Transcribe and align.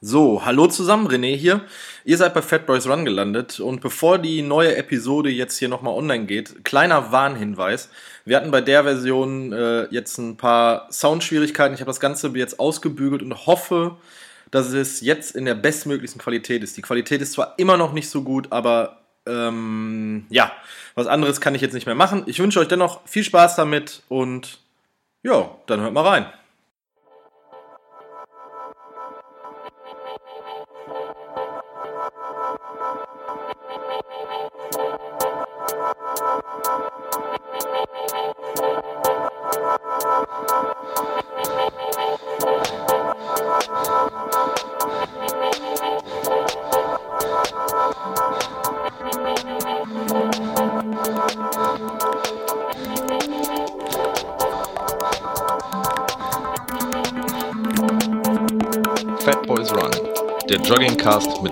So, 0.00 0.44
hallo 0.44 0.68
zusammen, 0.68 1.08
René 1.08 1.34
hier. 1.34 1.62
Ihr 2.04 2.16
seid 2.18 2.32
bei 2.32 2.40
Fat 2.40 2.66
Boys 2.66 2.86
Run 2.86 3.04
gelandet 3.04 3.58
und 3.58 3.80
bevor 3.80 4.18
die 4.18 4.42
neue 4.42 4.76
Episode 4.76 5.28
jetzt 5.28 5.58
hier 5.58 5.68
nochmal 5.68 5.92
online 5.94 6.26
geht, 6.26 6.64
kleiner 6.64 7.10
Warnhinweis. 7.10 7.90
Wir 8.24 8.36
hatten 8.36 8.52
bei 8.52 8.60
der 8.60 8.84
Version 8.84 9.52
äh, 9.52 9.88
jetzt 9.90 10.16
ein 10.18 10.36
paar 10.36 10.86
Soundschwierigkeiten. 10.92 11.74
Ich 11.74 11.80
habe 11.80 11.90
das 11.90 11.98
Ganze 11.98 12.28
jetzt 12.36 12.60
ausgebügelt 12.60 13.22
und 13.22 13.46
hoffe, 13.46 13.96
dass 14.52 14.72
es 14.72 15.00
jetzt 15.00 15.34
in 15.34 15.46
der 15.46 15.56
bestmöglichsten 15.56 16.22
Qualität 16.22 16.62
ist. 16.62 16.76
Die 16.76 16.82
Qualität 16.82 17.20
ist 17.20 17.32
zwar 17.32 17.54
immer 17.56 17.76
noch 17.76 17.92
nicht 17.92 18.08
so 18.08 18.22
gut, 18.22 18.52
aber 18.52 19.00
ähm, 19.26 20.26
ja, 20.28 20.52
was 20.94 21.08
anderes 21.08 21.40
kann 21.40 21.56
ich 21.56 21.60
jetzt 21.60 21.74
nicht 21.74 21.86
mehr 21.86 21.96
machen. 21.96 22.22
Ich 22.26 22.38
wünsche 22.38 22.60
euch 22.60 22.68
dennoch 22.68 23.00
viel 23.04 23.24
Spaß 23.24 23.56
damit 23.56 24.04
und 24.08 24.60
ja, 25.24 25.50
dann 25.66 25.80
hört 25.80 25.92
mal 25.92 26.06
rein. 26.06 26.26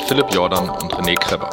Philipp 0.09 0.33
Jordan 0.33 0.71
und 0.71 0.93
René 0.95 1.17
Kreber. 1.17 1.51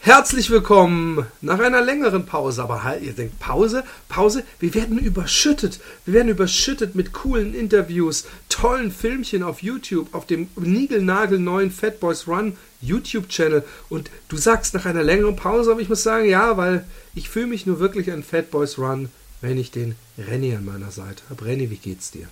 Herzlich 0.00 0.50
willkommen 0.50 1.26
nach 1.42 1.60
einer 1.60 1.80
längeren 1.80 2.26
Pause. 2.26 2.64
Aber 2.64 2.82
halt, 2.82 3.04
ihr 3.04 3.12
denkt, 3.12 3.38
Pause? 3.38 3.84
Pause? 4.08 4.42
Wir 4.58 4.74
werden 4.74 4.98
überschüttet. 4.98 5.78
Wir 6.04 6.14
werden 6.14 6.28
überschüttet 6.28 6.96
mit 6.96 7.12
coolen 7.12 7.54
Interviews, 7.54 8.26
tollen 8.48 8.90
Filmchen 8.90 9.44
auf 9.44 9.62
YouTube, 9.62 10.12
auf 10.12 10.26
dem 10.26 10.48
niegelnagelneuen 10.56 11.70
Fat 11.70 12.00
Boys 12.00 12.26
Run 12.26 12.56
YouTube-Channel. 12.80 13.62
Und 13.90 14.10
du 14.28 14.36
sagst 14.38 14.74
nach 14.74 14.86
einer 14.86 15.04
längeren 15.04 15.36
Pause, 15.36 15.70
aber 15.70 15.80
ich 15.80 15.88
muss 15.88 16.02
sagen, 16.02 16.28
ja, 16.28 16.56
weil 16.56 16.84
ich 17.14 17.28
fühle 17.28 17.46
mich 17.46 17.64
nur 17.64 17.78
wirklich 17.78 18.10
an 18.10 18.24
Fat 18.24 18.50
Boys 18.50 18.76
Run, 18.76 19.10
wenn 19.40 19.58
ich 19.58 19.70
den 19.70 19.94
Renny 20.16 20.54
an 20.54 20.64
meiner 20.64 20.90
Seite 20.90 21.22
habe. 21.30 21.44
Renny, 21.44 21.70
wie 21.70 21.76
geht's 21.76 22.10
dir? 22.10 22.28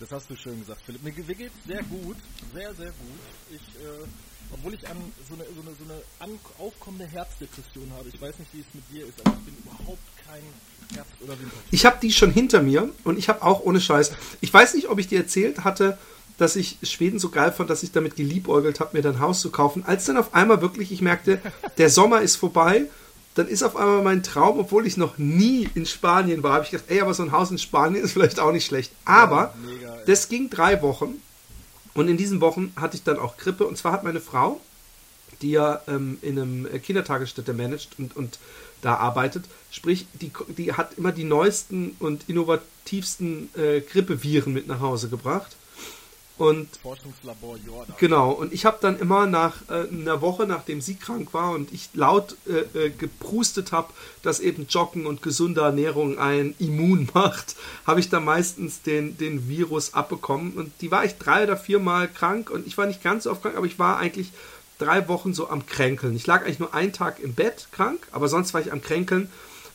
Das 0.00 0.10
hast 0.10 0.30
du 0.30 0.36
schön 0.36 0.58
gesagt, 0.58 0.82
Philipp. 0.84 1.02
Mir, 1.02 1.12
mir 1.12 1.34
geht's 1.34 1.54
sehr 1.66 1.82
gut. 1.84 2.16
Sehr, 2.52 2.74
sehr 2.74 2.90
gut. 2.90 3.20
Ich, 3.50 3.60
äh, 3.60 4.04
obwohl 4.52 4.74
ich 4.74 4.88
an 4.88 4.96
so 5.28 5.34
eine, 5.34 5.44
so 5.44 5.62
eine, 5.62 5.70
so 5.76 6.24
eine 6.24 6.38
aufkommende 6.58 7.06
Herbstdepression 7.06 7.90
habe. 7.96 8.08
Ich 8.12 8.20
weiß 8.20 8.38
nicht, 8.38 8.52
wie 8.52 8.60
es 8.60 8.66
mit 8.74 8.84
dir 8.90 9.06
ist, 9.06 9.20
aber 9.24 9.36
ich 9.38 9.44
bin 9.44 9.56
überhaupt 9.64 10.02
kein 10.26 10.42
Herbst- 10.94 11.22
oder 11.22 11.38
Winter. 11.38 11.56
Ich 11.70 11.86
habe 11.86 11.98
die 12.02 12.12
schon 12.12 12.32
hinter 12.32 12.62
mir 12.62 12.90
und 13.04 13.18
ich 13.18 13.28
habe 13.28 13.42
auch 13.42 13.60
ohne 13.60 13.80
Scheiß. 13.80 14.12
Ich 14.40 14.52
weiß 14.52 14.74
nicht, 14.74 14.88
ob 14.88 14.98
ich 14.98 15.08
dir 15.08 15.20
erzählt 15.20 15.64
hatte, 15.64 15.98
dass 16.38 16.56
ich 16.56 16.78
Schweden 16.82 17.18
so 17.18 17.28
geil 17.28 17.52
fand, 17.52 17.70
dass 17.70 17.82
ich 17.82 17.92
damit 17.92 18.16
geliebäugelt 18.16 18.80
habe, 18.80 18.96
mir 18.96 19.02
dann 19.02 19.16
ein 19.16 19.20
Haus 19.20 19.40
zu 19.40 19.50
kaufen. 19.50 19.84
Als 19.86 20.06
dann 20.06 20.16
auf 20.16 20.34
einmal 20.34 20.60
wirklich 20.60 20.90
ich 20.90 21.00
merkte, 21.00 21.40
der 21.78 21.88
Sommer 21.90 22.22
ist 22.22 22.36
vorbei, 22.36 22.86
dann 23.34 23.48
ist 23.48 23.62
auf 23.62 23.76
einmal 23.76 24.02
mein 24.02 24.22
Traum, 24.22 24.58
obwohl 24.58 24.86
ich 24.86 24.96
noch 24.96 25.16
nie 25.18 25.68
in 25.74 25.86
Spanien 25.86 26.42
war, 26.42 26.54
habe 26.54 26.64
ich 26.64 26.70
gedacht, 26.70 26.90
ey, 26.90 27.00
aber 27.00 27.14
so 27.14 27.22
ein 27.22 27.32
Haus 27.32 27.50
in 27.50 27.58
Spanien 27.58 28.04
ist 28.04 28.12
vielleicht 28.12 28.38
auch 28.38 28.52
nicht 28.52 28.66
schlecht. 28.66 28.92
Aber 29.04 29.54
mega, 29.64 29.94
ey. 29.94 30.02
das 30.06 30.28
ging 30.28 30.50
drei 30.50 30.82
Wochen 30.82 31.14
und 31.94 32.08
in 32.08 32.16
diesen 32.16 32.40
Wochen 32.40 32.72
hatte 32.76 32.96
ich 32.96 33.04
dann 33.04 33.18
auch 33.18 33.36
Grippe 33.36 33.66
und 33.66 33.76
zwar 33.78 33.92
hat 33.92 34.04
meine 34.04 34.20
Frau, 34.20 34.60
die 35.40 35.52
ja 35.52 35.80
ähm, 35.88 36.18
in 36.22 36.38
einem 36.38 36.66
äh, 36.66 36.78
Kindertagesstätte 36.78 37.52
managt 37.54 37.98
und, 37.98 38.16
und 38.16 38.38
da 38.82 38.96
arbeitet, 38.96 39.44
sprich, 39.70 40.06
die, 40.20 40.32
die 40.58 40.72
hat 40.72 40.98
immer 40.98 41.12
die 41.12 41.24
neuesten 41.24 41.96
und 42.00 42.28
innovativsten 42.28 43.48
äh, 43.56 43.80
Grippeviren 43.80 44.52
mit 44.52 44.66
nach 44.66 44.80
Hause 44.80 45.08
gebracht. 45.08 45.56
Und 46.38 46.68
Forschungslabor 46.82 47.58
Jordan. 47.64 47.94
Genau, 47.98 48.30
und 48.32 48.52
ich 48.52 48.64
habe 48.64 48.78
dann 48.80 48.98
immer 48.98 49.26
nach 49.26 49.56
äh, 49.68 49.86
einer 49.88 50.22
Woche, 50.22 50.46
nachdem 50.46 50.80
sie 50.80 50.94
krank 50.94 51.34
war 51.34 51.52
und 51.52 51.72
ich 51.72 51.90
laut 51.92 52.36
äh, 52.46 52.86
äh, 52.86 52.90
geprustet 52.90 53.70
habe, 53.70 53.92
dass 54.22 54.40
eben 54.40 54.66
Joggen 54.68 55.06
und 55.06 55.22
gesunde 55.22 55.60
Ernährung 55.60 56.18
ein 56.18 56.54
immun 56.58 57.08
macht, 57.14 57.54
habe 57.86 58.00
ich 58.00 58.08
dann 58.08 58.24
meistens 58.24 58.82
den, 58.82 59.18
den 59.18 59.48
Virus 59.48 59.94
abbekommen. 59.94 60.54
Und 60.54 60.72
die 60.80 60.90
war 60.90 61.04
ich 61.04 61.18
drei 61.18 61.44
oder 61.44 61.56
viermal 61.56 62.08
krank 62.08 62.50
und 62.50 62.66
ich 62.66 62.78
war 62.78 62.86
nicht 62.86 63.02
ganz 63.02 63.24
so 63.24 63.30
oft 63.30 63.42
krank, 63.42 63.56
aber 63.56 63.66
ich 63.66 63.78
war 63.78 63.98
eigentlich 63.98 64.32
drei 64.78 65.06
Wochen 65.08 65.34
so 65.34 65.48
am 65.48 65.66
Kränkeln. 65.66 66.16
Ich 66.16 66.26
lag 66.26 66.42
eigentlich 66.42 66.58
nur 66.58 66.74
einen 66.74 66.92
Tag 66.92 67.20
im 67.20 67.34
Bett 67.34 67.68
krank, 67.72 68.08
aber 68.10 68.28
sonst 68.28 68.54
war 68.54 68.60
ich 68.60 68.72
am 68.72 68.82
Kränkeln. 68.82 69.30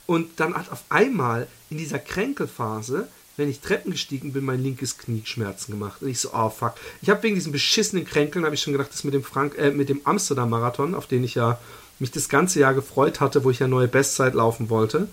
Und 0.05 0.39
dann 0.39 0.55
hat 0.55 0.71
auf 0.71 0.83
einmal 0.89 1.47
in 1.69 1.77
dieser 1.77 1.99
Kränkelphase 1.99 3.07
wenn 3.37 3.49
ich 3.49 3.59
Treppen 3.59 3.91
gestiegen 3.91 4.33
bin, 4.33 4.43
mein 4.43 4.61
linkes 4.61 4.97
Knie 4.97 5.21
Schmerzen 5.23 5.71
gemacht. 5.71 6.01
Und 6.01 6.09
ich 6.09 6.19
so, 6.19 6.29
oh 6.33 6.49
fuck. 6.49 6.73
Ich 7.03 7.09
habe 7.09 7.21
wegen 7.21 7.35
diesen 7.35 7.51
beschissenen 7.51 8.03
Kränkeln, 8.03 8.43
habe 8.43 8.55
ich 8.55 8.61
schon 8.61 8.73
gedacht, 8.73 8.91
das 8.91 9.03
mit 9.03 9.13
dem 9.13 9.23
Frank, 9.23 9.55
äh, 9.57 9.69
mit 9.71 9.89
dem 9.89 10.01
Amsterdam-Marathon, 10.03 10.95
auf 10.95 11.05
den 11.05 11.23
ich 11.23 11.35
ja 11.35 11.59
mich 11.99 12.11
das 12.11 12.29
ganze 12.29 12.59
Jahr 12.59 12.73
gefreut 12.73 13.21
hatte, 13.21 13.43
wo 13.43 13.51
ich 13.51 13.59
ja 13.59 13.67
neue 13.67 13.87
Bestzeit 13.87 14.33
laufen 14.33 14.71
wollte. 14.71 15.07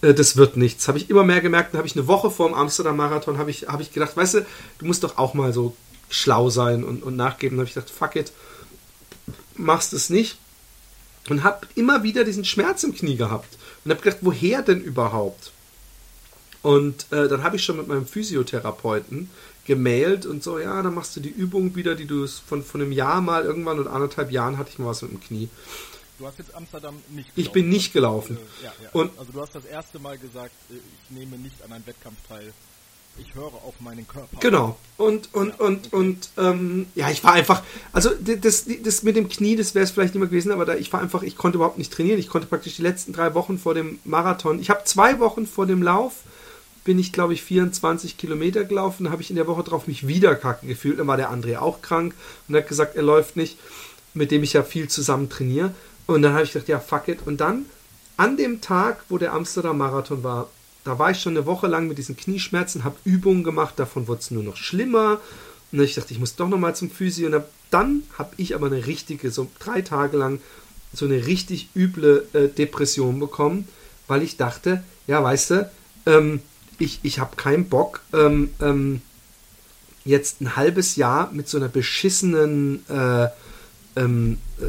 Äh, 0.00 0.14
das 0.14 0.36
wird 0.36 0.56
nichts. 0.56 0.86
Habe 0.86 0.98
ich 0.98 1.10
immer 1.10 1.24
mehr 1.24 1.40
gemerkt. 1.40 1.74
Dann 1.74 1.78
habe 1.78 1.88
ich 1.88 1.96
eine 1.96 2.06
Woche 2.06 2.30
vor 2.30 2.48
dem 2.48 2.54
Amsterdam-Marathon, 2.54 3.36
habe 3.36 3.50
ich, 3.50 3.66
hab 3.66 3.80
ich 3.80 3.92
gedacht, 3.92 4.16
weißt 4.16 4.34
du, 4.34 4.46
du 4.78 4.86
musst 4.86 5.02
doch 5.02 5.18
auch 5.18 5.34
mal 5.34 5.52
so 5.52 5.76
schlau 6.08 6.50
sein 6.50 6.84
und, 6.84 7.02
und 7.02 7.16
nachgeben. 7.16 7.56
Dann 7.56 7.66
habe 7.66 7.68
ich 7.68 7.74
gedacht, 7.74 7.90
fuck 7.90 8.14
it, 8.14 8.32
machst 9.56 9.92
es 9.92 10.08
nicht. 10.08 10.38
Und 11.28 11.42
habe 11.42 11.66
immer 11.74 12.04
wieder 12.04 12.22
diesen 12.22 12.44
Schmerz 12.44 12.84
im 12.84 12.94
Knie 12.94 13.16
gehabt. 13.16 13.58
Und 13.84 13.90
habe 13.90 14.00
gedacht, 14.00 14.18
woher 14.22 14.62
denn 14.62 14.80
überhaupt? 14.80 15.50
Und 16.62 17.06
äh, 17.10 17.28
dann 17.28 17.42
habe 17.42 17.56
ich 17.56 17.64
schon 17.64 17.76
mit 17.78 17.88
meinem 17.88 18.06
Physiotherapeuten 18.06 19.30
gemailt 19.64 20.26
und 20.26 20.42
so, 20.42 20.58
ja, 20.58 20.82
dann 20.82 20.94
machst 20.94 21.16
du 21.16 21.20
die 21.20 21.28
Übung 21.30 21.74
wieder, 21.76 21.94
die 21.94 22.06
du 22.06 22.26
von, 22.26 22.62
von 22.62 22.80
einem 22.80 22.92
Jahr 22.92 23.20
mal 23.20 23.44
irgendwann 23.44 23.78
und 23.78 23.86
anderthalb 23.88 24.30
Jahren 24.32 24.58
hatte 24.58 24.70
ich 24.70 24.78
mal 24.78 24.86
was 24.88 25.02
mit 25.02 25.12
dem 25.12 25.20
Knie. 25.20 25.48
Du 26.18 26.26
hast 26.26 26.38
jetzt 26.38 26.54
Amsterdam 26.54 26.96
nicht 27.08 27.34
gelaufen. 27.34 27.40
Ich 27.40 27.52
bin 27.52 27.68
nicht 27.70 27.92
gelaufen. 27.92 28.36
Äh, 28.36 28.64
ja, 28.64 28.72
ja. 28.82 28.88
Und- 28.92 29.10
also 29.18 29.32
du 29.32 29.40
hast 29.40 29.54
das 29.54 29.64
erste 29.64 29.98
Mal 29.98 30.18
gesagt, 30.18 30.52
äh, 30.70 30.74
ich 30.74 31.16
nehme 31.16 31.38
nicht 31.38 31.62
an 31.64 31.72
einem 31.72 31.86
Wettkampf 31.86 32.16
teil. 32.28 32.52
Ich 33.18 33.34
höre 33.34 33.46
auf 33.54 33.74
meinen 33.80 34.06
Körper. 34.06 34.36
Genau. 34.40 34.76
Und, 34.96 35.32
und, 35.34 35.48
Ja, 35.48 35.54
und, 35.64 35.86
okay. 35.86 35.96
und, 35.96 36.30
ähm, 36.38 36.86
ja, 36.94 37.10
ich 37.10 37.24
war 37.24 37.32
einfach, 37.32 37.62
also 37.92 38.10
das, 38.20 38.66
das 38.82 39.02
mit 39.02 39.16
dem 39.16 39.28
Knie, 39.28 39.56
das 39.56 39.74
wäre 39.74 39.84
es 39.84 39.90
vielleicht 39.90 40.14
nicht 40.14 40.20
mehr 40.20 40.28
gewesen, 40.28 40.52
aber 40.52 40.64
da, 40.64 40.74
ich 40.76 40.92
war 40.92 41.00
einfach, 41.00 41.22
ich 41.22 41.36
konnte 41.36 41.56
überhaupt 41.56 41.78
nicht 41.78 41.92
trainieren. 41.92 42.18
Ich 42.20 42.28
konnte 42.28 42.46
praktisch 42.46 42.76
die 42.76 42.82
letzten 42.82 43.12
drei 43.12 43.34
Wochen 43.34 43.58
vor 43.58 43.74
dem 43.74 43.98
Marathon, 44.04 44.60
ich 44.60 44.70
habe 44.70 44.84
zwei 44.84 45.18
Wochen 45.20 45.46
vor 45.46 45.66
dem 45.66 45.82
Lauf, 45.82 46.14
bin 46.84 46.98
ich, 46.98 47.12
glaube 47.12 47.34
ich, 47.34 47.42
24 47.42 48.16
Kilometer 48.16 48.64
gelaufen, 48.64 49.04
da 49.04 49.10
habe 49.10 49.22
ich 49.22 49.30
in 49.30 49.36
der 49.36 49.46
Woche 49.46 49.62
drauf 49.62 49.86
mich 49.86 50.06
wieder 50.06 50.34
kacke 50.34 50.66
gefühlt. 50.66 50.98
Dann 50.98 51.06
war 51.06 51.16
der 51.16 51.32
André 51.32 51.58
auch 51.58 51.82
krank 51.82 52.14
und 52.48 52.56
hat 52.56 52.68
gesagt, 52.68 52.96
er 52.96 53.02
läuft 53.02 53.36
nicht, 53.36 53.58
mit 54.14 54.30
dem 54.30 54.42
ich 54.42 54.54
ja 54.54 54.62
viel 54.62 54.88
zusammen 54.88 55.28
trainiere. 55.28 55.74
Und 56.06 56.22
dann 56.22 56.32
habe 56.32 56.44
ich 56.44 56.52
gedacht, 56.52 56.68
ja, 56.68 56.80
fuck 56.80 57.08
it. 57.08 57.20
Und 57.26 57.40
dann, 57.40 57.66
an 58.16 58.36
dem 58.36 58.60
Tag, 58.60 59.04
wo 59.08 59.18
der 59.18 59.32
Amsterdam-Marathon 59.32 60.24
war, 60.24 60.50
da 60.84 60.98
war 60.98 61.10
ich 61.10 61.20
schon 61.20 61.36
eine 61.36 61.46
Woche 61.46 61.66
lang 61.66 61.88
mit 61.88 61.98
diesen 61.98 62.16
Knieschmerzen, 62.16 62.84
habe 62.84 62.96
Übungen 63.04 63.44
gemacht, 63.44 63.78
davon 63.78 64.08
wurde 64.08 64.20
es 64.20 64.30
nur 64.30 64.42
noch 64.42 64.56
schlimmer. 64.56 65.20
Und 65.70 65.78
dann 65.78 65.84
ich 65.84 65.94
dachte, 65.94 66.12
ich 66.12 66.18
muss 66.18 66.36
doch 66.36 66.48
nochmal 66.48 66.74
zum 66.74 66.90
Physio. 66.90 67.26
Und 67.28 67.44
dann 67.70 68.02
habe 68.18 68.32
ich 68.38 68.54
aber 68.54 68.66
eine 68.66 68.86
richtige, 68.86 69.30
so 69.30 69.48
drei 69.58 69.82
Tage 69.82 70.16
lang, 70.16 70.40
so 70.92 71.04
eine 71.04 71.26
richtig 71.26 71.68
üble 71.76 72.26
äh, 72.32 72.48
Depression 72.48 73.20
bekommen, 73.20 73.68
weil 74.08 74.22
ich 74.22 74.36
dachte, 74.36 74.82
ja, 75.06 75.22
weißt 75.22 75.50
du, 75.50 75.70
ähm, 76.06 76.40
ich, 76.80 77.00
ich 77.02 77.18
habe 77.18 77.36
keinen 77.36 77.68
Bock, 77.68 78.00
ähm, 78.12 78.50
ähm, 78.60 79.02
jetzt 80.04 80.40
ein 80.40 80.56
halbes 80.56 80.96
Jahr 80.96 81.30
mit 81.32 81.48
so 81.48 81.58
einer 81.58 81.68
beschissenen 81.68 82.84
äh, 82.88 83.28
ähm, 83.96 84.38
äh, 84.60 84.64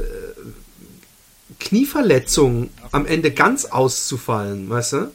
Knieverletzung 1.59 2.69
am 2.91 3.05
Ende 3.05 3.31
ganz 3.31 3.65
auszufallen, 3.65 4.69
weißt 4.69 4.93
du? 4.93 5.11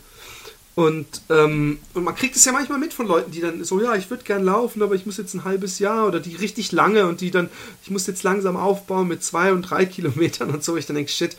Und, 0.74 1.22
ähm, 1.30 1.78
und 1.94 2.04
man 2.04 2.14
kriegt 2.14 2.36
es 2.36 2.44
ja 2.44 2.52
manchmal 2.52 2.78
mit 2.78 2.92
von 2.92 3.06
Leuten, 3.06 3.30
die 3.30 3.40
dann 3.40 3.64
so, 3.64 3.80
ja, 3.80 3.94
ich 3.94 4.10
würde 4.10 4.24
gern 4.24 4.44
laufen, 4.44 4.82
aber 4.82 4.94
ich 4.94 5.06
muss 5.06 5.16
jetzt 5.16 5.32
ein 5.32 5.44
halbes 5.44 5.78
Jahr 5.78 6.06
oder 6.06 6.20
die 6.20 6.36
richtig 6.36 6.70
lange 6.70 7.06
und 7.06 7.22
die 7.22 7.30
dann, 7.30 7.48
ich 7.82 7.90
muss 7.90 8.06
jetzt 8.06 8.22
langsam 8.22 8.58
aufbauen 8.58 9.08
mit 9.08 9.24
zwei 9.24 9.52
und 9.52 9.62
drei 9.62 9.86
Kilometern 9.86 10.50
und 10.50 10.62
so. 10.62 10.76
Ich 10.76 10.84
dann 10.84 10.96
denke, 10.96 11.10
shit. 11.10 11.36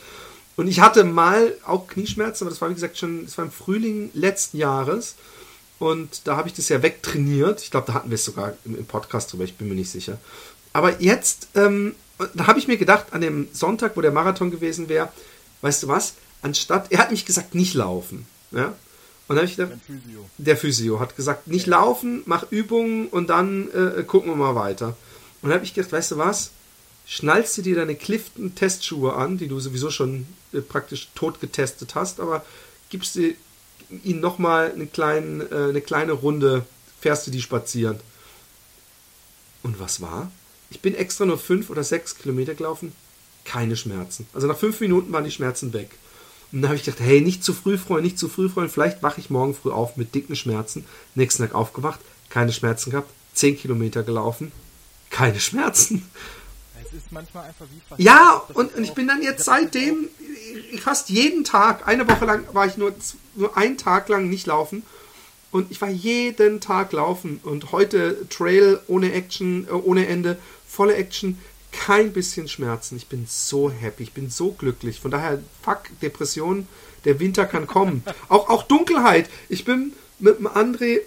Und 0.55 0.67
ich 0.67 0.79
hatte 0.79 1.03
mal 1.03 1.53
auch 1.67 1.87
Knieschmerzen, 1.87 2.45
aber 2.45 2.49
das 2.49 2.61
war 2.61 2.69
wie 2.71 2.73
gesagt 2.73 2.97
schon, 2.97 3.25
das 3.25 3.37
war 3.37 3.45
im 3.45 3.51
Frühling 3.51 4.09
letzten 4.15 4.57
Jahres. 4.57 5.15
Und 5.79 6.27
da 6.27 6.37
habe 6.37 6.47
ich 6.47 6.55
das 6.55 6.69
ja 6.69 6.81
wegtrainiert. 6.81 7.61
Ich 7.61 7.71
glaube, 7.71 7.87
da 7.87 7.93
hatten 7.93 8.09
wir 8.09 8.15
es 8.15 8.25
sogar 8.25 8.53
im, 8.65 8.77
im 8.77 8.85
Podcast 8.85 9.31
drüber, 9.31 9.43
ich 9.43 9.55
bin 9.55 9.69
mir 9.69 9.75
nicht 9.75 9.91
sicher. 9.91 10.17
Aber 10.73 11.01
jetzt, 11.01 11.49
ähm, 11.55 11.95
da 12.33 12.47
habe 12.47 12.59
ich 12.59 12.67
mir 12.67 12.77
gedacht, 12.77 13.07
an 13.11 13.21
dem 13.21 13.47
Sonntag, 13.53 13.95
wo 13.95 14.01
der 14.01 14.11
Marathon 14.11 14.51
gewesen 14.51 14.89
wäre, 14.89 15.11
weißt 15.61 15.83
du 15.83 15.87
was, 15.87 16.15
anstatt, 16.41 16.91
er 16.91 16.99
hat 16.99 17.11
mich 17.11 17.25
gesagt, 17.25 17.55
nicht 17.55 17.73
laufen. 17.73 18.25
Ja? 18.51 18.73
Und 19.27 19.35
dann 19.35 19.37
habe 19.37 19.47
ich 19.47 19.57
gedacht, 19.57 19.73
Ein 19.73 19.81
Physio. 19.81 20.29
der 20.37 20.57
Physio 20.57 20.99
hat 20.99 21.15
gesagt, 21.15 21.47
nicht 21.47 21.67
laufen, 21.67 22.23
mach 22.25 22.49
Übungen 22.51 23.07
und 23.07 23.29
dann 23.29 23.69
äh, 23.71 24.03
gucken 24.03 24.31
wir 24.31 24.35
mal 24.35 24.55
weiter. 24.55 24.95
Und 25.41 25.49
dann 25.49 25.53
habe 25.53 25.65
ich 25.65 25.73
gedacht, 25.73 25.91
weißt 25.91 26.11
du 26.11 26.17
was? 26.17 26.51
Schnallst 27.05 27.57
du 27.57 27.61
dir 27.61 27.75
deine 27.75 27.95
Clifton-Testschuhe 27.95 29.13
an, 29.13 29.37
die 29.37 29.47
du 29.47 29.59
sowieso 29.59 29.91
schon 29.91 30.27
äh, 30.53 30.61
praktisch 30.61 31.09
tot 31.15 31.39
getestet 31.39 31.95
hast, 31.95 32.19
aber 32.19 32.45
gibst 32.89 33.15
du 33.15 33.33
ihnen 34.03 34.19
nochmal 34.19 34.71
eine, 34.73 34.87
kleinen, 34.87 35.41
äh, 35.41 35.69
eine 35.69 35.81
kleine 35.81 36.13
Runde, 36.13 36.65
fährst 36.99 37.27
du 37.27 37.31
die 37.31 37.41
spazieren. 37.41 37.99
Und 39.63 39.79
was 39.79 40.01
war? 40.01 40.31
Ich 40.69 40.81
bin 40.81 40.95
extra 40.95 41.25
nur 41.25 41.37
fünf 41.37 41.69
oder 41.69 41.83
sechs 41.83 42.17
Kilometer 42.17 42.55
gelaufen, 42.55 42.93
keine 43.45 43.77
Schmerzen. 43.77 44.27
Also 44.33 44.47
nach 44.47 44.57
fünf 44.57 44.79
Minuten 44.79 45.11
waren 45.11 45.23
die 45.23 45.31
Schmerzen 45.31 45.73
weg. 45.73 45.91
Und 46.51 46.61
dann 46.61 46.69
habe 46.69 46.77
ich 46.77 46.83
gedacht, 46.83 47.01
hey, 47.01 47.21
nicht 47.21 47.43
zu 47.43 47.53
früh 47.53 47.77
freuen, 47.77 48.03
nicht 48.03 48.17
zu 48.17 48.29
früh 48.29 48.49
freuen. 48.49 48.69
Vielleicht 48.69 49.03
wache 49.03 49.19
ich 49.19 49.29
morgen 49.29 49.53
früh 49.53 49.71
auf 49.71 49.97
mit 49.97 50.15
dicken 50.15 50.35
Schmerzen. 50.35 50.85
Nächsten 51.15 51.43
Tag 51.43 51.55
aufgewacht, 51.55 51.99
keine 52.29 52.53
Schmerzen 52.53 52.91
gehabt, 52.91 53.11
zehn 53.33 53.57
Kilometer 53.57 54.03
gelaufen, 54.03 54.51
keine 55.09 55.39
Schmerzen. 55.39 56.09
Es 56.85 56.93
ist 56.93 57.11
manchmal 57.11 57.45
einfach 57.47 57.65
wie. 57.97 58.03
Ja, 58.03 58.43
und, 58.53 58.73
und 58.75 58.83
ich 58.83 58.93
bin 58.93 59.07
dann 59.07 59.21
jetzt 59.21 59.43
seitdem 59.43 60.07
fast 60.79 61.09
jeden 61.09 61.43
Tag, 61.43 61.87
eine 61.87 62.07
Woche 62.07 62.25
lang 62.25 62.43
war 62.53 62.65
ich 62.65 62.77
nur, 62.77 62.93
nur 63.35 63.57
einen 63.57 63.77
Tag 63.77 64.09
lang 64.09 64.29
nicht 64.29 64.47
laufen. 64.47 64.83
Und 65.51 65.71
ich 65.71 65.81
war 65.81 65.89
jeden 65.89 66.59
Tag 66.59 66.91
laufen. 66.91 67.39
Und 67.43 67.71
heute 67.71 68.27
Trail 68.29 68.79
ohne 68.87 69.13
Action, 69.13 69.67
äh, 69.67 69.71
ohne 69.71 70.07
Ende, 70.07 70.37
volle 70.67 70.95
Action, 70.95 71.37
kein 71.71 72.13
bisschen 72.13 72.47
Schmerzen. 72.47 72.97
Ich 72.97 73.07
bin 73.07 73.25
so 73.27 73.69
happy, 73.69 74.03
ich 74.03 74.13
bin 74.13 74.29
so 74.29 74.51
glücklich. 74.51 74.99
Von 74.99 75.11
daher, 75.11 75.41
fuck, 75.61 75.83
Depression, 76.01 76.67
der 77.05 77.19
Winter 77.19 77.45
kann 77.45 77.67
kommen. 77.67 78.03
auch, 78.29 78.49
auch 78.49 78.63
Dunkelheit. 78.63 79.29
Ich 79.49 79.65
bin 79.65 79.93
mit 80.19 80.39
dem 80.39 80.47
André 80.47 81.01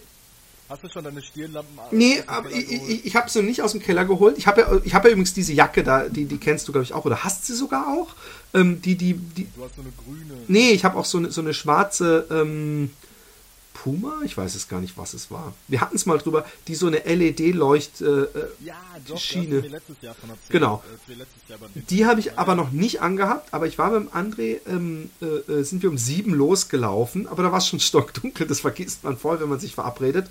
Hast 0.71 0.85
du 0.85 0.89
schon 0.89 1.03
deine 1.03 1.21
Stirnlampen 1.21 1.77
Nee, 1.91 2.23
aber 2.29 2.49
ich, 2.53 2.71
ich, 2.71 3.07
ich 3.07 3.17
habe 3.17 3.29
sie 3.29 3.43
nicht 3.43 3.61
aus 3.61 3.73
dem 3.73 3.83
Keller 3.83 4.05
geholt. 4.05 4.39
Ich 4.39 4.47
habe 4.47 4.61
ja, 4.61 4.81
ich 4.85 4.95
hab 4.95 5.05
ja 5.05 5.11
übrigens 5.11 5.35
diese 5.35 5.53
Jacke 5.53 5.83
da, 5.83 6.09
die, 6.09 6.27
die 6.27 6.39
kennst 6.39 6.69
du, 6.69 6.73
glaube 6.73 6.85
ich, 6.85 6.93
auch. 6.93 7.05
Oder 7.05 7.25
hast 7.25 7.45
sie 7.45 7.55
sogar 7.55 7.89
auch? 7.89 8.15
Ähm, 8.55 8.81
die, 8.81 8.95
die, 8.95 9.15
die. 9.15 9.49
Du 9.57 9.65
hast 9.65 9.75
so 9.75 9.83
eine 9.83 9.91
grüne. 9.91 10.41
Nee, 10.47 10.71
ich 10.71 10.85
habe 10.85 10.97
auch 10.97 11.05
so 11.05 11.19
eine, 11.19 11.33
so 11.33 11.41
eine 11.41 11.55
schwarze 11.55 12.25
ähm, 12.31 12.91
Puma. 13.75 14.21
Ich 14.25 14.37
weiß 14.37 14.55
es 14.55 14.69
gar 14.69 14.81
nicht, 14.81 14.97
was 14.97 15.13
es 15.15 15.33
war. 15.33 15.55
Wir 15.67 15.81
hatten 15.81 15.97
es 15.97 16.07
mal 16.07 16.19
drüber, 16.19 16.45
die 16.69 16.77
so 16.77 16.87
eine 16.87 16.99
LED-Leucht. 16.99 18.01
Äh, 18.01 18.05
äh, 18.05 18.29
Ja, 18.65 18.75
doch, 19.09 19.19
Schiene. 19.19 19.61
letztes 19.61 20.01
Jahr 20.03 20.15
von 20.15 20.31
erzählt. 20.31 20.51
Genau. 20.51 20.85
Letztes 21.09 21.49
Jahr 21.49 21.59
beim 21.59 21.71
die 21.75 22.07
habe 22.07 22.21
ich 22.21 22.39
aber 22.39 22.55
noch 22.55 22.71
nicht 22.71 23.01
angehabt. 23.01 23.53
Aber 23.53 23.67
ich 23.67 23.77
war 23.77 23.91
beim 23.91 24.09
André, 24.09 24.59
ähm, 24.69 25.11
äh, 25.21 25.53
äh, 25.53 25.63
sind 25.65 25.83
wir 25.83 25.91
um 25.91 25.99
sieben 25.99 26.33
losgelaufen. 26.33 27.27
Aber 27.27 27.43
da 27.43 27.51
war 27.51 27.59
es 27.59 27.67
schon 27.67 27.81
stockdunkel. 27.81 28.47
Das 28.47 28.61
vergisst 28.61 29.03
man 29.03 29.17
voll, 29.17 29.41
wenn 29.41 29.49
man 29.49 29.59
sich 29.59 29.75
verabredet. 29.75 30.27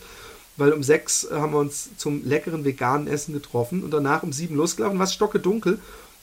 Weil 0.59 0.73
um 0.73 0.83
sechs 0.83 1.23
äh, 1.23 1.35
haben 1.35 1.53
wir 1.53 1.59
uns 1.59 1.89
zum 1.97 2.25
leckeren 2.25 2.65
veganen 2.65 3.07
Essen 3.07 3.33
getroffen 3.33 3.83
und 3.83 3.91
danach 3.91 4.23
um 4.23 4.33
sieben 4.33 4.55
losgelaufen, 4.55 4.99
war 4.99 5.05
es 5.05 5.13
stocke 5.13 5.39
dunkel. 5.39 5.79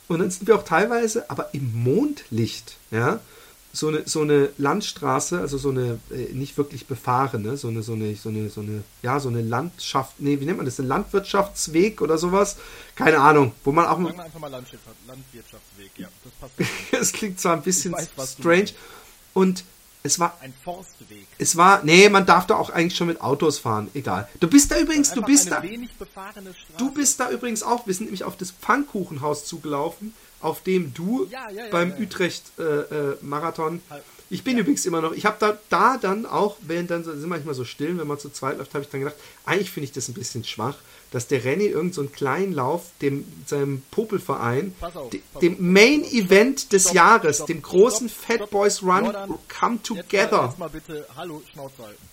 Und 0.09 0.21
dann 0.21 0.31
sind 0.31 0.47
wir 0.47 0.55
auch 0.55 0.65
teilweise, 0.65 1.29
aber 1.31 1.53
im 1.53 1.83
Mondlicht, 1.83 2.77
ja, 2.91 3.19
so 3.77 3.89
eine, 3.89 4.03
so 4.07 4.23
eine 4.23 4.51
Landstraße, 4.57 5.39
also 5.39 5.59
so 5.59 5.71
eine 5.71 5.99
äh, 6.11 6.33
nicht 6.33 6.57
wirklich 6.57 6.87
befahrene, 6.87 7.57
so 7.57 7.69
eine, 7.69 7.83
so 7.83 7.93
eine, 7.93 8.15
so 8.17 8.31
eine, 8.31 8.49
so 8.49 8.61
eine, 8.61 8.83
ja, 9.03 9.21
so 9.21 9.29
eine 9.29 9.43
Landschaft, 9.43 10.15
nee, 10.19 10.41
wie 10.41 10.47
nennt 10.47 10.57
man 10.57 10.67
das, 10.67 10.79
ein 10.79 10.87
Landwirtschaftsweg 10.87 12.01
oder 12.01 12.17
sowas? 12.17 12.57
Keine 12.95 13.19
Ahnung, 13.19 13.53
wo 13.65 13.73
man 13.73 13.85
auch, 13.85 13.99
Sagen 13.99 14.17
wir 14.17 14.25
einfach 14.25 14.41
mal 14.41 14.51
Landwirtschaft, 14.51 14.97
Landwirtschaftsweg. 15.07 15.91
Ja, 15.97 16.09
das 16.25 16.33
passt. 16.35 16.71
es 16.93 17.13
klingt 17.13 17.39
zwar 17.39 17.55
ein 17.55 17.63
bisschen 17.63 17.93
weiß, 17.93 18.09
strange 18.39 18.71
und 19.35 19.65
es 20.03 20.19
war 20.19 20.37
Ein 20.41 20.55
Forstweg. 20.63 21.27
es 21.39 21.57
war, 21.57 21.83
nee, 21.85 22.09
man 22.09 22.27
darf 22.27 22.47
da 22.47 22.55
auch 22.57 22.71
eigentlich 22.71 22.97
schon 22.97 23.09
mit 23.09 23.21
Autos 23.21 23.59
fahren, 23.59 23.89
egal. 23.95 24.29
Du 24.41 24.49
bist 24.49 24.71
da 24.71 24.79
übrigens, 24.79 25.11
du 25.13 25.23
bist 25.23 25.51
da, 25.51 25.63
du 26.79 26.91
bist 26.93 27.19
da 27.21 27.31
übrigens 27.31 27.63
auch, 27.63 27.87
wir 27.87 27.95
sind 27.95 28.07
nämlich 28.07 28.25
auf 28.25 28.37
das 28.37 28.51
Pfannkuchenhaus 28.53 29.45
zugelaufen, 29.47 30.15
auf 30.41 30.63
dem 30.63 30.95
du 30.95 31.27
Ja, 31.31 31.51
ja, 31.51 31.65
ja, 31.65 31.71
beim 31.71 31.91
ja, 31.91 31.97
ja. 31.97 32.03
Utrecht-Marathon, 32.03 33.83
Halt. 33.91 34.03
ich 34.31 34.45
bin 34.45 34.59
übrigens 34.59 34.87
immer 34.87 35.01
noch, 35.01 35.13
ich 35.13 35.25
habe 35.27 35.37
da, 35.41 35.59
da 35.71 35.97
dann 35.99 36.27
auch, 36.27 36.57
während 36.61 36.91
dann 36.91 37.05
sind 37.05 37.27
manchmal 37.27 37.55
so 37.55 37.65
still, 37.65 37.99
wenn 37.99 38.07
man 38.07 38.19
zu 38.19 38.31
zweit 38.31 38.59
läuft, 38.59 38.75
habe 38.75 38.85
ich 38.85 38.91
dann 38.91 39.01
gedacht, 39.01 39.17
eigentlich 39.45 39.71
finde 39.71 39.87
ich 39.87 39.93
das 39.93 40.09
ein 40.09 40.15
bisschen 40.15 40.45
schwach, 40.45 40.77
dass 41.11 41.29
der 41.29 41.45
Renny 41.45 41.67
irgend 41.67 41.95
so 41.95 42.01
einen 42.01 42.13
kleinen 42.13 42.53
Lauf 42.53 42.91
dem, 43.01 43.25
seinem 43.47 43.83
Popelverein, 43.91 44.75
auf, 44.81 45.11
dem 45.41 45.73
Main. 45.73 46.05
Event 46.05 46.73
des 46.73 46.85
Stopp, 46.85 46.95
Jahres, 46.95 47.37
stopp, 47.37 47.47
dem 47.49 47.63
großen 47.63 48.09
Fat. 48.09 48.51
Boys 48.51 48.83
Run 48.83 49.05
Jordan, 49.05 49.29
Come 49.49 49.77
Jetzt 49.77 49.91
mal, 49.91 50.03
Together. 50.03 50.45
jetzt 50.47 50.59
mal 50.59 50.69
bitte, 50.69 51.07
hallo, 51.17 51.43
Schnauze 51.53 51.83
halten. 51.83 52.09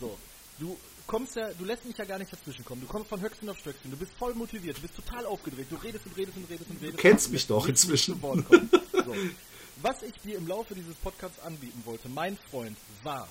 So, 0.00 0.16
du 0.58 0.76
kommst 1.06 1.36
ja, 1.36 1.50
du 1.58 1.64
lässt 1.64 1.84
mich 1.84 1.96
ja 1.96 2.04
gar 2.04 2.18
nicht 2.18 2.32
dazwischen 2.32 2.64
kommen. 2.64 2.82
Du 2.82 2.86
kommst 2.86 3.08
von 3.08 3.20
Höchsten 3.20 3.48
auf 3.48 3.58
Stöckchen, 3.58 3.90
du 3.90 3.96
bist 3.96 4.12
voll 4.18 4.34
motiviert, 4.34 4.76
du 4.76 4.82
bist 4.82 4.94
total 4.94 5.26
aufgedreht, 5.26 5.66
du 5.70 5.76
redest 5.76 6.06
und 6.06 6.16
redest 6.16 6.36
und 6.36 6.48
redest 6.48 6.70
und 6.70 6.80
redest. 6.80 6.98
Du 6.98 7.02
kennst 7.02 7.26
und 7.26 7.32
mich 7.32 7.46
doch 7.46 7.66
inzwischen. 7.66 8.20
So. 8.20 9.14
Was 9.82 10.02
ich 10.02 10.12
dir 10.22 10.36
im 10.36 10.46
Laufe 10.46 10.74
dieses 10.74 10.94
Podcasts 10.96 11.40
anbieten 11.40 11.82
wollte, 11.84 12.08
mein 12.08 12.36
Freund, 12.50 12.76
war, 13.02 13.26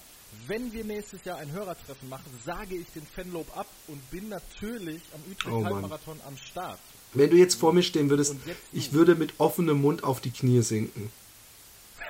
wenn 0.47 0.71
wir 0.73 0.83
nächstes 0.83 1.23
Jahr 1.25 1.37
ein 1.37 1.51
Hörertreffen 1.51 2.09
machen, 2.09 2.31
sage 2.45 2.75
ich 2.75 2.87
den 2.95 3.05
Fanlob 3.15 3.55
ab 3.57 3.67
und 3.87 4.09
bin 4.11 4.29
natürlich 4.29 5.01
am 5.13 5.31
Utrecht 5.31 5.55
Oh 5.55 5.61
Mann. 5.61 5.73
Halbmarathon 5.73 6.19
am 6.27 6.37
Start. 6.37 6.79
Wenn 7.13 7.29
du 7.29 7.37
jetzt 7.37 7.55
vor 7.55 7.73
mir 7.73 7.83
stehen 7.83 8.09
würdest, 8.09 8.35
ich 8.71 8.93
würde 8.93 9.15
mit 9.15 9.33
offenem 9.39 9.81
Mund 9.81 10.03
auf 10.03 10.21
die 10.21 10.31
Knie 10.31 10.61
sinken. 10.61 11.11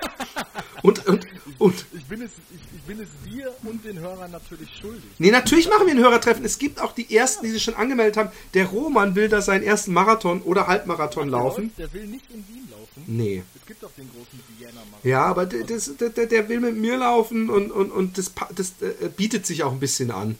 und, 0.82 1.06
und, 1.06 1.26
und. 1.58 1.86
Ich 1.92 2.04
bin 2.06 2.22
es, 2.22 2.30
ich, 2.54 2.60
ich 2.76 2.82
bin 2.82 3.00
es 3.00 3.08
dir 3.30 3.54
und 3.64 3.84
den 3.84 3.98
Hörern 3.98 4.30
natürlich 4.30 4.70
schuldig. 4.80 5.04
Nee, 5.18 5.30
natürlich 5.30 5.68
machen 5.68 5.86
wir 5.86 5.94
ein 5.94 6.00
Hörertreffen. 6.00 6.44
Es 6.44 6.58
gibt 6.58 6.80
auch 6.80 6.92
die 6.92 7.14
ersten, 7.14 7.44
die 7.44 7.50
sich 7.52 7.62
schon 7.62 7.74
angemeldet 7.74 8.16
haben. 8.16 8.30
Der 8.54 8.66
Roman 8.66 9.14
will 9.14 9.28
da 9.28 9.42
seinen 9.42 9.62
ersten 9.62 9.92
Marathon 9.92 10.42
oder 10.42 10.66
Halbmarathon 10.66 11.28
laufen. 11.28 11.72
Der, 11.76 11.84
läuft, 11.84 11.94
der 11.94 12.00
will 12.00 12.08
nicht 12.08 12.30
in 12.30 12.46
Wien 12.48 12.68
laufen. 12.96 13.04
Nee. 13.16 13.42
Es 13.54 13.66
gibt 13.66 13.82
doch 13.82 13.90
den 13.96 14.08
großen 14.10 14.40
Vienna-Marathon. 14.58 15.10
Ja, 15.10 15.24
aber 15.24 15.46
der, 15.46 15.64
der, 15.64 16.26
der- 16.26 16.48
will 16.48 16.60
mit 16.60 16.76
mir 16.76 16.96
laufen 16.98 17.50
und, 17.50 17.70
und, 17.70 17.90
und 17.90 18.18
das, 18.18 18.32
das 18.54 18.72
äh, 18.80 19.08
bietet 19.16 19.46
sich 19.46 19.62
auch 19.62 19.72
ein 19.72 19.80
bisschen 19.80 20.10
an. 20.10 20.38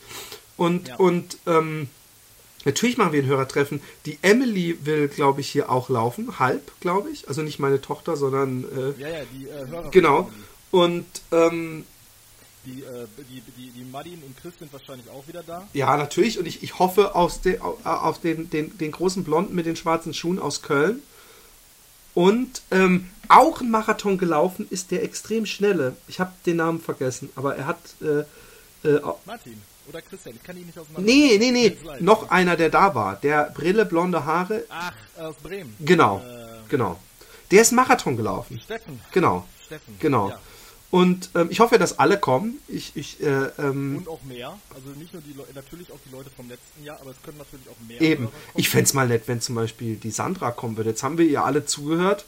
Und, 0.56 0.88
Ja. 0.88 0.96
und 0.96 1.38
ähm, 1.46 1.88
natürlich 2.64 2.96
machen 2.98 3.12
wir 3.12 3.22
ein 3.22 3.26
Hörertreffen. 3.28 3.80
Die 4.06 4.18
Emily 4.22 4.78
will, 4.84 5.08
glaube 5.08 5.40
ich, 5.40 5.48
hier 5.50 5.70
auch 5.70 5.88
laufen. 5.88 6.38
Halb, 6.38 6.72
glaube 6.80 7.10
ich. 7.10 7.28
Also 7.28 7.42
nicht 7.42 7.58
meine 7.58 7.80
Tochter, 7.80 8.16
sondern 8.16 8.64
äh, 8.64 9.00
Ja, 9.00 9.08
ja, 9.08 9.24
die 9.32 9.46
äh, 9.48 9.66
Hörer. 9.68 9.90
genau. 9.90 10.30
Und 10.70 11.06
ähm, 11.32 11.84
Die, 12.66 12.82
äh, 12.82 13.06
die, 13.30 13.42
die, 13.56 13.70
die 13.70 13.84
Madin 13.90 14.22
und 14.22 14.36
Chris 14.36 14.52
sind 14.58 14.70
wahrscheinlich 14.72 15.08
auch 15.08 15.26
wieder 15.26 15.42
da. 15.42 15.66
ja, 15.72 15.96
natürlich. 15.96 16.38
Und 16.38 16.46
ich, 16.46 16.62
ich 16.62 16.78
hoffe 16.78 17.14
aus 17.14 17.40
de, 17.40 17.58
au- 17.60 17.78
auf 17.84 18.20
den, 18.20 18.50
den, 18.50 18.76
den 18.76 18.92
großen 18.92 19.24
Blonden 19.24 19.54
mit 19.54 19.64
den 19.64 19.76
schwarzen 19.76 20.12
Schuhen 20.12 20.38
aus 20.38 20.60
Köln. 20.60 21.02
Und 22.14 22.62
ähm, 22.70 23.08
auch 23.28 23.60
ein 23.60 23.70
Marathon 23.70 24.18
gelaufen 24.18 24.66
ist 24.70 24.90
der 24.90 25.02
extrem 25.04 25.46
schnelle. 25.46 25.96
Ich 26.08 26.18
habe 26.20 26.32
den 26.46 26.56
Namen 26.56 26.80
vergessen, 26.80 27.30
aber 27.36 27.56
er 27.56 27.66
hat. 27.66 27.78
Äh, 28.02 28.20
äh, 28.88 29.00
Martin 29.26 29.60
oder 29.88 30.00
Christian, 30.02 30.36
ich 30.36 30.42
kann 30.42 30.56
ihn 30.56 30.66
nicht 30.66 30.78
auseinander. 30.78 31.02
nee, 31.10 31.36
nee, 31.38 31.50
nee. 31.50 31.76
Leid. 31.84 32.00
Noch 32.00 32.30
einer, 32.30 32.56
der 32.56 32.70
da 32.70 32.94
war. 32.94 33.16
Der 33.16 33.50
Brille, 33.54 33.84
blonde 33.84 34.24
Haare. 34.24 34.64
Ach, 34.68 34.92
aus 35.18 35.36
Bremen. 35.42 35.74
Genau. 35.80 36.18
Äh, 36.18 36.40
Genau. 36.68 36.98
Der 37.50 37.62
ist 37.62 37.72
Marathon 37.72 38.16
gelaufen. 38.16 38.60
Steffen. 38.60 39.00
Genau. 39.10 39.44
Steffen. 39.66 39.96
Genau. 39.98 40.28
Ja. 40.30 40.38
Und 40.90 41.30
ähm, 41.36 41.48
ich 41.50 41.60
hoffe, 41.60 41.78
dass 41.78 42.00
alle 42.00 42.18
kommen. 42.18 42.58
Ich, 42.66 42.92
ich, 42.96 43.22
äh, 43.22 43.50
ähm, 43.58 43.98
Und 43.98 44.08
auch 44.08 44.22
mehr. 44.24 44.58
Also 44.74 44.88
nicht 44.98 45.12
nur 45.12 45.22
die 45.22 45.34
Leute, 45.34 45.52
natürlich 45.54 45.92
auch 45.92 45.98
die 46.04 46.10
Leute 46.12 46.30
vom 46.34 46.48
letzten 46.48 46.82
Jahr, 46.84 46.98
aber 47.00 47.12
es 47.12 47.22
können 47.22 47.38
natürlich 47.38 47.68
auch 47.68 47.76
mehr 47.86 48.00
Eben. 48.00 48.28
Ich 48.56 48.68
fände 48.68 48.84
es 48.84 48.94
mal 48.94 49.06
nett, 49.06 49.22
wenn 49.26 49.40
zum 49.40 49.54
Beispiel 49.54 49.94
die 49.96 50.10
Sandra 50.10 50.50
kommen 50.50 50.76
würde. 50.76 50.90
Jetzt 50.90 51.04
haben 51.04 51.16
wir 51.16 51.26
ihr 51.26 51.44
alle 51.44 51.64
zugehört, 51.64 52.24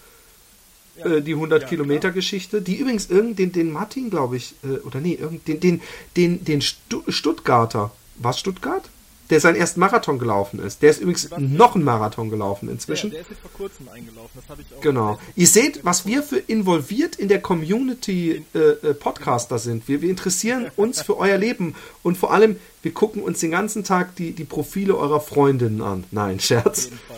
Ja. 0.97 1.07
äh, 1.07 1.23
die 1.23 1.33
100 1.35 1.63
Ja, 1.63 1.69
Kilometer 1.69 2.13
Geschichte. 2.13 2.63
Die 2.63 2.77
übrigens 2.77 3.11
irgend 3.11 3.39
den, 3.39 3.73
Martin, 3.73 4.11
glaube 4.11 4.37
ich, 4.37 4.55
äh, 4.63 4.79
oder 4.87 5.01
nee, 5.01 5.15
irgend 5.15 5.49
den, 5.49 5.59
den, 5.59 5.83
den, 6.17 6.45
den 6.45 6.63
Stu 6.63 7.03
Stuttgarter. 7.09 7.91
Was 8.17 8.39
Stuttgart? 8.39 8.89
Der 9.33 9.41
seinen 9.41 9.57
ersten 9.57 9.81
Marathon 9.81 10.19
gelaufen 10.19 10.61
ist. 10.61 10.83
Der 10.83 10.91
ist 10.91 11.01
übrigens 11.01 11.31
noch 11.39 11.75
einen 11.75 11.85
Marathon 11.85 12.29
gelaufen 12.29 12.69
inzwischen. 12.69 13.11
der 13.11 13.23
ist 13.23 13.31
jetzt 13.31 13.41
vor 13.41 13.51
kurzem 13.53 13.89
eingelaufen, 13.89 14.31
das 14.35 14.47
habe 14.51 14.61
ich 14.61 14.77
auch. 14.77 14.83
Genau. 14.83 15.13
auf 15.13 15.21
Ihr 15.37 15.47
seht, 15.47 15.83
was 15.87 16.05
wir 16.05 16.23
für 16.23 16.37
involviert 16.37 17.17
in 17.17 17.29
der 17.29 17.41
Community 17.41 18.45
äh, 18.55 18.59
äh, 18.59 18.93
Podcaster 18.93 19.59
sind. 19.59 19.89
Wir, 19.89 20.03
wir 20.03 20.11
interessieren 20.11 20.71
uns 20.77 21.01
für 21.01 21.17
euer 21.17 21.39
Leben 21.39 21.75
und 22.03 22.19
vor 22.19 22.35
allem, 22.35 22.57
wir 22.83 22.93
gucken 22.93 23.23
uns 23.23 23.41
den 23.41 23.53
ganzen 23.53 23.85
Tag 23.85 24.17
die, 24.17 24.33
die 24.33 24.45
Profile 24.45 24.99
eurer 24.99 25.21
Freundinnen 25.21 25.81
an. 25.81 26.05
Nein, 26.11 26.37
Auf 26.37 26.43
Scherz. 26.43 26.85
jeden 26.85 26.99
Fall. 26.99 27.17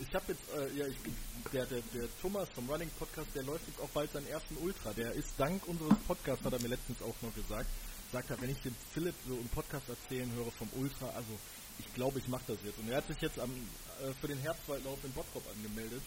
Ich 0.00 0.14
habe 0.14 0.24
jetzt, 0.28 0.40
äh, 0.56 0.80
ja, 0.80 0.86
ich, 0.86 0.96
der, 1.52 1.66
der, 1.66 1.82
der 1.94 2.08
Thomas 2.22 2.48
vom 2.54 2.70
Running 2.70 2.88
Podcast, 2.98 3.28
der 3.34 3.42
läuft 3.42 3.68
jetzt 3.68 3.80
auch 3.82 3.90
bald 3.90 4.10
seinen 4.12 4.28
ersten 4.28 4.56
Ultra. 4.64 4.94
Der 4.96 5.12
ist 5.12 5.28
dank 5.36 5.60
unseres 5.68 5.94
Podcasts, 6.08 6.42
hat 6.42 6.54
er 6.54 6.62
mir 6.62 6.68
letztens 6.68 7.02
auch 7.02 7.14
noch 7.20 7.34
gesagt, 7.34 7.66
sagt 8.14 8.30
er, 8.30 8.40
wenn 8.40 8.50
ich 8.50 8.62
den 8.62 8.74
Philipp 8.94 9.14
so 9.28 9.34
im 9.34 9.48
Podcast 9.48 9.88
erzählen 9.88 10.30
höre 10.36 10.50
vom 10.52 10.68
Ultra, 10.80 11.06
also 11.16 11.34
ich 11.80 11.92
glaube, 11.94 12.20
ich 12.20 12.28
mache 12.28 12.44
das 12.46 12.58
jetzt. 12.64 12.78
Und 12.78 12.88
er 12.88 12.98
hat 12.98 13.08
sich 13.08 13.20
jetzt 13.20 13.40
am, 13.40 13.50
äh, 13.50 14.12
für 14.20 14.28
den 14.28 14.38
Herbstwaldlauf 14.38 14.98
in 15.04 15.10
Bottrop 15.10 15.42
angemeldet. 15.54 16.00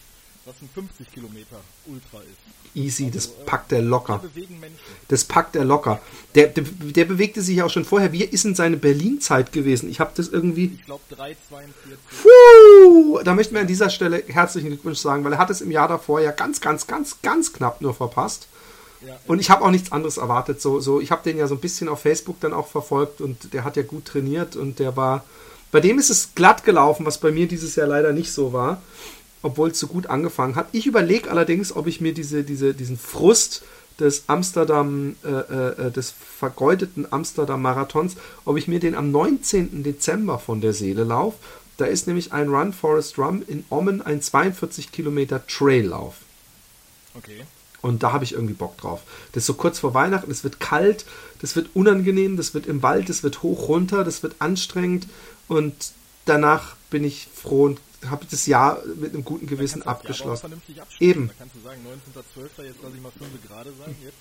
was 0.44 0.54
ein 0.62 0.70
50 0.72 1.12
Kilometer 1.12 1.60
Ultra 1.86 2.20
ist. 2.22 2.38
Easy, 2.74 3.10
das 3.10 3.28
Also, 3.28 3.42
äh, 3.42 3.44
packt 3.44 3.72
er 3.72 3.82
locker. 3.82 4.22
Das 5.08 5.24
packt 5.24 5.56
er 5.56 5.64
locker. 5.64 6.00
Der, 6.34 6.46
der, 6.46 6.64
der 6.64 7.04
bewegte 7.04 7.42
sich 7.42 7.56
ja 7.56 7.66
auch 7.66 7.70
schon 7.70 7.84
vorher. 7.84 8.12
Wie 8.12 8.24
ist 8.24 8.44
denn 8.44 8.54
seine 8.54 8.78
Berlin-Zeit 8.78 9.52
gewesen? 9.52 9.90
Ich 9.90 10.00
habe 10.00 10.12
das 10.14 10.28
irgendwie. 10.28 10.72
Ich 10.76 10.86
glaube 10.86 11.02
3,42. 11.14 11.34
Puh, 12.22 13.20
da 13.24 13.34
möchten 13.34 13.52
wir 13.54 13.60
an 13.60 13.66
dieser 13.66 13.90
Stelle 13.90 14.22
herzlichen 14.26 14.68
Glückwunsch 14.68 15.00
sagen, 15.00 15.22
weil 15.24 15.34
er 15.34 15.38
hat 15.38 15.50
es 15.50 15.60
im 15.60 15.70
Jahr 15.70 15.88
davor 15.88 16.20
ja 16.20 16.30
ganz, 16.30 16.62
ganz, 16.62 16.86
ganz, 16.86 17.20
ganz 17.20 17.52
knapp 17.52 17.82
nur 17.82 17.92
verpasst. 17.92 18.48
Und 19.26 19.40
ich 19.40 19.50
habe 19.50 19.64
auch 19.64 19.70
nichts 19.70 19.92
anderes 19.92 20.16
erwartet. 20.16 20.60
So, 20.60 20.80
so, 20.80 21.00
ich 21.00 21.10
habe 21.10 21.22
den 21.22 21.38
ja 21.38 21.46
so 21.46 21.54
ein 21.54 21.60
bisschen 21.60 21.88
auf 21.88 22.00
Facebook 22.00 22.40
dann 22.40 22.52
auch 22.52 22.68
verfolgt 22.68 23.20
und 23.20 23.52
der 23.52 23.64
hat 23.64 23.76
ja 23.76 23.82
gut 23.82 24.06
trainiert 24.06 24.56
und 24.56 24.78
der 24.78 24.96
war. 24.96 25.24
Bei 25.70 25.80
dem 25.80 25.98
ist 25.98 26.10
es 26.10 26.30
glatt 26.34 26.64
gelaufen, 26.64 27.04
was 27.04 27.18
bei 27.18 27.30
mir 27.30 27.46
dieses 27.46 27.76
Jahr 27.76 27.86
leider 27.86 28.12
nicht 28.12 28.32
so 28.32 28.54
war, 28.54 28.82
obwohl 29.42 29.70
es 29.70 29.78
so 29.78 29.86
gut 29.86 30.06
angefangen 30.06 30.56
hat. 30.56 30.68
Ich 30.72 30.86
überlege 30.86 31.30
allerdings, 31.30 31.76
ob 31.76 31.86
ich 31.86 32.00
mir 32.00 32.14
diese, 32.14 32.42
diese, 32.42 32.72
diesen 32.72 32.98
Frust 32.98 33.62
des 34.00 34.24
Amsterdam, 34.28 35.16
äh, 35.24 35.28
äh, 35.28 35.90
des 35.90 36.10
vergeudeten 36.10 37.06
Amsterdam 37.10 37.60
Marathons, 37.60 38.16
ob 38.44 38.56
ich 38.56 38.66
mir 38.66 38.80
den 38.80 38.94
am 38.94 39.10
19. 39.10 39.82
Dezember 39.82 40.38
von 40.38 40.60
der 40.60 40.72
Seele 40.72 41.04
laufe. 41.04 41.36
Da 41.76 41.84
ist 41.84 42.06
nämlich 42.06 42.32
ein 42.32 42.48
Run 42.48 42.72
Forest 42.72 43.18
Run 43.18 43.42
in 43.46 43.64
Ommen, 43.70 44.00
ein 44.00 44.22
42 44.22 44.90
Kilometer 44.90 45.46
Traillauf. 45.46 46.16
okay. 47.14 47.44
Und 47.80 48.02
da 48.02 48.12
habe 48.12 48.24
ich 48.24 48.32
irgendwie 48.32 48.54
Bock 48.54 48.76
drauf. 48.76 49.02
Das 49.32 49.42
ist 49.42 49.46
so 49.46 49.54
kurz 49.54 49.78
vor 49.78 49.94
Weihnachten, 49.94 50.30
es 50.30 50.42
wird 50.42 50.58
kalt, 50.58 51.04
das 51.40 51.54
wird 51.54 51.70
unangenehm, 51.74 52.36
das 52.36 52.54
wird 52.54 52.66
im 52.66 52.82
Wald, 52.82 53.08
das 53.08 53.22
wird 53.22 53.42
hoch 53.42 53.68
runter, 53.68 54.04
das 54.04 54.22
wird 54.22 54.36
anstrengend 54.40 55.06
und 55.46 55.92
danach 56.24 56.76
bin 56.90 57.04
ich 57.04 57.28
froh 57.32 57.64
und 57.64 57.80
habe 58.08 58.26
das 58.30 58.46
Jahr 58.46 58.82
mit 58.96 59.14
einem 59.14 59.24
guten 59.24 59.46
Gewissen 59.46 59.82
abgeschlossen. 59.82 60.60
Eben. 61.00 61.28
Da 61.28 61.34
kannst 61.38 61.56
du 61.56 61.60
sagen, 61.60 61.80
19.12. 62.16 62.64
jetzt 62.64 62.82
lasse 62.82 62.94
ich 62.94 63.02
mal 63.02 63.12
5 63.12 63.48
Grad 63.48 63.66
sein, 63.66 63.96
jetzt 64.02 64.16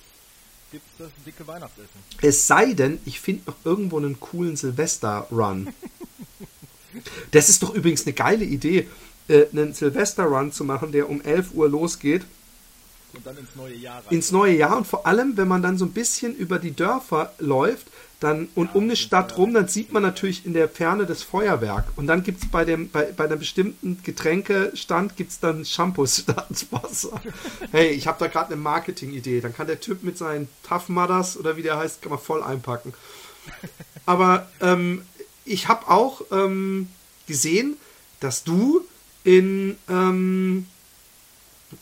gibt's 0.72 0.90
das 0.98 1.10
dicke 1.26 1.48
Weihnachtsessen. 1.48 1.90
Es 2.22 2.48
sei 2.48 2.74
denn, 2.74 3.00
ich 3.06 3.20
finde 3.20 3.44
noch 3.48 3.56
irgendwo 3.64 3.98
einen 3.98 4.20
coolen 4.20 4.56
Silvester-Run. 4.56 5.74
das 7.32 7.50
ist 7.50 7.64
doch 7.64 7.74
übrigens 7.74 8.06
eine 8.06 8.14
geile 8.14 8.46
Idee, 8.46 8.88
äh, 9.28 9.46
einen 9.52 9.74
Silvester-Run 9.74 10.52
zu 10.52 10.64
machen, 10.64 10.92
der 10.92 11.10
um 11.10 11.22
11 11.22 11.54
Uhr 11.54 11.70
losgeht 11.70 12.26
Und 13.14 13.26
dann 13.26 13.38
ins 13.38 13.56
neue 13.56 13.76
Jahr 13.76 13.98
rein. 13.98 14.14
ins 14.14 14.32
neue 14.32 14.56
Jahr 14.56 14.78
und 14.78 14.86
vor 14.86 15.06
allem, 15.06 15.38
wenn 15.38 15.48
man 15.48 15.62
dann 15.62 15.78
so 15.78 15.86
ein 15.86 15.92
bisschen 15.92 16.36
über 16.36 16.60
die 16.60 16.76
Dörfer 16.76 17.34
läuft 17.40 17.88
dann, 18.20 18.50
und 18.56 18.74
um 18.74 18.86
eine 18.86 18.96
Stadt 18.96 19.38
rum, 19.38 19.54
dann 19.54 19.68
sieht 19.68 19.94
man 19.94 20.02
natürlich 20.02 20.46
in 20.46 20.54
der 20.54 20.68
Ferne 20.68 21.06
das 21.06 21.22
Feuerwerk. 21.22 21.86
Und 21.96 22.08
dann 22.08 22.24
gibt 22.24 22.44
es 22.44 22.50
bei, 22.50 22.66
dem, 22.66 22.90
bei, 22.90 23.12
bei 23.12 23.26
einem 23.26 23.38
bestimmten 23.38 24.02
Getränkestand 24.02 25.16
gibt's 25.16 25.40
dann 25.40 25.66
Shampoos 25.66 26.18
statt 26.22 26.66
Wasser. 26.72 27.22
Hey, 27.72 27.90
ich 27.90 28.08
habe 28.08 28.18
da 28.20 28.28
gerade 28.28 28.48
eine 28.48 28.56
Marketing-Idee. 28.62 29.42
Dann 29.42 29.54
kann 29.54 29.68
der 29.68 29.80
Typ 29.80 30.04
mit 30.04 30.18
seinen 30.18 30.48
Tough 30.68 30.90
Mudders 30.90 31.38
oder 31.38 31.58
wie 31.58 31.62
der 31.62 31.78
heißt, 31.78 32.02
kann 32.02 32.10
man 32.10 32.20
voll 32.20 32.42
einpacken. 32.42 32.94
Aber 34.08 34.50
ähm, 34.62 35.04
ich 35.46 35.68
habe 35.68 35.88
auch 35.88 36.22
ähm, 36.32 36.90
gesehen, 37.28 37.78
dass 38.20 38.44
du 38.44 38.84
in, 39.24 39.78
ähm, 39.90 40.66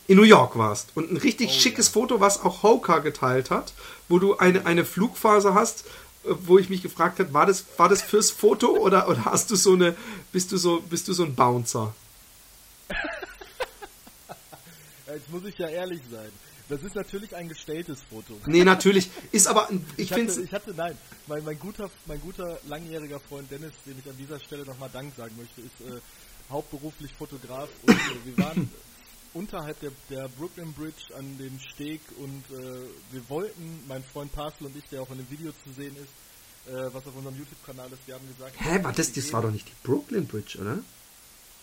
in 0.08 0.16
New 0.16 0.24
York 0.24 0.56
warst 0.58 0.88
und 0.94 1.10
ein 1.12 1.16
richtig 1.16 1.48
Oh, 1.50 1.52
schickes 1.60 1.86
ja. 1.86 1.92
Foto, 1.92 2.20
was 2.20 2.40
auch 2.42 2.62
Hoka 2.62 2.98
geteilt 2.98 3.50
hat, 3.50 3.72
wo 4.08 4.18
du 4.18 4.36
eine, 4.38 4.66
eine 4.66 4.84
Flugphase 4.84 5.54
hast, 5.54 5.84
äh, 6.24 6.30
wo 6.44 6.58
ich 6.58 6.68
mich 6.70 6.82
gefragt 6.82 7.18
habe, 7.20 7.32
war 7.32 7.46
das, 7.46 7.64
war 7.76 7.88
das 7.88 8.02
fürs 8.02 8.30
Foto 8.30 8.68
oder, 8.76 9.08
oder 9.08 9.24
hast 9.26 9.50
du 9.50 9.56
so 9.56 9.74
eine, 9.74 9.94
bist 10.32 10.50
du 10.52 10.56
so, 10.56 10.80
bist 10.80 11.06
du 11.08 11.12
so 11.12 11.24
ein 11.24 11.34
Bouncer? 11.34 11.94
Jetzt 15.06 15.30
muss 15.30 15.44
ich 15.44 15.56
ja 15.58 15.68
ehrlich 15.68 16.00
sein. 16.10 16.30
Das 16.68 16.82
ist 16.82 16.96
natürlich 16.96 17.34
ein 17.36 17.48
gestelltes 17.48 18.00
Foto. 18.10 18.34
Nee, 18.46 18.64
natürlich. 18.64 19.08
Ist 19.30 19.46
aber, 19.46 19.68
ein- 19.70 19.86
ich 19.96 20.10
Ich 20.10 20.12
finde 20.12 20.32
ich 20.42 20.52
hatte, 20.52 20.74
nein, 20.74 20.98
mein, 21.28 21.44
mein, 21.44 21.58
guter, 21.60 21.88
mein 22.06 22.20
guter 22.20 22.58
langjähriger 22.66 23.20
Freund 23.20 23.48
Dennis, 23.50 23.72
dem 23.86 23.96
ich 24.00 24.10
an 24.10 24.16
dieser 24.16 24.40
Stelle 24.40 24.64
nochmal 24.64 24.90
Dank 24.92 25.14
sagen 25.16 25.32
möchte, 25.38 25.60
ist 25.60 25.80
äh, 25.88 26.00
hauptberuflich 26.50 27.12
Fotograf 27.16 27.68
und 27.86 27.94
äh, 27.94 28.00
wir 28.24 28.44
waren 28.44 28.68
unterhalb 29.36 29.78
der, 29.80 29.92
der 30.10 30.28
Brooklyn 30.28 30.72
Bridge 30.72 31.14
an 31.16 31.36
dem 31.38 31.58
Steg 31.60 32.00
und 32.18 32.42
äh, 32.50 32.88
wir 33.12 33.28
wollten, 33.28 33.84
mein 33.86 34.02
Freund 34.02 34.32
Parcel 34.32 34.66
und 34.66 34.76
ich, 34.76 34.84
der 34.90 35.02
auch 35.02 35.10
in 35.10 35.18
dem 35.18 35.30
Video 35.30 35.52
zu 35.64 35.72
sehen 35.72 35.94
ist, 35.96 36.72
äh, 36.72 36.92
was 36.92 37.06
auf 37.06 37.14
unserem 37.14 37.36
YouTube-Kanal 37.36 37.90
ist, 37.92 38.06
wir 38.06 38.14
haben 38.14 38.26
gesagt... 38.26 38.56
Hä, 38.58 38.82
war 38.82 38.92
das, 38.92 39.12
das 39.12 39.32
war 39.32 39.42
doch 39.42 39.50
nicht 39.50 39.68
die 39.68 39.74
Brooklyn 39.86 40.26
Bridge, 40.26 40.58
oder? 40.60 40.78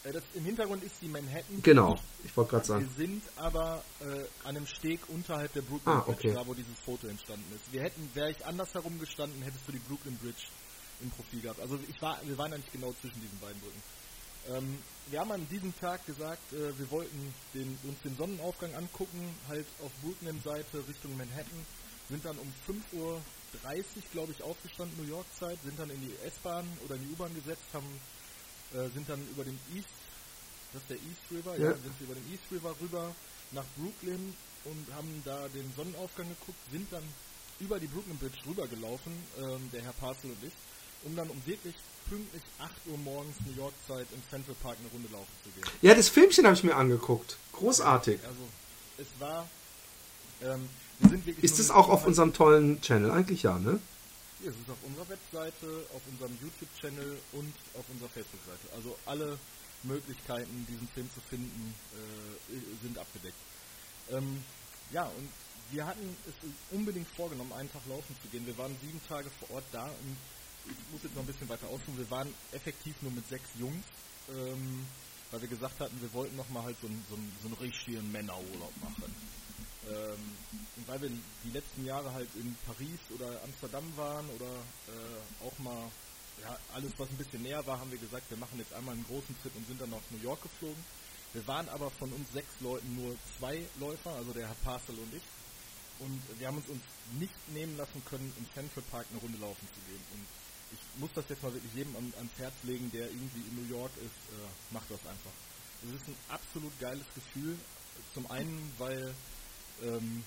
Äh, 0.04 0.14
das, 0.14 0.24
Im 0.34 0.46
Hintergrund 0.46 0.84
ist 0.84 0.96
die 1.02 1.08
Manhattan 1.08 1.62
Genau, 1.62 2.00
ich 2.24 2.36
wollte 2.38 2.52
gerade 2.52 2.64
Wir 2.64 2.68
sagen. 2.76 2.90
sind 2.96 3.24
aber 3.38 3.84
äh, 4.02 4.06
an 4.48 4.56
einem 4.56 4.68
Steg 4.68 5.00
unterhalb 5.10 5.52
der 5.54 5.62
Brooklyn 5.62 5.96
Ah, 5.96 6.00
Bridge, 6.02 6.28
okay. 6.30 6.34
da 6.34 6.48
wo 6.48 6.54
dieses 6.54 6.80
Foto 6.86 7.08
entstanden 7.08 7.46
ist. 7.56 7.72
Wir 7.74 7.82
hätten, 7.82 8.10
wäre 8.14 8.32
ich 8.32 8.46
anders 8.46 8.74
herum 8.74 9.00
gestanden, 9.00 9.42
hättest 9.42 9.68
du 9.68 9.72
die 9.72 9.80
Brooklyn 9.80 10.16
Bridge 10.18 10.44
im 11.02 11.10
Profil 11.10 11.42
gehabt. 11.42 11.60
Also 11.60 11.78
ich 11.90 12.02
war, 12.02 12.20
wir 12.24 12.38
waren 12.38 12.52
nicht 12.52 12.72
genau 12.72 12.94
zwischen 13.02 13.20
diesen 13.20 13.38
beiden 13.40 13.60
Brücken. 13.60 13.82
Ähm, 14.50 14.78
wir 15.08 15.20
haben 15.20 15.32
an 15.32 15.48
diesem 15.50 15.74
Tag 15.80 16.06
gesagt, 16.06 16.52
äh, 16.54 16.78
wir 16.78 16.90
wollten 16.92 17.34
den, 17.54 17.78
uns 17.84 18.02
den 18.02 18.16
Sonnenaufgang 18.16 18.74
angucken, 18.76 19.36
halt 19.48 19.68
auf 19.82 19.92
Brooklyn-Seite 20.02 20.88
Richtung 20.88 21.16
Manhattan, 21.18 21.66
sind 22.10 22.26
dann 22.26 22.38
um 22.38 22.52
5.30 22.68 23.00
Uhr, 23.00 23.22
glaube 24.12 24.32
ich, 24.34 24.42
aufgestanden, 24.44 24.98
New 24.98 25.10
York-Zeit, 25.10 25.60
sind 25.64 25.80
dann 25.80 25.90
in 25.90 26.02
die 26.02 26.14
S-Bahn 26.26 26.68
oder 26.86 26.96
in 26.96 27.04
die 27.04 27.14
U-Bahn 27.14 27.34
gesetzt, 27.34 27.64
haben, 27.74 28.00
äh, 28.74 28.90
sind 28.90 29.08
dann 29.08 29.26
über 29.30 29.44
den 29.44 29.60
East, 29.76 29.88
das 30.74 30.82
ist 30.82 30.90
der 30.90 30.98
East 30.98 31.32
River, 31.32 31.58
ja, 31.58 31.70
Ja. 31.70 31.78
sind 31.78 32.00
wir 32.00 32.08
über 32.08 32.16
den 32.16 32.32
East 32.32 32.44
River 32.52 32.76
rüber 32.82 33.16
nach 33.52 33.66
Brooklyn 33.78 34.34
und 34.66 34.94
haben 34.94 35.22
da 35.26 35.48
den 35.50 35.72
Sonnenaufgang 35.76 36.28
geguckt, 36.28 36.58
sind 36.72 36.92
dann 36.92 37.04
über 37.60 37.80
die 37.80 37.88
Brooklyn 37.88 38.18
Bridge 38.18 38.40
rübergelaufen, 38.46 39.14
ähm, 39.38 39.70
der 39.72 39.84
Herr 39.84 39.94
Parcel 39.94 40.32
und 40.32 40.44
ich, 40.44 40.54
um 41.04 41.16
dann 41.16 41.30
um 41.30 41.46
wirklich 41.46 41.76
pünktlich 42.10 42.42
8 42.60 42.72
Uhr 42.88 42.98
morgens 43.00 43.36
New 43.46 43.56
York 43.56 43.74
Zeit 43.88 44.08
im 44.14 44.22
Central 44.30 44.56
Park 44.62 44.78
eine 44.80 44.90
Runde 44.90 45.10
laufen 45.12 45.32
zu 45.44 45.50
gehen. 45.50 45.64
Ja, 45.82 45.96
das 45.96 46.10
Filmchen 46.10 46.46
habe 46.46 46.56
ich 46.56 46.64
mir 46.64 46.76
angeguckt. 46.76 47.38
Großartig. 47.54 48.20
Also 48.24 48.42
es 48.98 49.08
war, 49.20 49.48
ähm, 50.42 50.70
wir 51.00 51.10
sind 51.10 51.26
wirklich 51.26 51.44
Ist 51.44 51.60
es 51.60 51.72
auch 51.72 51.90
auf 51.90 52.06
unserem 52.06 52.34
tollen 52.34 52.82
Channel? 52.82 53.12
Eigentlich 53.12 53.44
ja, 53.44 53.58
ne? 53.58 53.80
Ja, 54.44 54.50
es 54.50 54.56
ist 54.56 54.70
auf 54.70 54.78
unserer 54.84 55.10
Webseite, 55.10 55.86
auf 55.94 56.02
unserem 56.12 56.38
YouTube-Channel 56.42 57.18
und 57.34 57.54
auf 57.76 57.86
unserer 57.90 58.10
Facebook-Seite. 58.10 58.76
Also 58.76 58.98
alle 59.06 59.38
Möglichkeiten, 59.84 60.66
diesen 60.70 60.88
Film 60.90 61.10
zu 61.14 61.22
finden, 61.30 61.74
äh, 61.94 62.56
sind 62.82 62.98
abgedeckt. 62.98 63.38
Ähm, 64.12 64.44
ja, 64.92 65.04
und 65.06 65.30
wir 65.72 65.86
hatten 65.86 66.16
es 66.28 66.34
unbedingt 66.72 67.08
vorgenommen, 67.16 67.52
einen 67.54 67.72
Tag 67.72 67.82
laufen 67.88 68.16
zu 68.22 68.28
gehen. 68.30 68.46
Wir 68.46 68.58
waren 68.58 68.76
sieben 68.82 69.02
Tage 69.08 69.30
vor 69.40 69.58
Ort 69.58 69.66
da 69.72 69.86
und 69.86 70.18
ich 70.66 70.92
muss 70.92 71.04
jetzt 71.04 71.16
noch 71.16 71.24
ein 71.24 71.28
bisschen 71.28 71.50
weiter 71.50 71.68
ausführen. 71.68 71.98
Wir 71.98 72.10
waren 72.10 72.34
effektiv 72.52 72.96
nur 73.02 73.12
mit 73.12 73.28
sechs 73.28 73.50
Jungs, 73.60 73.84
ähm, 74.30 74.86
weil 75.32 75.42
wir 75.42 75.50
gesagt 75.50 75.80
hatten, 75.80 76.02
wir 76.02 76.14
wollten 76.14 76.36
noch 76.36 76.50
mal 76.50 76.64
halt 76.64 76.78
so 76.82 76.88
einen, 76.88 77.04
so 77.10 77.18
so 77.42 77.48
einen 77.48 77.58
richtigen 77.58 78.12
Männerurlaub 78.12 78.74
machen. 78.82 79.16
Ähm, 79.90 80.38
und 80.78 80.88
weil 80.88 81.02
wir 81.02 81.10
die 81.44 81.52
letzten 81.52 81.86
Jahre 81.86 82.14
halt 82.14 82.30
in 82.36 82.56
Paris 82.66 83.00
oder 83.16 83.44
Amsterdam 83.44 83.84
waren 83.98 84.30
oder 84.30 84.52
äh, 84.88 85.46
auch 85.46 85.58
mal 85.60 85.92
ja, 86.42 86.58
alles, 86.74 86.92
was 86.98 87.10
ein 87.10 87.18
bisschen 87.18 87.44
näher 87.44 87.66
war, 87.66 87.80
haben 87.80 87.92
wir 87.92 87.98
gesagt, 87.98 88.30
wir 88.30 88.38
machen 88.38 88.58
jetzt 88.60 88.74
einmal 88.74 88.96
einen 88.96 89.06
großen 89.06 89.36
Trip 89.42 89.56
und 89.56 89.68
sind 89.68 89.82
dann 89.82 89.90
nach 89.90 90.02
New 90.10 90.22
York 90.22 90.42
geflogen. 90.42 90.84
Wir 91.34 91.46
waren 91.48 91.68
aber 91.70 91.90
von 91.92 92.12
uns 92.14 92.32
sechs 92.32 92.60
Leuten 92.60 92.96
nur 92.96 93.16
zwei 93.38 93.66
Läufer, 93.80 94.12
also 94.12 94.34
der 94.34 94.48
Herr 94.48 94.56
Parcel 94.64 94.98
und 95.00 95.14
ich. 95.14 95.24
Und 96.00 96.22
wir 96.40 96.48
haben 96.48 96.58
uns 96.58 96.70
uns 96.70 96.84
nicht 97.20 97.34
nehmen 97.54 97.78
lassen 97.78 98.04
können, 98.06 98.32
im 98.38 98.46
Central 98.54 98.84
Park 98.92 99.06
eine 99.12 99.20
Runde 99.20 99.38
laufen 99.40 99.68
zu 99.74 99.80
gehen. 99.90 100.02
Und 100.14 100.26
ich 100.74 101.00
muss 101.00 101.12
das 101.16 101.26
jetzt 101.30 101.44
mal 101.44 101.54
wirklich 101.54 101.74
jedem 101.74 101.96
an, 101.96 102.14
ans 102.18 102.38
Herz 102.38 102.54
legen, 102.64 102.92
der 102.92 103.08
irgendwie 103.08 103.42
in 103.42 103.56
New 103.56 103.70
York 103.70 103.92
ist, 103.98 104.20
äh, 104.34 104.74
macht 104.74 104.90
das 104.90 105.00
einfach. 105.06 105.32
Es 105.84 105.94
ist 105.96 106.08
ein 106.08 106.16
absolut 106.30 106.78
geiles 106.80 107.06
Gefühl. 107.14 107.58
Zum 108.14 108.30
einen, 108.32 108.72
weil 108.78 109.14
ähm, 109.84 110.24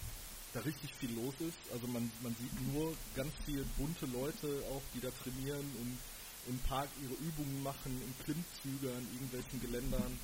da 0.53 0.61
richtig 0.61 0.95
viel 0.95 1.13
los 1.15 1.35
ist. 1.41 1.59
Also 1.73 1.87
man, 1.87 2.11
man 2.23 2.35
sieht 2.37 2.73
nur 2.73 2.95
ganz 3.15 3.33
viele 3.45 3.65
bunte 3.77 4.07
Leute 4.07 4.63
auch, 4.71 4.83
die 4.95 5.01
da 5.01 5.11
trainieren 5.23 5.67
und 5.81 5.99
im 6.49 6.59
Park 6.61 6.89
ihre 7.03 7.15
Übungen 7.15 7.63
machen, 7.63 8.01
in 8.01 8.25
Klimmzüge, 8.25 8.91
an 8.95 9.07
irgendwelchen 9.13 9.61
Geländern. 9.61 10.19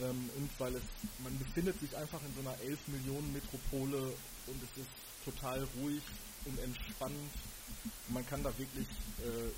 Ähm, 0.00 0.30
und 0.36 0.50
weil 0.58 0.74
es, 0.76 0.82
man 1.22 1.36
befindet 1.38 1.78
sich 1.80 1.96
einfach 1.96 2.20
in 2.22 2.34
so 2.34 2.40
einer 2.40 2.58
11 2.60 2.88
Millionen 2.88 3.32
Metropole 3.32 4.14
und 4.46 4.62
es 4.62 4.82
ist 4.82 4.90
total 5.24 5.66
ruhig 5.80 6.02
und 6.44 6.58
entspannt. 6.60 7.32
Man 8.08 8.26
kann 8.26 8.42
da 8.42 8.50
wirklich, 8.58 8.88
äh, 9.20 9.48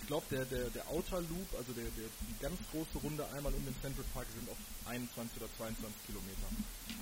ich 0.00 0.06
glaube, 0.06 0.26
der, 0.30 0.44
der, 0.46 0.70
der 0.70 0.86
Outer 0.90 1.20
Loop, 1.20 1.48
also 1.56 1.72
der, 1.72 1.84
der, 1.98 2.08
die 2.26 2.34
ganz 2.42 2.58
große 2.72 2.98
Runde 3.02 3.24
einmal 3.34 3.52
um 3.54 3.64
den 3.64 3.74
Central 3.80 4.04
Park 4.14 4.26
sind 4.34 4.48
auf 4.50 4.58
21 4.86 5.36
oder 5.42 5.50
22 5.58 5.94
Kilometer. 6.06 6.48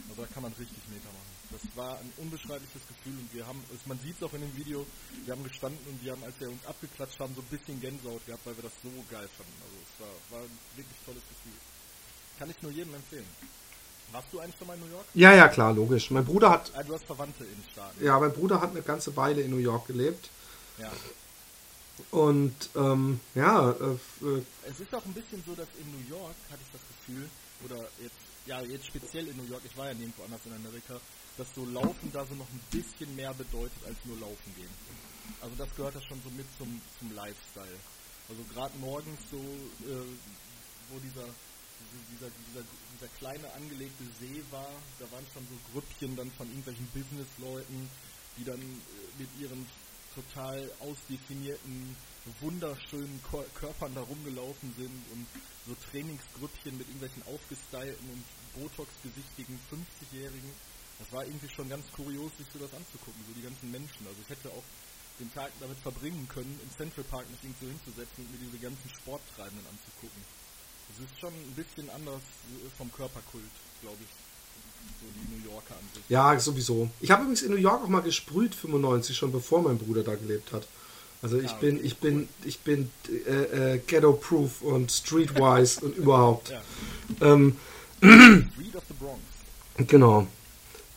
Also 0.09 0.23
da 0.23 0.29
kann 0.29 0.43
man 0.45 0.53
richtig 0.59 0.81
Meter 0.93 1.09
machen. 1.09 1.33
Das 1.51 1.65
war 1.77 1.97
ein 1.99 2.13
unbeschreibliches 2.19 2.85
Gefühl 2.89 3.17
und 3.17 3.33
wir 3.33 3.47
haben, 3.47 3.65
man 3.87 3.99
sieht 4.05 4.17
es 4.17 4.23
auch 4.23 4.33
in 4.35 4.43
dem 4.43 4.55
Video, 4.57 4.85
wir 5.25 5.33
haben 5.33 5.45
gestanden 5.45 5.81
und 5.89 5.97
wir 6.05 6.13
haben, 6.13 6.25
als 6.25 6.37
wir 6.41 6.49
uns 6.49 6.65
abgeklatscht 6.67 7.19
haben, 7.21 7.35
so 7.35 7.41
ein 7.41 7.49
bisschen 7.49 7.81
Gänsehaut 7.81 8.25
gehabt, 8.27 8.45
weil 8.45 8.57
wir 8.57 8.65
das 8.69 8.77
so 8.85 8.93
geil 9.11 9.29
fanden. 9.33 9.57
Also 9.65 9.77
es 9.81 9.93
war, 10.05 10.13
war 10.37 10.45
ein 10.45 10.59
wirklich 10.77 10.99
tolles 11.09 11.25
Gefühl. 11.25 11.57
Kann 12.39 12.51
ich 12.51 12.61
nur 12.63 12.73
jedem 12.73 12.95
empfehlen. 12.95 13.27
Warst 14.13 14.29
du 14.33 14.41
eigentlich 14.41 14.57
schon 14.57 14.67
mal 14.69 14.75
in 14.75 14.81
New 14.81 14.93
York? 14.93 15.05
Ja, 15.15 15.35
ja, 15.35 15.49
klar, 15.49 15.73
logisch. 15.75 16.11
Mein 16.11 16.25
Bruder 16.25 16.51
hat, 16.51 16.73
Ah, 16.75 16.83
du 16.83 16.95
hast 16.95 17.05
Verwandte 17.05 17.45
in 17.45 17.51
den 17.61 17.65
Staaten. 17.73 18.03
ja, 18.05 18.19
mein 18.19 18.33
Bruder 18.33 18.61
hat 18.61 18.71
eine 18.71 18.81
ganze 18.83 19.15
Weile 19.17 19.43
in 19.43 19.51
New 19.51 19.59
York 19.59 19.87
gelebt. 19.87 20.31
Ja. 20.79 20.93
Und 22.11 22.55
ähm, 22.77 23.21
ja, 23.35 23.71
äh, 23.71 23.95
äh, 24.25 24.43
Es 24.69 24.79
ist 24.81 24.95
auch 24.95 25.05
ein 25.05 25.15
bisschen 25.15 25.43
so, 25.45 25.55
dass 25.55 25.69
in 25.81 25.91
New 25.91 26.17
York, 26.17 26.37
hatte 26.51 26.63
ich 26.63 26.73
das 26.73 26.83
Gefühl, 26.87 27.29
oder 27.65 27.89
jetzt, 28.01 28.15
ja, 28.47 28.63
jetzt 28.63 28.87
speziell 28.87 29.27
in 29.27 29.37
New 29.37 29.51
York, 29.51 29.63
ich 29.65 29.77
war 29.77 29.89
ja 29.89 29.95
nirgendwo 29.95 30.23
anders 30.23 30.41
in 30.47 30.53
Amerika, 30.55 31.01
dass 31.37 31.47
so 31.55 31.65
Laufen 31.67 32.11
da 32.13 32.25
so 32.25 32.35
noch 32.35 32.49
ein 32.51 32.61
bisschen 32.71 33.15
mehr 33.17 33.35
bedeutet 33.35 33.79
als 33.87 33.97
nur 34.05 34.19
Laufen 34.19 34.55
gehen. 34.55 34.71
Also 35.41 35.55
das 35.57 35.75
gehört 35.75 35.97
da 35.97 36.01
schon 36.03 36.21
so 36.23 36.31
mit 36.31 36.47
zum, 36.57 36.81
zum 36.99 37.15
Lifestyle. 37.15 37.79
Also 38.29 38.43
gerade 38.55 38.77
morgens 38.79 39.19
so, 39.31 39.39
äh, 39.39 40.07
wo 40.91 40.99
dieser, 41.01 41.27
dieser, 42.15 42.31
dieser, 42.51 42.65
dieser 42.95 43.09
kleine 43.19 43.53
angelegte 43.55 44.05
See 44.21 44.43
war, 44.51 44.71
da 44.99 45.11
waren 45.11 45.27
schon 45.35 45.47
so 45.49 45.57
Grüppchen 45.73 46.17
dann 46.17 46.31
von 46.33 46.47
irgendwelchen 46.49 46.87
Businessleuten, 46.95 47.89
die 48.37 48.45
dann 48.45 48.61
äh, 48.61 49.19
mit 49.19 49.29
ihren 49.41 49.67
total 50.19 50.71
ausdefinierten, 50.81 51.97
wunderschönen 52.41 53.23
Ko 53.23 53.45
Körpern 53.55 53.95
da 53.95 54.03
rumgelaufen 54.03 54.75
sind 54.77 55.03
und 55.13 55.27
so 55.67 55.75
Trainingsgrüppchen 55.91 56.77
mit 56.77 56.87
irgendwelchen 56.89 57.23
aufgestylten 57.27 58.07
und 58.11 58.25
Botox-gesichtigen 58.59 59.59
50-Jährigen. 59.71 60.51
Das 60.99 61.13
war 61.13 61.25
irgendwie 61.25 61.49
schon 61.49 61.69
ganz 61.69 61.87
kurios, 61.93 62.33
sich 62.37 62.47
so 62.53 62.59
das 62.59 62.75
anzugucken, 62.75 63.23
so 63.27 63.33
die 63.33 63.47
ganzen 63.47 63.71
Menschen. 63.71 64.07
Also 64.07 64.19
ich 64.21 64.29
hätte 64.29 64.51
auch 64.51 64.67
den 65.21 65.33
Tag 65.33 65.53
damit 65.61 65.79
verbringen 65.79 66.27
können, 66.29 66.59
im 66.63 66.71
Central 66.77 67.05
Park 67.05 67.31
mich 67.31 67.43
irgendwo 67.43 67.67
hinzusetzen 67.67 68.27
und 68.27 68.31
mir 68.33 68.39
diese 68.39 68.59
ganzen 68.59 68.91
Sporttreibenden 68.91 69.67
anzugucken. 69.67 70.23
Das 70.89 71.05
ist 71.05 71.21
schon 71.21 71.35
ein 71.35 71.55
bisschen 71.55 71.89
anders 71.91 72.23
äh, 72.23 72.69
vom 72.77 72.91
Körperkult, 72.93 73.55
glaube 73.81 74.03
ich, 74.03 74.11
so 75.01 75.07
die 75.15 75.37
New 75.39 75.51
Yorker 75.53 75.75
an 75.75 75.85
sich. 75.95 76.03
ja, 76.09 76.39
sowieso. 76.39 76.89
Ich 77.01 77.11
habe 77.11 77.23
übrigens 77.23 77.43
in 77.43 77.51
New 77.51 77.57
York 77.59 77.83
auch 77.85 77.89
mal 77.89 78.01
gesprüht, 78.03 78.55
95, 78.55 79.17
schon 79.17 79.33
bevor 79.33 79.63
mein 79.63 79.79
Bruder 79.79 80.03
da 80.03 80.15
gelebt 80.15 80.53
hat. 80.53 80.67
Also 81.21 81.39
ich 81.41 81.51
Ah, 81.51 81.55
bin, 81.61 81.77
okay, 81.79 81.87
ich 81.87 81.97
bin, 81.99 82.29
ich 82.45 82.59
bin 82.61 82.91
äh, 83.27 83.75
äh, 83.75 83.79
ghetto-proof 83.85 84.63
und 84.63 84.93
streetwise 84.93 85.81
und 85.85 85.97
überhaupt. 85.97 86.51
Ja. 86.51 86.63
Ähm, 87.21 87.57
Street 87.99 88.77
of 88.77 88.85
the 88.89 88.95
Bronx. 88.99 89.21
Genau. 89.91 90.29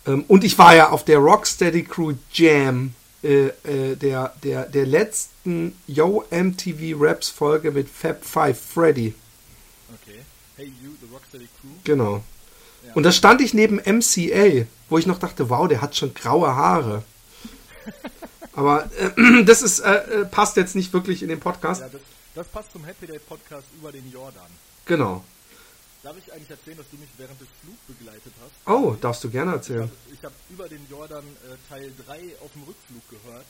Ähm, 0.05 0.25
und 0.27 0.43
ich 0.43 0.57
war 0.59 0.75
ja 0.75 0.89
auf 0.89 1.05
der 1.05 1.17
Rocksteady 1.17 1.83
Crew 1.83 2.13
Jam 2.33 2.93
äh, 3.23 3.47
äh, 3.63 3.95
der, 3.95 4.33
der, 4.43 4.65
der 4.67 4.85
letzten 4.85 5.75
Yo 5.87 6.23
MTV 6.29 6.95
Raps 6.99 7.29
Folge 7.29 7.71
mit 7.71 7.89
Fab 7.89 8.23
Five 8.23 8.59
Freddy. 8.59 9.15
Okay. 10.03 10.19
Hey 10.57 10.71
You, 10.83 10.91
the 11.01 11.07
Rocksteady 11.11 11.47
Crew. 11.59 11.69
Genau. 11.83 12.23
Und 12.93 13.03
da 13.03 13.11
stand 13.11 13.41
ich 13.41 13.53
neben 13.53 13.77
MCA, 13.77 14.65
wo 14.89 14.97
ich 14.97 15.05
noch 15.05 15.19
dachte, 15.19 15.49
wow, 15.49 15.67
der 15.67 15.81
hat 15.81 15.95
schon 15.95 16.13
graue 16.13 16.55
Haare. 16.55 17.03
Aber 18.53 18.89
äh, 18.97 19.43
das 19.45 19.61
ist, 19.61 19.79
äh, 19.79 20.21
äh, 20.21 20.25
passt 20.25 20.57
jetzt 20.57 20.75
nicht 20.75 20.93
wirklich 20.93 21.23
in 21.23 21.29
den 21.29 21.39
Podcast. 21.39 21.81
Ja, 21.81 21.89
das, 21.89 22.01
das 22.35 22.47
passt 22.47 22.71
zum 22.71 22.85
Happy 22.85 23.07
Day 23.07 23.19
Podcast 23.19 23.67
über 23.79 23.91
den 23.91 24.11
Jordan. 24.11 24.49
Genau. 24.85 25.23
Darf 26.03 26.15
ich 26.17 26.33
eigentlich 26.33 26.49
erzählen, 26.49 26.77
dass 26.77 26.89
du 26.89 26.97
mich 26.97 27.09
während 27.17 27.39
des 27.39 27.47
Flugs 27.61 27.79
begleitet 27.87 28.33
hast? 28.41 28.51
Oh, 28.67 28.95
darfst 28.99 29.23
du 29.23 29.29
gerne 29.29 29.51
erzählen. 29.51 29.89
Ich 30.11 30.23
habe 30.23 30.33
über 30.49 30.67
den 30.67 30.85
Jordan 30.89 31.23
äh, 31.23 31.69
Teil 31.69 31.91
3 32.07 32.15
auf 32.43 32.51
dem 32.53 32.63
Rückflug 32.63 33.03
gehört 33.09 33.45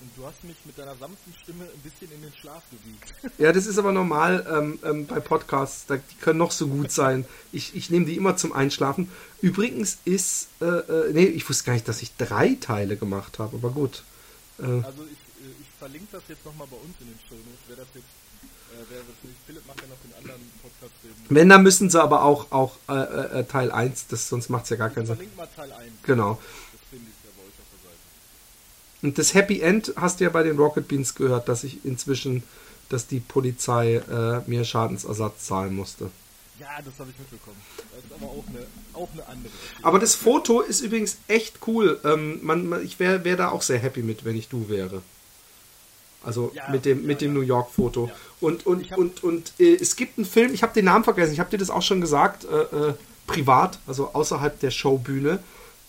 und 0.00 0.10
du 0.16 0.24
hast 0.26 0.42
mich 0.44 0.56
mit 0.64 0.78
deiner 0.78 0.94
sanften 0.96 1.34
Stimme 1.42 1.64
ein 1.64 1.80
bisschen 1.80 2.12
in 2.12 2.22
den 2.22 2.32
Schlaf 2.32 2.62
gewiegt. 2.70 3.14
Ja, 3.38 3.52
das 3.52 3.66
ist 3.66 3.78
aber 3.78 3.92
normal 3.92 4.46
ähm, 4.50 4.78
ähm, 4.84 5.06
bei 5.06 5.20
Podcasts. 5.20 5.86
Da, 5.86 5.96
die 5.96 6.14
können 6.20 6.38
noch 6.38 6.50
so 6.52 6.68
gut 6.68 6.90
sein. 6.92 7.24
Ich, 7.52 7.74
ich 7.74 7.90
nehme 7.90 8.06
die 8.06 8.16
immer 8.16 8.36
zum 8.36 8.52
Einschlafen. 8.52 9.10
Übrigens 9.40 9.98
ist, 10.04 10.48
äh, 10.60 10.64
äh, 10.66 11.12
nee, 11.12 11.24
ich 11.24 11.48
wusste 11.48 11.64
gar 11.64 11.72
nicht, 11.74 11.88
dass 11.88 12.02
ich 12.02 12.16
drei 12.16 12.56
Teile 12.60 12.96
gemacht 12.96 13.38
habe, 13.38 13.56
aber 13.56 13.70
gut. 13.70 14.02
Äh, 14.58 14.62
Also 14.64 15.04
ich, 15.04 15.18
äh, 15.44 15.50
ich 15.60 15.68
verlinke 15.78 16.08
das 16.12 16.22
jetzt 16.28 16.44
nochmal 16.44 16.66
bei 16.70 16.76
uns 16.76 16.94
in 17.00 17.06
den 17.08 17.18
Show 17.28 17.34
Notes. 17.34 17.60
Wer 17.68 17.76
das 17.76 17.86
jetzt, 17.94 18.04
äh, 18.04 18.84
wer 18.90 18.98
das 18.98 19.16
nicht, 19.22 19.36
Philipp 19.46 19.66
macht 19.66 19.80
ja 19.80 19.86
noch 19.88 19.98
den 20.04 20.14
anderen 20.18 20.50
Podcast 20.62 20.92
wenn, 21.28 21.48
dann 21.48 21.62
müssen 21.62 21.90
sie 21.90 22.02
aber 22.02 22.22
auch, 22.22 22.50
auch 22.50 22.76
äh, 22.88 23.40
äh, 23.40 23.44
Teil 23.44 23.70
1, 23.70 24.06
das, 24.08 24.28
sonst 24.28 24.48
macht 24.48 24.64
es 24.64 24.70
ja 24.70 24.76
gar 24.76 24.90
keinen 24.90 25.06
Sinn. 25.06 25.16
Verlink 25.16 25.36
mal 25.36 25.48
Teil 25.54 25.70
1. 25.72 25.92
Genau. 26.04 26.40
Das 26.72 26.80
finde 26.88 27.06
ich 27.10 27.24
ja 27.24 27.30
bei 27.36 27.42
euch 27.42 27.48
auf 27.48 27.68
der 27.70 27.90
Seite. 27.90 27.98
Und 29.02 29.18
das 29.18 29.34
Happy 29.34 29.60
End 29.60 29.92
hast 29.96 30.20
du 30.20 30.24
ja 30.24 30.30
bei 30.30 30.42
den 30.42 30.56
Rocket 30.58 30.88
Beans 30.88 31.14
gehört, 31.14 31.48
dass 31.48 31.64
ich 31.64 31.84
inzwischen, 31.84 32.42
dass 32.88 33.06
die 33.06 33.20
Polizei 33.20 33.96
äh, 33.96 34.40
mir 34.48 34.64
Schadensersatz 34.64 35.44
zahlen 35.46 35.74
musste. 35.76 36.10
Ja, 36.58 36.66
das 36.84 36.98
habe 36.98 37.10
ich 37.10 37.18
mitbekommen. 37.18 37.56
Das 37.76 38.04
ist 38.04 38.12
aber 38.20 38.32
auch 38.32 38.44
eine, 38.48 38.66
auch 38.94 39.08
eine 39.12 39.26
andere. 39.28 39.52
Geschichte. 39.52 39.84
Aber 39.84 39.98
das 40.00 40.14
Foto 40.16 40.60
ist 40.60 40.80
übrigens 40.80 41.18
echt 41.28 41.60
cool. 41.68 42.00
Ähm, 42.04 42.40
man, 42.42 42.66
man, 42.66 42.84
ich 42.84 42.98
wäre 42.98 43.22
wär 43.24 43.36
da 43.36 43.50
auch 43.50 43.62
sehr 43.62 43.78
happy 43.78 44.02
mit, 44.02 44.24
wenn 44.24 44.36
ich 44.36 44.48
du 44.48 44.68
wäre. 44.68 45.02
Also 46.24 46.50
Ja, 46.54 46.68
mit 46.70 46.84
dem, 46.84 47.02
ja, 47.02 47.06
mit 47.06 47.20
dem 47.20 47.28
ja. 47.28 47.34
New 47.34 47.46
York 47.46 47.70
Foto. 47.70 48.06
Ja. 48.08 48.14
Und, 48.40 48.66
und, 48.66 48.90
hab- 48.90 48.98
und, 48.98 49.22
und 49.22 49.52
äh, 49.60 49.76
es 49.76 49.94
gibt 49.94 50.18
einen 50.18 50.26
Film, 50.26 50.52
ich 50.52 50.64
habe 50.64 50.74
den 50.74 50.86
Namen 50.86 51.04
vergessen, 51.04 51.32
ich 51.32 51.38
habe 51.38 51.50
dir 51.50 51.58
das 51.58 51.70
auch 51.70 51.82
schon 51.82 52.00
gesagt, 52.00 52.44
äh, 52.44 52.88
äh, 52.88 52.94
privat, 53.28 53.78
also 53.86 54.12
außerhalb 54.12 54.58
der 54.58 54.72
Showbühne. 54.72 55.38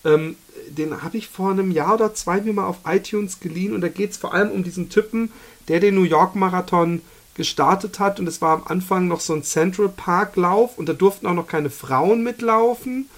Ähm, 0.05 0.35
den 0.69 1.01
habe 1.01 1.17
ich 1.17 1.27
vor 1.27 1.51
einem 1.51 1.71
Jahr 1.71 1.95
oder 1.95 2.13
zwei 2.13 2.41
mir 2.41 2.53
mal 2.53 2.65
auf 2.65 2.79
iTunes 2.85 3.39
geliehen 3.39 3.73
und 3.73 3.81
da 3.81 3.89
geht 3.89 4.12
es 4.12 4.17
vor 4.17 4.33
allem 4.33 4.51
um 4.51 4.63
diesen 4.63 4.89
Typen, 4.89 5.31
der 5.67 5.79
den 5.79 5.95
New 5.95 6.03
York 6.03 6.35
Marathon 6.35 7.01
gestartet 7.35 7.99
hat 7.99 8.19
und 8.19 8.27
es 8.27 8.41
war 8.41 8.55
am 8.55 8.63
Anfang 8.65 9.07
noch 9.07 9.19
so 9.19 9.33
ein 9.33 9.43
Central 9.43 9.89
Park 9.89 10.35
Lauf 10.35 10.77
und 10.77 10.89
da 10.89 10.93
durften 10.93 11.25
auch 11.27 11.33
noch 11.33 11.47
keine 11.47 11.69
Frauen 11.69 12.23
mitlaufen 12.23 13.09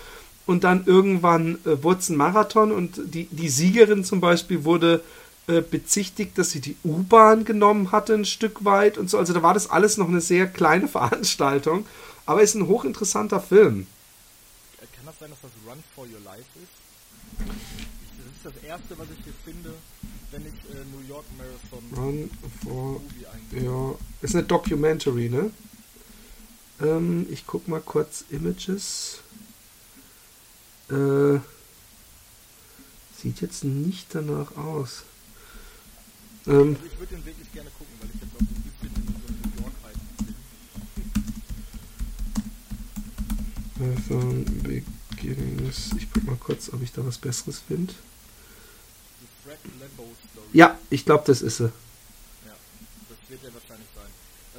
und 0.45 0.63
dann 0.63 0.83
irgendwann 0.85 1.57
äh, 1.65 1.83
wurde 1.83 1.99
es 1.99 2.09
ein 2.09 2.17
Marathon 2.17 2.71
und 2.71 3.01
die, 3.05 3.25
die 3.31 3.49
Siegerin 3.49 4.03
zum 4.03 4.21
Beispiel 4.21 4.63
wurde 4.63 5.01
äh, 5.47 5.61
bezichtigt, 5.61 6.37
dass 6.37 6.51
sie 6.51 6.61
die 6.61 6.77
U-Bahn 6.83 7.45
genommen 7.45 7.91
hatte 7.91 8.13
ein 8.13 8.25
Stück 8.25 8.63
weit 8.63 8.97
und 8.97 9.09
so. 9.09 9.17
Also 9.17 9.33
da 9.33 9.41
war 9.41 9.53
das 9.53 9.69
alles 9.69 9.97
noch 9.97 10.07
eine 10.07 10.21
sehr 10.21 10.47
kleine 10.47 10.87
Veranstaltung, 10.89 11.85
aber 12.25 12.41
ist 12.41 12.55
ein 12.55 12.67
hochinteressanter 12.67 13.39
Film. 13.39 13.87
Sein, 15.21 15.29
dass 15.29 15.41
das 15.41 15.51
Run 15.67 15.83
for 15.93 16.05
Your 16.07 16.19
Life 16.21 16.47
ist? 16.55 16.71
Das 17.37 18.25
ist 18.25 18.43
das 18.43 18.63
erste, 18.63 18.97
was 18.97 19.07
ich 19.15 19.23
hier 19.23 19.33
finde, 19.45 19.71
wenn 20.31 20.41
ich 20.47 20.53
äh, 20.71 20.83
New 20.91 21.07
York 21.07 21.25
Marathon 21.37 21.83
Run 21.95 22.31
for. 22.63 22.99
Ja, 23.51 23.93
ist 24.23 24.33
eine 24.33 24.45
Documentary, 24.45 25.29
ne? 25.29 25.51
Ähm, 26.81 27.27
ich 27.29 27.45
guck 27.45 27.67
mal 27.67 27.81
kurz 27.81 28.25
Images. 28.31 29.19
Äh, 30.89 31.37
sieht 33.21 33.41
jetzt 33.41 33.63
nicht 33.63 34.07
danach 34.15 34.57
aus. 34.57 35.03
Ähm, 36.47 36.77
Also 36.77 36.87
ich 36.91 36.99
würde 36.99 37.15
den 37.15 37.23
wirklich 37.27 37.51
gerne 37.53 37.69
gucken, 37.77 37.93
weil 37.99 38.09
ich 38.11 38.21
jetzt 38.21 38.33
auch 38.33 38.39
so 38.39 38.45
ein 38.55 38.63
bisschen 38.63 38.95
in 38.95 39.05
so 39.05 39.29
New 39.49 39.61
York 39.61 39.75
Hype 39.83 39.99
bin. 44.07 44.09
Marathon 44.09 45.00
Beginnings. 45.21 45.91
Ich 45.97 46.11
guck 46.11 46.23
mal 46.23 46.35
kurz, 46.35 46.73
ob 46.73 46.81
ich 46.81 46.91
da 46.91 47.05
was 47.05 47.17
Besseres 47.17 47.59
finde. 47.59 47.93
Die 49.21 49.27
Fred 49.43 49.59
Lambo 49.79 50.09
Story. 50.31 50.47
Ja, 50.53 50.77
ich 50.89 51.05
glaube, 51.05 51.23
das 51.27 51.41
ist 51.41 51.57
sie. 51.57 51.65
Ja, 52.45 52.55
das 53.09 53.29
wird 53.29 53.43
ja 53.43 53.53
wahrscheinlich 53.53 53.87
sein. 53.93 54.11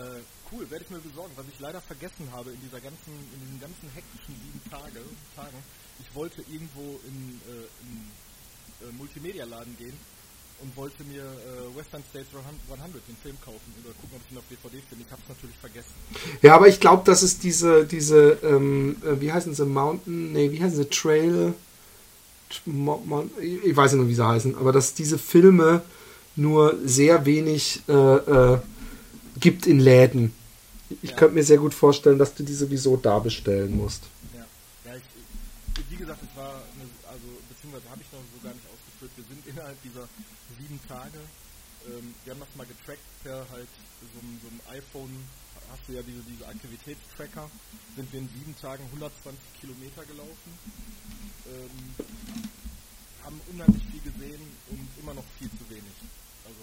Äh, 0.03 0.21
cool, 0.53 0.71
werde 0.71 0.85
ich 0.85 0.91
mir 0.91 0.99
besorgen. 0.99 1.33
Was 1.37 1.47
ich 1.53 1.59
leider 1.59 1.81
vergessen 1.81 2.29
habe 2.33 2.53
in 2.53 2.61
dieser 2.61 2.81
ganzen, 2.81 3.13
in 3.35 3.41
diesen 3.41 3.61
ganzen 3.61 3.91
hektischen 3.91 4.35
sieben 4.35 4.71
Tage, 4.71 5.01
Tagen, 5.35 5.59
ich 6.01 6.15
wollte 6.15 6.43
irgendwo 6.43 7.01
in, 7.07 7.41
äh, 7.49 7.67
in 7.83 8.89
äh, 8.89 8.93
Multimedia-Laden 8.93 9.77
gehen 9.79 9.99
und 10.63 10.77
wollte 10.77 11.03
mir 11.05 11.23
äh, 11.23 11.77
Western 11.77 12.03
States 12.11 12.29
100, 12.35 12.95
den 13.09 13.17
Film 13.23 13.37
kaufen 13.45 13.61
oder 13.85 13.93
gucken, 13.95 14.17
ob 14.17 14.23
ich 14.25 14.33
ihn 14.33 14.39
auf 14.39 14.45
DVD 14.49 14.83
finde. 14.89 15.05
Ich 15.05 15.13
habe 15.13 15.23
es 15.23 15.29
natürlich 15.29 15.57
vergessen. 15.57 15.93
Ja, 16.41 16.55
aber 16.55 16.69
ich 16.69 16.81
glaube, 16.81 17.03
dass 17.05 17.23
es 17.23 17.39
diese, 17.39 17.85
diese, 17.85 18.39
ähm, 18.43 18.97
äh, 19.05 19.21
wie 19.21 19.33
heißen 19.33 19.55
sie, 19.55 19.67
Mountain, 19.67 20.33
nee, 20.33 20.51
wie 20.53 20.63
heißen 20.63 20.77
sie, 20.77 20.89
Trail, 20.89 21.55
ich 22.51 23.77
weiß 23.77 23.93
nicht, 23.95 24.09
wie 24.09 24.15
sie 24.15 24.27
heißen, 24.27 24.57
aber 24.57 24.73
dass 24.73 24.95
diese 24.95 25.19
Filme 25.19 25.83
nur 26.37 26.77
sehr 26.85 27.25
wenig 27.27 27.83
äh, 27.89 27.93
äh, 27.93 28.59
gibt 29.41 29.67
in 29.67 29.81
Läden. 29.81 30.33
Ich 31.03 31.11
Ja. 31.11 31.17
könnte 31.17 31.35
mir 31.35 31.45
sehr 31.45 31.59
gut 31.59 31.75
vorstellen, 31.75 32.19
dass 32.19 32.35
du 32.35 32.43
die 32.43 32.55
sowieso 32.55 32.97
da 32.97 33.19
bestellen 33.19 33.77
musst. 33.77 34.03
Ja, 34.35 34.45
ja 34.85 34.97
ich, 34.97 35.91
wie 35.91 35.97
gesagt, 35.97 36.21
es 36.23 36.37
war, 36.37 36.55
eine, 36.55 36.89
also 37.09 37.27
beziehungsweise 37.49 37.89
habe 37.91 38.01
ich 38.03 38.13
noch 38.13 38.21
so 38.21 38.41
gar 38.45 38.53
nicht 38.53 38.67
ausgeführt. 38.69 39.13
Wir 39.17 39.25
sind 39.25 39.47
innerhalb 39.47 39.83
dieser 39.83 40.09
sieben 40.59 40.79
Tage, 40.93 41.21
ähm, 41.89 42.15
wir 42.25 42.33
haben 42.35 42.41
das 42.41 42.53
mal 42.55 42.67
getrackt 42.69 43.01
per 43.25 43.47
halt 43.51 43.69
so, 44.13 44.19
einem- 44.21 44.39
so 44.45 44.49
einem 44.53 44.61
iPhone, 44.77 45.13
hast 45.73 45.81
du 45.89 45.93
ja 45.97 46.03
diese, 46.03 46.21
diese 46.29 46.47
Aktivitätstracker, 46.47 47.49
sind 47.97 48.13
wir 48.13 48.21
in 48.21 48.29
sieben 48.29 48.55
Tagen 48.61 48.85
120 48.93 49.41
Kilometer 49.61 50.05
gelaufen, 50.05 50.51
ähm, 51.49 52.05
haben 53.25 53.41
unheimlich 53.53 53.83
viel 53.91 54.01
gesehen 54.05 54.43
und 54.69 54.89
immer 55.01 55.15
noch 55.15 55.25
viel 55.39 55.49
zu 55.49 55.65
wenig. 55.71 55.97
Also 56.45 56.61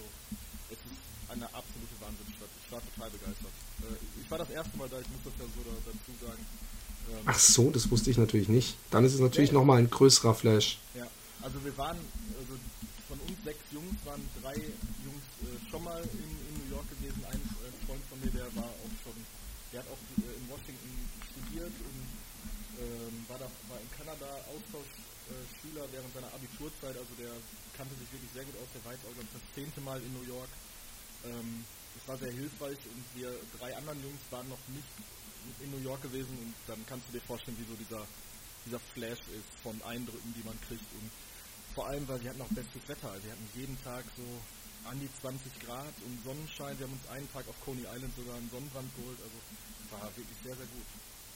es 0.70 0.78
ist 0.78 1.00
eine 1.32 1.46
absolute 1.50 1.96
Wahnsinnsstadt. 1.98 2.50
Ich 2.64 2.70
war 2.70 2.80
total 2.94 3.10
begeistert. 3.10 3.54
Äh, 3.82 3.98
ich 4.22 4.30
war 4.30 4.38
das 4.38 4.50
erste 4.50 4.76
Mal 4.76 4.88
da, 4.88 5.00
ich 5.00 5.08
muss 5.10 5.24
das 5.24 5.34
ja 5.38 5.46
so 5.50 5.62
da, 5.66 5.74
dazu 5.90 6.12
sagen. 6.24 6.44
Ähm, 7.10 7.24
Ach 7.26 7.38
so, 7.38 7.70
das 7.70 7.90
wusste 7.90 8.10
ich 8.10 8.18
natürlich 8.18 8.48
nicht. 8.48 8.76
Dann 8.90 9.04
ist 9.04 9.14
es 9.14 9.20
natürlich 9.20 9.50
nochmal 9.52 9.78
ein 9.78 9.90
größerer 9.90 10.34
Flash. 10.34 10.78
Ja, 10.94 11.06
also 11.42 11.64
wir 11.64 11.76
waren, 11.78 11.96
uns 13.30 13.44
sechs 13.44 13.62
Jungs 13.70 13.94
waren 14.04 14.22
drei 14.42 14.58
Jungs 15.06 15.26
äh, 15.46 15.54
schon 15.70 15.84
mal 15.84 16.02
in, 16.02 16.30
in 16.50 16.52
New 16.58 16.74
York 16.74 16.86
gewesen. 16.90 17.22
Ein 17.30 17.38
äh, 17.38 17.70
Freund 17.86 18.02
von 18.10 18.18
mir, 18.18 18.30
der 18.34 18.50
war 18.58 18.66
auch 18.66 18.94
schon, 19.06 19.14
der 19.72 19.80
hat 19.80 19.88
auch 19.88 20.02
äh, 20.18 20.34
in 20.34 20.44
Washington 20.50 20.92
studiert 21.30 21.74
und 21.86 22.00
ähm, 22.82 23.14
war 23.28 23.38
da 23.38 23.46
war 23.70 23.78
in 23.78 23.90
Kanada 23.94 24.26
Austauschschüler 24.50 25.86
während 25.94 26.10
seiner 26.10 26.32
Abiturzeit. 26.34 26.98
Also 26.98 27.14
der 27.18 27.30
kannte 27.78 27.94
sich 28.02 28.10
wirklich 28.10 28.32
sehr 28.34 28.44
gut 28.44 28.58
aus. 28.58 28.68
Der 28.74 28.82
war 28.84 28.92
jetzt 28.98 29.06
auch 29.06 29.14
schon 29.14 29.30
das 29.30 29.46
zehnte 29.54 29.80
Mal 29.80 30.02
in 30.02 30.10
New 30.10 30.26
York. 30.26 30.50
Ähm, 31.22 31.62
es 31.94 32.04
war 32.08 32.18
sehr 32.18 32.32
hilfreich 32.34 32.78
und 32.90 33.04
wir 33.14 33.30
drei 33.58 33.76
anderen 33.76 34.02
Jungs 34.02 34.22
waren 34.30 34.48
noch 34.48 34.62
nicht 34.74 34.90
in 35.62 35.70
New 35.70 35.82
York 35.82 36.02
gewesen 36.02 36.34
und 36.38 36.54
dann 36.66 36.82
kannst 36.86 37.06
du 37.08 37.12
dir 37.12 37.24
vorstellen, 37.26 37.58
wie 37.58 37.68
so 37.68 37.76
dieser, 37.78 38.06
dieser 38.66 38.80
Flash 38.94 39.22
ist 39.34 39.50
von 39.62 39.74
Eindrücken, 39.82 40.34
die 40.34 40.44
man 40.44 40.58
kriegt 40.66 40.86
und 40.98 41.10
vor 41.80 41.88
allem, 41.88 42.06
weil 42.08 42.20
sie 42.20 42.28
hatten 42.28 42.42
auch 42.42 42.52
bestes 42.52 42.84
Wetter. 42.88 43.08
Also 43.08 43.24
sie 43.24 43.32
hatten 43.32 43.48
jeden 43.56 43.82
Tag 43.82 44.04
so 44.12 44.28
an 44.84 45.00
die 45.00 45.08
20 45.24 45.64
Grad 45.64 45.96
und 46.04 46.12
Sonnenschein. 46.28 46.76
Wir 46.76 46.84
haben 46.84 46.92
uns 46.92 47.08
einen 47.08 47.32
Tag 47.32 47.48
auf 47.48 47.56
Coney 47.64 47.88
Island 47.88 48.12
sogar 48.20 48.36
einen 48.36 48.50
Sonnenbrand 48.52 48.84
geholt. 49.00 49.16
Also 49.16 49.36
war 49.88 50.04
wirklich 50.12 50.36
sehr, 50.44 50.52
sehr 50.60 50.68
gut. 50.76 50.88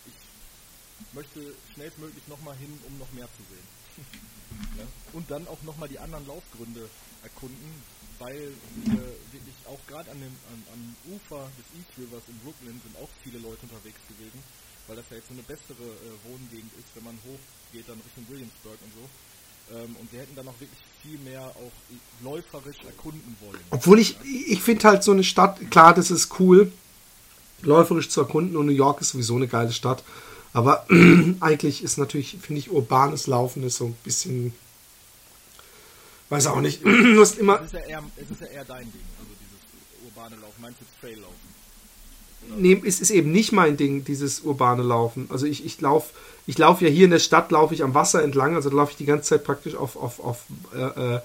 Ich 0.05 1.15
möchte 1.17 1.41
schnellstmöglich 1.73 2.29
nochmal 2.29 2.57
hin, 2.61 2.77
um 2.85 2.93
noch 2.99 3.11
mehr 3.17 3.25
zu 3.25 3.43
sehen. 3.49 3.69
ja? 4.85 4.87
Und 5.17 5.31
dann 5.31 5.49
auch 5.49 5.63
nochmal 5.63 5.89
die 5.89 5.99
anderen 5.99 6.27
Laufgründe 6.29 6.91
erkunden, 7.23 7.81
weil 8.19 8.53
wir 8.85 9.01
wirklich 9.33 9.57
auch 9.65 9.81
gerade 9.89 10.11
an 10.13 10.21
dem 10.21 10.37
an, 10.53 10.61
am 10.77 10.83
Ufer 11.09 11.49
des 11.57 11.65
East 11.73 11.89
Rivers 11.97 12.29
in 12.29 12.37
Brooklyn 12.45 12.77
sind 12.85 13.01
auch 13.01 13.09
viele 13.25 13.41
Leute 13.41 13.65
unterwegs 13.65 14.01
gewesen, 14.13 14.45
weil 14.89 14.97
das 14.97 15.09
ja 15.09 15.17
jetzt 15.17 15.29
so 15.29 15.35
eine 15.41 15.43
bessere 15.43 15.89
äh, 15.89 16.29
Wohngegend 16.29 16.73
ist, 16.77 16.93
wenn 16.93 17.05
man 17.05 17.17
hochgeht 17.25 17.89
dann 17.89 17.97
Richtung 18.05 18.29
Williamsburg 18.29 18.77
und 18.85 18.93
so. 18.93 19.09
Ähm, 19.73 19.97
und 20.01 20.13
wir 20.13 20.21
hätten 20.21 20.37
dann 20.37 20.49
auch 20.49 20.61
wirklich 20.61 20.81
viel 21.03 21.19
mehr 21.19 21.43
auch 21.43 21.73
läuferisch 22.23 22.79
erkunden 22.87 23.37
wollen. 23.41 23.61
Obwohl 23.71 23.99
ich, 23.99 24.17
ich 24.25 24.63
finde 24.63 24.89
halt 24.89 25.05
so 25.05 25.13
eine 25.13 25.25
Stadt, 25.25 25.71
klar, 25.71 25.95
das 25.95 26.11
ist 26.11 26.39
cool, 26.41 26.73
läuferisch 27.63 28.09
zu 28.09 28.21
erkunden 28.21 28.57
und 28.57 28.67
New 28.67 28.73
York 28.73 29.01
ist 29.01 29.11
sowieso 29.11 29.37
eine 29.37 29.49
geile 29.49 29.73
Stadt. 29.73 30.03
Aber 30.53 30.87
eigentlich 31.41 31.83
ist 31.83 31.99
natürlich, 31.99 32.39
finde 32.41 32.61
ich, 32.61 32.71
urbanes 32.71 33.27
Laufen 33.27 33.63
ist 33.65 33.77
so 33.77 33.87
ein 33.87 33.97
bisschen, 34.05 34.55
weiß 36.31 36.47
auch 36.47 36.61
nicht, 36.61 36.85
du 36.85 37.21
hast 37.21 37.39
immer, 37.39 37.61
Es 37.61 37.67
ist, 37.67 37.73
ja 37.75 37.81
eher, 37.81 38.05
es 38.17 38.31
ist 38.31 38.41
ja 38.41 38.47
eher 38.47 38.65
dein 38.65 38.91
Ding, 38.93 39.03
also 39.19 39.31
dieses 39.41 40.07
urbane 40.07 40.37
Laufen. 40.37 40.63
Meinst 40.63 40.81
du 40.81 40.85
Traillaufen? 41.01 41.54
Nee, 42.57 42.81
es 42.85 43.01
ist 43.01 43.11
eben 43.11 43.33
nicht 43.33 43.53
mein 43.53 43.77
Ding, 43.77 44.05
dieses 44.05 44.41
urbane 44.41 44.83
Laufen. 44.83 45.27
Also 45.31 45.47
ich, 45.47 45.65
ich 45.65 45.81
laufe 45.81 46.13
ich 46.47 46.59
lauf 46.59 46.81
ja 46.83 46.89
hier 46.89 47.07
in 47.07 47.11
der 47.11 47.19
Stadt, 47.19 47.51
laufe 47.51 47.75
ich 47.75 47.83
am 47.83 47.95
Wasser 47.95 48.23
entlang, 48.23 48.55
also 48.55 48.71
laufe 48.71 48.93
ich 48.93 48.97
die 48.97 49.07
ganze 49.07 49.31
Zeit 49.31 49.45
praktisch 49.45 49.75
auf, 49.75 49.97
auf, 49.97 50.21
auf 50.21 50.45
äh, 50.75 51.15
äh, 51.15 51.21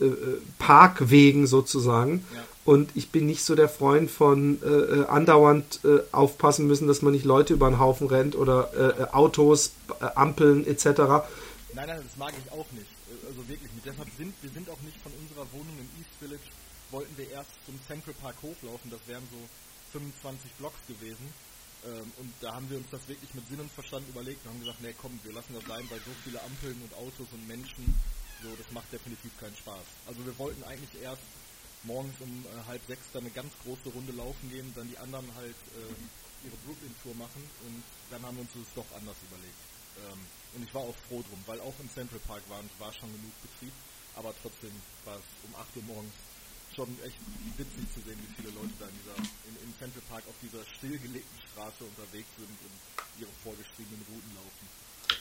äh, 0.00 0.12
Parkwegen 0.58 1.46
sozusagen. 1.46 2.24
Ja. 2.34 2.44
Und 2.64 2.90
ich 2.94 3.10
bin 3.10 3.26
nicht 3.26 3.44
so 3.44 3.54
der 3.54 3.68
Freund 3.68 4.10
von 4.10 4.60
äh, 4.62 4.66
äh, 4.66 5.06
andauernd 5.06 5.80
äh, 5.84 6.00
aufpassen 6.10 6.66
müssen, 6.66 6.88
dass 6.88 7.00
man 7.00 7.12
nicht 7.12 7.24
Leute 7.24 7.54
über 7.54 7.70
den 7.70 7.78
Haufen 7.78 8.08
rennt 8.08 8.34
oder 8.34 9.08
Autos, 9.12 9.72
Ampeln 10.14 10.66
etc. 10.66 10.84
Nein, 10.84 11.24
nein, 11.74 12.00
das 12.02 12.16
mag 12.18 12.32
ich 12.32 12.50
auch 12.52 12.66
nicht. 12.72 12.90
Also 13.28 13.46
wirklich 13.48 13.70
nicht. 13.72 13.86
Deshalb 13.86 14.08
sind 14.16 14.34
wir 14.40 14.50
sind 14.50 14.68
auch 14.70 14.80
nicht 14.82 14.96
von 15.02 15.12
unserer 15.20 15.46
Wohnung 15.52 15.76
im 15.78 15.88
East 16.00 16.10
Village, 16.18 16.48
wollten 16.90 17.16
wir 17.16 17.30
erst 17.30 17.50
zum 17.66 17.78
Central 17.86 18.14
Park 18.20 18.34
hochlaufen. 18.42 18.90
Das 18.90 19.00
wären 19.06 19.22
so 19.30 19.38
25 19.96 20.52
Blocks 20.58 20.80
gewesen. 20.86 21.32
Ähm, 21.84 22.12
und 22.18 22.32
da 22.40 22.52
haben 22.52 22.68
wir 22.68 22.76
uns 22.76 22.90
das 22.90 23.06
wirklich 23.08 23.32
mit 23.34 23.48
Sinn 23.48 23.60
und 23.60 23.72
Verstand 23.72 24.08
überlegt 24.08 24.44
und 24.44 24.52
haben 24.52 24.60
gesagt, 24.60 24.80
nee 24.82 24.94
komm, 25.00 25.18
wir 25.24 25.32
lassen 25.32 25.54
das 25.54 25.64
sein, 25.64 25.84
weil 25.88 26.00
so 26.00 26.12
viele 26.24 26.40
Ampeln 26.42 26.76
und 26.82 26.92
Autos 26.94 27.28
und 27.32 27.46
Menschen, 27.48 27.84
so, 28.42 28.54
das 28.56 28.70
macht 28.72 28.92
definitiv 28.92 29.32
keinen 29.40 29.56
Spaß. 29.56 29.86
Also 30.06 30.24
wir 30.24 30.36
wollten 30.38 30.62
eigentlich 30.64 31.00
erst 31.00 31.22
morgens 31.84 32.20
um 32.20 32.44
äh, 32.44 32.66
halb 32.66 32.82
sechs 32.86 33.04
dann 33.12 33.24
eine 33.24 33.32
ganz 33.32 33.52
große 33.64 33.88
Runde 33.94 34.12
laufen 34.12 34.50
gehen, 34.50 34.72
dann 34.74 34.88
die 34.88 34.98
anderen 34.98 35.32
halt 35.34 35.56
äh, 35.72 36.44
ihre 36.44 36.56
Brooklyn-Tour 36.66 37.14
machen 37.14 37.42
und 37.64 37.82
dann 38.10 38.22
haben 38.22 38.36
wir 38.36 38.42
uns 38.42 38.52
das 38.52 38.74
doch 38.74 38.90
anders 38.96 39.16
überlegt. 39.28 39.60
Ähm, 40.04 40.20
und 40.56 40.62
ich 40.64 40.74
war 40.74 40.82
auch 40.82 40.96
froh 41.08 41.22
drum, 41.22 41.40
weil 41.46 41.60
auch 41.60 41.74
im 41.80 41.88
Central 41.94 42.20
Park 42.26 42.42
war, 42.48 42.60
war 42.78 42.92
schon 42.92 43.12
genug 43.12 43.32
Betrieb, 43.42 43.72
aber 44.16 44.34
trotzdem 44.42 44.72
war 45.04 45.16
es 45.16 45.28
um 45.48 45.54
8 45.56 45.76
Uhr 45.76 45.82
morgens 45.84 46.14
schon 46.76 46.88
echt 47.04 47.16
witzig 47.56 47.88
zu 47.94 48.00
sehen, 48.04 48.20
wie 48.20 48.34
viele 48.36 48.52
Leute 48.54 48.76
da 48.78 48.84
in 48.84 48.96
dieser, 49.00 49.16
in, 49.48 49.54
im 49.64 49.72
Central 49.80 50.02
Park 50.10 50.24
auf 50.28 50.36
dieser 50.44 50.60
stillgelegten 50.76 51.40
Straße 51.52 51.80
unterwegs 51.80 52.28
sind 52.36 52.52
und 52.52 52.76
ihre 53.18 53.32
vorgeschriebenen 53.42 54.04
Routen 54.12 54.32
laufen. 54.36 54.64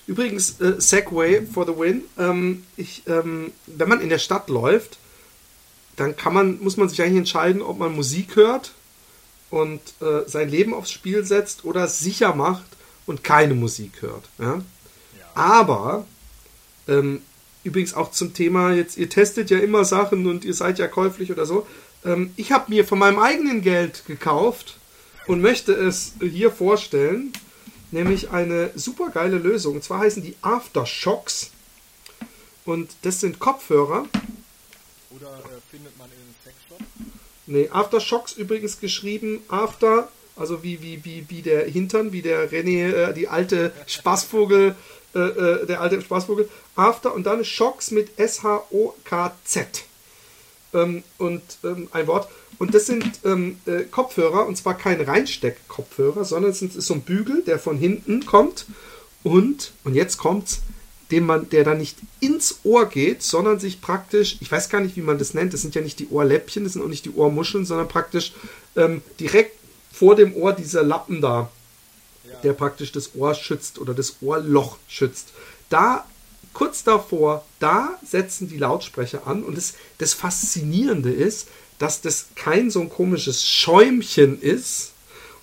Übrigens, 0.05 0.59
äh, 0.59 0.81
Segway 0.81 1.45
for 1.47 1.65
the 1.65 1.77
win. 1.77 2.03
Ähm, 2.17 2.65
ich, 2.75 3.03
ähm, 3.07 3.53
wenn 3.67 3.87
man 3.87 4.01
in 4.01 4.09
der 4.09 4.19
Stadt 4.19 4.49
läuft, 4.49 4.97
dann 5.95 6.17
kann 6.17 6.33
man, 6.33 6.59
muss 6.61 6.75
man 6.75 6.89
sich 6.89 7.01
eigentlich 7.01 7.19
entscheiden, 7.19 7.61
ob 7.61 7.79
man 7.79 7.95
Musik 7.95 8.35
hört 8.35 8.73
und 9.49 9.79
äh, 10.01 10.27
sein 10.27 10.49
Leben 10.49 10.73
aufs 10.73 10.91
Spiel 10.91 11.23
setzt 11.23 11.63
oder 11.63 11.87
sicher 11.87 12.35
macht 12.35 12.65
und 13.05 13.23
keine 13.23 13.53
Musik 13.53 14.01
hört. 14.01 14.27
Ja? 14.39 14.61
Aber 15.35 16.05
ähm, 16.89 17.21
übrigens 17.65 17.93
auch 17.93 18.11
zum 18.11 18.33
Thema, 18.33 18.73
jetzt 18.73 18.97
ihr 18.97 19.09
testet 19.09 19.49
ja 19.49 19.57
immer 19.57 19.83
Sachen 19.83 20.27
und 20.27 20.45
ihr 20.45 20.53
seid 20.53 20.79
ja 20.79 20.87
käuflich 20.87 21.31
oder 21.31 21.45
so. 21.45 21.67
Ähm, 22.05 22.31
ich 22.35 22.51
habe 22.51 22.71
mir 22.71 22.85
von 22.85 22.99
meinem 22.99 23.19
eigenen 23.19 23.61
Geld 23.61 24.03
gekauft 24.05 24.77
und 25.27 25.41
möchte 25.41 25.73
es 25.73 26.13
hier 26.21 26.51
vorstellen, 26.51 27.33
nämlich 27.91 28.29
eine 28.29 28.71
super 28.75 29.09
geile 29.09 29.37
Lösung. 29.37 29.75
Und 29.75 29.83
zwar 29.83 29.99
heißen 29.99 30.23
die 30.23 30.35
Aftershocks 30.41 31.51
und 32.65 32.91
das 33.01 33.19
sind 33.19 33.39
Kopfhörer. 33.39 34.05
Oder 35.09 35.27
äh, 35.27 35.61
findet 35.71 35.97
man 35.97 36.07
in 36.07 36.17
einem 36.17 36.35
Sexshop? 36.43 36.79
Nee, 37.47 37.69
Aftershocks 37.69 38.33
übrigens 38.33 38.79
geschrieben 38.79 39.41
After, 39.47 40.09
also 40.35 40.61
wie, 40.63 40.81
wie, 40.81 41.03
wie, 41.03 41.25
wie 41.29 41.41
der 41.41 41.65
Hintern, 41.65 42.11
wie 42.11 42.21
der 42.21 42.51
René, 42.51 42.91
äh, 42.91 43.13
die 43.13 43.27
alte 43.27 43.71
Spaßvogel, 43.87 44.75
äh, 45.15 45.19
äh, 45.19 45.65
der 45.65 45.81
alte 45.81 46.01
Spaßvogel. 46.01 46.49
After 46.75 47.13
und 47.13 47.25
dann 47.25 47.45
Shocks 47.45 47.91
mit 47.91 48.19
S-H-O-K-Z. 48.19 49.83
Ähm, 50.73 51.03
und 51.17 51.41
ähm, 51.63 51.87
ein 51.91 52.07
Wort. 52.07 52.27
Und 52.57 52.73
das 52.73 52.85
sind 52.85 53.19
ähm, 53.23 53.59
äh, 53.65 53.83
Kopfhörer, 53.83 54.45
und 54.45 54.57
zwar 54.57 54.77
kein 54.77 55.01
Reinsteck-Kopfhörer, 55.01 56.25
sondern 56.25 56.51
es 56.51 56.61
ist 56.61 56.81
so 56.81 56.93
ein 56.93 57.01
Bügel, 57.01 57.43
der 57.43 57.59
von 57.59 57.77
hinten 57.77 58.25
kommt. 58.25 58.65
Und, 59.23 59.71
und 59.83 59.95
jetzt 59.95 60.17
kommt's, 60.17 60.61
den 61.11 61.25
man, 61.25 61.49
der 61.49 61.63
dann 61.63 61.77
nicht 61.77 61.97
ins 62.19 62.59
Ohr 62.63 62.87
geht, 62.87 63.23
sondern 63.23 63.59
sich 63.59 63.81
praktisch, 63.81 64.37
ich 64.39 64.51
weiß 64.51 64.69
gar 64.69 64.81
nicht, 64.81 64.95
wie 64.95 65.01
man 65.01 65.17
das 65.17 65.33
nennt, 65.33 65.53
das 65.53 65.61
sind 65.61 65.75
ja 65.75 65.81
nicht 65.81 65.99
die 65.99 66.09
Ohrläppchen, 66.09 66.63
das 66.63 66.73
sind 66.73 66.81
auch 66.81 66.87
nicht 66.89 67.05
die 67.05 67.13
Ohrmuscheln, 67.13 67.65
sondern 67.65 67.87
praktisch 67.87 68.33
ähm, 68.75 69.01
direkt 69.19 69.57
vor 69.91 70.15
dem 70.15 70.35
Ohr 70.35 70.53
dieser 70.53 70.83
Lappen 70.83 71.21
da, 71.21 71.49
der 72.43 72.53
praktisch 72.53 72.91
das 72.91 73.15
Ohr 73.15 73.33
schützt 73.33 73.79
oder 73.79 73.93
das 73.93 74.17
Ohrloch 74.21 74.77
schützt. 74.87 75.29
Da, 75.69 76.05
kurz 76.53 76.83
davor, 76.83 77.45
da 77.59 77.97
setzen 78.05 78.47
die 78.47 78.57
Lautsprecher 78.57 79.27
an 79.27 79.43
und 79.43 79.57
das, 79.57 79.73
das 79.97 80.13
Faszinierende 80.13 81.11
ist, 81.11 81.47
dass 81.79 82.01
das 82.01 82.27
kein 82.35 82.69
so 82.69 82.81
ein 82.81 82.89
komisches 82.89 83.45
Schäumchen 83.45 84.41
ist 84.41 84.91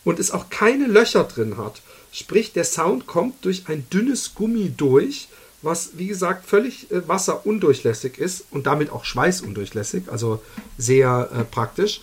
und 0.04 0.18
es 0.18 0.30
auch 0.30 0.48
keine 0.50 0.86
Löcher 0.86 1.24
drin 1.24 1.56
hat. 1.56 1.82
Sprich, 2.10 2.52
der 2.52 2.64
Sound 2.64 3.06
kommt 3.06 3.44
durch 3.44 3.64
ein 3.68 3.86
dünnes 3.90 4.34
Gummi 4.34 4.72
durch, 4.76 5.28
was 5.62 5.90
wie 5.94 6.08
gesagt 6.08 6.46
völlig 6.46 6.90
äh, 6.90 7.06
wasserundurchlässig 7.08 8.18
ist 8.18 8.44
und 8.50 8.66
damit 8.66 8.90
auch 8.90 9.04
schweißundurchlässig, 9.04 10.04
also 10.10 10.42
sehr 10.76 11.30
äh, 11.32 11.44
praktisch. 11.44 12.00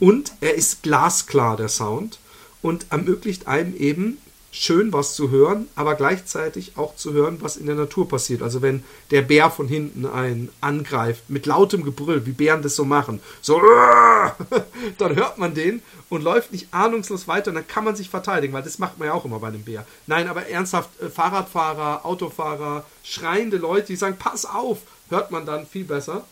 Und 0.00 0.32
er 0.40 0.54
ist 0.54 0.82
glasklar, 0.82 1.56
der 1.56 1.68
Sound, 1.68 2.18
und 2.62 2.86
ermöglicht 2.90 3.46
einem 3.46 3.76
eben 3.76 4.18
schön 4.54 4.92
was 4.92 5.14
zu 5.14 5.30
hören, 5.30 5.66
aber 5.74 5.94
gleichzeitig 5.94 6.72
auch 6.76 6.94
zu 6.94 7.14
hören, 7.14 7.38
was 7.40 7.56
in 7.56 7.64
der 7.64 7.74
Natur 7.74 8.06
passiert. 8.06 8.42
Also 8.42 8.60
wenn 8.60 8.84
der 9.10 9.22
Bär 9.22 9.50
von 9.50 9.66
hinten 9.66 10.04
einen 10.04 10.50
angreift, 10.60 11.24
mit 11.28 11.46
lautem 11.46 11.82
Gebrüll, 11.82 12.26
wie 12.26 12.32
Bären 12.32 12.60
das 12.60 12.76
so 12.76 12.84
machen, 12.84 13.20
so, 13.40 13.60
dann 14.98 15.16
hört 15.16 15.38
man 15.38 15.54
den 15.54 15.82
und 16.10 16.22
läuft 16.22 16.52
nicht 16.52 16.68
ahnungslos 16.70 17.26
weiter 17.26 17.50
und 17.50 17.54
dann 17.54 17.66
kann 17.66 17.84
man 17.84 17.96
sich 17.96 18.10
verteidigen, 18.10 18.52
weil 18.52 18.62
das 18.62 18.78
macht 18.78 18.98
man 18.98 19.08
ja 19.08 19.14
auch 19.14 19.24
immer 19.24 19.38
bei 19.38 19.48
einem 19.48 19.62
Bär. 19.62 19.86
Nein, 20.06 20.28
aber 20.28 20.46
ernsthaft, 20.46 20.90
äh, 21.00 21.08
Fahrradfahrer, 21.08 22.04
Autofahrer, 22.04 22.84
schreiende 23.02 23.56
Leute, 23.56 23.86
die 23.86 23.96
sagen, 23.96 24.16
pass 24.18 24.44
auf, 24.44 24.80
hört 25.08 25.30
man 25.30 25.46
dann 25.46 25.66
viel 25.66 25.84
besser. 25.84 26.24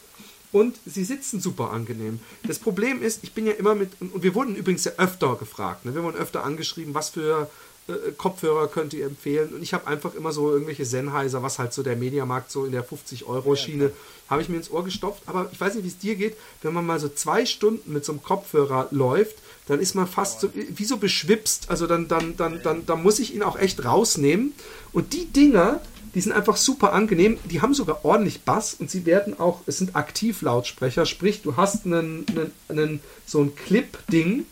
Und 0.52 0.78
sie 0.85 1.04
sitzen 1.04 1.40
super 1.40 1.70
angenehm. 1.70 2.18
Das 2.42 2.59
Problem 2.59 3.02
ist, 3.02 3.22
ich 3.22 3.33
bin 3.35 3.46
ja 3.46 3.52
immer 3.52 3.76
mit, 3.76 3.92
und 4.00 4.22
wir 4.22 4.35
wurden 4.35 4.56
übrigens 4.56 4.85
ja 4.85 4.92
öfter 4.98 5.37
gefragt, 5.37 5.85
ne? 5.85 5.94
wir 5.94 6.02
wurden 6.02 6.16
öfter 6.16 6.44
angeschrieben, 6.44 6.92
was 6.92 7.11
für 7.11 7.48
äh, 7.90 8.12
Kopfhörer 8.12 8.68
könnt 8.68 8.94
ihr 8.94 9.07
empfehlen. 9.07 9.55
Und 9.55 9.62
ich 9.62 9.74
habe 9.74 9.87
einfach 9.87 10.14
immer 10.14 10.33
so 10.33 10.50
irgendwelche 10.50 10.85
Sennheiser, 10.85 11.42
was 11.42 11.59
halt 11.59 11.72
so 11.72 11.83
der 11.83 11.96
Mediamarkt 11.96 12.50
so 12.50 12.64
in 12.64 12.72
der 12.72 12.85
50-Euro-Schiene, 12.85 13.92
habe 14.29 14.42
ich 14.42 14.48
mir 14.48 14.57
ins 14.57 14.70
Ohr 14.70 14.85
gestopft. 14.85 15.22
Aber 15.26 15.48
ich 15.53 15.61
weiß 15.61 15.74
nicht, 15.74 15.85
wie 15.85 15.88
es 15.88 15.98
dir 15.98 16.14
geht, 16.16 16.37
wenn 16.62 16.72
man 16.72 16.87
mal 16.87 17.00
so 17.00 17.09
zwei 17.09 17.46
Stunden 17.46 17.92
mit 17.92 18.05
so 18.05 18.12
einem 18.12 18.22
Kopfhörer 18.22 18.88
läuft, 18.90 19.37
dann 19.66 19.81
ist 19.81 19.94
man 19.94 20.07
fast 20.07 20.40
so, 20.40 20.50
wie 20.55 20.85
so 20.85 20.96
beschwipst. 20.96 21.70
Also 21.70 21.87
dann, 21.87 22.09
dann, 22.09 22.37
dann, 22.37 22.61
dann, 22.62 22.87
dann 22.87 23.03
muss 23.03 23.18
ich 23.18 23.35
ihn 23.35 23.42
auch 23.42 23.59
echt 23.59 23.85
rausnehmen. 23.85 24.53
Und 24.92 25.12
die 25.12 25.26
Dinger, 25.26 25.81
die 26.14 26.20
sind 26.20 26.33
einfach 26.33 26.57
super 26.57 26.92
angenehm. 26.92 27.38
Die 27.44 27.62
haben 27.62 27.74
sogar 27.74 28.05
ordentlich 28.05 28.42
Bass 28.42 28.74
und 28.74 28.90
sie 28.90 29.07
werden 29.07 29.38
auch, 29.38 29.61
es 29.66 29.79
sind 29.79 29.94
Aktivlautsprecher, 29.96 31.07
sprich, 31.07 31.42
du 31.42 31.57
hast 31.57 31.87
einen, 31.87 32.26
einen, 32.29 32.53
einen 32.68 33.00
so 33.26 33.40
ein 33.40 33.55
Clip-Ding, 33.55 34.44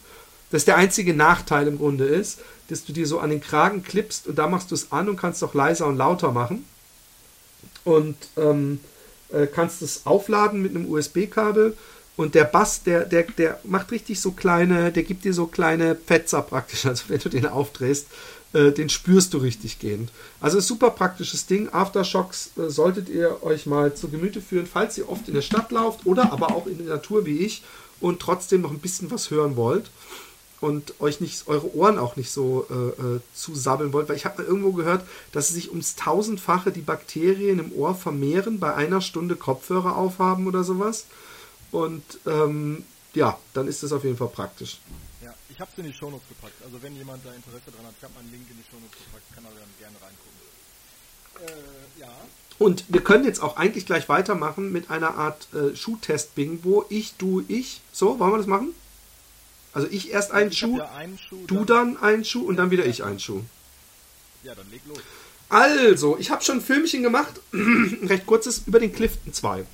das 0.51 0.65
der 0.65 0.77
einzige 0.77 1.15
Nachteil 1.15 1.67
im 1.67 1.79
Grunde 1.79 2.05
ist, 2.05 2.41
dass 2.69 2.85
du 2.85 2.93
dir 2.93 3.07
so 3.07 3.19
an 3.19 3.31
den 3.31 3.41
Kragen 3.41 3.83
klippst 3.83 4.27
und 4.27 4.39
da 4.39 4.47
machst 4.47 4.71
du 4.71 4.75
es 4.75 4.93
an 4.93 5.09
und 5.09 5.17
kannst 5.17 5.43
auch 5.43 5.55
leiser 5.55 5.87
und 5.87 5.97
lauter 5.97 6.33
machen. 6.33 6.65
Und 7.85 8.17
ähm, 8.37 8.81
äh, 9.33 9.47
kannst 9.47 9.83
es 9.83 10.07
aufladen 10.07 10.63
mit 10.63 10.75
einem 10.75 10.91
USB-Kabel. 10.91 11.77
Und 12.17 12.35
der 12.35 12.45
Bass, 12.45 12.83
der, 12.83 13.05
der, 13.05 13.23
der 13.23 13.61
macht 13.65 13.91
richtig 13.91 14.21
so 14.21 14.33
kleine, 14.33 14.93
der 14.93 15.05
gibt 15.05 15.25
dir 15.25 15.33
so 15.33 15.47
kleine 15.47 15.95
Fetzer 15.95 16.43
praktisch. 16.43 16.85
Also 16.87 17.05
wenn 17.09 17.21
du 17.21 17.29
den 17.29 17.47
aufdrehst, 17.47 18.07
äh, 18.53 18.73
den 18.73 18.89
spürst 18.89 19.35
du 19.35 19.39
richtig 19.39 19.79
gehend. 19.79 20.11
Also 20.41 20.61
super 20.61 20.91
praktisches 20.91 21.47
Ding. 21.47 21.69
Aftershocks 21.71 22.51
äh, 22.59 22.69
solltet 22.69 23.09
ihr 23.09 23.43
euch 23.43 23.67
mal 23.67 23.95
zu 23.95 24.09
Gemüte 24.09 24.43
führen, 24.43 24.67
falls 24.67 24.99
ihr 24.99 25.09
oft 25.09 25.29
in 25.29 25.35
der 25.35 25.43
Stadt 25.43 25.71
lauft 25.71 26.07
oder 26.07 26.33
aber 26.33 26.55
auch 26.55 26.67
in 26.67 26.79
der 26.79 26.97
Natur 26.97 27.25
wie 27.25 27.39
ich 27.39 27.63
und 28.01 28.21
trotzdem 28.21 28.63
noch 28.63 28.71
ein 28.71 28.79
bisschen 28.79 29.11
was 29.11 29.31
hören 29.31 29.57
wollt 29.57 29.91
und 30.61 31.01
euch 31.01 31.21
nicht 31.21 31.47
eure 31.47 31.75
Ohren 31.75 31.99
auch 31.99 32.17
nicht 32.17 32.31
so 32.31 32.67
äh, 32.71 33.17
äh 33.17 33.21
zusabbeln 33.35 33.93
wollt, 33.93 34.09
weil 34.09 34.17
ich 34.17 34.25
habe 34.25 34.43
mal 34.43 34.49
irgendwo 34.49 34.73
gehört, 34.73 35.07
dass 35.33 35.49
sich 35.49 35.71
ums 35.71 35.95
tausendfache 35.95 36.73
die 36.73 36.81
Bakterien 36.81 37.59
im 37.59 37.73
Ohr 37.73 37.95
vermehren 37.95 38.59
bei 38.59 38.75
einer 38.75 39.01
Stunde 39.01 39.37
Kopfhörer 39.37 39.97
aufhaben 39.97 40.47
oder 40.47 40.65
sowas. 40.65 41.07
Und 41.71 42.03
ähm, 42.27 42.85
ja, 43.15 43.39
dann 43.55 43.69
ist 43.69 43.83
das 43.83 43.93
auf 43.93 44.05
jeden 44.05 44.17
Fall 44.17 44.29
praktisch. 44.29 44.79
Ja, 45.23 45.35
ich 45.49 45.61
habe 45.61 45.71
es 45.73 45.79
in 45.79 45.85
die 45.85 45.93
Shownotes 45.93 46.29
gepackt. 46.29 46.63
Also 46.65 46.83
wenn 46.83 46.97
jemand 46.97 47.25
da 47.25 47.33
Interesse 47.33 47.71
dran 47.71 47.87
hat, 47.87 47.95
ich 47.97 48.05
habe 48.05 48.15
mal 48.15 48.21
einen 48.21 48.33
Link 48.33 48.47
in 48.51 48.57
die 48.57 48.65
Shownotes 48.71 48.99
gepackt, 49.05 49.35
kann 49.35 49.45
er 49.45 49.51
dann 49.51 49.69
gerne 49.79 49.97
reingucken. 50.03 50.39
Äh, 51.47 52.01
ja. 52.01 52.13
Und 52.59 52.85
wir 52.89 53.03
können 53.03 53.25
jetzt 53.25 53.41
auch 53.41 53.57
eigentlich 53.57 53.87
gleich 53.87 54.09
weitermachen 54.09 54.73
mit 54.73 54.91
einer 54.91 55.15
Art 55.15 55.49
äh, 55.55 55.77
Schuhtest-Bingo. 55.77 56.87
Ich, 56.89 57.15
du, 57.17 57.45
ich. 57.47 57.81
So, 57.93 58.19
wollen 58.19 58.33
wir 58.33 58.39
das 58.39 58.47
machen? 58.47 58.75
Also 59.79 59.93
ich 59.93 60.11
erst 60.11 60.33
einen 60.33 60.51
ich 60.51 60.59
Schuh, 60.59 60.77
ja 60.77 60.91
einen 60.97 61.17
Schuh, 61.17 61.47
du 61.47 61.65
dann, 61.65 61.95
dann 61.95 62.03
einen 62.03 62.25
Schuh 62.25 62.43
und 62.43 62.57
dann 62.57 62.73
wieder 62.73 62.85
ich 62.85 63.05
einen 63.05 63.21
Schuh. 63.21 63.43
Ja, 64.43 64.53
dann 64.57 64.69
leg 64.73 64.81
los. 64.89 64.99
Also, 65.49 66.19
ich 66.19 66.33
habe 66.33 66.43
schon 66.43 66.57
ein 66.57 66.63
Filmchen 66.63 67.05
gemacht, 67.05 67.41
recht 68.03 68.27
kurzes, 68.27 68.65
über 68.67 68.81
den 68.81 68.93
Clifton 68.93 69.33
2. 69.33 69.65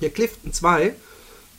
Der 0.00 0.10
Clifton 0.10 0.52
2, 0.52 0.92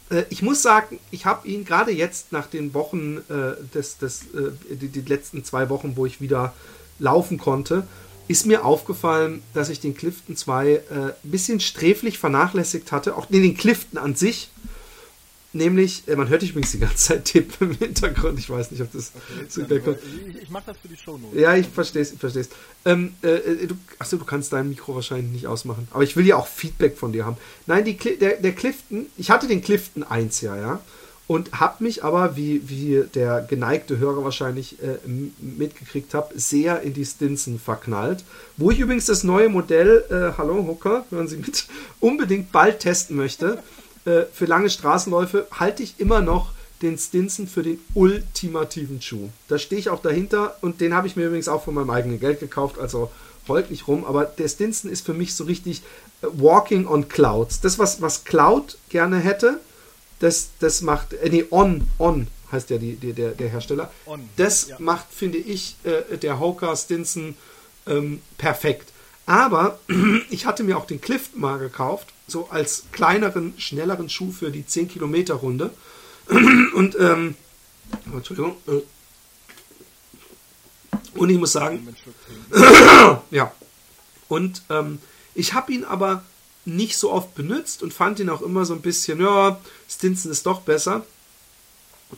äh, 0.09 0.23
ich 0.29 0.41
muss 0.41 0.61
sagen, 0.61 0.99
ich 1.09 1.25
habe 1.25 1.47
ihn 1.47 1.63
gerade 1.63 1.91
jetzt 1.91 2.33
nach 2.33 2.47
den 2.47 2.73
Wochen, 2.73 3.19
äh, 3.29 3.55
des, 3.73 3.97
des, 3.97 4.23
äh, 4.23 4.51
die, 4.75 4.89
die, 4.89 4.99
letzten 4.99 5.45
zwei 5.45 5.69
Wochen, 5.69 5.95
wo 5.95 6.05
ich 6.05 6.19
wieder 6.19 6.53
laufen 6.99 7.37
konnte, 7.37 7.87
ist 8.27 8.45
mir 8.45 8.65
aufgefallen, 8.65 9.41
dass 9.53 9.69
ich 9.69 9.79
den 9.79 9.95
Clifton 9.95 10.35
2 10.35 10.69
äh, 10.69 10.81
ein 10.89 11.13
bisschen 11.23 11.61
sträflich 11.61 12.19
vernachlässigt 12.19 12.91
hatte. 12.91 13.15
Auch 13.15 13.29
nee, 13.29 13.39
den 13.39 13.55
Clifton 13.55 13.97
an 13.97 14.15
sich 14.15 14.49
Nämlich, 15.51 16.07
äh, 16.07 16.15
man 16.15 16.29
hört 16.29 16.43
übrigens 16.43 16.71
die 16.71 16.79
ganze 16.79 16.97
Zeit 16.97 17.25
tippen 17.25 17.71
im 17.71 17.77
Hintergrund. 17.77 18.37
Ich 18.37 18.49
weiß 18.49 18.69
nicht, 18.69 18.81
ob 18.81 18.91
das 18.91 19.11
okay, 19.15 19.45
so 19.47 19.61
hinterkommt. 19.61 19.97
Ich, 20.27 20.43
ich 20.43 20.49
mache 20.51 20.65
das 20.67 20.77
für 20.77 20.87
die 20.87 20.95
Show 20.97 21.17
Notes. 21.17 21.39
Ja, 21.39 21.55
ich 21.55 21.67
verstehe 21.67 22.03
es. 22.03 22.13
Ich 22.13 22.19
versteh's. 22.19 22.49
Ähm, 22.85 23.15
äh, 23.23 23.29
äh, 23.29 23.67
du, 23.67 23.75
achso, 23.97 24.17
du 24.17 24.25
kannst 24.25 24.53
dein 24.53 24.69
Mikro 24.69 24.93
wahrscheinlich 24.93 25.31
nicht 25.31 25.47
ausmachen. 25.47 25.87
Aber 25.91 26.03
ich 26.03 26.15
will 26.15 26.25
ja 26.27 26.35
auch 26.35 26.45
Feedback 26.45 26.97
von 26.97 27.11
dir 27.11 27.25
haben. 27.25 27.37
Nein, 27.65 27.83
die, 27.83 27.95
der, 27.95 28.37
der 28.37 28.51
Clifton, 28.51 29.07
ich 29.17 29.31
hatte 29.31 29.47
den 29.47 29.61
Clifton 29.63 30.03
1 30.03 30.41
ja, 30.41 30.55
ja. 30.55 30.81
Und 31.25 31.59
habe 31.59 31.83
mich 31.83 32.03
aber, 32.03 32.35
wie, 32.35 32.69
wie 32.69 33.03
der 33.13 33.41
geneigte 33.41 33.97
Hörer 33.97 34.23
wahrscheinlich 34.23 34.81
äh, 34.81 34.97
mitgekriegt 35.39 36.13
hat, 36.13 36.31
sehr 36.35 36.81
in 36.81 36.93
die 36.93 37.05
Stinson 37.05 37.59
verknallt. 37.59 38.23
Wo 38.57 38.69
ich 38.69 38.79
übrigens 38.79 39.05
das 39.05 39.23
neue 39.23 39.49
Modell, 39.49 40.05
äh, 40.09 40.37
hallo 40.37 40.65
Hooker, 40.67 41.05
hören 41.09 41.27
Sie 41.27 41.37
mit, 41.37 41.67
unbedingt 41.99 42.51
bald 42.51 42.79
testen 42.79 43.15
möchte. 43.15 43.63
Äh, 44.05 44.23
für 44.31 44.45
lange 44.45 44.69
Straßenläufe 44.69 45.47
halte 45.51 45.83
ich 45.83 45.99
immer 45.99 46.21
noch 46.21 46.51
den 46.81 46.97
Stinson 46.97 47.47
für 47.47 47.63
den 47.63 47.79
ultimativen 47.93 49.01
Schuh. 49.01 49.29
Da 49.47 49.57
stehe 49.57 49.79
ich 49.79 49.89
auch 49.89 50.01
dahinter 50.01 50.57
und 50.61 50.81
den 50.81 50.93
habe 50.93 51.07
ich 51.07 51.15
mir 51.15 51.27
übrigens 51.27 51.49
auch 51.49 51.63
von 51.63 51.73
meinem 51.73 51.89
eigenen 51.89 52.19
Geld 52.19 52.39
gekauft, 52.39 52.79
also 52.79 53.11
heult 53.47 53.71
nicht 53.71 53.87
rum, 53.87 54.05
aber 54.05 54.25
der 54.25 54.47
Stinson 54.47 54.89
ist 54.89 55.05
für 55.05 55.13
mich 55.13 55.33
so 55.35 55.43
richtig 55.43 55.81
äh, 56.21 56.27
Walking 56.33 56.87
on 56.87 57.09
Clouds. 57.09 57.61
Das, 57.61 57.79
was, 57.79 58.01
was 58.01 58.23
Cloud 58.23 58.77
gerne 58.89 59.17
hätte, 59.17 59.59
das, 60.19 60.49
das 60.59 60.81
macht, 60.81 61.13
äh, 61.13 61.29
nee, 61.29 61.45
On, 61.49 61.87
On 61.97 62.27
heißt 62.51 62.69
ja 62.69 62.77
die, 62.77 62.95
die, 62.95 63.13
der, 63.13 63.31
der 63.31 63.49
Hersteller. 63.49 63.91
On, 64.05 64.27
das 64.37 64.69
ja. 64.69 64.77
macht, 64.79 65.07
finde 65.11 65.37
ich, 65.37 65.75
äh, 65.83 66.17
der 66.17 66.39
Hoka 66.39 66.75
Stinson 66.75 67.35
ähm, 67.87 68.21
perfekt. 68.37 68.91
Aber 69.29 69.79
ich 70.31 70.47
hatte 70.47 70.63
mir 70.63 70.75
auch 70.75 70.87
den 70.87 71.01
Clifton 71.01 71.39
mal 71.39 71.59
gekauft 71.59 72.07
so 72.27 72.49
als 72.49 72.85
kleineren, 72.91 73.53
schnelleren 73.59 74.09
Schuh 74.09 74.31
für 74.31 74.49
die 74.49 74.65
10 74.65 74.87
Kilometer 74.87 75.35
Runde. 75.35 75.69
Und, 76.73 76.97
ähm, 76.99 77.35
Entschuldigung. 78.11 78.55
Äh, 78.67 78.81
und 81.15 81.29
ich 81.29 81.37
muss 81.37 81.51
sagen, 81.51 81.95
ja. 83.31 83.51
Und 84.29 84.61
ähm, 84.69 84.99
ich 85.33 85.53
habe 85.53 85.73
ihn 85.73 85.83
aber 85.83 86.23
nicht 86.65 86.97
so 86.97 87.11
oft 87.11 87.33
benutzt 87.35 87.83
und 87.83 87.93
fand 87.93 88.19
ihn 88.19 88.29
auch 88.29 88.41
immer 88.41 88.63
so 88.63 88.73
ein 88.73 88.81
bisschen, 88.81 89.19
ja, 89.19 89.59
Stinson 89.89 90.31
ist 90.31 90.45
doch 90.45 90.61
besser. 90.61 91.05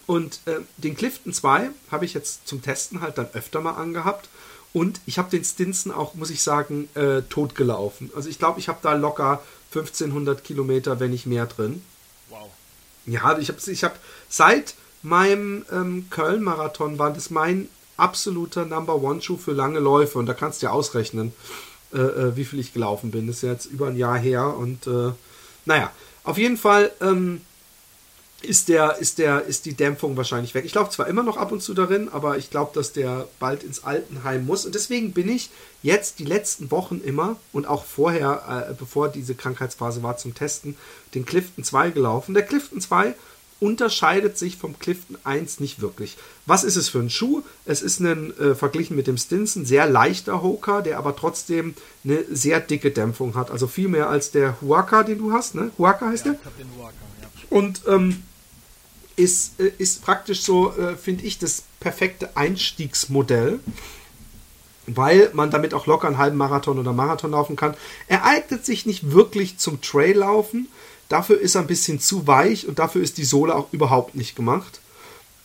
Und 0.08 0.42
äh, 0.46 0.60
den 0.78 0.96
Clifton 0.96 1.34
2 1.34 1.70
habe 1.90 2.06
ich 2.06 2.14
jetzt 2.14 2.48
zum 2.48 2.62
Testen 2.62 3.02
halt 3.02 3.18
dann 3.18 3.30
öfter 3.34 3.62
mal 3.62 3.74
angehabt. 3.74 4.30
Und 4.74 5.02
ich 5.06 5.18
habe 5.18 5.30
den 5.30 5.44
Stinson 5.44 5.92
auch, 5.92 6.16
muss 6.16 6.30
ich 6.30 6.42
sagen, 6.42 6.88
äh, 6.96 7.22
totgelaufen. 7.24 8.10
Also 8.16 8.30
ich 8.30 8.40
glaube, 8.40 8.60
ich 8.60 8.70
habe 8.70 8.80
da 8.82 8.94
locker 8.94 9.42
1500 9.74 10.44
Kilometer, 10.44 11.00
wenn 11.00 11.12
nicht 11.12 11.26
mehr 11.26 11.46
drin. 11.46 11.82
Wow. 12.30 12.50
Ja, 13.06 13.38
ich 13.38 13.50
habe 13.50 13.60
ich 13.66 13.84
hab, 13.84 14.00
seit 14.30 14.76
meinem 15.02 15.66
ähm, 15.72 16.08
Köln-Marathon 16.10 17.00
war 17.00 17.12
das 17.12 17.30
mein 17.30 17.68
absoluter 17.98 18.66
Number 18.66 19.02
One-Schuh 19.02 19.38
für 19.38 19.52
lange 19.52 19.80
Läufe. 19.80 20.18
Und 20.18 20.26
da 20.26 20.34
kannst 20.34 20.62
du 20.62 20.68
ja 20.68 20.72
ausrechnen, 20.72 21.34
äh, 21.94 21.98
äh, 21.98 22.36
wie 22.36 22.46
viel 22.46 22.60
ich 22.60 22.74
gelaufen 22.74 23.12
bin. 23.12 23.28
Das 23.28 23.38
ist 23.38 23.44
jetzt 23.44 23.66
über 23.66 23.88
ein 23.88 23.98
Jahr 23.98 24.18
her. 24.18 24.56
Und 24.56 24.88
äh, 24.88 25.12
naja, 25.66 25.92
auf 26.24 26.38
jeden 26.38 26.58
Fall 26.58 26.92
ähm, 27.02 27.42
ist, 28.44 28.70
der, 28.70 28.98
ist, 28.98 29.18
der, 29.18 29.44
ist 29.46 29.66
die 29.66 29.74
Dämpfung 29.74 30.18
wahrscheinlich 30.18 30.54
weg. 30.54 30.66
Ich 30.66 30.74
laufe 30.74 30.92
zwar 30.92 31.08
immer 31.08 31.24
noch 31.24 31.38
ab 31.38 31.52
und 31.52 31.62
zu 31.62 31.74
darin, 31.74 32.10
aber 32.10 32.38
ich 32.38 32.50
glaube, 32.50 32.72
dass 32.74 32.94
der 32.94 33.28
bald 33.40 33.64
ins 33.64 33.84
Altenheim 33.84 34.46
muss. 34.46 34.66
Und 34.66 34.76
deswegen 34.76 35.14
bin 35.14 35.30
ich 35.30 35.50
jetzt 35.84 36.20
die 36.20 36.26
letzten 36.26 36.72
Wochen 36.72 37.02
immer 37.04 37.38
und 37.54 37.68
auch 37.68 37.86
vorher, 37.86 38.68
äh, 38.70 38.74
bevor 38.74 39.10
diese 39.10 39.36
Krankheitsphase 39.36 40.04
war 40.04 40.18
zum 40.18 40.34
Testen, 40.34 40.76
den 41.14 41.26
Clifton 41.26 41.64
2 41.64 41.92
gelaufen. 41.92 42.34
Der 42.34 42.44
Clifton 42.44 42.82
2 42.82 43.16
unterscheidet 43.62 44.40
sich 44.40 44.58
vom 44.58 44.78
Clifton 44.80 45.18
1 45.24 45.60
nicht 45.60 45.82
wirklich. 45.82 46.18
Was 46.48 46.64
ist 46.64 46.76
es 46.76 46.90
für 46.90 46.98
ein 46.98 47.12
Schuh? 47.12 47.44
Es 47.64 47.84
ist 47.84 48.00
ein, 48.00 48.36
äh, 48.40 48.56
verglichen 48.56 48.96
mit 48.96 49.06
dem 49.06 49.18
Stinson, 49.18 49.66
sehr 49.66 49.88
leichter 49.88 50.42
Hoka, 50.42 50.82
der 50.82 50.98
aber 50.98 51.16
trotzdem 51.16 51.76
eine 52.04 52.26
sehr 52.32 52.60
dicke 52.60 52.90
Dämpfung 52.90 53.36
hat. 53.36 53.52
Also 53.52 53.68
viel 53.68 53.88
mehr 53.88 54.10
als 54.10 54.32
der 54.32 54.60
Huaka, 54.62 55.04
den 55.04 55.20
du 55.20 55.32
hast. 55.32 55.54
Ne? 55.54 55.70
Huaka 55.78 56.08
heißt 56.08 56.26
ja, 56.26 56.32
der? 56.32 56.42
Ich 56.42 56.46
hab 56.46 56.58
den 56.58 56.68
Huaka, 56.76 56.96
ja. 57.22 57.28
Und 57.52 57.82
ähm, 57.88 58.24
ist, 59.16 59.60
äh, 59.60 59.72
ist 59.78 60.04
praktisch 60.04 60.42
so, 60.42 60.76
äh, 60.76 60.96
finde 60.96 61.26
ich, 61.26 61.40
das 61.40 61.64
perfekte 61.80 62.36
Einstiegsmodell, 62.36 63.60
weil 64.88 65.30
man 65.34 65.52
damit 65.52 65.74
auch 65.74 65.88
locker 65.88 66.08
einen 66.08 66.18
halben 66.18 66.38
Marathon 66.38 66.80
oder 66.80 66.94
Marathon 66.94 67.32
laufen 67.32 67.56
kann. 67.56 67.76
Er 68.08 68.26
eignet 68.26 68.66
sich 68.66 68.86
nicht 68.86 69.12
wirklich 69.12 69.58
zum 69.58 69.82
Traillaufen. 69.82 70.68
Dafür 71.10 71.40
ist 71.40 71.56
er 71.56 71.62
ein 71.62 71.68
bisschen 71.68 72.00
zu 72.00 72.28
weich 72.28 72.68
und 72.68 72.80
dafür 72.80 73.02
ist 73.02 73.18
die 73.18 73.26
Sohle 73.26 73.56
auch 73.56 73.72
überhaupt 73.72 74.16
nicht 74.16 74.36
gemacht. 74.36 74.80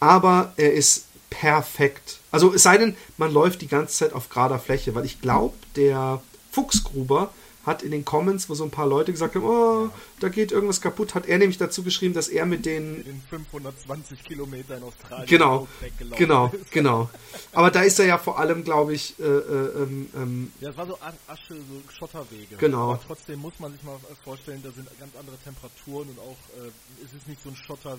Aber 0.00 0.52
er 0.56 0.72
ist 0.72 1.06
perfekt. 1.30 2.18
Also 2.30 2.54
es 2.54 2.62
sei 2.62 2.78
denn, 2.78 2.96
man 3.16 3.32
läuft 3.32 3.62
die 3.62 3.68
ganze 3.68 3.94
Zeit 3.94 4.12
auf 4.12 4.28
gerader 4.28 4.58
Fläche, 4.58 4.94
weil 4.94 5.04
ich 5.04 5.20
glaube, 5.20 5.56
der 5.74 6.22
Fuchsgruber 6.50 7.30
hat 7.66 7.82
in 7.82 7.90
den 7.90 8.04
Comments, 8.04 8.48
wo 8.48 8.54
so 8.54 8.62
ein 8.62 8.70
paar 8.70 8.86
Leute 8.86 9.12
gesagt 9.12 9.34
haben, 9.34 9.44
oh, 9.44 9.90
da 10.20 10.28
geht 10.28 10.52
irgendwas 10.52 10.80
kaputt, 10.80 11.16
hat 11.16 11.26
er 11.26 11.38
nämlich 11.38 11.58
dazu 11.58 11.82
geschrieben, 11.82 12.14
dass 12.14 12.28
er 12.28 12.46
mit 12.46 12.64
den, 12.64 13.04
den 13.04 13.20
520 13.28 14.22
Kilometer 14.22 14.76
in 14.76 14.84
Australien 14.84 15.26
genau, 15.26 15.68
genau, 16.16 16.46
ist. 16.46 16.70
genau. 16.70 17.10
Aber 17.52 17.72
da 17.72 17.82
ist 17.82 17.98
er 17.98 18.06
ja 18.06 18.18
vor 18.18 18.38
allem, 18.38 18.62
glaube 18.62 18.94
ich, 18.94 19.18
äh, 19.18 19.24
äh, 19.24 19.82
ähm, 19.82 20.08
ähm, 20.14 20.52
ja, 20.60 20.70
es 20.70 20.76
war 20.76 20.86
so 20.86 20.96
Asche, 21.26 21.54
so 21.54 21.92
Schotterwege. 21.92 22.56
Genau. 22.56 22.92
Aber 22.92 23.00
trotzdem 23.04 23.40
muss 23.40 23.58
man 23.58 23.72
sich 23.72 23.82
mal 23.82 23.98
vorstellen, 24.22 24.62
da 24.62 24.70
sind 24.70 24.88
ganz 25.00 25.16
andere 25.16 25.36
Temperaturen 25.38 26.08
und 26.08 26.20
auch 26.20 26.64
äh, 26.64 26.70
es 27.04 27.12
ist 27.12 27.26
nicht 27.26 27.42
so 27.42 27.48
ein 27.48 27.56
Schotter, 27.56 27.98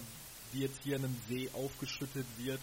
wie 0.54 0.62
jetzt 0.62 0.80
hier 0.84 0.96
in 0.96 1.04
einem 1.04 1.18
See 1.28 1.50
aufgeschüttet 1.54 2.26
wird 2.38 2.62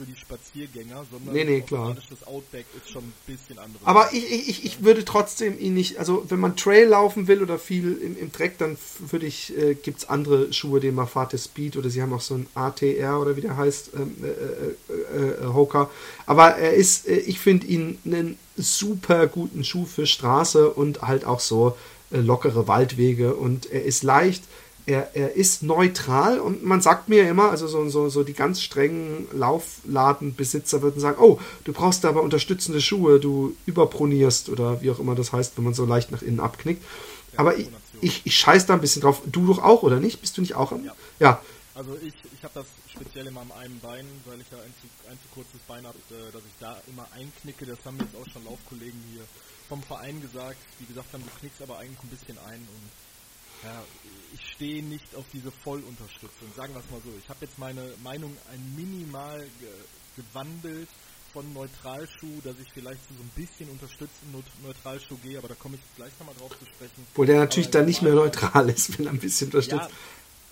für 0.00 0.06
die 0.06 0.16
Spaziergänger, 0.16 1.04
sondern 1.10 1.34
nee, 1.34 1.44
nee, 1.44 1.60
klar. 1.60 1.94
das 2.08 2.26
Outback 2.26 2.64
ist 2.74 2.90
schon 2.90 3.04
ein 3.04 3.12
bisschen 3.26 3.58
anderes. 3.58 3.86
Aber 3.86 4.08
ich, 4.12 4.48
ich, 4.48 4.64
ich 4.64 4.82
würde 4.82 5.04
trotzdem 5.04 5.58
ihn 5.58 5.74
nicht, 5.74 5.98
also 5.98 6.24
wenn 6.30 6.40
man 6.40 6.56
Trail 6.56 6.88
laufen 6.88 7.28
will 7.28 7.42
oder 7.42 7.58
viel 7.58 7.98
im, 7.98 8.16
im 8.16 8.32
Dreck, 8.32 8.56
dann 8.56 8.78
würde 9.00 9.26
ich, 9.26 9.56
äh, 9.58 9.74
gibt 9.74 9.98
es 9.98 10.08
andere 10.08 10.52
Schuhe, 10.54 10.80
den 10.80 10.94
Mafate 10.94 11.36
Speed 11.36 11.76
oder 11.76 11.90
sie 11.90 12.00
haben 12.00 12.14
auch 12.14 12.22
so 12.22 12.34
ein 12.34 12.46
ATR 12.54 13.20
oder 13.20 13.36
wie 13.36 13.42
der 13.42 13.58
heißt, 13.58 13.90
ähm, 13.94 14.16
äh, 14.22 15.16
äh, 15.18 15.28
äh, 15.28 15.46
Hoka. 15.52 15.90
Aber 16.24 16.56
er 16.56 16.72
ist, 16.72 17.06
äh, 17.06 17.16
ich 17.16 17.38
finde 17.38 17.66
ihn 17.66 17.98
einen 18.06 18.38
super 18.56 19.26
guten 19.26 19.64
Schuh 19.64 19.84
für 19.84 20.06
Straße 20.06 20.70
und 20.70 21.02
halt 21.02 21.26
auch 21.26 21.40
so 21.40 21.76
äh, 22.10 22.20
lockere 22.20 22.66
Waldwege 22.68 23.34
und 23.34 23.70
er 23.70 23.84
ist 23.84 24.02
leicht 24.02 24.44
er, 24.90 25.14
er 25.14 25.36
ist 25.36 25.62
neutral 25.62 26.40
und 26.40 26.64
man 26.64 26.80
sagt 26.80 27.08
mir 27.08 27.28
immer, 27.28 27.50
also 27.50 27.68
so, 27.68 27.88
so, 27.88 28.08
so 28.08 28.24
die 28.24 28.32
ganz 28.32 28.60
strengen 28.60 29.28
Laufladenbesitzer 29.32 30.82
würden 30.82 31.00
sagen, 31.00 31.18
oh, 31.20 31.38
du 31.62 31.72
brauchst 31.72 32.04
aber 32.04 32.22
unterstützende 32.22 32.80
Schuhe, 32.80 33.20
du 33.20 33.54
überpronierst 33.66 34.48
oder 34.48 34.82
wie 34.82 34.90
auch 34.90 34.98
immer 34.98 35.14
das 35.14 35.32
heißt, 35.32 35.56
wenn 35.56 35.64
man 35.64 35.74
so 35.74 35.84
leicht 35.84 36.10
nach 36.10 36.22
innen 36.22 36.40
abknickt. 36.40 36.84
aber 37.36 37.56
ich, 37.56 37.68
ich, 38.00 38.22
ich 38.24 38.36
scheiß 38.36 38.66
da 38.66 38.74
ein 38.74 38.80
bisschen 38.80 39.02
drauf. 39.02 39.22
Du 39.26 39.46
doch 39.46 39.62
auch, 39.62 39.84
oder 39.84 40.00
nicht? 40.00 40.20
Bist 40.20 40.36
du 40.36 40.40
nicht 40.40 40.54
auch 40.54 40.72
am? 40.72 40.84
Ja. 40.84 40.94
ja. 41.20 41.42
Also 41.76 41.96
ich, 42.02 42.14
ich 42.34 42.42
habe 42.42 42.54
das 42.54 42.66
speziell 42.92 43.28
immer 43.28 43.42
am 43.42 43.52
einen 43.52 43.78
Bein, 43.78 44.04
weil 44.26 44.40
ich 44.40 44.50
ja 44.50 44.58
ein 44.58 44.74
zu, 44.80 44.88
ein 45.08 45.18
zu 45.22 45.28
kurzes 45.32 45.60
Bein 45.68 45.86
habe, 45.86 45.98
äh, 46.10 46.32
dass 46.32 46.42
ich 46.42 46.56
da 46.58 46.76
immer 46.88 47.06
einknicke. 47.14 47.64
Das 47.64 47.78
haben 47.84 47.98
jetzt 48.00 48.16
auch 48.16 48.26
schon 48.32 48.44
Laufkollegen 48.44 48.98
hier 49.12 49.22
vom 49.68 49.82
Verein 49.84 50.20
gesagt, 50.20 50.58
die 50.80 50.86
gesagt 50.86 51.12
haben, 51.12 51.22
du 51.22 51.30
knickst 51.38 51.62
aber 51.62 51.78
eigentlich 51.78 52.02
ein 52.02 52.08
bisschen 52.08 52.38
ein 52.38 52.58
und 52.58 52.90
ja, 53.64 53.82
ich 54.34 54.52
stehe 54.52 54.82
nicht 54.82 55.14
auf 55.14 55.24
diese 55.32 55.50
Vollunterstützung. 55.50 56.48
Sagen 56.56 56.74
wir 56.74 56.80
es 56.80 56.90
mal 56.90 57.00
so. 57.04 57.10
Ich 57.18 57.28
habe 57.28 57.44
jetzt 57.44 57.58
meine 57.58 57.82
Meinung 58.02 58.36
ein 58.52 58.74
minimal 58.76 59.40
ge 59.60 59.68
gewandelt 60.16 60.88
von 61.32 61.52
Neutralschuh, 61.52 62.40
dass 62.42 62.56
ich 62.58 62.72
vielleicht 62.72 63.00
zu 63.06 63.14
so 63.14 63.22
ein 63.22 63.30
bisschen 63.36 63.70
unterstützten 63.70 64.32
Neutralschuh 64.62 65.16
gehe, 65.22 65.38
aber 65.38 65.48
da 65.48 65.54
komme 65.54 65.76
ich 65.76 65.96
gleich 65.96 66.12
nochmal 66.18 66.34
drauf 66.36 66.50
zu 66.58 66.66
sprechen. 66.66 67.06
Obwohl 67.12 67.26
der 67.26 67.38
natürlich 67.38 67.68
aber 67.68 67.78
dann 67.78 67.86
nicht 67.86 68.02
mehr 68.02 68.14
neutral 68.14 68.68
ist, 68.68 68.98
wenn 68.98 69.06
er 69.06 69.12
ein 69.12 69.18
bisschen 69.18 69.46
unterstützt. 69.48 69.88
Ja, 69.88 69.96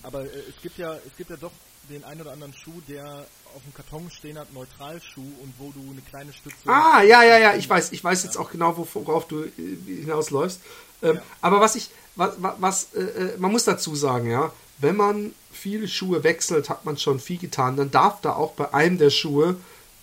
aber 0.05 0.25
äh, 0.25 0.45
es 0.49 0.63
gibt 0.63 0.79
ja, 0.79 0.95
es 0.95 1.17
gibt 1.17 1.31
ja 1.31 1.37
doch 1.37 1.53
den 1.89 2.05
einen 2.05 2.21
oder 2.21 2.33
anderen 2.33 2.53
Schuh, 2.55 2.81
der 2.89 3.27
auf 3.55 3.63
dem 3.63 3.75
Karton 3.75 4.11
stehen 4.11 4.39
hat, 4.39 4.53
Neutralschuh 4.53 5.21
und 5.21 5.55
wo 5.59 5.71
du 5.71 5.81
eine 5.91 6.01
kleine 6.03 6.33
Stütze. 6.33 6.57
Ah, 6.67 7.03
ja, 7.03 7.23
ja, 7.23 7.39
ja, 7.39 7.55
ich 7.55 7.69
weiß, 7.69 7.93
ich 7.93 8.03
weiß 8.05 8.25
jetzt 8.25 8.37
auch 8.37 8.51
genau, 8.51 8.77
worauf 8.95 9.27
du 9.27 9.45
äh, 9.45 9.51
hinausläufst. 9.87 10.61
Ähm, 11.03 11.17
ja. 11.17 11.23
Aber 11.41 11.61
was 11.61 11.77
ich, 11.77 11.91
was, 12.17 12.35
was 12.39 12.89
äh, 12.95 13.01
äh, 13.01 13.39
man 13.39 13.53
muss 13.53 13.65
dazu 13.65 13.95
sagen, 13.95 14.31
ja, 14.31 14.53
wenn 14.79 14.97
man 14.97 15.33
viele 15.51 15.89
Schuhe 15.89 16.23
wechselt, 16.25 16.69
hat 16.69 16.85
man 16.85 16.99
schon 16.99 17.21
viel 17.21 17.39
getan. 17.39 17.77
Dann 17.77 17.91
darf 17.91 18.21
da 18.21 18.35
auch 18.35 18.53
bei 18.53 18.73
einem 18.75 18.99
der 18.99 19.11
Schuhe 19.11 19.57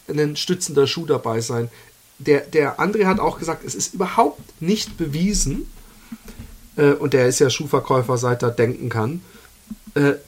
ein 0.08 0.36
stützender 0.36 0.88
Schuh 0.88 1.06
dabei 1.06 1.42
sein. 1.42 1.70
Der, 2.20 2.42
der 2.42 2.80
André 2.80 3.06
hat 3.06 3.20
auch 3.20 3.40
gesagt, 3.40 3.64
es 3.66 3.76
ist 3.76 3.94
überhaupt 3.94 4.62
nicht 4.62 4.98
bewiesen, 4.98 5.70
äh, 6.78 6.92
und 6.92 7.14
der 7.14 7.28
ist 7.28 7.40
ja 7.40 7.50
Schuhverkäufer, 7.50 8.18
seit 8.18 8.44
er 8.44 8.52
denken 8.52 8.90
kann, 8.90 9.22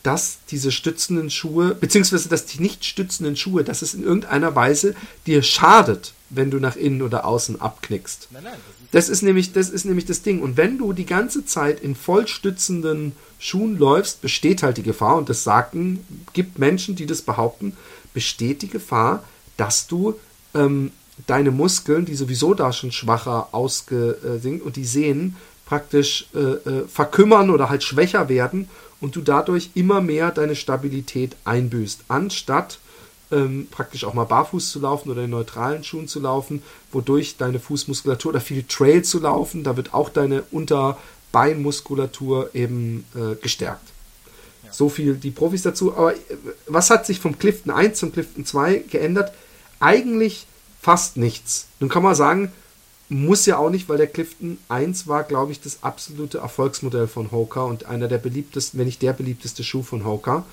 dass 0.03 0.38
diese 0.49 0.71
stützenden 0.71 1.30
Schuhe, 1.30 1.75
beziehungsweise 1.75 2.30
dass 2.30 2.45
die 2.45 2.62
nicht 2.62 2.86
stützenden 2.86 3.36
Schuhe, 3.36 3.65
dass 3.65 3.82
es 3.82 3.93
in 3.93 4.03
irgendeiner 4.03 4.56
Weise 4.56 4.95
dir 5.25 5.43
schadet, 5.43 6.13
wenn 6.30 6.51
du 6.51 6.60
nach 6.60 6.77
innen 6.77 7.01
oder 7.01 7.25
außen 7.25 7.60
abknickst. 7.60 8.30
Nein, 8.32 8.43
nein, 8.45 8.60
das 8.91 9.10
ist 9.10 9.21
nämlich, 9.21 9.51
das 9.51 9.69
ist 9.69 9.86
nämlich 9.86 10.06
das 10.06 10.21
Ding. 10.21 10.41
Und 10.41 10.58
wenn 10.58 10.77
du 10.77 10.93
die 10.93 11.06
ganze 11.06 11.45
Zeit 11.45 11.82
in 11.82 11.95
vollstützenden 11.95 13.13
Schuhen 13.39 13.77
läufst, 13.77 14.21
besteht 14.21 14.63
halt 14.63 14.77
die 14.77 14.84
Gefahr, 14.84 15.17
und 15.17 15.30
das 15.30 15.43
sagten, 15.43 16.06
gibt 16.34 16.58
Menschen, 16.58 16.95
die 16.95 17.06
das 17.06 17.21
behaupten, 17.21 17.75
besteht 18.13 18.62
die 18.62 18.69
Gefahr, 18.69 19.23
dass 19.58 19.88
du 19.88 20.17
ähm, 20.53 20.91
deine 21.25 21.51
Muskeln, 21.51 22.06
die 22.06 22.15
sowieso 22.15 22.53
da 22.53 22.71
schon 22.71 22.91
schwacher 22.91 23.49
ausgesinkt 23.51 24.65
und 24.65 24.75
die 24.75 24.86
Sehnen 24.86 25.36
praktisch 25.65 26.27
äh, 26.34 26.39
äh, 26.39 26.88
verkümmern 26.88 27.49
oder 27.49 27.69
halt 27.69 27.84
schwächer 27.84 28.30
werden 28.30 28.69
und 29.01 29.15
du 29.15 29.21
dadurch 29.21 29.71
immer 29.75 30.01
mehr 30.01 30.31
deine 30.31 30.55
Stabilität 30.55 31.36
einbüßt, 31.45 32.05
anstatt 32.07 32.79
ähm, 33.31 33.67
praktisch 33.69 34.05
auch 34.05 34.13
mal 34.13 34.25
barfuß 34.25 34.71
zu 34.71 34.79
laufen 34.79 35.12
oder 35.12 35.23
in 35.23 35.29
neutralen 35.29 35.83
Schuhen 35.83 36.07
zu 36.07 36.19
laufen, 36.19 36.63
wodurch 36.91 37.38
deine 37.38 37.60
Fußmuskulatur 37.60 38.29
oder 38.29 38.41
viel 38.41 38.63
Trail 38.63 39.03
zu 39.03 39.19
laufen, 39.19 39.63
da 39.63 39.77
wird 39.77 39.93
auch 39.93 40.10
deine 40.10 40.43
Unterbeinmuskulatur 40.51 42.55
eben 42.55 43.05
äh, 43.15 43.36
gestärkt. 43.36 43.89
Ja. 44.63 44.73
So 44.73 44.89
viel 44.89 45.15
die 45.15 45.31
Profis 45.31 45.63
dazu. 45.63 45.95
Aber 45.95 46.13
äh, 46.13 46.17
was 46.67 46.89
hat 46.89 47.05
sich 47.05 47.19
vom 47.19 47.38
Clifton 47.38 47.71
1 47.71 47.99
zum 47.99 48.12
Clifton 48.12 48.45
2 48.45 48.86
geändert? 48.89 49.33
Eigentlich 49.79 50.47
fast 50.81 51.17
nichts. 51.17 51.67
Nun 51.79 51.89
kann 51.89 52.03
man 52.03 52.15
sagen, 52.15 52.51
muss 53.09 53.45
ja 53.45 53.57
auch 53.57 53.69
nicht, 53.69 53.87
weil 53.87 53.97
der 53.97 54.07
Clifton 54.07 54.57
1 54.67 55.07
war, 55.07 55.23
glaube 55.23 55.51
ich, 55.51 55.61
das 55.61 55.79
absolute 55.81 56.39
Erfolgsmodell 56.39 57.07
von 57.07 57.31
Hoka 57.31 57.63
und 57.63 57.85
einer 57.85 58.07
der 58.07 58.17
beliebtesten, 58.17 58.79
wenn 58.79 58.87
nicht 58.87 59.01
der 59.01 59.13
beliebteste 59.13 59.63
Schuh 59.63 59.83
von 59.83 60.05
Hoka. 60.05 60.43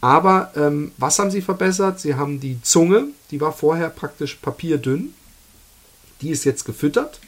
Aber 0.00 0.52
ähm, 0.56 0.92
was 0.96 1.18
haben 1.18 1.30
sie 1.30 1.42
verbessert? 1.42 2.00
Sie 2.00 2.14
haben 2.14 2.40
die 2.40 2.60
Zunge, 2.62 3.08
die 3.30 3.40
war 3.40 3.52
vorher 3.52 3.90
praktisch 3.90 4.36
papierdünn, 4.36 5.14
die 6.20 6.30
ist 6.30 6.44
jetzt 6.44 6.64
gefüttert. 6.64 7.20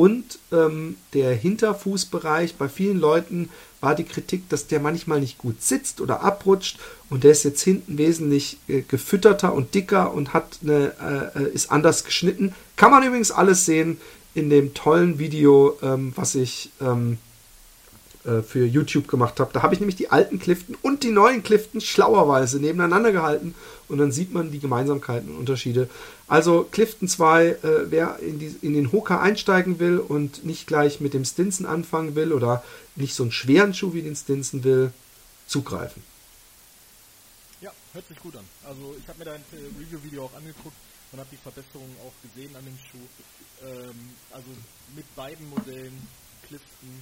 Und 0.00 0.38
ähm, 0.50 0.96
der 1.12 1.34
Hinterfußbereich, 1.34 2.54
bei 2.54 2.70
vielen 2.70 2.98
Leuten 2.98 3.50
war 3.82 3.94
die 3.94 4.04
Kritik, 4.04 4.48
dass 4.48 4.66
der 4.66 4.80
manchmal 4.80 5.20
nicht 5.20 5.36
gut 5.36 5.62
sitzt 5.62 6.00
oder 6.00 6.22
abrutscht 6.22 6.78
und 7.10 7.22
der 7.22 7.32
ist 7.32 7.42
jetzt 7.42 7.60
hinten 7.60 7.98
wesentlich 7.98 8.56
äh, 8.66 8.80
gefütterter 8.80 9.52
und 9.52 9.74
dicker 9.74 10.14
und 10.14 10.32
hat 10.32 10.60
eine, 10.62 10.94
äh, 11.36 11.42
äh 11.42 11.52
ist 11.52 11.70
anders 11.70 12.04
geschnitten. 12.04 12.54
Kann 12.76 12.90
man 12.90 13.02
übrigens 13.02 13.30
alles 13.30 13.66
sehen 13.66 14.00
in 14.32 14.48
dem 14.48 14.72
tollen 14.72 15.18
Video, 15.18 15.76
ähm, 15.82 16.14
was 16.16 16.34
ich 16.34 16.70
ähm, 16.80 17.18
äh, 18.24 18.40
für 18.40 18.64
YouTube 18.64 19.06
gemacht 19.06 19.38
habe. 19.38 19.50
Da 19.52 19.62
habe 19.62 19.74
ich 19.74 19.80
nämlich 19.80 19.96
die 19.96 20.10
alten 20.10 20.38
Clifton 20.38 20.78
und 20.80 21.02
die 21.02 21.10
neuen 21.10 21.42
Clifton 21.42 21.82
schlauerweise 21.82 22.58
nebeneinander 22.58 23.12
gehalten 23.12 23.54
und 23.88 23.98
dann 23.98 24.12
sieht 24.12 24.32
man 24.32 24.50
die 24.50 24.60
Gemeinsamkeiten 24.60 25.30
und 25.30 25.36
Unterschiede. 25.38 25.90
Also 26.30 26.62
Clifton 26.62 27.08
2, 27.08 27.44
äh, 27.44 27.56
wer 27.90 28.20
in, 28.20 28.38
die, 28.38 28.54
in 28.62 28.72
den 28.72 28.92
Hoka 28.92 29.20
einsteigen 29.20 29.80
will 29.80 29.98
und 29.98 30.44
nicht 30.44 30.68
gleich 30.68 31.00
mit 31.00 31.12
dem 31.12 31.24
Stinson 31.24 31.66
anfangen 31.66 32.14
will 32.14 32.32
oder 32.32 32.62
nicht 32.94 33.16
so 33.16 33.24
einen 33.24 33.32
schweren 33.32 33.74
Schuh 33.74 33.94
wie 33.94 34.02
den 34.02 34.14
Stinson 34.14 34.62
will, 34.62 34.92
zugreifen. 35.48 36.04
Ja, 37.60 37.72
hört 37.94 38.06
sich 38.06 38.20
gut 38.20 38.36
an. 38.36 38.44
Also 38.62 38.94
ich 38.96 39.08
habe 39.08 39.18
mir 39.18 39.24
dein 39.24 39.40
äh, 39.40 39.80
Review-Video 39.80 40.26
auch 40.26 40.34
angeguckt 40.36 40.76
und 41.10 41.18
habe 41.18 41.28
die 41.32 41.36
Verbesserungen 41.36 41.96
auch 42.06 42.14
gesehen 42.22 42.54
an 42.54 42.64
dem 42.64 42.78
Schuh. 42.78 43.66
Ähm, 43.66 44.14
also 44.30 44.50
mit 44.94 45.12
beiden 45.16 45.50
Modellen, 45.50 45.98
Clifton 46.46 46.94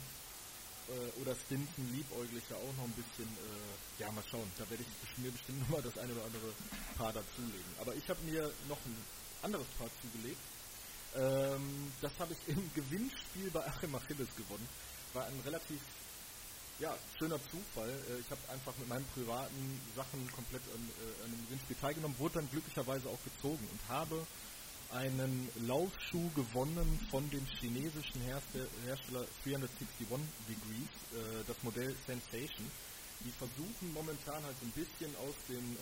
äh, 0.89 1.21
oder 1.21 1.37
Stinson 1.37 1.85
liebäuglich 1.93 2.45
ja 2.49 2.57
auch 2.57 2.75
noch 2.81 2.89
ein 2.89 2.97
bisschen, 2.97 3.29
äh, 3.45 4.01
ja 4.01 4.11
mal 4.11 4.25
schauen, 4.31 4.51
da 4.57 4.65
werde 4.71 4.85
ich 4.89 5.19
mir 5.23 5.31
bestimmt 5.31 5.61
nochmal 5.69 5.83
das 5.83 5.99
eine 5.99 6.15
oder 6.17 6.25
andere 6.25 6.49
Paar 6.97 7.13
dazulegen. 7.13 7.77
Aber 7.79 7.95
ich 7.95 8.09
habe 8.09 8.25
mir 8.25 8.49
noch 8.73 8.81
ein 8.89 9.18
anderes 9.43 9.67
Paar 9.79 9.89
zugelegt. 10.03 10.41
Ähm, 11.17 11.93
das 12.01 12.13
habe 12.19 12.35
ich 12.35 12.49
im 12.49 12.71
Gewinnspiel 12.75 13.51
bei 13.51 13.67
Achim 13.67 13.95
Achilles 13.95 14.29
gewonnen. 14.37 14.69
War 15.15 15.27
ein 15.27 15.41
relativ 15.45 15.81
ja, 16.79 16.97
schöner 17.19 17.39
Zufall. 17.51 17.91
Äh, 17.91 18.21
ich 18.21 18.31
habe 18.31 18.41
einfach 18.51 18.77
mit 18.79 18.89
meinen 18.89 19.07
privaten 19.15 19.81
Sachen 19.97 20.31
komplett 20.33 20.63
an, 20.75 20.91
äh, 21.01 21.25
an 21.25 21.31
dem 21.31 21.45
Gewinnspiel 21.47 21.77
teilgenommen, 21.81 22.19
wurde 22.19 22.35
dann 22.35 22.51
glücklicherweise 22.51 23.09
auch 23.09 23.23
gezogen 23.25 23.67
und 23.71 23.89
habe 23.89 24.27
einen 24.91 25.51
Laufschuh 25.67 26.31
gewonnen 26.35 27.07
von 27.11 27.29
dem 27.31 27.45
chinesischen 27.45 28.23
Hersteller 28.23 29.27
361 29.45 29.87
Degrees, 30.49 30.89
äh, 31.13 31.45
das 31.47 31.63
Modell 31.63 31.95
Sensation. 32.07 32.71
Die 33.21 33.33
versuchen 33.33 33.93
momentan 33.93 34.43
halt 34.45 34.57
so 34.61 34.67
ein 34.67 34.73
bisschen 34.73 35.15
aus 35.17 35.35
dem, 35.49 35.77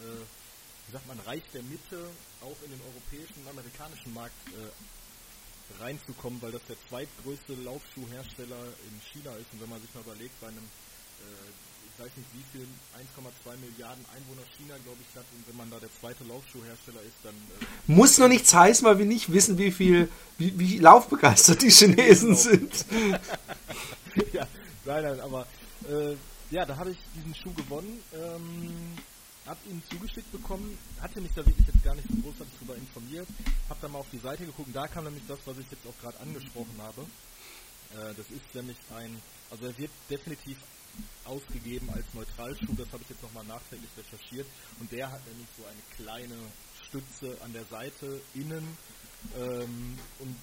wie 0.86 0.92
sagt 0.92 1.06
man, 1.06 1.18
Reich 1.20 1.42
der 1.52 1.62
Mitte 1.64 1.98
auch 2.40 2.56
in 2.64 2.70
den 2.70 2.80
europäischen 2.80 3.42
und 3.42 3.48
amerikanischen 3.48 4.14
Markt 4.14 4.36
äh, 4.54 5.82
reinzukommen, 5.82 6.40
weil 6.42 6.52
das 6.52 6.62
der 6.68 6.76
zweitgrößte 6.88 7.54
Laufschuhhersteller 7.54 8.70
in 8.86 8.94
China 9.12 9.34
ist. 9.36 9.50
Und 9.52 9.60
wenn 9.60 9.70
man 9.70 9.80
sich 9.80 9.92
mal 9.94 10.02
überlegt, 10.02 10.38
bei 10.40 10.48
einem 10.48 10.62
äh, 10.62 11.50
ich 11.96 12.04
weiß 12.04 12.10
nicht 12.16 12.28
wie 12.34 12.58
viel, 12.58 12.66
1,2 12.94 13.56
Milliarden 13.56 14.04
Einwohner 14.14 14.46
China, 14.58 14.74
glaube 14.84 14.98
ich, 15.00 15.16
hat. 15.16 15.24
Und 15.34 15.48
wenn 15.48 15.56
man 15.56 15.70
da 15.70 15.78
der 15.78 15.88
zweite 15.98 16.24
Laufschuhhersteller 16.24 17.00
ist, 17.00 17.16
dann. 17.22 17.34
Äh 17.34 17.64
Muss 17.86 18.18
noch 18.18 18.28
nichts 18.28 18.52
heißen, 18.52 18.86
weil 18.86 18.98
wir 18.98 19.06
nicht 19.06 19.32
wissen, 19.32 19.56
wie 19.56 19.70
viel, 19.72 20.10
wie, 20.36 20.58
wie 20.58 20.78
laufbegeistert 20.78 21.62
die 21.62 21.70
Chinesen 21.70 22.34
genau. 22.34 22.40
sind. 22.40 22.84
ja, 24.34 24.46
nein, 24.84 25.04
nein, 25.04 25.20
aber 25.20 25.46
äh, 25.88 26.16
ja, 26.50 26.66
da 26.66 26.76
habe 26.76 26.90
ich 26.90 26.98
diesen 27.14 27.34
Schuh 27.34 27.54
gewonnen. 27.54 28.02
Ähm, 28.12 28.98
hab 29.46 29.58
ihn 29.66 29.82
zugeschickt 29.90 30.30
bekommen, 30.32 30.76
hatte 31.00 31.20
mich 31.20 31.32
da 31.34 31.46
wirklich 31.46 31.66
jetzt 31.66 31.84
gar 31.84 31.94
nicht 31.94 32.08
so 32.08 32.16
großartig 32.16 32.54
darüber 32.54 32.76
informiert, 32.76 33.28
hab 33.68 33.80
dann 33.80 33.92
mal 33.92 33.98
auf 34.00 34.10
die 34.10 34.18
Seite 34.18 34.44
geguckt, 34.44 34.70
da 34.72 34.86
kam 34.88 35.04
nämlich 35.04 35.24
das, 35.28 35.38
was 35.44 35.58
ich 35.58 35.70
jetzt 35.70 35.86
auch 35.86 35.98
gerade 36.00 36.18
angesprochen 36.20 36.76
habe. 36.78 37.02
Äh, 37.92 38.14
das 38.14 38.30
ist 38.30 38.54
nämlich 38.54 38.76
ein, 38.90 39.20
also 39.50 39.66
er 39.66 39.78
wird 39.78 39.90
definitiv 40.10 40.58
ausgegeben 41.24 41.90
als 41.90 42.06
Neutralschuh. 42.14 42.74
Das 42.76 42.90
habe 42.92 43.02
ich 43.02 43.10
jetzt 43.10 43.22
nochmal 43.22 43.44
nachträglich 43.44 43.90
recherchiert. 43.96 44.46
Und 44.80 44.90
der 44.92 45.10
hat 45.10 45.26
nämlich 45.26 45.48
so 45.56 45.64
eine 45.64 45.82
kleine 45.96 46.36
Stütze 46.88 47.36
an 47.42 47.52
der 47.52 47.64
Seite, 47.66 48.20
innen. 48.34 48.76
Ähm, 49.36 49.98
und 50.20 50.36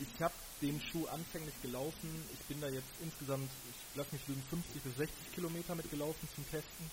ich 0.00 0.22
habe 0.22 0.34
den 0.62 0.80
Schuh 0.80 1.06
anfänglich 1.06 1.54
gelaufen. 1.62 2.10
Ich 2.32 2.40
bin 2.46 2.60
da 2.60 2.68
jetzt 2.68 2.88
insgesamt, 3.00 3.50
ich 3.70 3.96
lasse 3.96 4.12
mich 4.12 4.26
lügen, 4.28 4.42
50 4.50 4.82
bis 4.82 4.96
60 4.96 5.32
Kilometer 5.34 5.74
mitgelaufen 5.74 6.28
zum 6.34 6.44
Testen. 6.50 6.90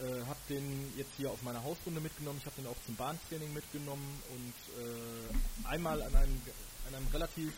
Äh, 0.00 0.24
habe 0.24 0.38
den 0.48 0.92
jetzt 0.96 1.10
hier 1.18 1.30
auf 1.30 1.42
meiner 1.42 1.62
Hausrunde 1.62 2.00
mitgenommen. 2.00 2.38
Ich 2.40 2.46
habe 2.46 2.56
den 2.56 2.66
auch 2.66 2.76
zum 2.86 2.96
Bahntraining 2.96 3.52
mitgenommen 3.52 4.22
und 4.32 4.54
äh, 4.82 5.68
einmal 5.68 6.00
an 6.02 6.14
einem, 6.14 6.40
an 6.88 6.94
einem 6.94 7.06
relativ 7.08 7.52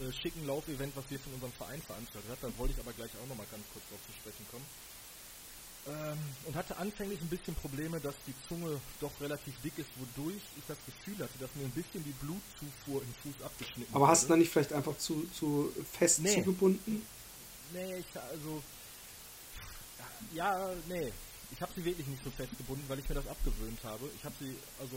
äh, 0.00 0.12
schicken 0.12 0.46
Laufevent, 0.46 0.94
was 0.94 1.04
wir 1.08 1.18
von 1.18 1.32
unserem 1.34 1.52
Verein 1.52 1.80
veranstaltet 1.80 2.30
hat. 2.30 2.38
Da 2.42 2.58
wollte 2.58 2.74
ich 2.74 2.80
aber 2.80 2.92
gleich 2.92 3.10
auch 3.16 3.26
nochmal 3.28 3.46
ganz 3.50 3.64
kurz 3.72 3.84
drauf 3.88 4.00
zu 4.06 4.12
sprechen 4.12 4.46
kommen. 4.50 4.64
Ähm, 5.88 6.18
und 6.44 6.54
hatte 6.54 6.76
anfänglich 6.76 7.18
ein 7.22 7.28
bisschen 7.28 7.54
Probleme, 7.54 7.98
dass 8.00 8.14
die 8.26 8.34
Zunge 8.46 8.78
doch 9.00 9.18
relativ 9.18 9.54
dick 9.62 9.78
ist, 9.78 9.88
wodurch 9.96 10.42
ich 10.58 10.64
das 10.68 10.76
Gefühl 10.84 11.24
hatte, 11.24 11.38
dass 11.38 11.48
mir 11.54 11.64
ein 11.64 11.70
bisschen 11.70 12.04
die 12.04 12.12
Blutzufuhr 12.20 13.02
im 13.02 13.14
Fuß 13.22 13.42
abgeschnitten 13.42 13.94
Aber 13.94 14.08
hast 14.08 14.24
du 14.24 14.28
da 14.28 14.36
nicht 14.36 14.52
vielleicht 14.52 14.74
einfach 14.74 14.98
zu, 14.98 15.26
zu 15.32 15.72
fest 15.92 16.20
nee. 16.20 16.34
zugebunden? 16.34 17.06
Nee, 17.72 17.96
ich, 17.96 18.20
also. 18.20 18.62
Ja, 20.34 20.70
nee. 20.86 21.10
Ich 21.52 21.60
habe 21.60 21.72
sie 21.74 21.84
wirklich 21.84 22.06
nicht 22.06 22.22
so 22.24 22.30
fest 22.30 22.56
gebunden, 22.56 22.84
weil 22.88 22.98
ich 22.98 23.08
mir 23.08 23.14
das 23.14 23.26
abgewöhnt 23.26 23.78
habe. 23.84 24.08
Ich 24.16 24.24
habe 24.24 24.34
sie 24.40 24.54
also 24.78 24.96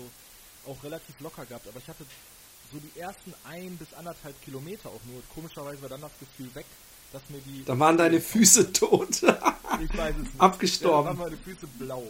auch 0.65 0.81
relativ 0.83 1.19
locker 1.19 1.45
gehabt, 1.45 1.67
aber 1.67 1.79
ich 1.79 1.87
hatte 1.87 2.05
so 2.71 2.79
die 2.79 2.99
ersten 2.99 3.33
ein 3.43 3.77
bis 3.77 3.93
anderthalb 3.93 4.39
Kilometer 4.41 4.89
auch 4.89 5.01
nur. 5.05 5.21
Komischerweise 5.33 5.81
war 5.81 5.89
dann 5.89 6.01
das 6.01 6.11
Gefühl 6.19 6.53
weg, 6.55 6.65
dass 7.11 7.21
mir 7.29 7.39
die. 7.41 7.63
Da 7.65 7.77
waren 7.77 7.97
deine 7.97 8.21
Füße 8.21 8.73
tot. 8.73 9.09
ich 9.09 9.97
weiß 9.97 10.15
es 10.15 10.23
nicht. 10.23 10.39
Abgestorben. 10.39 11.07
Ja, 11.07 11.13
da 11.13 11.19
waren 11.19 11.29
meine 11.29 11.37
Füße 11.37 11.67
blau. 11.79 12.03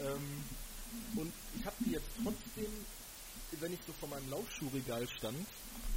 Ähm, 0.00 0.44
und 1.16 1.32
ich 1.58 1.64
habe 1.64 1.76
die 1.80 1.92
jetzt 1.92 2.08
trotzdem, 2.22 2.72
wenn 3.60 3.72
ich 3.72 3.80
so 3.86 3.92
vor 3.98 4.08
meinem 4.08 4.30
Laufschuhregal 4.30 5.08
stand, 5.08 5.46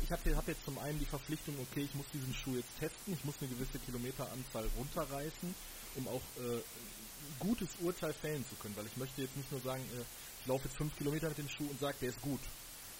ich 0.03 0.11
habe 0.11 0.35
hab 0.35 0.47
jetzt 0.47 0.63
zum 0.65 0.77
einen 0.79 0.97
die 0.99 1.05
Verpflichtung, 1.05 1.55
okay, 1.61 1.81
ich 1.81 1.93
muss 1.93 2.05
diesen 2.13 2.33
Schuh 2.33 2.55
jetzt 2.55 2.71
testen, 2.79 3.13
ich 3.13 3.23
muss 3.25 3.35
eine 3.41 3.49
gewisse 3.49 3.77
Kilometeranzahl 3.79 4.65
runterreißen, 4.77 5.53
um 5.95 6.07
auch 6.07 6.21
äh, 6.37 6.61
gutes 7.39 7.69
Urteil 7.79 8.13
fällen 8.13 8.45
zu 8.47 8.55
können, 8.55 8.75
weil 8.75 8.85
ich 8.85 8.97
möchte 8.97 9.21
jetzt 9.21 9.35
nicht 9.35 9.51
nur 9.51 9.61
sagen, 9.61 9.83
äh, 9.95 10.03
ich 10.41 10.47
laufe 10.47 10.65
jetzt 10.65 10.77
fünf 10.77 10.95
Kilometer 10.97 11.29
mit 11.29 11.37
dem 11.37 11.49
Schuh 11.49 11.67
und 11.69 11.79
sage, 11.79 11.97
der 12.01 12.09
ist 12.09 12.21
gut. 12.21 12.41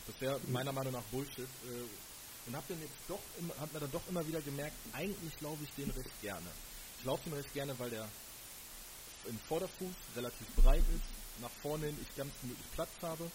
Das 0.08 0.20
wäre 0.22 0.40
meiner 0.48 0.72
Meinung 0.72 0.94
nach 0.94 1.04
Bullshit. 1.12 1.40
Äh, 1.40 2.48
und 2.48 2.56
habe 2.56 2.66
dann 2.70 2.82
jetzt 2.82 2.96
doch, 3.08 3.20
hab 3.60 3.72
mir 3.74 3.80
dann 3.80 3.92
doch 3.92 4.08
immer 4.10 4.26
wieder 4.28 4.42
gemerkt, 4.42 4.76
eigentlich 4.94 5.40
laufe 5.42 5.64
ich 5.64 5.70
den 5.72 5.90
recht 5.92 6.22
gerne. 6.22 6.48
Ich 6.98 7.06
laufe 7.06 7.30
den 7.30 7.34
recht 7.34 7.54
gerne, 7.54 7.78
weil 7.78 7.90
der 7.90 8.10
im 9.28 9.38
Vorderfuß 9.48 9.96
relativ 10.16 10.48
breit 10.56 10.84
ist, 10.96 11.42
nach 11.42 11.52
vorne 11.62 11.88
hin 11.88 11.98
ich 12.02 12.16
ganz 12.16 12.32
gemütlich 12.42 12.72
Platz 12.72 12.90
habe. 13.02 13.30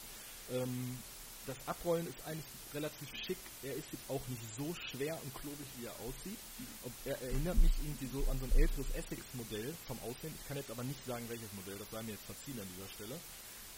Ähm, 0.51 0.99
das 1.47 1.57
Abrollen 1.67 2.07
ist 2.07 2.17
eigentlich 2.27 2.45
relativ 2.73 3.09
schick. 3.15 3.39
Er 3.63 3.75
ist 3.75 3.87
jetzt 3.93 4.05
auch 4.09 4.27
nicht 4.29 4.43
so 4.57 4.75
schwer 4.75 5.19
und 5.23 5.35
klobig, 5.35 5.67
wie 5.79 5.87
er 5.87 5.95
aussieht. 6.01 6.39
Und 6.83 6.95
er 7.05 7.21
erinnert 7.23 7.57
mich 7.63 7.73
irgendwie 7.83 8.09
so 8.13 8.19
an 8.31 8.39
so 8.39 8.47
ein 8.47 8.53
älteres 8.59 8.87
Essex-Modell 8.95 9.75
vom 9.87 9.99
Aussehen. 10.01 10.35
Ich 10.41 10.49
kann 10.49 10.57
jetzt 10.57 10.71
aber 10.71 10.85
nicht 10.85 11.05
sagen, 11.07 11.25
welches 11.29 11.53
Modell. 11.53 11.77
Das 11.79 11.91
sei 11.91 12.03
mir 12.03 12.13
jetzt 12.13 12.25
verziehen 12.25 12.59
an 12.61 12.69
dieser 12.75 12.89
Stelle. 12.89 13.21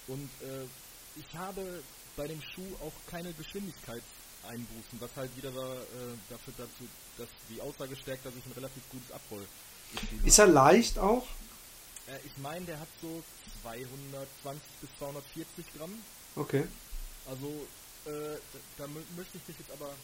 Und 0.07 0.31
äh, 0.43 0.65
ich 1.17 1.35
habe 1.37 1.83
bei 2.17 2.27
dem 2.27 2.41
Schuh 2.41 2.75
auch 2.81 2.93
keine 3.11 3.33
Geschwindigkeitseinbußen, 3.33 5.01
was 5.01 5.11
halt 5.17 5.37
wieder 5.37 5.51
da, 5.51 5.75
äh, 5.75 6.17
dafür 6.31 6.55
dazu, 6.57 6.89
dass 7.19 7.29
die 7.51 7.61
Aussage 7.61 7.97
stärkt, 7.97 8.25
dass 8.25 8.35
ich 8.35 8.47
ein 8.47 8.53
relativ 8.53 8.83
gutes 8.91 9.11
Abroll. 9.13 9.47
Ist 10.25 10.39
er 10.39 10.47
leicht 10.47 10.99
auch? 10.99 11.27
Äh, 12.07 12.19
ich 12.25 12.37
meine, 12.39 12.65
der 12.65 12.81
hat 12.81 12.89
so 13.03 13.23
220 13.63 14.63
bis 14.81 14.91
240 14.99 15.65
Gramm. 15.77 15.93
Okay. 16.37 16.67
Also 17.29 17.67
äh, 18.07 18.39
da, 18.79 18.85
da 18.85 18.87
möchte 18.89 19.37
ich 19.39 19.49
mich 19.49 19.59
jetzt 19.59 19.73
aber 19.73 19.95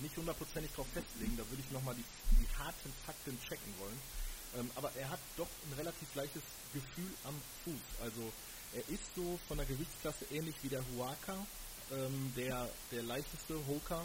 nicht 0.00 0.16
hundertprozentig 0.16 0.72
drauf 0.72 0.86
festlegen. 0.92 1.36
Da 1.36 1.48
würde 1.48 1.62
ich 1.64 1.70
nochmal 1.70 1.94
die, 1.94 2.04
die 2.40 2.48
harten 2.58 2.92
Fakten 3.04 3.38
checken 3.48 3.74
wollen. 3.78 4.00
Ähm, 4.56 4.70
aber 4.74 4.90
er 4.96 5.10
hat 5.10 5.20
doch 5.36 5.48
ein 5.66 5.72
relativ 5.76 6.14
leichtes 6.14 6.42
Gefühl 6.72 7.10
am 7.24 7.34
Fuß. 7.64 8.00
Also 8.02 8.32
er 8.72 8.88
ist 8.88 9.04
so 9.14 9.38
von 9.48 9.58
der 9.58 9.66
Gewichtsklasse 9.66 10.24
ähnlich 10.30 10.56
wie 10.62 10.68
der 10.68 10.82
Huaka, 10.92 11.46
ähm, 11.92 12.32
der 12.36 12.68
der 12.90 13.02
leichteste 13.02 13.54
Hoka 13.66 14.04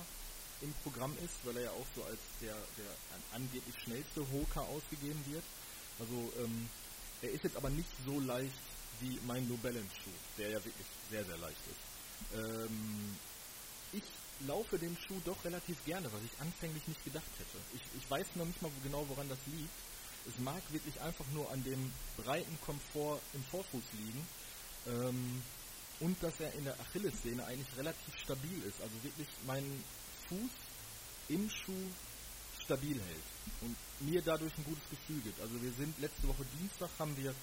im 0.62 0.74
Programm 0.84 1.16
ist, 1.24 1.34
weil 1.44 1.58
er 1.58 1.64
ja 1.64 1.72
auch 1.72 1.88
so 1.96 2.04
als 2.04 2.20
der, 2.42 2.54
der 2.54 2.92
angeblich 3.34 3.76
schnellste 3.84 4.22
Hoka 4.32 4.62
ausgegeben 4.62 5.24
wird. 5.28 5.44
Also 6.00 6.32
ähm, 6.40 6.70
er 7.22 7.32
ist 7.32 7.44
jetzt 7.44 7.56
aber 7.58 7.70
nicht 7.70 7.90
so 8.06 8.20
leicht 8.20 8.54
wie 9.00 9.20
mein 9.26 9.48
No 9.48 9.58
Balance 9.58 9.96
Schuh, 10.04 10.12
der 10.38 10.50
ja 10.50 10.64
wirklich 10.64 10.88
sehr, 11.10 11.26
sehr 11.26 11.38
leicht 11.38 11.62
ist. 11.68 11.91
Ähm, 12.34 13.18
ich 13.94 14.04
laufe 14.48 14.78
den 14.78 14.98
Schuh 14.98 15.20
doch 15.26 15.44
relativ 15.46 15.84
gerne, 15.86 16.12
was 16.12 16.22
ich 16.24 16.40
anfänglich 16.40 16.88
nicht 16.88 17.04
gedacht 17.04 17.32
hätte. 17.38 17.58
Ich, 17.76 17.82
ich 18.02 18.10
weiß 18.10 18.28
noch 18.36 18.46
nicht 18.46 18.62
mal 18.62 18.72
genau, 18.84 19.06
woran 19.10 19.30
das 19.30 19.40
liegt. 19.48 19.70
Es 20.28 20.38
mag 20.40 20.62
wirklich 20.72 21.00
einfach 21.02 21.26
nur 21.34 21.52
an 21.52 21.64
dem 21.64 21.92
breiten 22.18 22.58
Komfort 22.62 23.20
im 23.34 23.44
Vorfuß 23.46 23.84
liegen, 23.98 24.26
ähm, 24.88 25.42
und 26.00 26.22
dass 26.24 26.40
er 26.40 26.52
in 26.54 26.66
der 26.66 26.80
Achillessehne 26.80 27.46
eigentlich 27.46 27.78
relativ 27.78 28.18
stabil 28.18 28.64
ist. 28.64 28.82
Also 28.82 29.04
wirklich 29.04 29.28
meinen 29.46 29.84
Fuß 30.28 30.52
im 31.30 31.50
Schuh 31.50 31.88
stabil 32.64 33.00
hält 33.00 33.62
und 33.62 33.76
mir 34.00 34.22
dadurch 34.22 34.52
ein 34.58 34.64
gutes 34.64 34.90
Gefühl 34.90 35.22
gibt. 35.22 35.40
Also 35.40 35.62
wir 35.62 35.72
sind 35.74 35.98
letzte 36.00 36.28
Woche 36.28 36.46
Dienstag 36.60 36.90
haben 36.98 37.16
wir 37.18 37.34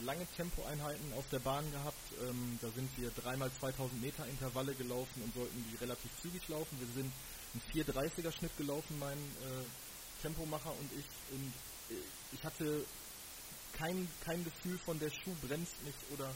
lange 0.00 0.26
Tempoeinheiten 0.36 1.12
auf 1.14 1.24
der 1.30 1.38
Bahn 1.38 1.70
gehabt. 1.70 2.12
Ähm, 2.20 2.58
da 2.60 2.68
sind 2.70 2.90
wir 2.96 3.10
dreimal 3.10 3.50
2000 3.60 4.00
Meter 4.00 4.26
Intervalle 4.26 4.74
gelaufen 4.74 5.22
und 5.22 5.34
sollten 5.34 5.64
die 5.70 5.76
relativ 5.76 6.10
zügig 6.22 6.48
laufen. 6.48 6.78
Wir 6.78 7.02
sind 7.02 7.12
einen 7.54 7.84
430er 7.84 8.32
Schnitt 8.32 8.56
gelaufen, 8.56 8.98
mein 8.98 9.18
äh, 9.18 10.22
Tempomacher 10.22 10.70
und 10.70 10.90
ich. 10.92 11.06
Und 11.32 11.52
äh, 11.90 12.00
ich 12.32 12.42
hatte 12.44 12.84
kein, 13.72 14.08
kein 14.24 14.44
Gefühl 14.44 14.78
von 14.78 14.98
der 14.98 15.10
Schuh 15.10 15.34
bremst 15.42 15.82
mich 15.84 15.94
oder 16.12 16.32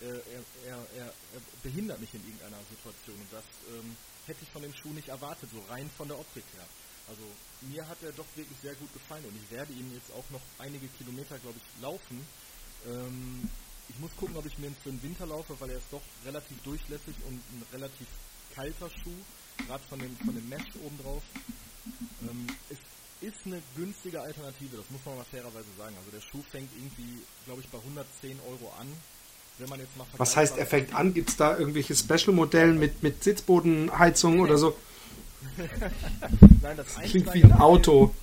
äh, 0.00 0.06
er, 0.06 0.42
er, 0.66 0.78
er, 0.96 1.12
behindert 1.62 2.00
mich 2.00 2.12
in 2.14 2.24
irgendeiner 2.24 2.62
Situation. 2.70 3.16
Und 3.16 3.32
das 3.32 3.44
ähm, 3.70 3.96
hätte 4.26 4.42
ich 4.42 4.50
von 4.50 4.62
dem 4.62 4.74
Schuh 4.74 4.92
nicht 4.92 5.08
erwartet, 5.08 5.50
so 5.52 5.60
rein 5.68 5.90
von 5.96 6.08
der 6.08 6.18
Optik 6.18 6.44
her. 6.54 6.66
Also 7.08 7.22
mir 7.62 7.86
hat 7.88 8.02
er 8.02 8.12
doch 8.12 8.26
wirklich 8.36 8.58
sehr 8.60 8.74
gut 8.74 8.92
gefallen 8.92 9.24
und 9.24 9.34
ich 9.34 9.50
werde 9.50 9.72
ihn 9.72 9.92
jetzt 9.94 10.12
auch 10.12 10.28
noch 10.30 10.42
einige 10.58 10.86
Kilometer, 10.88 11.38
glaube 11.38 11.56
ich, 11.56 11.82
laufen. 11.82 12.26
Ähm, 12.86 13.48
ich 13.88 13.98
muss 13.98 14.10
gucken, 14.16 14.36
ob 14.36 14.46
ich 14.46 14.58
mir 14.58 14.68
ihn 14.68 14.76
für 14.82 14.90
den 14.90 15.02
Winter 15.02 15.26
laufe, 15.26 15.54
weil 15.58 15.70
er 15.70 15.78
ist 15.78 15.90
doch 15.90 16.02
relativ 16.24 16.56
durchlässig 16.62 17.14
und 17.26 17.34
ein 17.34 17.62
relativ 17.72 18.06
kalter 18.54 18.90
Schuh, 18.90 19.64
gerade 19.66 19.82
von 19.88 19.98
dem, 19.98 20.16
von 20.18 20.34
dem 20.34 20.48
Mesh 20.48 20.76
oben 20.84 20.98
drauf. 21.02 21.22
Ähm, 22.22 22.46
es 22.70 22.78
ist 23.20 23.46
eine 23.46 23.62
günstige 23.76 24.20
Alternative, 24.20 24.76
das 24.76 24.90
muss 24.90 25.00
man 25.04 25.16
mal 25.16 25.24
fairerweise 25.24 25.68
sagen. 25.76 25.96
Also 25.98 26.10
der 26.10 26.20
Schuh 26.20 26.42
fängt 26.50 26.70
irgendwie, 26.76 27.22
glaube 27.46 27.62
ich, 27.62 27.68
bei 27.68 27.78
110 27.78 28.38
Euro 28.46 28.72
an 28.78 28.88
wenn 29.58 29.68
man 29.68 29.80
jetzt 29.80 29.96
mal 29.96 30.06
Was 30.16 30.36
heißt, 30.36 30.56
er 30.56 30.66
fängt 30.66 30.94
an? 30.94 31.14
Gibt 31.14 31.30
es 31.30 31.36
da 31.36 31.58
irgendwelche 31.58 31.94
Special-Modellen 31.94 32.78
mit, 32.78 33.02
mit 33.02 33.24
Sitzbodenheizung 33.24 34.36
nee, 34.36 34.42
oder 34.42 34.58
so? 34.58 34.76
Nein, 36.62 36.76
das, 36.76 36.86
das 36.94 37.04
klingt 37.04 37.32
wie 37.34 37.44
ein 37.44 37.52
Auto. 37.52 38.14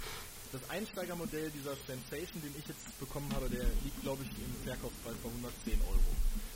Das 0.55 0.69
Einsteigermodell 0.69 1.51
dieser 1.51 1.75
Sensation, 1.85 2.39
den 2.39 2.55
ich 2.57 2.65
jetzt 2.65 2.87
bekommen 2.97 3.27
habe, 3.35 3.49
der 3.49 3.67
liegt, 3.83 4.01
glaube 4.03 4.23
ich, 4.23 4.31
im 4.39 4.55
Verkaufspreis 4.63 5.19
bei 5.21 5.27
110 5.27 5.81
Euro. 5.83 6.11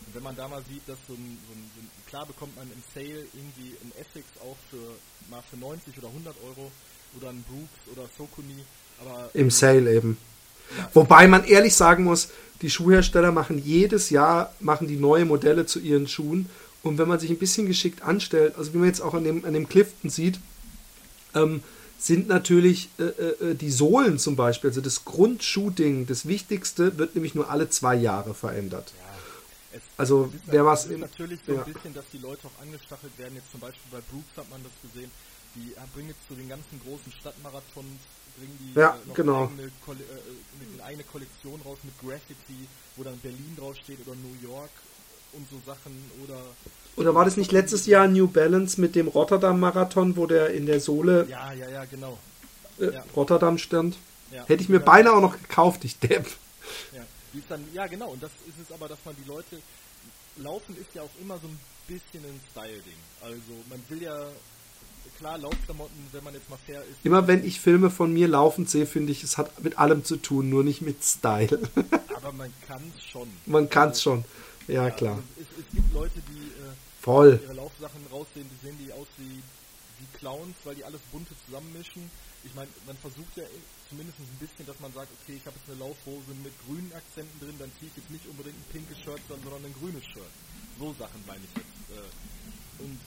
Und 0.08 0.16
wenn 0.16 0.24
man 0.24 0.38
da 0.38 0.48
mal 0.48 0.64
sieht, 0.72 0.88
dass 0.88 0.96
so 1.06 1.16
ein, 1.16 1.38
so 1.44 1.52
ein, 1.52 1.64
so 1.76 1.82
ein 1.84 1.90
klar 2.08 2.26
bekommt 2.26 2.56
man 2.56 2.64
im 2.72 2.80
Sale 2.96 3.28
irgendwie 3.36 3.76
ein 3.84 3.92
Essex 4.00 4.24
auch 4.40 4.56
für 4.72 4.96
mal 5.30 5.44
für 5.52 5.58
90 5.58 5.98
oder 5.98 6.08
100 6.08 6.34
Euro 6.48 6.72
oder 7.20 7.30
ein 7.30 7.44
Brooks 7.44 7.80
oder 7.92 8.08
Sokuni, 8.18 8.64
aber 9.02 9.32
im 9.34 9.52
Sale 9.52 9.94
eben. 9.94 10.18
Wobei 10.94 11.28
man 11.28 11.44
ehrlich 11.44 11.76
sagen 11.76 12.06
muss, 12.06 12.30
die 12.62 12.70
Schuhhersteller 12.70 13.34
machen 13.34 13.60
jedes 13.60 14.12
Jahr 14.12 14.56
machen 14.62 14.88
die 14.88 14.96
neue 14.96 15.26
Modelle 15.26 15.66
zu 15.66 15.80
ihren 15.80 16.08
Schuhen. 16.08 16.50
Und 16.84 17.00
wenn 17.00 17.10
man 17.10 17.20
sich 17.20 17.32
ein 17.32 17.38
bisschen 17.38 17.68
geschickt 17.68 18.02
anstellt, 18.02 18.56
also 18.56 18.74
wie 18.74 18.78
man 18.78 18.88
jetzt 18.88 19.02
auch 19.02 19.14
an 19.14 19.26
dem, 19.26 19.44
an 19.44 19.54
dem 19.54 19.68
Clifton 19.68 20.10
sieht, 20.10 20.40
ähm, 21.36 21.64
sind 22.00 22.28
natürlich 22.28 22.90
äh, 22.98 23.04
äh, 23.04 23.56
die 23.56 23.70
Sohlen 23.70 24.18
zum 24.18 24.36
Beispiel, 24.36 24.70
also 24.70 24.82
das 24.82 25.06
Grundschuhding, 25.06 26.08
das 26.08 26.28
Wichtigste, 26.28 26.98
wird 26.98 27.16
nämlich 27.16 27.36
nur 27.36 27.50
alle 27.50 27.70
zwei 27.70 27.96
Jahre 27.96 28.34
verändert. 28.34 28.94
Ja, 28.98 29.78
es, 29.78 29.84
also 29.98 30.32
es 30.34 30.52
wer 30.52 30.66
was 30.66 30.86
im 30.86 31.02
natürlich 31.02 31.40
so 31.46 31.54
ja. 31.54 31.64
ein 31.64 31.74
bisschen, 31.74 31.94
dass 31.94 32.06
die 32.12 32.20
Leute 32.20 32.48
auch 32.48 32.62
angestachelt 32.62 33.18
werden. 33.18 33.36
Jetzt 33.36 33.52
zum 33.52 33.60
Beispiel 33.60 33.92
bei 33.92 34.02
Brooks 34.12 34.38
hat 34.38 34.50
man 34.50 34.64
das 34.64 34.72
gesehen. 34.82 35.12
Die 35.56 35.74
bringen 35.94 36.10
jetzt 36.10 36.26
zu 36.28 36.36
den 36.36 36.48
ganzen 36.48 36.80
großen 36.86 37.12
Stadtmarathons 37.12 38.00
bringen 38.40 38.58
die 38.60 38.80
ja, 38.80 38.96
äh, 38.96 39.14
genau. 39.14 39.44
eigene, 39.46 39.64
äh, 39.64 40.74
eine 40.74 40.84
eigene 40.84 41.04
Kollektion 41.04 41.60
raus 41.62 41.80
mit 41.84 41.94
Graffiti, 42.00 42.68
wo 42.96 43.04
dann 43.04 43.18
Berlin 43.20 43.56
draufsteht 43.58 44.00
oder 44.06 44.16
New 44.16 44.48
York 44.48 44.72
und 45.34 45.48
so 45.50 45.58
Sachen 45.66 45.94
oder 46.24 46.40
oder 46.96 47.16
war 47.16 47.24
das 47.24 47.38
nicht 47.38 47.52
letztes 47.52 47.86
Jahr 47.86 48.08
New 48.08 48.28
Balance 48.28 48.80
mit 48.80 48.96
dem 48.96 49.08
Rotterdam 49.08 49.60
Marathon, 49.60 50.18
wo 50.18 50.26
der 50.26 50.50
in 50.50 50.66
der 50.66 50.82
Sohle 50.82 51.28
ja, 51.30 51.54
ja, 51.54 51.70
ja, 51.70 51.86
genau. 51.86 52.18
Äh, 52.80 52.94
ja. 52.94 53.04
Rotterdam 53.16 53.58
stand? 53.58 53.98
Ja, 54.32 54.46
Hätte 54.46 54.62
ich 54.62 54.70
mir 54.70 54.80
beinahe 54.80 55.14
auch 55.14 55.22
noch 55.22 55.42
gekauft, 55.42 55.86
ich 55.86 55.98
Depp. 56.00 56.28
Ja. 56.94 57.02
Dann, 57.48 57.64
ja 57.74 57.88
genau, 57.88 58.10
und 58.10 58.22
das 58.22 58.32
ist 58.48 58.56
es 58.62 58.72
aber, 58.72 58.88
dass 58.88 58.98
man 59.06 59.16
die 59.16 59.28
Leute, 59.28 59.58
Laufen 60.38 60.76
ist 60.78 60.94
ja 60.94 61.02
auch 61.04 61.10
immer 61.22 61.38
so 61.38 61.48
ein 61.48 61.60
bisschen 61.88 62.24
ein 62.24 62.40
Style-Ding. 62.52 62.94
Also 63.22 63.54
man 63.70 63.84
will 63.90 64.02
ja, 64.02 64.28
klar, 65.20 65.38
Laufklamotten, 65.38 66.08
wenn 66.12 66.24
man 66.24 66.34
jetzt 66.34 66.50
mal 66.50 66.60
fair 66.66 66.82
ist. 66.82 66.98
Immer 67.04 67.28
wenn 67.28 67.46
ich 67.46 67.60
Filme 67.60 67.90
von 67.90 68.14
mir 68.14 68.28
laufend 68.28 68.70
sehe, 68.70 68.86
finde 68.86 69.12
ich, 69.12 69.24
es 69.24 69.38
hat 69.38 69.64
mit 69.64 69.78
allem 69.78 70.04
zu 70.04 70.18
tun, 70.18 70.50
nur 70.50 70.64
nicht 70.64 70.82
mit 70.82 71.04
Style. 71.04 71.60
aber 72.16 72.32
man 72.32 72.54
kann 72.68 72.82
es 72.96 73.04
schon. 73.04 73.30
Man 73.46 73.70
kann 73.70 73.90
es 73.90 74.02
schon, 74.02 74.24
ja, 74.72 74.92
klar. 74.92 75.16
Also 75.16 75.28
es, 75.42 75.66
es 75.66 75.72
gibt 75.74 75.94
Leute, 75.94 76.22
die 76.30 76.48
äh, 76.62 76.74
Voll. 77.02 77.40
ihre 77.44 77.54
Laufsachen 77.54 78.06
raussehen, 78.12 78.50
die 78.50 78.66
sehen 78.66 78.78
die 78.80 78.92
aus 78.94 79.08
wie, 79.18 79.42
wie 80.00 80.18
Clowns, 80.18 80.56
weil 80.64 80.76
die 80.76 80.84
alles 80.84 81.02
bunte 81.12 81.34
zusammenmischen. 81.46 82.10
Ich 82.44 82.54
meine, 82.56 82.70
man 82.86 82.96
versucht 82.98 83.36
ja 83.36 83.44
zumindest 83.90 84.20
ein 84.20 84.40
bisschen, 84.40 84.66
dass 84.66 84.80
man 84.80 84.94
sagt, 84.94 85.10
okay, 85.22 85.36
ich 85.36 85.46
habe 85.46 85.58
jetzt 85.60 85.70
eine 85.70 85.80
Laufhose 85.80 86.32
mit 86.44 86.54
grünen 86.66 86.92
Akzenten 86.94 87.40
drin, 87.40 87.56
dann 87.60 87.72
ziehe 87.80 87.92
ich 87.92 87.98
jetzt 87.98 88.12
nicht 88.12 88.26
unbedingt 88.28 88.56
ein 88.56 88.72
pinkes 88.72 88.98
Shirt, 89.04 89.20
sondern 89.28 89.66
ein 89.66 89.76
grünes 89.76 90.06
Shirt. 90.06 90.34
So 90.80 90.94
Sachen 90.98 91.20
meine 91.28 91.44
ich 91.44 91.54
jetzt. 91.58 91.84
Äh, 91.92 92.84
und 92.84 93.00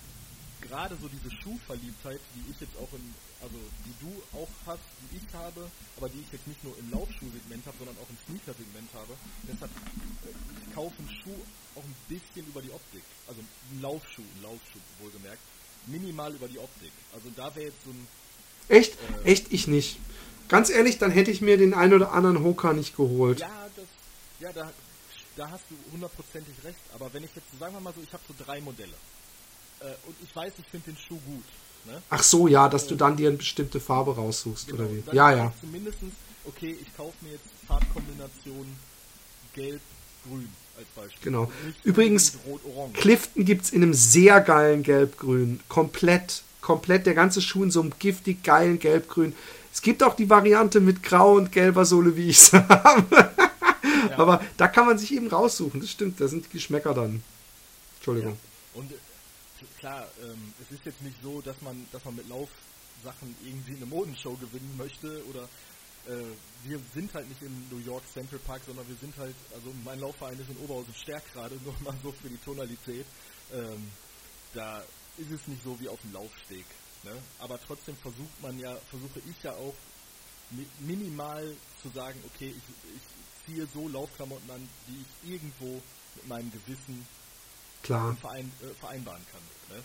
gerade 0.62 0.96
so 1.00 1.08
diese 1.08 1.30
Schuhverliebtheit, 1.30 2.20
die 2.34 2.50
ich 2.50 2.60
jetzt 2.60 2.76
auch 2.78 2.92
in, 2.92 3.14
also 3.42 3.58
die 3.84 3.94
du 4.00 4.12
auch 4.38 4.48
hast, 4.66 4.82
die 5.10 5.16
ich 5.18 5.34
habe, 5.34 5.70
aber 5.96 6.08
die 6.08 6.20
ich 6.20 6.32
jetzt 6.32 6.46
nicht 6.46 6.62
nur 6.64 6.76
im 6.78 6.90
Laufschuhsegment 6.90 7.66
habe, 7.66 7.76
sondern 7.78 7.96
auch 7.98 8.08
im 8.08 8.18
Sneaker-Segment 8.26 8.90
habe. 8.94 9.14
Deshalb 9.48 9.70
äh, 9.70 10.32
ich 10.32 10.74
kaufe 10.74 10.94
einen 10.98 11.10
Schuh 11.10 11.40
auch 11.74 11.84
ein 11.84 11.96
bisschen 12.08 12.46
über 12.46 12.62
die 12.62 12.70
Optik. 12.70 13.02
Also 13.26 13.40
ein 13.40 13.82
Laufschuh, 13.82 14.22
ein 14.22 14.42
Laufschuh 14.42 14.80
wohlgemerkt. 15.00 15.42
Minimal 15.86 16.34
über 16.34 16.48
die 16.48 16.58
Optik. 16.58 16.92
Also 17.12 17.28
da 17.34 17.54
wäre 17.54 17.66
jetzt 17.66 17.84
so 17.84 17.90
ein 17.90 18.06
Echt? 18.68 18.96
Echt 19.24 19.52
ich 19.52 19.66
nicht. 19.66 19.98
Ganz 20.48 20.70
ehrlich, 20.70 20.98
dann 20.98 21.10
hätte 21.10 21.30
ich 21.30 21.40
mir 21.40 21.56
den 21.56 21.74
ein 21.74 21.92
oder 21.92 22.12
anderen 22.12 22.42
Hoka 22.42 22.72
nicht 22.72 22.96
geholt. 22.96 23.40
Ja, 23.40 23.68
das, 23.74 23.86
ja 24.38 24.52
da, 24.52 24.72
da 25.36 25.50
hast 25.50 25.64
du 25.70 25.76
hundertprozentig 25.92 26.54
recht. 26.64 26.78
Aber 26.94 27.12
wenn 27.12 27.24
ich 27.24 27.30
jetzt, 27.34 27.46
sagen 27.58 27.74
wir 27.74 27.80
mal 27.80 27.92
so, 27.94 28.02
ich 28.02 28.12
habe 28.12 28.22
so 28.28 28.34
drei 28.44 28.60
Modelle. 28.60 28.94
Äh, 29.82 30.06
und 30.06 30.16
ich 30.22 30.34
weiß, 30.34 30.52
ich 30.58 30.66
finde 30.66 30.92
den 30.92 30.96
Schuh 30.96 31.18
gut. 31.26 31.44
Ne? 31.84 32.00
Ach 32.10 32.22
so, 32.22 32.46
ja, 32.46 32.68
dass 32.68 32.86
du 32.86 32.94
dann 32.94 33.16
dir 33.16 33.28
eine 33.28 33.38
bestimmte 33.38 33.80
Farbe 33.80 34.14
raussuchst, 34.14 34.72
oder 34.72 34.88
wie? 34.90 35.00
Genau, 35.00 35.12
Ja, 35.12 35.32
ja. 35.32 35.52
Zumindest, 35.60 35.98
okay, 36.44 36.76
ich 36.80 36.96
kaufe 36.96 37.14
mir 37.22 37.32
jetzt 37.32 37.44
Farbkombination 37.66 38.66
gelb-grün 39.54 40.48
als 40.76 40.86
Beispiel. 40.94 41.22
Genau. 41.22 41.50
Übrigens. 41.82 42.38
Clifton 42.94 43.44
gibt's 43.44 43.70
in 43.70 43.82
einem 43.82 43.94
sehr 43.94 44.40
geilen 44.40 44.82
Gelbgrün. 44.84 45.60
Komplett, 45.68 46.42
komplett 46.60 47.06
der 47.06 47.14
ganze 47.14 47.42
Schuh 47.42 47.64
in 47.64 47.70
so 47.70 47.80
einem 47.80 47.92
giftig 47.98 48.44
geilen 48.44 48.78
Gelbgrün. 48.78 49.34
Es 49.72 49.82
gibt 49.82 50.02
auch 50.02 50.14
die 50.14 50.30
Variante 50.30 50.80
mit 50.80 51.02
grau 51.02 51.34
und 51.34 51.50
gelber 51.50 51.84
Sohle, 51.84 52.16
wie 52.16 52.28
ich 52.28 52.38
es 52.38 52.52
habe. 52.52 53.30
Aber 54.16 54.40
da 54.56 54.68
kann 54.68 54.86
man 54.86 54.98
sich 54.98 55.12
eben 55.14 55.28
raussuchen. 55.28 55.80
Das 55.80 55.90
stimmt, 55.90 56.20
da 56.20 56.28
sind 56.28 56.46
die 56.46 56.50
Geschmäcker 56.50 56.94
dann. 56.94 57.22
Entschuldigung. 57.96 58.36
Und 58.74 58.92
äh, 58.92 58.94
klar, 59.82 60.08
ähm, 60.22 60.54
es 60.62 60.70
ist 60.70 60.84
jetzt 60.86 61.02
nicht 61.02 61.20
so, 61.20 61.40
dass 61.42 61.60
man, 61.60 61.86
dass 61.90 62.04
man 62.04 62.14
mit 62.14 62.28
Laufsachen 62.28 63.34
irgendwie 63.44 63.74
eine 63.74 63.86
Modenshow 63.86 64.36
gewinnen 64.36 64.76
möchte 64.76 65.26
oder 65.26 65.42
äh, 66.06 66.34
wir 66.62 66.80
sind 66.94 67.12
halt 67.12 67.28
nicht 67.28 67.42
im 67.42 67.68
New 67.68 67.78
York 67.78 68.04
Central 68.12 68.38
Park, 68.38 68.62
sondern 68.64 68.86
wir 68.86 68.94
sind 68.94 69.16
halt, 69.16 69.34
also 69.52 69.74
mein 69.84 69.98
Laufverein 69.98 70.38
ist 70.38 70.50
in 70.50 70.56
Oberhausen 70.58 70.94
Stärk 70.94 71.32
gerade, 71.32 71.56
nur 71.64 71.74
mal 71.80 71.96
so 72.00 72.12
für 72.12 72.28
die 72.28 72.38
Tonalität. 72.38 73.06
Ähm, 73.52 73.90
da 74.54 74.84
ist 75.16 75.32
es 75.32 75.48
nicht 75.48 75.64
so 75.64 75.78
wie 75.80 75.88
auf 75.88 76.00
dem 76.02 76.12
Laufsteg. 76.12 76.64
Ne? 77.02 77.20
Aber 77.40 77.58
trotzdem 77.60 77.96
versucht 77.96 78.40
man 78.40 78.56
ja, 78.60 78.76
versuche 78.88 79.20
ich 79.28 79.42
ja 79.42 79.52
auch 79.52 79.74
mi 80.50 80.64
minimal 80.78 81.56
zu 81.82 81.88
sagen, 81.88 82.22
okay, 82.32 82.54
ich, 82.56 82.94
ich 82.94 83.46
ziehe 83.46 83.66
so 83.74 83.88
Laufklamotten 83.88 84.48
an, 84.48 84.68
die 84.86 85.00
ich 85.00 85.32
irgendwo 85.32 85.82
mit 86.14 86.28
meinem 86.28 86.52
Gewissen 86.52 87.04
Klar. 87.82 88.16
verein, 88.20 88.50
äh, 88.62 88.74
vereinbaren 88.80 89.22
kann. 89.32 89.42
Ne? 89.76 89.82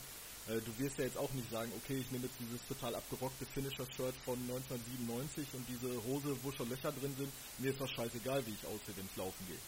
Äh, 0.48 0.62
du 0.62 0.72
wirst 0.84 0.98
ja 0.98 1.06
jetzt 1.06 1.18
auch 1.18 1.32
nicht 1.34 1.50
sagen, 1.52 1.72
okay, 1.76 1.98
ich 2.00 2.12
nehme 2.12 2.26
jetzt 2.26 2.36
dieses 2.40 2.62
total 2.68 2.96
abgerockte 2.96 3.46
Finisher-Shirt 3.54 4.16
von 4.24 4.40
1997 4.48 5.48
und 5.54 5.66
diese 5.68 5.92
Hose, 6.06 6.36
wo 6.44 6.52
schon 6.52 6.70
Löcher 6.70 6.92
drin 6.92 7.14
sind, 7.18 7.30
mir 7.60 7.72
ist 7.72 7.82
das 7.82 7.92
scheißegal, 7.92 8.46
wie 8.46 8.56
ich 8.56 8.64
aussehe, 8.66 8.96
wenn 8.96 9.06
ich 9.06 9.18
laufen 9.18 9.44
gehe. 9.48 9.60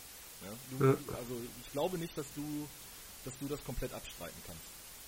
Ne? 0.46 0.56
Du, 0.72 0.86
Ja. 0.86 1.18
Also 1.18 1.36
ich 1.62 1.72
glaube 1.72 1.98
nicht, 1.98 2.18
dass 2.18 2.28
du, 2.36 2.68
dass 3.26 3.34
du 3.40 3.48
das 3.48 3.64
komplett 3.66 3.94
abstreiten 3.94 4.40
kannst. 4.48 4.64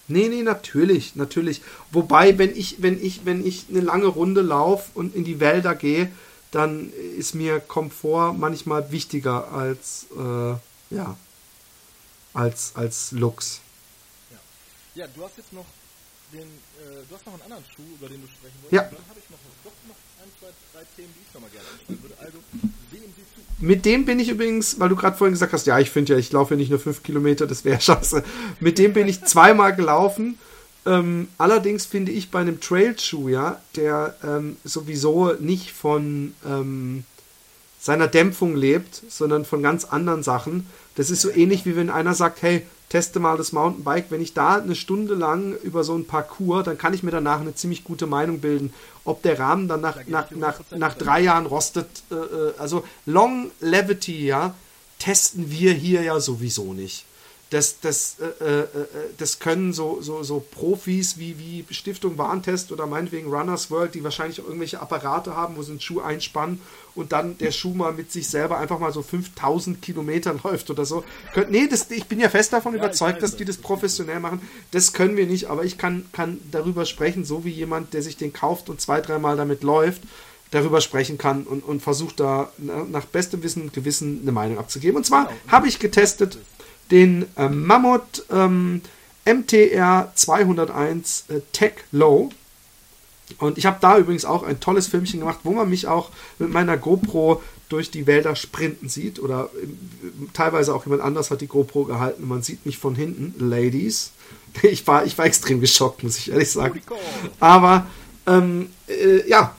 Nee, 0.08 0.28
nee, 0.28 0.44
natürlich, 0.44 1.16
natürlich. 1.16 1.62
Wobei, 1.92 2.38
wenn 2.38 2.56
ich, 2.56 2.82
wenn 2.82 3.02
ich, 3.02 3.26
wenn 3.26 3.46
ich 3.46 3.68
eine 3.70 3.80
lange 3.80 4.08
Runde 4.08 4.42
laufe 4.42 4.92
und 4.94 5.16
in 5.16 5.24
die 5.24 5.40
Wälder 5.40 5.76
gehe, 5.76 6.12
dann 6.52 6.92
ist 7.18 7.34
mir 7.34 7.62
Komfort 7.62 8.34
manchmal 8.34 8.92
wichtiger 8.92 9.54
als, 9.54 10.08
äh, 10.18 10.96
ja, 10.96 11.16
als, 12.34 12.72
als 12.76 13.12
Looks. 13.12 13.62
Ja, 14.94 15.08
du 15.08 15.24
hast 15.24 15.38
jetzt 15.38 15.54
noch 15.54 15.66
den, 16.34 16.42
äh, 16.42 17.04
du 17.08 17.16
hast 17.16 17.26
noch 17.26 17.34
einen 17.34 17.44
anderen 17.44 17.64
Schuh, 17.64 17.84
über 17.98 18.10
den 18.10 18.22
du 18.22 18.28
sprechen 18.28 18.56
wolltest. 18.62 18.74
Ja. 18.74 18.82
Dann 18.84 19.10
habe 19.10 19.20
ich 19.20 19.30
noch, 19.30 19.40
doch 19.64 19.72
noch 19.88 19.96
ein, 20.22 20.30
zwei, 20.38 20.48
drei 20.74 20.86
Themen, 20.96 21.14
die 21.16 21.22
ich 21.28 21.34
noch 21.34 21.42
mal 21.42 21.50
gerne 21.50 21.68
ansprechen 21.70 22.02
würde. 22.02 22.16
Also, 22.20 22.38
sehen 22.92 23.14
Sie 23.16 23.24
zu. 23.36 23.66
Mit 23.66 23.86
dem 23.86 24.06
bin 24.06 24.20
ich 24.20 24.30
übrigens, 24.30 24.80
weil 24.80 24.90
du 24.90 24.98
gerade 24.98 25.16
vorhin 25.16 25.34
gesagt 25.34 25.54
hast, 25.54 25.66
ja, 25.66 25.80
ich 25.80 25.90
finde 25.90 26.14
ja, 26.14 26.20
ich 26.20 26.32
laufe 26.32 26.56
ja 26.56 26.58
nicht 26.58 26.70
nur 26.70 26.80
fünf 26.80 27.04
Kilometer, 27.04 27.48
das 27.48 27.64
wäre 27.64 27.80
scheiße. 27.82 28.24
Mit 28.60 28.78
dem 28.78 28.92
bin 28.94 29.08
ich 29.08 29.24
zweimal 29.24 29.76
gelaufen. 29.76 30.38
Ähm, 30.86 31.28
allerdings 31.38 31.86
finde 31.86 32.12
ich 32.12 32.32
bei 32.32 32.42
einem 32.42 32.60
Trailschuh, 32.60 33.30
ja, 33.30 33.62
der 33.76 34.16
ähm, 34.24 34.58
sowieso 34.64 35.34
nicht 35.34 35.72
von 35.72 36.34
ähm, 36.46 37.06
seiner 37.82 38.08
Dämpfung 38.08 38.56
lebt, 38.56 39.02
sondern 39.10 39.44
von 39.44 39.64
ganz 39.64 39.86
anderen 39.86 40.22
Sachen. 40.22 40.68
Das 40.96 41.10
ist 41.10 41.22
so 41.22 41.32
ähnlich 41.32 41.66
wie 41.66 41.76
wenn 41.76 41.90
einer 41.90 42.14
sagt, 42.14 42.44
hey, 42.44 42.66
teste 42.90 43.20
mal 43.20 43.38
das 43.38 43.54
Mountainbike. 43.54 44.12
Wenn 44.12 44.22
ich 44.22 44.34
da 44.34 44.58
eine 44.58 44.76
Stunde 44.76 45.16
lang 45.16 45.56
über 45.64 45.84
so 45.84 45.96
ein 45.96 46.06
Parcours, 46.06 46.66
dann 46.66 46.78
kann 46.78 46.94
ich 46.94 47.02
mir 47.02 47.12
danach 47.12 47.42
eine 47.42 47.56
ziemlich 47.56 47.84
gute 47.84 48.06
Meinung 48.06 48.40
bilden, 48.40 48.72
ob 49.04 49.24
der 49.24 49.40
Rahmen 49.40 49.68
dann 49.68 49.82
nach, 49.82 49.98
nach, 50.08 50.30
nach, 50.32 50.60
100% 50.60 50.78
nach 50.78 50.94
drei 50.94 51.22
Jahren 51.22 51.48
rostet. 51.48 51.88
Äh, 52.12 52.16
äh, 52.16 52.54
also 52.60 52.84
Longevity, 53.08 54.28
ja, 54.28 54.54
testen 55.00 55.50
wir 55.50 55.74
hier 55.74 56.04
ja 56.04 56.20
sowieso 56.20 56.74
nicht. 56.74 57.06
Das, 57.52 57.82
das, 57.82 58.16
äh, 58.22 58.44
äh, 58.46 58.60
äh, 58.62 58.66
das 59.18 59.40
können 59.40 59.74
so, 59.74 60.02
so, 60.02 60.24
so 60.24 60.40
Profis 60.40 61.18
wie, 61.20 61.38
wie 61.38 61.66
Stiftung 61.74 62.18
Warentest 62.18 62.72
oder 62.72 62.88
meinetwegen 62.88 63.28
Runners 63.30 63.70
World, 63.70 63.94
die 63.94 64.04
wahrscheinlich 64.06 64.40
auch 64.40 64.46
irgendwelche 64.46 64.80
Apparate 64.82 65.36
haben, 65.36 65.58
wo 65.58 65.62
sie 65.62 65.72
einen 65.72 65.82
Schuh 65.82 66.00
einspannen 66.00 66.62
und 66.96 67.12
dann 67.12 67.38
der 67.40 67.52
Schuh 67.52 67.74
mal 67.74 67.92
mit 67.92 68.10
sich 68.10 68.30
selber 68.30 68.58
einfach 68.58 68.80
mal 68.80 68.94
so 68.94 69.02
5000 69.02 69.82
Kilometer 69.82 70.34
läuft 70.46 70.70
oder 70.70 70.86
so. 70.86 71.04
Könnt, 71.34 71.52
nee, 71.52 71.68
das, 71.68 71.92
ich 71.92 72.06
bin 72.06 72.22
ja 72.22 72.30
fest 72.30 72.54
davon 72.54 72.74
Ja, 72.74 72.80
überzeugt, 72.80 73.22
dass 73.22 73.32
das. 73.32 73.38
die 73.38 73.44
das 73.46 73.58
professionell 73.58 74.22
machen. 74.22 74.42
Das 74.72 74.94
können 74.94 75.18
wir 75.18 75.28
nicht, 75.28 75.48
aber 75.50 75.66
ich 75.66 75.78
kann, 75.78 76.06
kann 76.14 76.40
darüber 76.52 76.86
sprechen, 76.86 77.26
so 77.26 77.44
wie 77.44 77.50
jemand, 77.52 77.94
der 77.94 78.02
sich 78.02 78.16
den 78.16 78.32
kauft 78.32 78.70
und 78.70 78.80
zwei, 78.80 79.02
dreimal 79.02 79.36
damit 79.36 79.62
läuft, 79.62 80.04
darüber 80.52 80.80
sprechen 80.80 81.18
kann 81.18 81.44
und, 81.44 81.66
und 81.66 81.82
versucht 81.82 82.22
da 82.22 82.50
na- 82.58 82.86
nach 82.90 83.04
bestem 83.06 83.44
Wissen 83.44 83.64
und 83.64 83.74
Gewissen 83.74 84.20
eine 84.22 84.32
Meinung 84.32 84.58
abzugeben. 84.58 84.96
Und 84.96 85.06
zwar 85.06 85.26
Genau. 85.26 85.38
habe 85.50 85.68
ich 85.68 85.80
getestet 85.80 86.38
den 86.92 87.26
äh, 87.38 87.50
Mammut 87.50 88.26
ähm, 88.30 88.82
MTR 89.26 90.12
201 90.14 91.26
äh, 91.30 91.40
Tech 91.52 91.74
Low. 91.92 92.30
Und 93.38 93.58
ich 93.58 93.66
habe 93.66 93.78
da 93.80 93.98
übrigens 93.98 94.26
auch 94.26 94.44
ein 94.44 94.60
tolles 94.60 94.88
Filmchen 94.88 95.22
gemacht, 95.22 95.40
wo 95.44 95.52
man 95.52 95.70
mich 95.70 95.88
auch 95.88 96.10
mit 96.38 96.52
meiner 96.52 96.78
GoPro 96.78 97.42
durch 97.70 97.90
die 97.90 98.06
Wälder 98.06 98.36
sprinten 98.36 98.90
sieht. 98.90 99.20
Oder 99.20 99.50
ähm, 99.62 100.30
teilweise 100.34 100.76
auch 100.76 100.86
jemand 100.86 101.02
anders 101.02 101.32
hat 101.32 101.42
die 101.42 101.48
GoPro 101.48 101.86
gehalten. 101.86 102.28
Man 102.28 102.42
sieht 102.42 102.66
mich 102.66 102.78
von 102.78 102.96
hinten, 102.96 103.36
Ladies. 103.38 104.12
Ich 104.64 104.86
war, 104.86 105.06
ich 105.06 105.18
war 105.18 105.26
extrem 105.26 105.62
geschockt, 105.62 106.04
muss 106.04 106.18
ich 106.18 106.30
ehrlich 106.30 106.52
sagen. 106.52 106.82
Aber 107.40 107.88
ähm, 108.28 108.70
äh, 108.90 109.26
ja, 109.30 109.56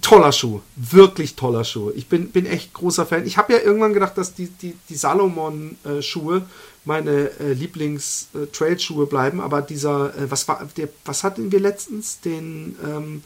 toller 0.00 0.32
Schuh. 0.32 0.60
Wirklich 0.76 1.34
toller 1.34 1.64
Schuh. 1.64 1.90
Ich 1.94 2.08
bin, 2.08 2.30
bin 2.30 2.46
echt 2.46 2.72
großer 2.72 3.06
Fan. 3.06 3.26
Ich 3.26 3.36
habe 3.36 3.52
ja 3.52 3.60
irgendwann 3.60 3.92
gedacht, 3.92 4.16
dass 4.16 4.34
die, 4.34 4.46
die, 4.46 4.76
die 4.88 4.94
Salomon-Schuhe 4.94 6.42
meine 6.84 7.30
äh, 7.40 7.52
Lieblings-Trail-Schuhe 7.52 9.06
bleiben. 9.06 9.40
Aber 9.40 9.62
dieser, 9.62 10.16
äh, 10.16 10.30
was 10.30 10.46
war, 10.48 10.68
der, 10.76 10.88
was 11.04 11.24
hatten 11.24 11.50
wir 11.50 11.60
letztens? 11.60 12.20
Den 12.20 12.76
ähm, 12.84 13.22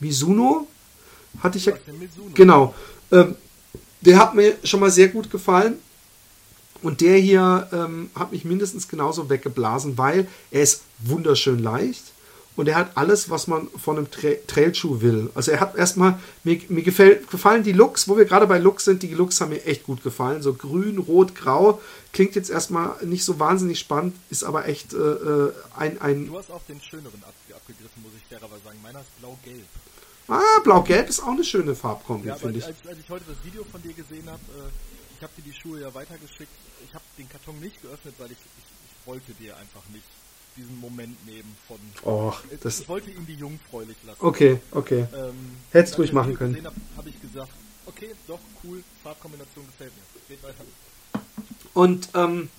Mizuno? 0.00 0.68
Hatte 1.42 1.58
ich 1.58 1.66
ja. 1.66 1.74
Genau. 2.34 2.74
Ähm, 3.10 3.34
der 4.00 4.18
hat 4.18 4.34
mir 4.34 4.56
schon 4.64 4.80
mal 4.80 4.90
sehr 4.90 5.08
gut 5.08 5.30
gefallen. 5.30 5.78
Und 6.80 7.00
der 7.00 7.18
hier 7.18 7.68
ähm, 7.72 8.10
hat 8.14 8.30
mich 8.30 8.44
mindestens 8.44 8.86
genauso 8.86 9.28
weggeblasen, 9.28 9.98
weil 9.98 10.28
er 10.52 10.62
ist 10.62 10.82
wunderschön 11.00 11.58
leicht 11.58 12.04
und 12.58 12.66
er 12.66 12.74
hat 12.74 12.96
alles, 12.96 13.30
was 13.30 13.46
man 13.46 13.68
von 13.70 13.96
einem 13.96 14.10
Tra 14.10 14.30
Trailschuh 14.48 15.00
will. 15.00 15.30
Also 15.36 15.52
er 15.52 15.60
hat 15.60 15.76
erstmal, 15.76 16.18
mir, 16.42 16.60
mir 16.68 16.82
gefällt, 16.82 17.30
gefallen 17.30 17.62
die 17.62 17.70
Looks, 17.72 18.08
wo 18.08 18.16
wir 18.16 18.24
gerade 18.24 18.48
bei 18.48 18.58
Looks 18.58 18.84
sind, 18.84 19.04
die 19.04 19.14
Looks 19.14 19.40
haben 19.40 19.50
mir 19.50 19.64
echt 19.64 19.84
gut 19.84 20.02
gefallen. 20.02 20.42
So 20.42 20.54
grün, 20.54 20.98
rot, 20.98 21.36
grau. 21.36 21.80
Klingt 22.12 22.34
jetzt 22.34 22.50
erstmal 22.50 22.96
nicht 23.06 23.24
so 23.24 23.38
wahnsinnig 23.38 23.78
spannend, 23.78 24.16
ist 24.28 24.42
aber 24.42 24.66
echt 24.66 24.92
äh, 24.92 24.96
äh, 24.96 25.52
ein, 25.76 26.00
ein. 26.00 26.26
Du 26.26 26.36
hast 26.36 26.50
auch 26.50 26.62
den 26.64 26.80
schöneren 26.80 27.22
ab, 27.22 27.32
abgegriffen, 27.54 28.02
muss 28.02 28.10
ich 28.16 28.24
fairerweise 28.26 28.64
sagen. 28.64 28.78
Meiner 28.82 29.02
ist 29.02 29.20
blau-gelb. 29.20 29.64
Ah, 30.26 30.60
blau-gelb 30.64 31.08
ist 31.08 31.20
auch 31.20 31.28
eine 31.28 31.44
schöne 31.44 31.76
Farbkombi, 31.76 32.26
Ja, 32.26 32.34
finde 32.34 32.58
ich. 32.58 32.64
als, 32.64 32.76
als 32.88 32.98
ich 32.98 33.08
heute 33.08 33.24
das 33.28 33.44
Video 33.44 33.62
von 33.70 33.80
dir 33.82 33.92
gesehen 33.92 34.28
habe, 34.28 34.42
äh, 34.58 34.68
ich 35.16 35.22
habe 35.22 35.32
dir 35.38 35.42
die 35.42 35.54
Schuhe 35.54 35.80
ja 35.80 35.94
weitergeschickt. 35.94 36.50
Ich 36.84 36.92
habe 36.92 37.04
den 37.18 37.28
Karton 37.28 37.60
nicht 37.60 37.80
geöffnet, 37.82 38.14
weil 38.18 38.32
ich, 38.32 38.38
ich, 38.38 38.64
ich 38.90 39.06
wollte 39.06 39.32
dir 39.34 39.56
einfach 39.56 39.82
nicht 39.92 40.04
diesen 40.58 40.78
Moment 40.80 41.24
nehmen 41.26 41.56
von. 41.66 41.78
Oh, 42.02 42.32
ich, 42.50 42.60
das, 42.60 42.80
ich 42.80 42.88
wollte 42.88 43.10
ihn 43.10 43.26
die 43.26 43.34
jungfräulich 43.34 43.96
lassen. 44.06 44.18
okay, 44.20 44.60
okay. 44.72 45.06
Ähm, 45.14 45.34
Hättest 45.70 45.94
als 45.94 45.98
ruhig 45.98 46.12
machen 46.12 46.34
können. 46.34 46.56
Habe 46.64 46.76
hab 46.96 47.06
ich 47.06 47.20
gesagt, 47.20 47.50
okay, 47.86 48.10
doch, 48.26 48.40
cool, 48.64 48.82
Farbkombination 49.02 49.64
gefällt 49.66 49.92
mir. 49.94 50.36
Geht 50.36 50.42
weiter. 50.42 50.64
Und 51.74 52.08
ähm, 52.14 52.50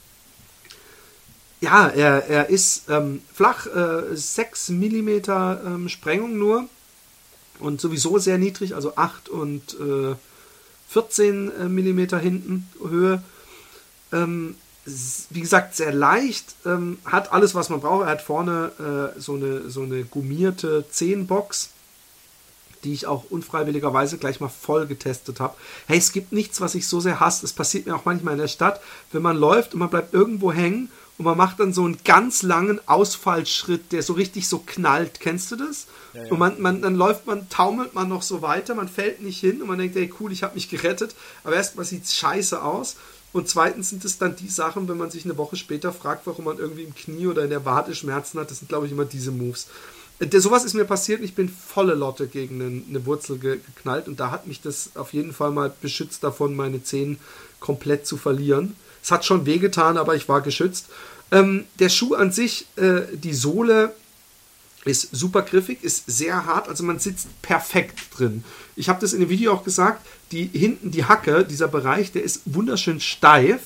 ja, 1.62 1.88
er, 1.88 2.26
er 2.28 2.50
ist 2.50 2.90
ähm, 2.90 3.22
flach, 3.34 3.68
äh, 3.68 4.16
6 4.16 4.70
mm 4.70 5.10
ähm, 5.30 5.90
Sprengung 5.90 6.38
nur 6.38 6.70
und 7.60 7.82
sowieso 7.82 8.18
sehr 8.18 8.38
niedrig, 8.38 8.76
also 8.76 8.96
8 8.96 9.28
und 9.28 9.78
äh, 9.80 10.16
14 10.88 11.52
äh, 11.52 11.66
mm 11.66 12.20
hinten 12.20 12.70
Höhe. 12.80 13.22
Ähm, 14.12 14.56
wie 14.86 15.42
gesagt, 15.42 15.76
sehr 15.76 15.94
leicht, 15.94 16.56
ähm, 16.66 17.00
hat 17.06 17.32
alles, 17.32 17.56
was 17.56 17.70
man 17.70 17.82
braucht. 17.82 18.06
Er 18.06 18.12
hat 18.12 18.22
vorne 18.22 19.14
äh, 19.18 19.20
so, 19.20 19.36
eine, 19.36 19.70
so 19.70 19.84
eine 19.84 20.04
gummierte 20.04 20.86
10-Box, 20.92 21.70
die 22.84 22.94
ich 22.94 23.08
auch 23.08 23.26
unfreiwilligerweise 23.30 24.18
gleich 24.18 24.40
mal 24.40 24.50
voll 24.50 24.88
getestet 24.88 25.40
habe. 25.40 25.56
Hey, 25.88 25.98
es 25.98 26.12
gibt 26.12 26.32
nichts, 26.32 26.62
was 26.62 26.76
ich 26.76 26.88
so 26.88 27.00
sehr 27.00 27.20
hasse. 27.20 27.46
Es 27.46 27.54
passiert 27.54 27.86
mir 27.86 27.96
auch 27.96 28.06
manchmal 28.06 28.34
in 28.34 28.40
der 28.40 28.48
Stadt, 28.48 28.82
wenn 29.12 29.22
man 29.22 29.38
läuft 29.38 29.74
und 29.74 29.80
man 29.80 29.90
bleibt 29.90 30.14
irgendwo 30.14 30.52
hängen 30.52 30.90
und 31.20 31.26
man 31.26 31.38
macht 31.38 31.60
dann 31.60 31.74
so 31.74 31.84
einen 31.84 31.98
ganz 32.06 32.44
langen 32.44 32.80
Ausfallschritt, 32.88 33.92
der 33.92 34.02
so 34.04 34.14
richtig 34.14 34.48
so 34.48 34.60
knallt. 34.66 35.20
Kennst 35.20 35.52
du 35.52 35.58
das? 35.58 35.88
Ja, 36.14 36.24
ja. 36.24 36.32
Und 36.32 36.40
man, 36.40 36.62
man, 36.62 36.82
dann 36.82 36.96
läuft 36.96 37.28
man, 37.28 37.50
taumelt 37.50 37.94
man 37.94 38.08
noch 38.08 38.22
so 38.22 38.42
weiter, 38.42 38.74
man 38.74 38.88
fällt 38.88 39.22
nicht 39.22 39.40
hin 39.42 39.62
und 39.62 39.68
man 39.68 39.78
denkt, 39.78 39.98
hey 39.98 40.12
cool, 40.22 40.32
ich 40.32 40.44
habe 40.44 40.56
mich 40.56 40.70
gerettet. 40.70 41.16
Aber 41.44 41.58
erstmal 41.58 41.84
sieht 41.84 42.06
es 42.06 42.16
scheiße 42.16 42.64
aus. 42.64 42.96
Und 43.32 43.48
zweitens 43.48 43.90
sind 43.90 44.04
es 44.06 44.18
dann 44.18 44.36
die 44.36 44.50
Sachen, 44.50 44.88
wenn 44.88 44.98
man 44.98 45.12
sich 45.12 45.26
eine 45.26 45.38
Woche 45.38 45.56
später 45.56 45.94
fragt, 45.94 46.26
warum 46.26 46.46
man 46.46 46.58
irgendwie 46.58 46.84
im 46.84 46.96
Knie 46.96 47.28
oder 47.28 47.44
in 47.44 47.50
der 47.52 47.64
Wade 47.66 47.94
Schmerzen 47.94 48.40
hat, 48.40 48.50
das 48.50 48.60
sind, 48.60 48.70
glaube 48.70 48.88
ich, 48.88 48.92
immer 48.92 49.06
diese 49.06 49.32
Moves. 49.32 49.68
Äh, 50.20 50.28
der- 50.28 50.42
Sowas 50.42 50.66
ist 50.66 50.74
mir 50.74 50.86
passiert 50.86 51.22
ich 51.24 51.36
bin 51.36 51.48
volle 51.50 51.94
Lotte 51.94 52.28
gegen 52.28 52.62
eine, 52.62 52.82
eine 52.90 53.06
Wurzel 53.06 53.38
ge 53.38 53.60
geknallt 53.76 54.08
und 54.08 54.20
da 54.20 54.32
hat 54.32 54.48
mich 54.48 54.62
das 54.62 54.92
auf 54.96 55.14
jeden 55.14 55.34
Fall 55.34 55.52
mal 55.52 55.72
beschützt 55.82 56.24
davon, 56.24 56.56
meine 56.56 56.84
Zehen 56.84 57.20
komplett 57.60 58.08
zu 58.08 58.18
verlieren. 58.18 58.76
Es 59.04 59.12
hat 59.12 59.24
schon 59.26 59.46
wehgetan, 59.46 59.98
aber 59.98 60.16
ich 60.16 60.28
war 60.28 60.42
geschützt. 60.42 60.88
Ähm, 61.32 61.66
der 61.78 61.90
Schuh 61.90 62.16
an 62.16 62.32
sich, 62.32 62.66
äh, 62.78 63.02
die 63.14 63.34
Sohle 63.34 63.94
ist 64.86 65.10
super 65.12 65.42
griffig, 65.42 65.84
ist 65.84 66.06
sehr 66.08 66.46
hart, 66.46 66.70
also 66.70 66.84
man 66.84 67.00
sitzt 67.00 67.28
perfekt 67.42 68.00
drin. 68.18 68.44
Ich 68.76 68.90
habe 68.90 69.02
das 69.02 69.14
in 69.14 69.20
dem 69.20 69.30
Video 69.30 69.54
auch 69.54 69.64
gesagt, 69.64 70.06
die 70.32 70.46
hinten 70.46 70.92
die 70.92 71.06
Hacke, 71.06 71.44
dieser 71.44 71.68
Bereich, 71.68 72.12
der 72.12 72.24
ist 72.24 72.42
wunderschön 72.46 73.00
steif 73.00 73.62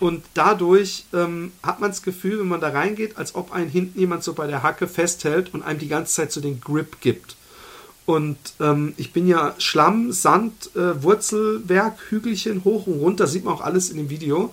und 0.00 0.24
dadurch 0.34 1.04
ähm, 1.12 1.52
hat 1.62 1.80
man 1.80 1.90
das 1.90 2.02
Gefühl, 2.02 2.40
wenn 2.40 2.48
man 2.48 2.60
da 2.60 2.70
reingeht, 2.70 3.16
als 3.16 3.34
ob 3.34 3.52
einen 3.52 3.70
hinten 3.70 3.98
jemand 3.98 4.24
so 4.24 4.32
bei 4.32 4.46
der 4.46 4.62
Hacke 4.62 4.88
festhält 4.88 5.54
und 5.54 5.62
einem 5.62 5.78
die 5.78 5.88
ganze 5.88 6.14
Zeit 6.14 6.32
so 6.32 6.40
den 6.40 6.60
Grip 6.60 7.00
gibt. 7.00 7.36
Und 8.06 8.36
ähm, 8.60 8.92
ich 8.98 9.12
bin 9.12 9.26
ja 9.26 9.54
Schlamm, 9.58 10.12
Sand, 10.12 10.74
äh, 10.76 11.02
Wurzelwerk, 11.02 11.98
Hügelchen 12.10 12.64
hoch 12.64 12.86
und 12.86 12.98
runter, 12.98 13.26
sieht 13.26 13.44
man 13.44 13.54
auch 13.54 13.62
alles 13.62 13.88
in 13.88 13.96
dem 13.96 14.10
Video. 14.10 14.52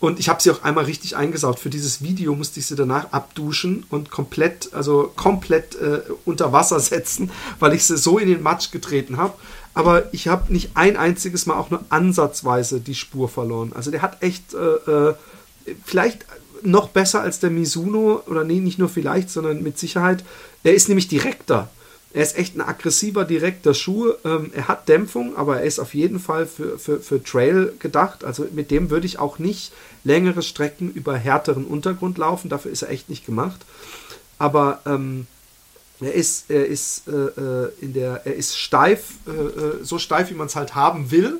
Und 0.00 0.20
ich 0.20 0.28
habe 0.28 0.40
sie 0.40 0.50
auch 0.50 0.62
einmal 0.62 0.84
richtig 0.84 1.16
eingesaugt. 1.16 1.58
Für 1.58 1.70
dieses 1.70 2.02
Video 2.02 2.34
musste 2.36 2.60
ich 2.60 2.66
sie 2.66 2.76
danach 2.76 3.12
abduschen 3.12 3.84
und 3.90 4.10
komplett, 4.10 4.72
also 4.72 5.12
komplett 5.16 5.74
äh, 5.76 6.02
unter 6.24 6.52
Wasser 6.52 6.78
setzen, 6.80 7.30
weil 7.58 7.74
ich 7.74 7.84
sie 7.84 7.96
so 7.96 8.18
in 8.18 8.28
den 8.28 8.42
Matsch 8.42 8.70
getreten 8.70 9.16
habe. 9.16 9.34
Aber 9.74 10.12
ich 10.12 10.28
habe 10.28 10.52
nicht 10.52 10.70
ein 10.74 10.96
einziges 10.96 11.46
Mal 11.46 11.56
auch 11.56 11.70
nur 11.70 11.84
ansatzweise 11.88 12.80
die 12.80 12.94
Spur 12.94 13.28
verloren. 13.28 13.72
Also 13.74 13.90
der 13.90 14.02
hat 14.02 14.22
echt 14.22 14.54
äh, 14.54 14.90
äh, 14.90 15.14
vielleicht 15.84 16.24
noch 16.62 16.88
besser 16.88 17.20
als 17.20 17.40
der 17.40 17.50
Mizuno, 17.50 18.22
oder 18.26 18.44
nee, 18.44 18.60
nicht 18.60 18.78
nur 18.78 18.88
vielleicht, 18.88 19.30
sondern 19.30 19.62
mit 19.62 19.78
Sicherheit. 19.78 20.24
Er 20.64 20.74
ist 20.74 20.88
nämlich 20.88 21.08
direkter. 21.08 21.70
Er 22.14 22.22
ist 22.22 22.38
echt 22.38 22.56
ein 22.56 22.62
aggressiver, 22.62 23.24
direkter 23.24 23.74
Schuh. 23.74 24.12
Ähm, 24.24 24.50
er 24.54 24.66
hat 24.68 24.88
Dämpfung, 24.88 25.36
aber 25.36 25.58
er 25.60 25.64
ist 25.66 25.78
auf 25.78 25.94
jeden 25.94 26.18
Fall 26.20 26.46
für, 26.46 26.78
für, 26.78 27.00
für 27.00 27.22
Trail 27.22 27.74
gedacht. 27.78 28.24
Also 28.24 28.46
mit 28.52 28.70
dem 28.70 28.90
würde 28.90 29.06
ich 29.06 29.18
auch 29.18 29.38
nicht 29.38 29.72
längere 30.04 30.42
Strecken 30.42 30.90
über 30.90 31.16
härteren 31.16 31.64
Untergrund 31.66 32.16
laufen. 32.16 32.48
Dafür 32.48 32.70
ist 32.72 32.82
er 32.82 32.90
echt 32.90 33.10
nicht 33.10 33.26
gemacht. 33.26 33.60
Aber 34.38 34.80
ähm, 34.86 35.26
er 36.00 36.14
ist, 36.14 36.50
er 36.50 36.66
ist 36.66 37.08
äh, 37.08 37.12
äh, 37.12 37.72
in 37.80 37.92
der, 37.92 38.22
er 38.24 38.34
ist 38.36 38.56
steif, 38.56 39.14
äh, 39.26 39.30
äh, 39.30 39.84
so 39.84 39.98
steif, 39.98 40.30
wie 40.30 40.34
man 40.34 40.46
es 40.46 40.56
halt 40.56 40.74
haben 40.74 41.10
will. 41.10 41.38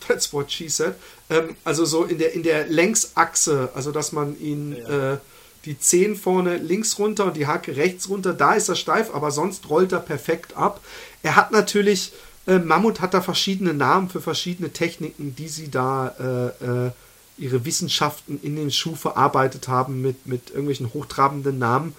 That's 0.06 0.32
what 0.32 0.52
she 0.52 0.68
said. 0.68 0.94
Ähm, 1.28 1.56
also 1.64 1.84
so 1.84 2.04
in 2.04 2.18
der, 2.18 2.34
in 2.34 2.42
der 2.44 2.68
Längsachse, 2.68 3.70
also 3.74 3.90
dass 3.90 4.12
man 4.12 4.38
ihn 4.40 4.76
Ja. 4.76 5.14
äh, 5.14 5.18
die 5.64 5.78
Zehen 5.78 6.16
vorne 6.16 6.56
links 6.56 6.98
runter 6.98 7.26
und 7.26 7.36
die 7.36 7.46
Hacke 7.46 7.76
rechts 7.76 8.08
runter, 8.08 8.32
da 8.32 8.54
ist 8.54 8.68
er 8.68 8.76
steif, 8.76 9.14
aber 9.14 9.30
sonst 9.30 9.68
rollt 9.68 9.92
er 9.92 10.00
perfekt 10.00 10.56
ab. 10.56 10.80
Er 11.22 11.36
hat 11.36 11.52
natürlich, 11.52 12.12
äh, 12.46 12.58
Mammut 12.58 13.00
hat 13.00 13.14
da 13.14 13.20
verschiedene 13.20 13.74
Namen 13.74 14.08
für 14.08 14.20
verschiedene 14.20 14.70
Techniken, 14.70 15.34
die 15.36 15.48
sie 15.48 15.70
da 15.70 16.54
äh, 16.60 16.86
äh, 16.86 16.90
ihre 17.38 17.64
Wissenschaften 17.64 18.38
in 18.42 18.56
den 18.56 18.70
Schuh 18.70 18.94
verarbeitet 18.94 19.68
haben 19.68 20.02
mit, 20.02 20.26
mit 20.26 20.50
irgendwelchen 20.50 20.92
hochtrabenden 20.92 21.58
Namen. 21.58 21.94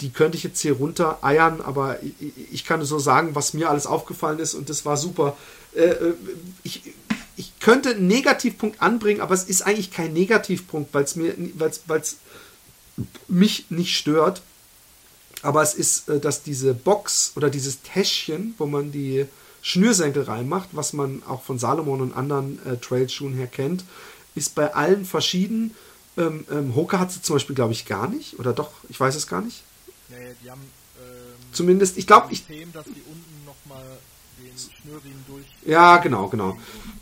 Die 0.00 0.10
könnte 0.10 0.36
ich 0.36 0.44
jetzt 0.44 0.60
hier 0.60 0.74
runter 0.74 1.18
eiern, 1.22 1.60
aber 1.60 1.98
ich, 2.02 2.32
ich 2.52 2.64
kann 2.64 2.84
so 2.84 2.98
sagen, 2.98 3.34
was 3.34 3.54
mir 3.54 3.70
alles 3.70 3.86
aufgefallen 3.86 4.38
ist 4.38 4.54
und 4.54 4.68
das 4.68 4.84
war 4.84 4.96
super. 4.96 5.36
Äh, 5.74 5.84
äh, 5.84 6.14
ich, 6.62 6.82
ich 7.36 7.58
könnte 7.60 7.90
einen 7.90 8.08
Negativpunkt 8.08 8.82
anbringen, 8.82 9.20
aber 9.20 9.34
es 9.34 9.44
ist 9.44 9.62
eigentlich 9.62 9.92
kein 9.92 10.12
Negativpunkt, 10.12 10.92
weil 10.92 11.04
es 11.04 11.16
mir, 11.16 11.34
weil's, 11.54 11.82
weil's 11.86 12.16
mich 13.28 13.70
nicht 13.70 13.96
stört. 13.96 14.42
Aber 15.42 15.62
es 15.62 15.74
ist, 15.74 16.08
äh, 16.08 16.18
dass 16.20 16.42
diese 16.42 16.74
Box 16.74 17.32
oder 17.36 17.50
dieses 17.50 17.82
Täschchen, 17.82 18.54
wo 18.58 18.66
man 18.66 18.90
die 18.92 19.26
Schnürsenkel 19.62 20.24
reinmacht, 20.24 20.70
was 20.72 20.92
man 20.92 21.22
auch 21.26 21.42
von 21.42 21.58
Salomon 21.58 22.00
und 22.00 22.12
anderen 22.14 22.64
äh, 22.66 22.76
Trailschuhen 22.76 23.34
her 23.34 23.46
kennt, 23.46 23.84
ist 24.34 24.54
bei 24.54 24.74
allen 24.74 25.04
verschieden. 25.04 25.74
Ähm, 26.16 26.44
ähm, 26.50 26.74
Hoka 26.74 26.98
hat 26.98 27.12
sie 27.12 27.22
zum 27.22 27.36
Beispiel, 27.36 27.54
glaube 27.54 27.72
ich, 27.72 27.86
gar 27.86 28.08
nicht. 28.08 28.38
Oder 28.38 28.52
doch, 28.52 28.70
ich 28.88 28.98
weiß 28.98 29.14
es 29.14 29.26
gar 29.26 29.42
nicht. 29.42 29.62
Ja, 30.10 30.18
ja, 30.18 30.30
die 30.42 30.50
haben 30.50 30.60
ähm, 31.00 31.52
Zumindest, 31.52 31.98
ich 31.98 32.06
glaube, 32.06 32.32
ich, 32.32 32.38
System, 32.38 32.72
dass 32.72 32.84
die 32.84 33.02
unten 33.06 33.44
nochmal 33.46 33.98
den 34.38 34.52
Schnürriemen 34.56 35.24
durch. 35.28 35.46
Ja, 35.64 35.98
genau, 35.98 36.28
genau. 36.28 36.56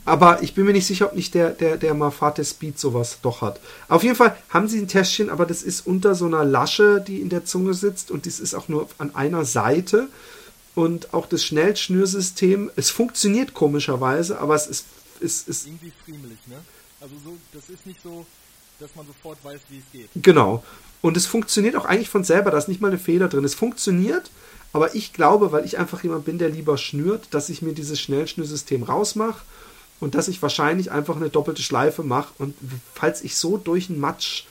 Aber 0.06 0.40
ich 0.42 0.54
bin 0.54 0.64
mir 0.64 0.72
nicht 0.72 0.86
sicher, 0.86 1.06
ob 1.06 1.16
nicht 1.16 1.34
der, 1.34 1.50
der, 1.50 1.76
der 1.76 1.92
Mafate 1.92 2.44
Speed 2.44 2.78
sowas 2.78 3.18
doch 3.22 3.40
hat. 3.40 3.60
Auf 3.88 4.04
jeden 4.04 4.14
Fall 4.14 4.36
haben 4.48 4.68
sie 4.68 4.78
ein 4.78 4.86
Täschchen, 4.86 5.28
aber 5.28 5.46
das 5.46 5.62
ist 5.62 5.84
unter 5.84 6.14
so 6.14 6.26
einer 6.26 6.44
Lasche, 6.44 7.00
die 7.00 7.20
in 7.20 7.28
der 7.28 7.44
Zunge 7.44 7.74
sitzt 7.74 8.12
und 8.12 8.24
das 8.24 8.38
ist 8.38 8.54
auch 8.54 8.68
nur 8.68 8.88
an 8.98 9.14
einer 9.16 9.44
Seite. 9.44 10.08
Und 10.76 11.12
auch 11.12 11.26
das 11.26 11.44
Schnellschnürsystem, 11.44 12.70
es 12.76 12.90
funktioniert 12.90 13.52
komischerweise, 13.52 14.38
aber 14.38 14.54
es 14.54 14.68
ist, 14.68 14.86
ist, 15.18 15.48
ist 15.48 15.66
Irgendwie 15.66 15.92
friemelig, 16.04 16.38
ne? 16.46 16.56
Also 17.00 17.14
so, 17.24 17.36
das 17.52 17.68
ist 17.68 17.84
nicht 17.84 18.00
so, 18.02 18.24
dass 18.78 18.94
man 18.94 19.06
sofort 19.06 19.38
weiß, 19.42 19.60
wie 19.70 19.78
es 19.78 19.84
geht. 19.92 20.10
Genau. 20.22 20.62
Und 21.00 21.16
es 21.16 21.26
funktioniert 21.26 21.74
auch 21.74 21.84
eigentlich 21.84 22.10
von 22.10 22.24
selber, 22.24 22.52
da 22.52 22.58
ist 22.58 22.68
nicht 22.68 22.80
mal 22.80 22.88
eine 22.88 22.98
Fehler 22.98 23.28
drin. 23.28 23.44
Es 23.44 23.54
funktioniert, 23.54 24.30
aber 24.72 24.94
ich 24.94 25.12
glaube, 25.12 25.50
weil 25.50 25.64
ich 25.64 25.78
einfach 25.78 26.04
jemand 26.04 26.26
bin, 26.26 26.38
der 26.38 26.50
lieber 26.50 26.78
schnürt, 26.78 27.26
dass 27.32 27.48
ich 27.48 27.62
mir 27.62 27.72
dieses 27.72 27.98
Schnellschnürsystem 28.00 28.84
rausmache 28.84 29.40
und 30.00 30.14
dass 30.14 30.28
ich 30.28 30.42
wahrscheinlich 30.42 30.90
einfach 30.90 31.16
eine 31.16 31.30
doppelte 31.30 31.62
Schleife 31.62 32.02
mache. 32.02 32.32
Und 32.38 32.54
falls 32.94 33.22
ich 33.22 33.36
so 33.36 33.56
durch 33.56 33.86
den 33.88 33.98
Matsch 33.98 34.44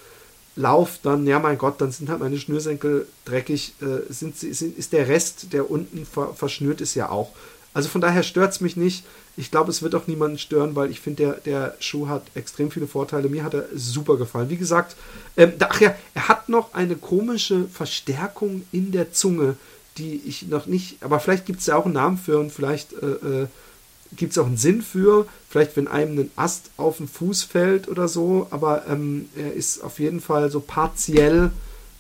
laufe, 0.56 1.00
dann, 1.04 1.28
ja 1.28 1.40
mein 1.40 1.58
Gott, 1.58 1.82
dann 1.82 1.92
sind 1.92 2.10
halt 2.10 2.20
meine 2.20 2.38
Schnürsenkel 2.38 3.08
dreckig, 3.26 3.74
äh, 3.82 4.12
sind, 4.12 4.38
sind, 4.38 4.78
ist 4.78 4.94
der 4.94 5.08
Rest, 5.08 5.54
der 5.54 5.70
unten 5.70 6.06
ver, 6.06 6.34
verschnürt 6.34 6.82
ist, 6.82 6.96
ja 6.96 7.10
auch. 7.10 7.32
Also 7.74 7.90
von 7.90 8.00
daher 8.00 8.24
stört 8.24 8.54
es 8.54 8.62
mich 8.62 8.78
nicht. 8.78 9.06
Ich 9.36 9.52
glaube, 9.52 9.70
es 9.70 9.82
wird 9.82 9.96
auch 9.96 10.08
niemanden 10.08 10.38
stören, 10.38 10.76
weil 10.76 10.90
ich 10.90 11.02
finde, 11.02 11.24
der, 11.24 11.34
der 11.42 11.76
Schuh 11.80 12.08
hat 12.08 12.24
extrem 12.34 12.72
viele 12.72 12.88
Vorteile. 12.88 13.28
Mir 13.28 13.44
hat 13.44 13.54
er 13.54 13.66
super 13.76 14.16
gefallen. 14.16 14.50
Wie 14.50 14.56
gesagt, 14.56 14.96
ähm, 15.36 15.52
ach 15.60 15.82
ja, 15.82 15.94
er 16.14 16.30
hat 16.30 16.48
noch 16.48 16.74
eine 16.74 16.96
komische 16.96 17.66
Verstärkung 17.68 18.64
in 18.72 18.94
der 18.94 19.12
Zunge, 19.12 19.58
die 19.98 20.22
ich 20.26 20.48
noch 20.48 20.66
nicht, 20.66 20.98
aber 21.02 21.20
vielleicht 21.20 21.46
gibt 21.46 21.60
es 21.60 21.68
ja 21.68 21.76
auch 21.76 21.86
einen 21.86 21.94
Namen 21.94 22.18
für 22.18 22.40
und 22.40 22.52
vielleicht 22.52 22.94
äh, 22.94 23.06
äh, 23.06 23.48
gibt 24.16 24.32
es 24.32 24.38
auch 24.38 24.46
einen 24.46 24.58
Sinn 24.58 24.82
für. 24.82 25.28
Vielleicht, 25.50 25.76
wenn 25.78 25.88
einem 25.88 26.20
ein 26.20 26.32
Ast 26.36 26.72
auf 26.78 26.98
den 26.98 27.08
Fuß 27.08 27.44
fällt 27.44 27.88
oder 27.88 28.08
so, 28.08 28.48
aber 28.50 28.86
ähm, 28.88 29.30
er 29.36 29.54
ist 29.54 29.84
auf 29.84 30.00
jeden 30.00 30.22
Fall 30.22 30.52
so 30.52 30.60
partiell 30.60 31.52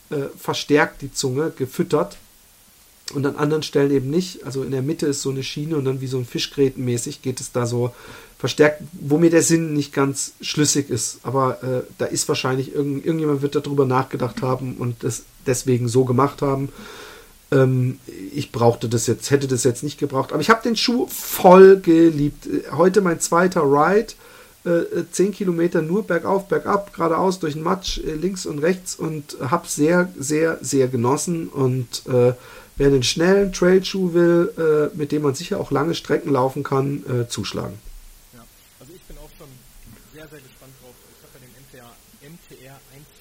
äh, 0.09 0.23
verstärkt, 0.37 1.01
die 1.01 1.13
Zunge, 1.13 1.51
gefüttert 1.55 2.17
und 3.13 3.25
an 3.25 3.35
anderen 3.35 3.63
Stellen 3.63 3.91
eben 3.91 4.09
nicht. 4.09 4.45
Also 4.45 4.63
in 4.63 4.71
der 4.71 4.81
Mitte 4.81 5.07
ist 5.07 5.21
so 5.21 5.29
eine 5.29 5.43
Schiene 5.43 5.77
und 5.77 5.85
dann 5.85 6.01
wie 6.01 6.07
so 6.07 6.17
ein 6.17 6.25
Fischgrätenmäßig 6.25 7.21
geht 7.21 7.39
es 7.39 7.51
da 7.51 7.65
so 7.65 7.93
verstärkt, 8.37 8.81
wo 8.93 9.17
mir 9.17 9.29
der 9.29 9.41
Sinn 9.41 9.73
nicht 9.73 9.93
ganz 9.93 10.33
schlüssig 10.41 10.89
ist. 10.89 11.19
Aber 11.23 11.63
äh, 11.63 11.83
da 11.97 12.05
ist 12.05 12.27
wahrscheinlich 12.27 12.73
irgend, 12.73 13.05
irgendjemand 13.05 13.41
wird 13.41 13.55
darüber 13.55 13.85
nachgedacht 13.85 14.41
haben 14.41 14.75
und 14.77 15.03
das 15.03 15.23
deswegen 15.45 15.87
so 15.87 16.05
gemacht 16.05 16.41
haben. 16.41 16.69
Ähm, 17.55 17.99
ich 18.33 18.51
brauchte 18.51 18.89
das 18.89 19.07
jetzt, 19.07 19.31
hätte 19.31 19.47
das 19.47 19.63
jetzt 19.63 19.83
nicht 19.83 19.97
gebraucht. 19.97 20.31
Aber 20.31 20.41
ich 20.41 20.49
habe 20.49 20.61
den 20.63 20.75
Schuh 20.75 21.07
voll 21.07 21.79
geliebt. 21.79 22.47
Heute 22.71 23.01
mein 23.01 23.19
zweiter 23.19 23.63
Ride. 23.63 24.13
äh, 24.65 25.05
10 25.11 25.31
Kilometer 25.31 25.81
nur 25.81 26.03
bergauf, 26.07 26.47
bergab, 26.47 26.91
geradeaus 26.93 27.39
durch 27.39 27.53
den 27.53 27.63
Matsch, 27.63 27.99
äh, 27.99 28.13
links 28.15 28.45
und 28.45 28.59
rechts 28.59 28.95
und 28.95 29.37
habe 29.39 29.67
sehr, 29.67 30.11
sehr, 30.17 30.57
sehr 30.61 30.87
genossen. 30.87 31.47
Und 31.49 32.03
äh, 32.07 32.33
wer 32.77 32.87
einen 32.87 33.03
schnellen 33.03 33.53
Trailschuh 33.53 34.13
will, 34.13 34.51
äh, 34.57 34.97
mit 34.97 35.11
dem 35.11 35.21
man 35.21 35.35
sicher 35.35 35.59
auch 35.59 35.71
lange 35.71 35.93
Strecken 35.95 36.31
laufen 36.31 36.63
kann, 36.63 37.03
äh, 37.07 37.27
zuschlagen. 37.27 37.77
Ja, 38.33 38.43
also 38.79 38.91
ich 38.93 39.01
bin 39.03 39.17
auch 39.17 39.29
schon 39.37 39.47
sehr, 40.13 40.27
sehr 40.27 40.39
gespannt 40.39 40.73
drauf. 40.81 40.95
Ich 41.13 41.21
habe 41.21 41.37
ja 41.37 41.41
den 41.45 41.53
MTR, 41.61 41.91
MTR 42.25 42.77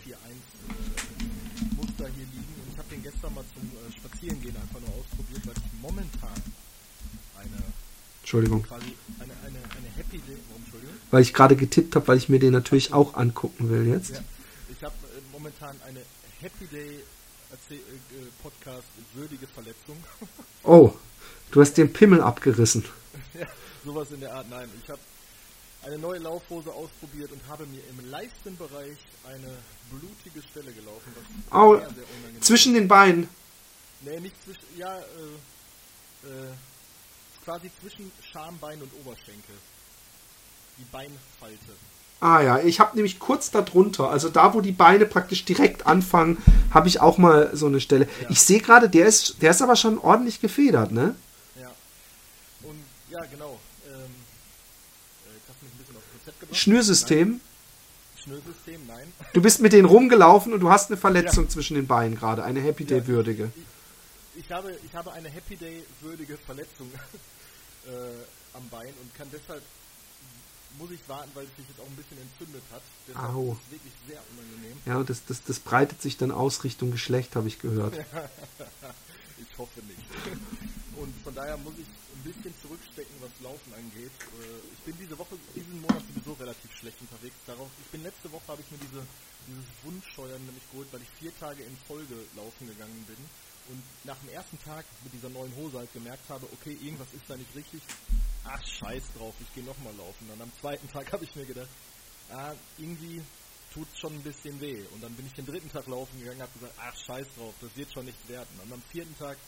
141 0.08 0.64
äh, 0.64 1.76
Muster 1.76 2.08
hier 2.08 2.26
liegen 2.32 2.54
und 2.64 2.72
ich 2.72 2.78
habe 2.78 2.88
den 2.88 3.02
gestern 3.02 3.34
mal 3.34 3.44
zum 3.52 3.68
äh, 3.68 3.92
Spazierengehen 3.92 4.56
einfach 4.56 4.80
nur 4.80 4.92
ausprobiert, 4.96 5.42
weil 5.44 5.54
ich 5.60 5.68
momentan 5.82 6.40
eine 7.36 7.60
Entschuldigung. 8.34 8.66
eine, 9.20 9.32
eine, 9.46 9.58
eine 9.58 9.96
Happy 9.96 10.18
Day, 10.18 10.36
warum, 10.48 10.62
Entschuldigung? 10.64 10.94
Weil 11.10 11.22
ich 11.22 11.32
gerade 11.32 11.54
getippt 11.54 11.94
habe, 11.94 12.08
weil 12.08 12.18
ich 12.18 12.28
mir 12.28 12.40
den 12.40 12.52
natürlich 12.52 12.92
auch 12.92 13.14
angucken 13.14 13.70
will 13.70 13.86
jetzt. 13.86 14.10
Ja, 14.10 14.24
ich 14.70 14.82
habe 14.82 14.94
äh, 15.04 15.20
momentan 15.32 15.76
eine 15.86 16.00
Happy 16.40 16.66
Day 16.66 17.00
Erzähl 17.50 17.76
äh, 17.76 18.42
Podcast 18.42 18.88
würdige 19.14 19.46
Verletzung. 19.46 19.96
Oh, 20.66 20.94
du 21.50 21.60
hast 21.60 21.74
den 21.74 21.92
Pimmel 21.92 22.22
abgerissen. 22.22 22.84
ja, 23.34 23.46
sowas 23.84 24.10
in 24.10 24.20
der 24.20 24.34
Art. 24.34 24.48
Nein, 24.48 24.68
ich 24.82 24.88
habe 24.88 24.98
eine 25.84 25.98
neue 25.98 26.18
Laufhose 26.18 26.72
ausprobiert 26.72 27.30
und 27.30 27.40
habe 27.48 27.66
mir 27.66 27.82
im 27.90 28.10
Leistenbereich 28.10 28.96
eine 29.28 29.58
blutige 29.90 30.42
Stelle 30.48 30.72
gelaufen. 30.72 31.12
Was 31.14 31.52
Au, 31.52 31.76
sehr, 31.76 31.90
sehr 31.90 32.40
zwischen 32.40 32.72
den 32.72 32.88
Beinen. 32.88 33.28
Nee, 34.00 34.20
nicht 34.20 34.42
zwischen, 34.42 34.64
ja, 34.78 34.98
äh, 34.98 35.02
äh, 36.26 36.54
quasi 37.44 37.70
zwischen 37.80 38.10
Schambein 38.32 38.80
und 38.80 38.90
Oberschenkel. 39.00 39.54
Die 40.78 40.84
Beinfalte. 40.90 41.72
Ah 42.20 42.40
ja, 42.40 42.58
ich 42.58 42.80
habe 42.80 42.96
nämlich 42.96 43.18
kurz 43.18 43.50
darunter, 43.50 44.08
also 44.08 44.30
da, 44.30 44.54
wo 44.54 44.60
die 44.60 44.72
Beine 44.72 45.04
praktisch 45.04 45.44
direkt 45.44 45.86
anfangen, 45.86 46.42
habe 46.72 46.88
ich 46.88 47.00
auch 47.00 47.18
mal 47.18 47.54
so 47.54 47.66
eine 47.66 47.80
Stelle. 47.80 48.08
Ja. 48.22 48.30
Ich 48.30 48.40
sehe 48.40 48.60
gerade, 48.60 48.88
der 48.88 49.06
ist, 49.06 49.42
der 49.42 49.50
ist 49.50 49.60
aber 49.60 49.76
schon 49.76 49.98
ordentlich 49.98 50.40
gefedert, 50.40 50.90
ne? 50.90 51.14
Ja. 51.60 51.70
Und 52.62 52.78
ja, 53.10 53.20
genau. 53.26 53.60
Ähm, 53.86 54.10
äh. 56.50 56.54
Schnürsystem. 56.54 57.28
Nein. 57.28 57.40
Schnürsystem, 58.16 58.86
nein. 58.86 59.12
Du 59.34 59.42
bist 59.42 59.60
mit 59.60 59.74
denen 59.74 59.84
rumgelaufen 59.84 60.54
und 60.54 60.60
du 60.60 60.70
hast 60.70 60.90
eine 60.90 60.96
Verletzung 60.96 61.50
zwischen 61.50 61.74
den 61.74 61.86
Beinen 61.86 62.16
gerade, 62.16 62.42
eine 62.42 62.60
Happy 62.60 62.86
Day 62.86 63.06
würdige. 63.06 63.52
Ich 64.34 64.50
habe, 64.50 64.74
ich 64.82 64.94
habe 64.94 65.12
eine 65.12 65.28
Happy 65.28 65.56
Day 65.56 65.84
würdige 66.00 66.38
Verletzung 66.38 66.90
äh, 67.86 68.56
am 68.56 68.68
Bein 68.68 68.92
und 69.02 69.14
kann 69.14 69.28
deshalb 69.32 69.62
muss 70.78 70.90
ich 70.90 71.08
warten, 71.08 71.30
weil 71.34 71.44
es 71.46 71.56
sich 71.56 71.68
jetzt 71.68 71.80
auch 71.80 71.86
ein 71.86 71.94
bisschen 71.96 72.18
entzündet 72.18 72.62
hat. 72.72 72.82
Deshalb 73.06 73.34
Au. 73.34 73.52
ist 73.52 73.58
es 73.66 73.70
wirklich 73.70 73.92
sehr 74.08 74.20
unangenehm. 74.32 74.76
Ja, 74.86 75.02
das, 75.04 75.24
das, 75.24 75.42
das 75.44 75.58
breitet 75.60 76.02
sich 76.02 76.16
dann 76.16 76.32
aus 76.32 76.64
Richtung 76.64 76.90
Geschlecht, 76.90 77.36
habe 77.36 77.48
ich 77.48 77.58
gehört. 77.58 77.94
Ich 79.36 79.58
hoffe 79.58 79.80
nicht. 79.82 80.02
Und 80.96 81.12
von 81.22 81.34
daher 81.34 81.56
muss 81.58 81.74
ich 81.78 81.86
ein 81.86 82.22
bisschen 82.22 82.54
zurückstecken, 82.62 83.14
was 83.20 83.30
Laufen 83.42 83.74
angeht. 83.74 84.10
Äh, 84.38 84.62
Ich 84.78 84.82
bin 84.86 84.94
diese 84.98 85.18
Woche, 85.18 85.34
diesen 85.54 85.80
Monat 85.80 86.02
sowieso 86.06 86.32
relativ 86.38 86.70
schlecht 86.74 86.98
unterwegs. 87.00 87.34
Darauf, 87.46 87.68
ich 87.82 87.90
bin 87.90 88.02
letzte 88.02 88.30
Woche 88.30 88.46
habe 88.46 88.62
ich 88.62 88.70
mir 88.70 88.78
diese, 88.78 89.02
dieses 89.46 89.66
Wundscheuern 89.82 90.42
nämlich 90.46 90.62
geholt, 90.70 90.86
weil 90.92 91.02
ich 91.02 91.10
vier 91.18 91.32
Tage 91.38 91.62
in 91.62 91.76
Folge 91.86 92.14
laufen 92.36 92.66
gegangen 92.66 93.04
bin 93.06 93.18
und 93.68 93.82
nach 94.04 94.18
dem 94.18 94.30
ersten 94.30 94.58
Tag 94.60 94.84
mit 95.02 95.12
dieser 95.12 95.30
neuen 95.30 95.54
Hose 95.56 95.78
halt 95.78 95.92
gemerkt 95.92 96.28
habe, 96.28 96.46
okay, 96.52 96.76
irgendwas 96.80 97.12
ist 97.14 97.28
da 97.28 97.36
nicht 97.36 97.54
richtig. 97.54 97.82
Ach, 98.44 98.62
scheiß 98.62 99.04
drauf, 99.16 99.34
ich 99.40 99.54
gehe 99.54 99.64
nochmal 99.64 99.94
laufen. 99.96 100.28
Dann 100.28 100.42
am 100.42 100.52
zweiten 100.60 100.88
Tag 100.92 101.12
habe 101.12 101.24
ich 101.24 101.34
mir 101.34 101.46
gedacht, 101.46 101.68
ah, 102.30 102.52
irgendwie 102.78 103.22
tut 103.72 103.88
schon 103.98 104.14
ein 104.14 104.22
bisschen 104.22 104.60
weh. 104.60 104.84
Und 104.92 105.02
dann 105.02 105.14
bin 105.14 105.26
ich 105.26 105.32
den 105.32 105.46
dritten 105.46 105.70
Tag 105.70 105.86
laufen 105.86 106.18
gegangen 106.18 106.40
und 106.40 106.42
habe 106.42 106.58
gesagt, 106.58 106.74
ach, 106.78 106.96
scheiß 106.96 107.26
drauf, 107.36 107.54
das 107.60 107.76
wird 107.76 107.92
schon 107.92 108.04
nichts 108.04 108.28
werden. 108.28 108.60
Und 108.62 108.72
am 108.72 108.82
vierten 108.92 109.16
Tag 109.18 109.38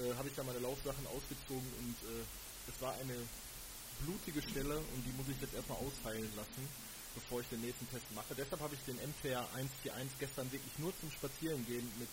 äh, 0.00 0.14
habe 0.14 0.28
ich 0.28 0.34
dann 0.34 0.46
meine 0.46 0.58
Laufsachen 0.58 1.06
ausgezogen 1.06 1.68
und 1.78 1.96
äh, 2.08 2.24
es 2.68 2.80
war 2.80 2.94
eine 2.94 3.16
blutige 4.00 4.42
Stelle 4.42 4.78
und 4.78 5.06
die 5.06 5.12
muss 5.12 5.28
ich 5.28 5.40
jetzt 5.40 5.54
erstmal 5.54 5.78
ausheilen 5.78 6.30
lassen, 6.34 6.68
bevor 7.14 7.40
ich 7.40 7.48
den 7.48 7.60
nächsten 7.60 7.88
Test 7.90 8.10
mache. 8.14 8.34
Deshalb 8.34 8.60
habe 8.60 8.74
ich 8.74 8.80
den 8.82 8.96
MTR 8.96 9.46
141 9.54 10.18
gestern 10.18 10.50
wirklich 10.50 10.78
nur 10.78 10.92
zum 10.98 11.10
Spazierengehen 11.10 11.86
mit 11.98 12.08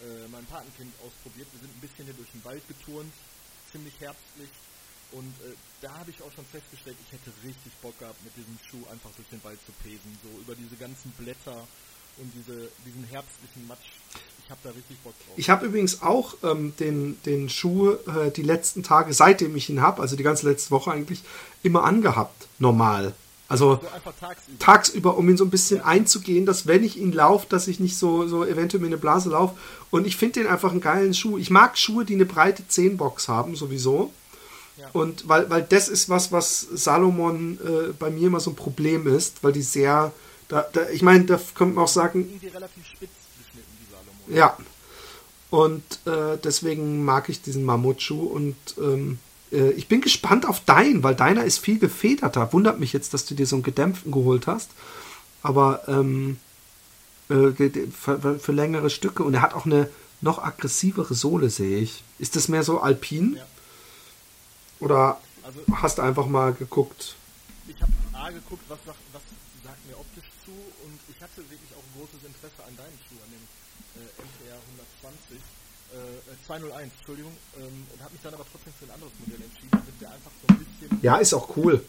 äh, 0.00 0.28
meinem 0.28 0.46
Patenkind 0.46 0.92
ausprobiert. 1.04 1.48
Wir 1.52 1.60
sind 1.60 1.72
ein 1.76 1.80
bisschen 1.80 2.04
hier 2.04 2.14
durch 2.14 2.30
den 2.30 2.44
Wald 2.44 2.62
geturnt, 2.68 3.12
ziemlich 3.72 3.94
herbstlich. 4.00 4.50
Und 5.12 5.34
äh, 5.42 5.54
da 5.82 5.92
habe 5.98 6.10
ich 6.10 6.22
auch 6.22 6.30
schon 6.32 6.46
festgestellt, 6.46 6.96
ich 7.06 7.12
hätte 7.12 7.32
richtig 7.44 7.72
Bock 7.82 7.98
gehabt, 7.98 8.22
mit 8.22 8.36
diesem 8.36 8.58
Schuh 8.62 8.86
einfach 8.90 9.10
durch 9.16 9.28
den 9.28 9.42
Wald 9.42 9.58
zu 9.66 9.72
pesen. 9.82 10.18
So 10.22 10.30
über 10.40 10.54
diese 10.54 10.76
ganzen 10.76 11.10
Blätter 11.18 11.66
und 12.18 12.32
diese, 12.34 12.68
diesen 12.86 13.04
herbstlichen 13.04 13.66
Matsch. 13.66 13.90
Ich 14.44 14.50
habe 14.50 14.60
da 14.64 14.70
richtig 14.70 14.98
Bock 15.00 15.14
drauf. 15.24 15.34
Ich 15.36 15.50
habe 15.50 15.66
übrigens 15.66 16.02
auch 16.02 16.34
ähm, 16.42 16.74
den, 16.78 17.20
den 17.22 17.48
Schuh 17.48 17.92
äh, 18.06 18.30
die 18.30 18.42
letzten 18.42 18.82
Tage, 18.82 19.12
seitdem 19.12 19.54
ich 19.56 19.70
ihn 19.70 19.80
habe, 19.80 20.02
also 20.02 20.16
die 20.16 20.22
ganze 20.22 20.48
letzte 20.48 20.70
Woche 20.70 20.90
eigentlich, 20.90 21.22
immer 21.62 21.84
angehabt, 21.84 22.48
normal. 22.58 23.14
Also 23.50 23.80
so 23.82 23.88
einfach 23.92 24.14
tagsüber. 24.20 24.58
tagsüber, 24.60 25.18
um 25.18 25.28
ihn 25.28 25.36
so 25.36 25.44
ein 25.44 25.50
bisschen 25.50 25.80
einzugehen, 25.80 26.46
dass 26.46 26.68
wenn 26.68 26.84
ich 26.84 26.96
ihn 26.96 27.10
laufe, 27.10 27.46
dass 27.48 27.66
ich 27.66 27.80
nicht 27.80 27.98
so, 27.98 28.28
so 28.28 28.44
eventuell 28.44 28.80
mir 28.80 28.86
eine 28.86 28.96
Blase 28.96 29.30
laufe. 29.30 29.56
Und 29.90 30.06
ich 30.06 30.16
finde 30.16 30.40
den 30.40 30.46
einfach 30.46 30.70
einen 30.70 30.80
geilen 30.80 31.14
Schuh. 31.14 31.36
Ich 31.36 31.50
mag 31.50 31.76
Schuhe, 31.76 32.04
die 32.04 32.14
eine 32.14 32.26
breite 32.26 32.68
Zehenbox 32.68 33.26
haben, 33.26 33.56
sowieso. 33.56 34.12
Ja. 34.76 34.88
Und 34.92 35.28
weil, 35.28 35.50
weil 35.50 35.62
das 35.62 35.88
ist 35.88 36.08
was, 36.08 36.30
was 36.30 36.60
Salomon 36.60 37.58
äh, 37.58 37.92
bei 37.98 38.08
mir 38.10 38.28
immer 38.28 38.38
so 38.38 38.50
ein 38.50 38.56
Problem 38.56 39.08
ist, 39.08 39.42
weil 39.42 39.52
die 39.52 39.62
sehr, 39.62 40.12
da, 40.46 40.64
da, 40.72 40.88
ich 40.90 41.02
meine, 41.02 41.24
da 41.24 41.40
könnte 41.56 41.74
man 41.74 41.84
auch 41.84 41.88
sagen, 41.88 42.20
irgendwie 42.20 42.46
relativ 42.46 42.86
spitz 42.86 43.10
geschnitten, 43.36 43.72
die 43.80 43.92
Salomon. 43.92 44.36
ja. 44.36 44.56
Und 45.50 45.82
äh, 46.06 46.38
deswegen 46.38 47.04
mag 47.04 47.28
ich 47.28 47.42
diesen 47.42 47.64
Mammutschuh 47.64 48.22
und 48.22 48.54
ähm, 48.78 49.18
äh, 49.52 49.70
ich 49.72 49.88
bin 49.88 50.00
gespannt 50.00 50.46
auf 50.46 50.60
deinen, 50.64 51.02
weil 51.02 51.14
deiner 51.14 51.44
ist 51.44 51.58
viel 51.58 51.78
gefederter. 51.78 52.52
Wundert 52.52 52.80
mich 52.80 52.92
jetzt, 52.92 53.14
dass 53.14 53.26
du 53.26 53.34
dir 53.34 53.46
so 53.46 53.56
einen 53.56 53.62
gedämpften 53.62 54.12
geholt 54.12 54.46
hast. 54.46 54.70
Aber 55.42 55.88
ähm, 55.88 56.38
äh, 57.28 57.52
für, 57.90 58.38
für 58.38 58.52
längere 58.52 58.90
Stücke 58.90 59.22
und 59.22 59.34
er 59.34 59.42
hat 59.42 59.54
auch 59.54 59.66
eine 59.66 59.88
noch 60.20 60.42
aggressivere 60.42 61.14
Sohle, 61.14 61.48
sehe 61.48 61.78
ich. 61.78 62.02
Ist 62.18 62.36
das 62.36 62.48
mehr 62.48 62.62
so 62.62 62.80
alpin? 62.80 63.36
Ja. 63.36 63.46
Oder 64.80 65.20
Also 65.42 65.60
hast 65.80 65.98
du 65.98 66.02
einfach 66.02 66.26
mal 66.26 66.52
geguckt? 66.52 67.16
ich 67.68 67.80
habe 67.80 67.92
A 68.12 68.30
geguckt, 68.30 68.64
was 68.68 68.78
sagt, 68.84 68.98
was 69.12 69.22
sagt 69.64 69.86
mir 69.86 69.96
optisch 69.96 70.28
zu 70.44 70.52
und 70.84 70.98
ich 71.08 71.16
hatte 71.22 71.40
wirklich 71.48 71.72
auch 71.72 71.84
ein 71.86 71.94
großes 71.96 72.20
Interesse 72.26 72.60
an 72.66 72.74
deinem 72.76 72.98
Schuh, 73.06 73.20
an 73.24 73.30
dem 73.32 73.44
äh, 73.96 74.10
MTR 74.20 74.58
120, 75.00 75.38
äh, 75.38 75.96
äh, 75.96 76.36
201, 76.50 76.90
Entschuldigung, 76.98 77.32
ähm, 77.58 77.86
und 77.92 78.02
habe 78.02 78.12
mich 78.12 78.22
dann 78.22 78.34
aber 78.34 78.44
trotzdem 78.50 78.72
für 78.76 78.86
ein 78.86 78.90
anderes 78.90 79.12
Modell 79.20 79.40
entschieden, 79.40 79.70
damit 79.70 80.00
der 80.00 80.10
einfach 80.10 80.30
so 80.42 80.52
ein 80.52 80.58
bisschen 80.58 80.98
Ja, 81.00 81.16
ist 81.18 81.32
auch 81.32 81.56
cool. 81.56 81.80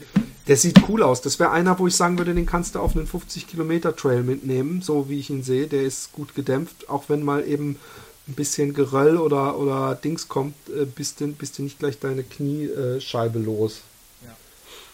Der 0.45 0.57
sieht 0.57 0.88
cool 0.88 1.01
aus. 1.01 1.22
Das 1.22 1.39
wäre 1.39 1.49
einer, 1.49 1.80
wo 1.80 1.88
ich 1.88 1.95
sagen 1.95 2.20
würde, 2.20 2.36
den 2.36 2.45
kannst 2.45 2.76
du 2.76 2.80
auf 2.80 2.95
einen 2.95 3.07
50 3.07 3.47
Kilometer 3.47 3.95
Trail 3.95 4.22
mitnehmen, 4.22 4.84
so 4.84 5.09
wie 5.09 5.20
ich 5.20 5.32
ihn 5.32 5.41
sehe. 5.41 5.66
Der 5.66 5.82
ist 5.82 6.12
gut 6.12 6.36
gedämpft, 6.36 6.89
auch 6.89 7.09
wenn 7.09 7.24
mal 7.24 7.47
eben 7.47 7.80
ein 8.28 8.36
bisschen 8.36 8.76
Geröll 8.76 9.18
oder, 9.18 9.57
oder 9.57 9.95
Dings 9.95 10.28
kommt, 10.28 10.53
äh, 10.70 10.86
bist 10.86 11.22
du, 11.22 11.28
bist 11.30 11.57
du 11.57 11.64
nicht 11.64 11.80
gleich 11.80 11.97
deine 11.97 12.24
Kniescheibe 12.24 13.39
los. 13.39 13.82
Ja. 14.24 14.38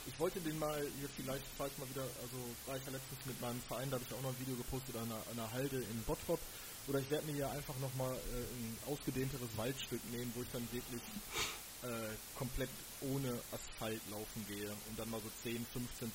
Ich 0.07 0.17
wollte 0.17 0.39
den 0.39 0.57
mal 0.59 0.79
hier 0.97 1.09
vielleicht, 1.17 1.43
falls 1.57 1.77
mal 1.77 1.89
wieder, 1.89 2.03
also 2.23 2.37
war 2.67 2.77
ich 2.77 2.85
ja 2.85 2.91
letztens 2.91 3.19
mit 3.25 3.41
meinem 3.41 3.59
Verein, 3.67 3.89
da 3.91 3.95
habe 3.95 4.05
ich 4.07 4.15
auch 4.15 4.21
noch 4.23 4.29
ein 4.29 4.39
Video 4.39 4.55
gepostet 4.55 4.95
an 4.95 5.11
einer, 5.11 5.19
an 5.27 5.39
einer 5.39 5.51
Halde 5.51 5.75
in 5.75 6.03
Bottrop. 6.07 6.39
Oder 6.87 6.99
ich 6.99 7.09
werde 7.09 7.25
mir 7.27 7.33
hier 7.33 7.51
einfach 7.51 7.77
nochmal 7.79 8.13
äh, 8.13 8.55
ein 8.55 8.77
ausgedehnteres 8.87 9.49
Waldstück 9.57 10.03
nehmen, 10.11 10.31
wo 10.35 10.41
ich 10.41 10.49
dann 10.51 10.67
wirklich 10.71 11.01
äh, 11.83 12.15
komplett 12.37 12.69
ohne 13.01 13.39
Asphalt 13.51 14.01
laufen 14.09 14.45
gehe 14.47 14.71
und 14.89 14.97
dann 14.97 15.09
mal 15.09 15.21
so 15.21 15.29
10, 15.43 15.65
15 15.65 16.07
äh, 16.07 16.11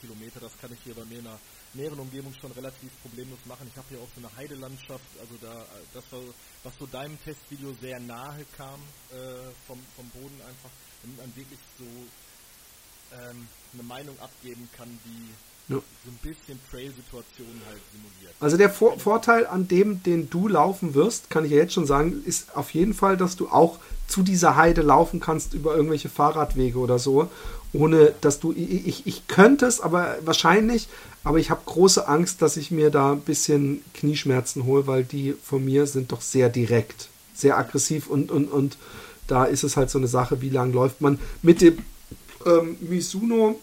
Kilometer. 0.00 0.40
Das 0.40 0.56
kann 0.58 0.72
ich 0.72 0.80
hier 0.82 0.94
bei 0.94 1.04
mir 1.04 1.18
in 1.18 1.26
einer 1.26 1.38
näheren 1.74 2.00
Umgebung 2.00 2.34
schon 2.40 2.50
relativ 2.52 2.90
problemlos 3.02 3.38
machen. 3.44 3.68
Ich 3.68 3.76
habe 3.76 3.88
hier 3.90 4.00
auch 4.00 4.08
so 4.14 4.26
eine 4.26 4.34
Heidelandschaft, 4.36 5.04
also 5.20 5.36
da, 5.40 5.62
äh, 5.62 5.66
das 5.92 6.10
war, 6.10 6.22
was 6.64 6.74
so 6.78 6.86
deinem 6.86 7.22
Testvideo 7.22 7.74
sehr 7.80 8.00
nahe 8.00 8.44
kam 8.56 8.80
äh, 9.10 9.52
vom, 9.66 9.78
vom 9.96 10.08
Boden 10.10 10.40
einfach, 10.42 10.70
damit 11.02 11.18
man 11.18 11.36
wirklich 11.36 11.60
so 11.78 11.84
ähm, 13.12 13.48
eine 13.74 13.82
Meinung 13.82 14.18
abgeben 14.18 14.68
kann, 14.76 14.98
die 15.04 15.34
Ja. 15.70 15.76
so 15.76 16.10
ein 16.10 16.18
bisschen 16.22 16.58
Trail-Situationen 16.70 17.62
halt 17.68 17.80
simuliert. 17.92 18.34
Also 18.40 18.56
der 18.56 18.70
Vor 18.70 18.98
Vorteil 18.98 19.46
an 19.46 19.68
dem, 19.68 20.02
den 20.02 20.28
du 20.30 20.48
laufen 20.48 20.94
wirst, 20.94 21.30
kann 21.30 21.44
ich 21.44 21.52
ja 21.52 21.58
jetzt 21.58 21.74
schon 21.74 21.86
sagen, 21.86 22.22
ist 22.24 22.56
auf 22.56 22.70
jeden 22.70 22.94
Fall, 22.94 23.16
dass 23.16 23.36
du 23.36 23.48
auch 23.48 23.78
zu 24.08 24.22
dieser 24.22 24.56
Heide 24.56 24.82
laufen 24.82 25.20
kannst 25.20 25.54
über 25.54 25.76
irgendwelche 25.76 26.08
Fahrradwege 26.08 26.78
oder 26.78 26.98
so, 26.98 27.30
ohne 27.72 28.12
dass 28.20 28.40
du, 28.40 28.52
ich, 28.52 29.06
ich, 29.06 29.28
könnte 29.28 29.66
es, 29.66 29.80
aber 29.80 30.16
wahrscheinlich, 30.24 30.88
aber 31.22 31.38
ich 31.38 31.50
habe 31.50 31.60
große 31.64 32.08
Angst, 32.08 32.42
dass 32.42 32.56
ich 32.56 32.70
mir 32.70 32.90
da 32.90 33.12
ein 33.12 33.20
bisschen 33.20 33.84
Knieschmerzen 33.94 34.64
hole, 34.64 34.86
weil 34.86 35.04
die 35.04 35.36
von 35.42 35.64
mir 35.64 35.86
sind 35.86 36.10
doch 36.10 36.20
sehr 36.20 36.48
direkt, 36.48 37.08
sehr 37.34 37.56
aggressiv 37.56 38.08
und, 38.08 38.32
und, 38.32 38.50
und 38.50 38.76
da 39.28 39.44
ist 39.44 39.62
es 39.62 39.76
halt 39.76 39.90
so 39.90 39.98
eine 39.98 40.08
Sache, 40.08 40.40
wie 40.40 40.50
lang 40.50 40.72
läuft 40.72 41.00
man 41.00 41.20
mit 41.42 41.60
dem 41.60 41.78
ähm, 42.44 42.76
Mizuno 42.80 43.60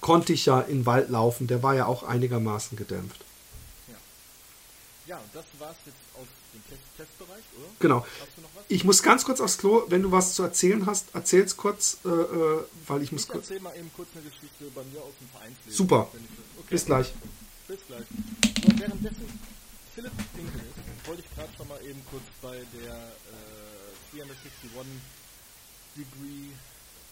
konnte 0.00 0.32
ich 0.32 0.46
ja 0.46 0.60
in 0.60 0.78
den 0.80 0.86
Wald 0.86 1.10
laufen. 1.10 1.46
Der 1.46 1.62
war 1.62 1.74
ja 1.74 1.86
auch 1.86 2.02
einigermaßen 2.02 2.76
gedämpft. 2.76 3.24
Ja, 5.06 5.16
und 5.16 5.34
das 5.34 5.44
war's 5.58 5.76
jetzt 5.86 5.96
aus 6.14 6.26
dem 6.52 6.62
Test 6.68 6.82
Testbereich, 6.98 7.42
oder? 7.56 7.68
Genau. 7.78 8.06
Ich 8.68 8.84
muss 8.84 9.02
ganz 9.02 9.24
kurz 9.24 9.40
aufs 9.40 9.56
Klo. 9.56 9.84
Wenn 9.88 10.02
du 10.02 10.12
was 10.12 10.34
zu 10.34 10.42
erzählen 10.42 10.84
hast, 10.84 11.14
erzähl's 11.14 11.56
kurz, 11.56 11.96
äh, 12.04 12.08
äh, 12.08 12.64
weil 12.86 13.02
ich 13.02 13.10
muss 13.12 13.22
Ich 13.22 13.28
kurz. 13.28 13.44
erzähl 13.44 13.60
mal 13.60 13.74
eben 13.74 13.90
kurz 13.96 14.08
eine 14.14 14.24
Geschichte 14.24 14.64
bei 14.74 14.82
mir 14.84 15.00
aus 15.00 15.14
dem 15.18 15.28
Vereinsleben. 15.30 15.72
Super. 15.72 16.08
Okay. 16.58 16.66
Bis 16.68 16.84
gleich. 16.84 17.12
Bis 17.68 17.78
gleich. 17.86 18.04
So, 18.62 18.78
währenddessen 18.78 19.40
Philipp 19.94 20.12
Pinkel 20.36 20.60
ist, 20.60 21.08
wollte 21.08 21.22
ich 21.22 21.34
gerade 21.34 21.56
schon 21.56 21.68
mal 21.68 21.80
eben 21.82 22.02
kurz 22.10 22.24
bei 22.42 22.56
der 22.74 22.94
äh, 22.94 24.16
361 24.16 25.00
Degree 25.96 26.52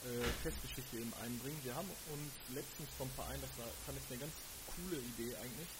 äh, 0.06 0.30
Testgeschichte 0.42 1.02
eben 1.02 1.12
einbringen. 1.22 1.58
Wir 1.66 1.74
haben 1.74 1.90
uns 2.14 2.32
letztens 2.54 2.88
vom 2.96 3.10
Verein, 3.18 3.40
das 3.42 3.50
war, 3.58 3.66
fand 3.84 3.98
ich 3.98 4.06
eine 4.10 4.20
ganz 4.22 4.34
coole 4.70 4.98
Idee 5.02 5.34
eigentlich. 5.42 5.70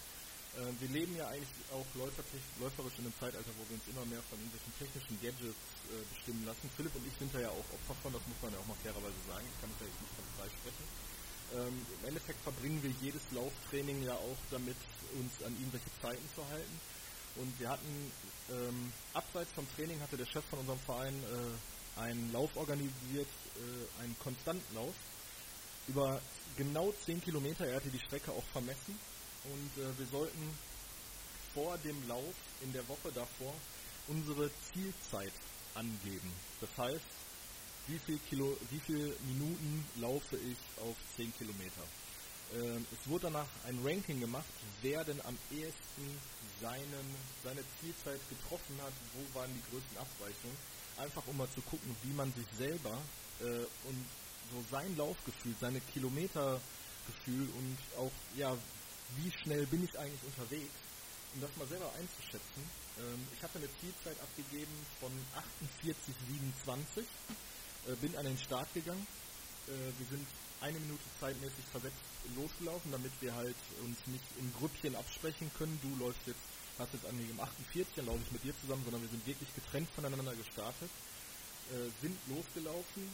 Äh, 0.58 0.72
wir 0.82 0.90
leben 0.90 1.14
ja 1.14 1.28
eigentlich 1.30 1.54
auch 1.70 1.86
läuferisch 1.94 2.96
in 2.98 3.06
einem 3.06 3.18
Zeitalter, 3.20 3.52
wo 3.54 3.62
wir 3.70 3.78
uns 3.78 3.86
immer 3.86 4.04
mehr 4.10 4.22
von 4.26 4.38
irgendwelchen 4.40 4.72
technischen 4.82 5.16
Gadgets 5.22 5.62
äh, 5.92 6.02
bestimmen 6.10 6.42
lassen. 6.42 6.66
Philipp 6.74 6.94
und 6.96 7.06
ich 7.06 7.16
sind 7.18 7.30
da 7.34 7.40
ja 7.40 7.50
auch 7.54 7.66
Opfer 7.70 7.96
von, 8.02 8.10
das 8.12 8.24
muss 8.26 8.40
man 8.42 8.50
ja 8.50 8.58
auch 8.58 8.68
mal 8.68 8.80
fairerweise 8.82 9.20
sagen. 9.30 9.46
Ich 9.46 9.58
kann 9.62 9.70
mich 9.70 9.78
da 9.78 9.86
jetzt 9.86 10.02
nicht 10.02 10.16
von 10.18 10.26
frei 10.34 10.48
sprechen. 10.50 10.86
Ähm, 11.54 11.76
Im 11.78 12.02
Endeffekt 12.10 12.40
verbringen 12.42 12.82
wir 12.82 12.90
jedes 12.98 13.22
Lauftraining 13.30 14.02
ja 14.02 14.14
auch 14.18 14.40
damit, 14.50 14.76
uns 15.14 15.30
an 15.46 15.54
irgendwelche 15.54 15.92
Zeiten 16.02 16.26
zu 16.34 16.42
halten. 16.50 16.76
Und 17.36 17.52
wir 17.60 17.68
hatten, 17.68 17.92
ähm, 18.50 18.92
abseits 19.12 19.52
vom 19.52 19.66
Training 19.76 20.00
hatte 20.00 20.16
der 20.16 20.26
Chef 20.26 20.44
von 20.48 20.58
unserem 20.58 20.80
Verein 20.80 21.14
äh, 21.14 22.00
einen 22.00 22.32
Lauf 22.32 22.50
organisiert, 22.56 23.28
äh, 23.57 24.02
einen 24.02 24.16
Konstantlauf 24.18 24.94
über 25.88 26.20
genau 26.57 26.92
10 27.04 27.22
Kilometer. 27.22 27.66
Er 27.66 27.76
hatte 27.76 27.90
die 27.90 28.00
Strecke 28.00 28.32
auch 28.32 28.44
vermessen. 28.52 28.98
Und 29.44 29.82
äh, 29.82 29.98
wir 29.98 30.07
sollten 30.07 30.59
vor 31.54 31.78
dem 31.78 31.96
Lauf 32.09 32.34
in 32.62 32.72
der 32.72 32.86
Woche 32.88 33.12
davor 33.14 33.54
unsere 34.09 34.50
Zielzeit 34.72 35.32
angeben. 35.74 36.32
Das 36.61 36.70
heißt, 36.76 37.04
wie 37.88 37.98
viel, 37.98 38.18
Kilo, 38.28 38.57
wie 38.70 38.80
viel 38.80 39.16
Minuten 39.26 39.84
laufe 39.96 40.36
ich 40.36 40.59
auf 40.82 40.96
10 41.16 41.32
Kilometer. 41.36 41.82
Ähm, 42.54 42.86
es 42.92 43.09
wurde 43.09 43.24
danach 43.24 43.48
ein 43.66 43.78
Ranking 43.84 44.20
gemacht, 44.20 44.46
wer 44.82 45.04
denn 45.04 45.20
am 45.24 45.36
ehesten 45.50 46.18
seinen, 46.61 47.14
seine 47.42 47.62
Zielzeit 47.80 48.20
getroffen 48.28 48.78
hat, 48.82 48.92
wo 49.14 49.38
waren 49.38 49.52
die 49.52 49.70
größten 49.70 49.98
Abweichungen. 49.98 50.57
Einfach 50.96 51.22
um 51.26 51.36
mal 51.36 51.50
zu 51.50 51.61
gucken, 51.62 51.94
wie 52.02 52.12
man 52.12 52.32
sich 52.32 52.46
selber 52.57 52.98
äh, 53.41 53.66
und 53.89 54.05
so 54.53 54.64
sein 54.70 54.97
Laufgefühl, 54.97 55.55
seine 55.61 55.80
Kilometergefühl 55.93 57.49
und 57.59 57.78
auch, 57.99 58.12
ja, 58.37 58.57
wie 59.16 59.30
schnell 59.43 59.66
bin 59.66 59.84
ich 59.84 59.99
eigentlich 59.99 60.22
unterwegs, 60.24 60.74
um 61.34 61.41
das 61.41 61.57
mal 61.57 61.66
selber 61.66 61.91
einzuschätzen. 61.99 62.62
Ähm, 62.99 63.26
ich 63.34 63.43
hatte 63.43 63.59
eine 63.59 63.68
Zielzeit 63.80 64.16
abgegeben 64.20 64.72
von 65.01 65.12
48,27 65.84 67.05
äh, 67.87 67.95
bin 67.97 68.16
an 68.16 68.24
den 68.24 68.39
Start 68.39 68.72
gegangen. 68.74 69.07
Äh, 69.68 69.93
wir 69.99 70.07
sind 70.11 70.26
eine 70.61 70.78
Minute 70.78 71.05
zeitmäßig 71.20 71.64
versetzt 71.70 72.03
losgelaufen, 72.34 72.91
damit 72.91 73.12
wir 73.20 73.34
halt 73.34 73.57
uns 73.84 73.99
nicht 74.07 74.24
in 74.41 74.53
Grüppchen 74.59 74.97
absprechen 74.97 75.51
können. 75.59 75.78
Du 75.82 76.05
läufst 76.05 76.26
jetzt, 76.26 76.41
hast 76.78 76.93
jetzt 76.93 77.07
angegeben 77.07 77.39
48, 77.39 77.87
dann 77.97 78.07
laufe 78.07 78.20
ich 78.24 78.32
mit 78.32 78.43
dir 78.43 78.55
zusammen, 78.61 78.82
sondern 78.84 79.03
wir 79.03 79.11
sind 79.11 79.26
wirklich 79.26 79.55
getrennt 79.55 79.89
voneinander 79.95 80.34
gestartet, 80.34 80.91
äh, 81.72 81.90
sind 82.00 82.16
losgelaufen 82.28 83.08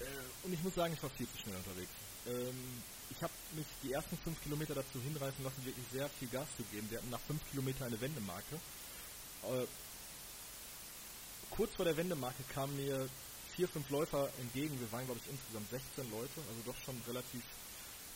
äh, 0.00 0.46
und 0.46 0.52
ich 0.52 0.62
muss 0.62 0.74
sagen, 0.74 0.94
ich 0.94 1.02
war 1.02 1.10
viel 1.10 1.28
zu 1.28 1.38
schnell 1.38 1.56
unterwegs. 1.56 1.90
Ähm, 2.26 2.82
ich 3.10 3.22
habe 3.22 3.32
mich 3.52 3.66
die 3.82 3.92
ersten 3.92 4.16
fünf 4.18 4.42
Kilometer 4.42 4.74
dazu 4.74 5.00
hinreißen 5.00 5.44
lassen, 5.44 5.64
wirklich 5.64 5.86
sehr 5.92 6.08
viel 6.18 6.28
Gas 6.28 6.48
zu 6.56 6.64
geben. 6.64 6.90
Wir 6.90 6.98
hatten 6.98 7.10
nach 7.10 7.20
fünf 7.20 7.40
Kilometern 7.50 7.88
eine 7.88 8.00
Wendemarke. 8.00 8.56
Äh, 9.44 9.66
kurz 11.50 11.74
vor 11.74 11.84
der 11.84 11.96
Wendemarke 11.96 12.42
kamen 12.52 12.76
mir 12.76 13.08
vier, 13.54 13.68
fünf 13.68 13.88
Läufer 13.90 14.28
entgegen. 14.40 14.78
Wir 14.80 14.90
waren, 14.92 15.06
glaube 15.06 15.20
ich, 15.24 15.30
insgesamt 15.30 15.70
16 15.70 16.10
Leute, 16.10 16.40
also 16.48 16.60
doch 16.66 16.76
schon 16.84 17.00
relativ 17.06 17.42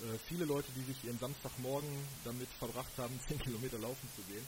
äh, 0.00 0.18
viele 0.28 0.44
Leute, 0.44 0.70
die 0.76 0.84
sich 0.84 1.04
ihren 1.04 1.18
Samstagmorgen 1.18 1.88
damit 2.24 2.48
verbracht 2.58 2.92
haben, 2.98 3.18
10 3.28 3.38
Kilometer 3.38 3.78
laufen 3.78 4.08
zu 4.16 4.22
gehen. 4.22 4.44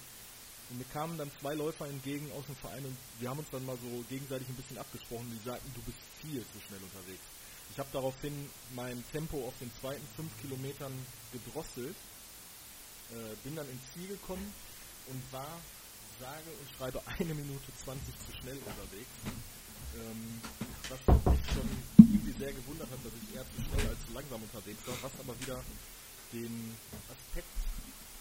Und 0.73 0.79
mir 0.79 0.89
kamen 0.89 1.19
dann 1.19 1.31
zwei 1.39 1.53
Läufer 1.53 1.87
entgegen 1.87 2.33
aus 2.33 2.47
dem 2.47 2.57
Verein 2.57 2.83
und 2.87 2.97
wir 3.21 3.29
haben 3.29 3.39
uns 3.39 3.51
dann 3.51 3.67
mal 3.67 3.77
so 3.77 4.03
gegenseitig 4.09 4.49
ein 4.49 4.57
bisschen 4.57 4.79
abgesprochen. 4.79 5.29
Die 5.29 5.45
sagten, 5.45 5.71
du 5.75 5.83
bist 5.83 5.99
viel 6.23 6.41
zu 6.41 6.59
schnell 6.67 6.81
unterwegs. 6.81 7.21
Ich 7.71 7.79
habe 7.79 7.91
daraufhin 7.93 8.49
mein 8.75 9.05
Tempo 9.13 9.37
auf 9.47 9.53
den 9.61 9.71
zweiten 9.83 10.07
fünf 10.17 10.33
Kilometern 10.41 10.93
gedrosselt, 11.31 11.95
äh, 13.13 13.37
bin 13.45 13.55
dann 13.55 13.69
ins 13.69 13.85
Ziel 13.93 14.17
gekommen 14.17 14.49
und 15.13 15.21
war, 15.31 15.61
sage 16.19 16.49
und 16.49 16.69
schreibe, 16.79 17.03
eine 17.21 17.35
Minute 17.35 17.69
20 17.85 18.15
zu 18.25 18.33
schnell 18.41 18.57
unterwegs. 18.57 19.13
Ähm, 20.01 20.41
was 20.89 21.01
mich 21.05 21.45
schon 21.53 21.69
irgendwie 22.01 22.33
sehr 22.33 22.53
gewundert 22.55 22.89
hat, 22.89 23.05
dass 23.05 23.13
ich 23.13 23.37
eher 23.37 23.45
zu 23.45 23.61
schnell 23.61 23.93
als 23.93 24.01
zu 24.09 24.13
langsam 24.15 24.41
unterwegs 24.41 24.81
war, 24.89 24.97
was 25.03 25.13
aber 25.21 25.39
wieder 25.39 25.61
den 26.33 26.77
Aspekt 27.13 27.53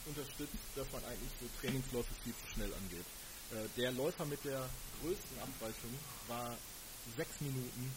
unterstützt, 0.06 0.58
dass 0.76 0.92
man 0.92 1.04
eigentlich 1.06 1.32
so 1.40 1.48
Trainingsläufe 1.60 2.14
viel 2.24 2.34
zu 2.34 2.54
schnell 2.54 2.74
angeht. 2.74 3.06
Äh, 3.52 3.68
der 3.78 3.92
Läufer 3.92 4.26
mit 4.26 4.44
der 4.46 4.70
größten 5.02 5.40
Abweichung 5.40 5.94
war 6.28 6.58
sechs 7.18 7.42
Minuten 7.42 7.92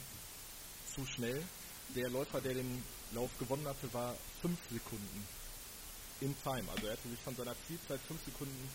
zu 0.95 1.07
schnell. 1.07 1.43
Der 1.95 2.09
Läufer, 2.11 2.41
der 2.41 2.55
den 2.55 2.83
Lauf 3.13 3.31
gewonnen 3.39 3.67
hatte, 3.67 3.93
war 3.93 4.17
fünf 4.41 4.59
Sekunden 4.71 5.27
in 6.21 6.35
Time. 6.43 6.65
Also 6.75 6.87
er 6.87 6.93
hatte 6.93 7.09
sich 7.09 7.21
von 7.21 7.37
seiner 7.37 7.55
Zielzeit 7.67 8.01
fünf 8.09 8.25
Sekunden 8.25 8.71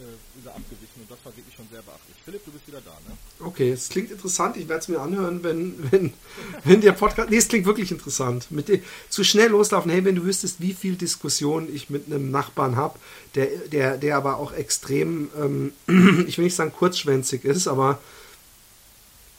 äh, 0.00 0.40
wieder 0.40 0.54
abgewichen 0.54 1.02
und 1.02 1.10
das 1.10 1.18
war 1.24 1.36
wirklich 1.36 1.54
schon 1.54 1.66
sehr 1.70 1.82
beachtlich. 1.82 2.16
Philipp, 2.24 2.42
du 2.46 2.52
bist 2.52 2.66
wieder 2.66 2.80
da, 2.80 2.92
ne? 3.06 3.16
Okay, 3.46 3.70
es 3.70 3.90
klingt 3.90 4.10
interessant. 4.10 4.56
Ich 4.56 4.66
werde 4.66 4.80
es 4.80 4.88
mir 4.88 4.98
anhören, 4.98 5.44
wenn, 5.44 5.74
wenn, 5.90 6.12
wenn 6.64 6.80
der 6.80 6.92
Podcast. 6.92 7.28
Nee, 7.28 7.36
es 7.36 7.48
klingt 7.48 7.66
wirklich 7.66 7.90
interessant. 7.92 8.50
Mit 8.50 8.68
dem, 8.68 8.82
zu 9.10 9.24
schnell 9.24 9.50
loslaufen. 9.50 9.90
Hey, 9.90 10.02
wenn 10.04 10.16
du 10.16 10.24
wüsstest, 10.24 10.60
wie 10.60 10.72
viel 10.72 10.96
Diskussion 10.96 11.68
ich 11.72 11.90
mit 11.90 12.06
einem 12.06 12.30
Nachbarn 12.30 12.76
habe, 12.76 12.98
der, 13.34 13.46
der, 13.70 13.98
der 13.98 14.16
aber 14.16 14.38
auch 14.38 14.52
extrem, 14.52 15.28
ähm, 15.38 15.72
ich 16.26 16.38
will 16.38 16.46
nicht 16.46 16.56
sagen 16.56 16.72
kurzschwänzig 16.72 17.44
ist, 17.44 17.68
aber 17.68 17.98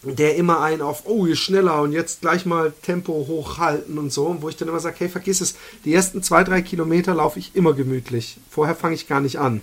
der 0.03 0.35
immer 0.35 0.61
einen 0.61 0.81
auf, 0.83 1.03
oh, 1.05 1.25
je 1.25 1.35
schneller 1.35 1.81
und 1.81 1.91
jetzt 1.91 2.21
gleich 2.21 2.45
mal 2.45 2.71
Tempo 2.83 3.13
hochhalten 3.13 3.97
und 3.97 4.13
so, 4.13 4.37
wo 4.41 4.49
ich 4.49 4.57
dann 4.57 4.67
immer 4.67 4.79
sage, 4.79 4.95
hey, 4.99 5.09
vergiss 5.09 5.41
es, 5.41 5.55
die 5.85 5.93
ersten 5.93 6.21
zwei, 6.21 6.43
drei 6.43 6.61
Kilometer 6.61 7.15
laufe 7.15 7.39
ich 7.39 7.55
immer 7.55 7.73
gemütlich. 7.73 8.37
Vorher 8.49 8.75
fange 8.75 8.95
ich 8.95 9.07
gar 9.07 9.21
nicht 9.21 9.39
an. 9.39 9.61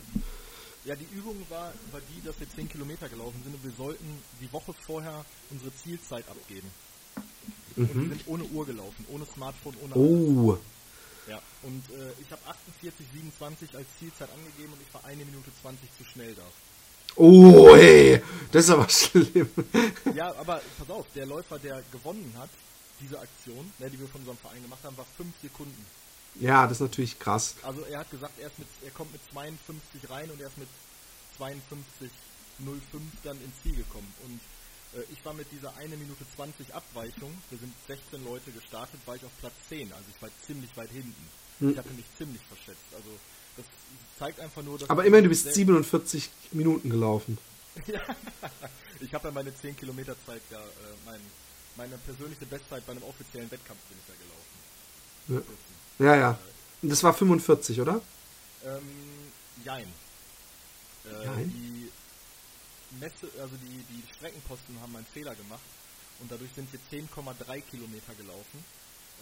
Ja, 0.89 0.97
die 0.97 1.07
Übung 1.15 1.37
war, 1.51 1.71
war 1.93 2.01
die, 2.01 2.25
dass 2.27 2.41
wir 2.41 2.49
10 2.49 2.67
Kilometer 2.67 3.11
gelaufen 3.11 3.39
sind 3.45 3.55
und 3.55 3.63
wir 3.63 3.73
sollten 3.77 4.23
die 4.41 4.51
Woche 4.51 4.73
vorher 4.73 5.23
unsere 5.51 5.71
Zielzeit 5.77 6.27
abgeben. 6.27 6.71
Und 7.77 7.95
wir 7.95 8.09
sind 8.09 8.23
ohne 8.27 8.45
Uhr 8.45 8.65
gelaufen, 8.65 9.05
ohne 9.11 9.27
Smartphone, 9.27 9.75
ohne 9.83 9.95
alles. 9.95 10.07
Oh, 10.07 10.59
Ja, 11.29 11.43
und 11.63 11.85
äh, 11.91 12.13
ich 12.23 12.31
habe 12.31 12.41
48,27 12.83 13.77
als 13.77 13.87
Zielzeit 13.99 14.31
angegeben 14.33 14.73
und 14.73 14.81
ich 14.81 14.95
war 14.95 15.05
eine 15.05 15.27
Minute 15.27 15.51
20 15.61 15.91
zu 15.99 16.05
schnell 16.05 16.35
da. 16.35 16.43
oh, 17.17 17.77
hey, 17.77 18.23
das 18.51 18.65
ist 18.65 18.71
aber 18.71 18.89
schlimm. 18.89 19.51
Ja, 20.15 20.35
aber 20.37 20.63
pass 20.79 20.89
auf, 20.89 21.05
der 21.15 21.27
Läufer, 21.27 21.59
der 21.59 21.83
gewonnen 21.93 22.33
hat, 22.39 22.49
diese 22.99 23.21
Aktion, 23.21 23.71
ne, 23.79 23.91
die 23.91 24.01
wir 24.01 24.09
von 24.09 24.23
unserem 24.23 24.39
Verein 24.39 24.63
gemacht 24.63 24.81
haben, 24.85 24.97
war 24.97 25.07
5 25.19 25.35
Sekunden. 25.43 25.85
Ja, 26.37 26.65
das 26.67 26.79
ist 26.79 26.81
natürlich 26.81 27.19
krass. 27.19 27.57
Also 27.63 27.83
er 27.83 28.01
hat 28.01 28.11
gesagt, 28.11 28.39
er, 28.39 28.47
ist 28.49 28.59
mit, 28.59 28.69
er 28.85 28.91
kommt 28.93 29.13
mit 29.13 29.21
52 29.33 30.09
rein 30.11 30.31
und 30.31 30.41
er 30.41 30.47
ist 30.49 30.59
mit 30.59 30.69
52,05 31.39 33.01
dann 33.25 33.37
ins 33.43 33.55
Ziel 33.63 33.77
gekommen. 33.77 34.13
Und 34.25 34.41
äh, 35.01 35.05
ich 35.13 35.25
war 35.25 35.35
mit 35.35 35.51
dieser 35.53 35.77
1 35.77 35.91
Minute 35.97 36.25
20 36.37 36.75
Abweichung, 36.75 37.33
wir 37.51 37.59
sind 37.59 37.73
16 37.87 38.25
Leute 38.25 38.51
gestartet, 38.53 39.01
war 39.07 39.17
ich 39.17 39.25
auf 39.25 39.33
Platz 39.41 39.55
10, 39.69 39.93
also 39.93 40.05
ich 40.15 40.23
war 40.23 40.29
ziemlich 40.47 40.77
weit 40.77 40.91
hinten. 40.91 41.29
Ich 41.61 41.77
hatte 41.77 41.91
mich 41.91 42.05
ziemlich 42.17 42.41
verschätzt. 42.47 42.87
Also 42.95 43.11
das 43.57 43.67
zeigt 44.17 44.39
einfach 44.39 44.63
nur, 44.63 44.79
dass... 44.79 44.89
Aber 44.89 45.05
immerhin, 45.05 45.25
du 45.25 45.31
bist 45.31 45.43
sehr- 45.45 45.53
47 45.55 46.31
Minuten 46.53 46.91
gelaufen. 46.91 47.37
Ich 49.01 49.15
habe 49.15 49.29
ja 49.29 49.33
meine 49.33 49.55
10 49.57 49.77
Kilometer 49.77 50.17
Zeit, 50.27 50.43
ja, 50.51 50.59
äh, 50.59 50.63
mein, 51.07 51.21
meine 51.77 51.97
persönliche 51.99 52.45
Bestzeit 52.47 52.85
bei 52.85 52.91
einem 52.93 53.05
offiziellen 53.05 53.49
Wettkampf 53.49 53.79
bin 53.89 53.97
ich 54.03 54.09
ja 54.09 54.15
gelaufen. 54.25 55.47
Ja, 55.47 55.55
ja. 56.15 56.39
Und 56.83 56.91
das 56.91 57.03
war 57.03 57.13
45, 57.13 57.81
oder? 57.81 58.01
Ähm, 58.65 58.83
jein. 59.65 59.87
Äh, 61.05 61.25
Jein? 61.25 61.49
Die 61.49 61.91
Messe, 63.01 63.29
also 63.41 63.55
die, 63.57 63.85
die 63.91 64.03
Streckenposten 64.15 64.81
haben 64.81 64.95
einen 64.97 65.07
Fehler 65.07 65.35
gemacht 65.35 65.63
und 66.21 66.31
dadurch 66.31 66.51
sind 66.55 66.69
wir 66.73 66.81
10,3 66.91 67.61
Kilometer 67.63 68.15
gelaufen, 68.15 68.65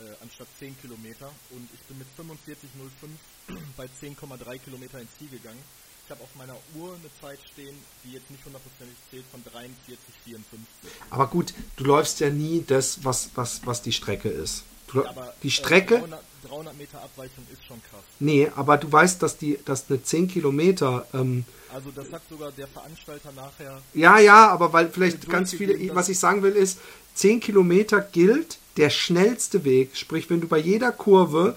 äh, 0.00 0.22
anstatt 0.22 0.48
10 0.58 0.78
Kilometer 0.80 1.30
und 1.50 1.68
ich 1.72 1.80
bin 1.82 1.98
mit 1.98 2.06
45,05 2.16 3.56
bei 3.76 3.86
10,3 3.86 4.58
Kilometer 4.58 5.00
ins 5.00 5.10
Ziel 5.18 5.28
gegangen. 5.28 5.62
Ich 6.04 6.10
habe 6.12 6.22
auf 6.22 6.34
meiner 6.36 6.56
Uhr 6.76 6.94
eine 6.94 7.10
Zeit 7.20 7.40
stehen, 7.52 7.76
die 8.04 8.12
jetzt 8.12 8.30
nicht 8.30 8.44
hundertprozentig 8.44 8.96
zählt, 9.10 9.24
von 9.32 9.42
43,54. 9.42 10.38
Aber 11.10 11.26
gut, 11.26 11.52
du 11.74 11.84
läufst 11.84 12.20
ja 12.20 12.30
nie 12.30 12.62
das, 12.64 13.04
was, 13.04 13.30
was, 13.34 13.66
was 13.66 13.82
die 13.82 13.92
Strecke 13.92 14.28
ist. 14.28 14.62
Du, 14.93 15.03
Ja, 15.03 15.11
aber, 15.11 15.34
die 15.43 15.49
äh, 15.49 15.51
Strecke, 15.51 15.97
300, 15.99 16.20
300 16.49 16.78
Meter 16.78 17.03
Abweichung 17.03 17.45
ist 17.53 17.64
schon 17.66 17.80
krass. 17.91 18.03
nee, 18.20 18.49
aber 18.55 18.76
du 18.76 18.91
weißt, 18.91 19.22
dass 19.22 19.37
die, 19.37 19.59
dass 19.64 19.84
eine 19.89 20.03
10 20.03 20.28
Kilometer, 20.28 21.07
ähm, 21.12 21.45
Also 21.72 21.91
das 21.95 22.09
sagt 22.09 22.28
sogar 22.28 22.53
der 22.53 22.68
Veranstalter 22.68 23.32
nachher. 23.32 23.80
ja, 23.95 24.18
ja, 24.18 24.49
aber 24.49 24.72
weil 24.72 24.89
vielleicht 24.91 25.28
ganz 25.28 25.53
viele, 25.53 25.95
was 25.95 26.09
ich 26.09 26.18
sagen 26.18 26.43
will, 26.43 26.53
ist, 26.53 26.78
10 27.14 27.41
Kilometer 27.41 28.01
gilt 28.01 28.59
der 28.76 28.91
schnellste 28.91 29.64
Weg. 29.64 29.97
Sprich, 29.97 30.28
wenn 30.30 30.41
du 30.41 30.49
bei 30.49 30.59
jeder 30.59 30.93
Kurve 30.93 31.57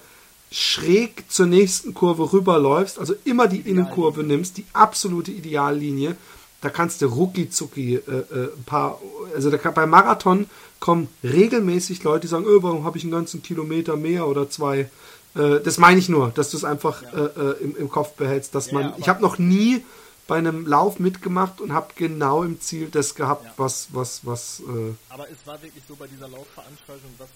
schräg 0.52 1.30
zur 1.30 1.46
nächsten 1.46 1.94
Kurve 1.94 2.34
rüberläufst, 2.34 2.98
also 2.98 3.14
immer 3.26 3.48
die 3.48 3.60
Innenkurve 3.60 4.24
nimmst, 4.24 4.58
die 4.58 4.66
absolute 4.74 5.32
Ideallinie, 5.32 6.16
da 6.62 6.70
kannst 6.70 7.02
du 7.02 7.06
rucki 7.08 7.50
zucki 7.50 7.96
äh, 7.96 8.00
äh, 8.00 8.54
ein 8.56 8.64
paar, 8.66 9.00
also 9.36 9.50
da 9.50 9.58
kann, 9.58 9.74
beim 9.74 9.90
Marathon 9.90 10.50
kommen 10.80 11.08
regelmäßig 11.24 12.04
Leute, 12.04 12.22
die 12.22 12.28
sagen, 12.28 12.46
öh, 12.46 12.60
warum 12.62 12.84
habe 12.86 12.98
ich 12.98 13.04
einen 13.04 13.12
ganzen 13.12 13.42
Kilometer 13.42 13.96
mehr 13.96 14.28
oder 14.28 14.50
zwei. 14.50 14.90
Äh, 15.36 15.60
das 15.64 15.78
meine 15.78 16.00
ich 16.00 16.10
nur, 16.10 16.30
dass 16.32 16.50
du 16.52 16.58
es 16.58 16.64
einfach 16.64 17.02
äh, 17.04 17.18
äh, 17.18 17.64
im, 17.64 17.76
im 17.78 17.90
Kopf 17.90 18.14
behältst, 18.14 18.56
dass 18.56 18.68
Ja, 18.68 18.74
man, 18.74 18.84
ja, 18.90 18.96
ich 18.98 19.10
habe 19.10 19.22
noch 19.22 19.38
nie 19.38 19.84
bei 20.28 20.38
einem 20.38 20.68
Lauf 20.68 21.00
mitgemacht 21.00 21.60
und 21.60 21.74
habe 21.74 21.88
genau 21.96 22.44
im 22.44 22.60
Ziel 22.62 22.90
das 22.92 23.16
gehabt, 23.16 23.46
Ja. 23.46 23.54
was, 23.58 23.88
was, 23.94 24.26
was, 24.26 24.60
äh, 24.62 24.94
Aber 25.10 25.30
es 25.30 25.46
war 25.46 25.62
wirklich 25.62 25.84
so 25.88 25.96
bei 25.96 26.08
dieser 26.08 26.28
Laufveranstaltung, 26.28 27.10
was 27.18 27.30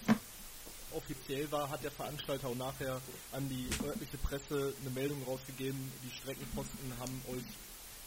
offiziell 0.96 1.52
war, 1.52 1.70
hat 1.70 1.84
der 1.84 1.92
Veranstalter 1.92 2.48
auch 2.50 2.56
nachher 2.56 3.02
an 3.32 3.50
die 3.50 3.68
örtliche 3.86 4.18
Presse 4.18 4.74
eine 4.82 4.92
Meldung 4.94 5.18
rausgegeben, 5.28 5.80
die 6.04 6.16
Streckenposten 6.16 6.94
haben 7.00 7.20
euch 7.32 7.44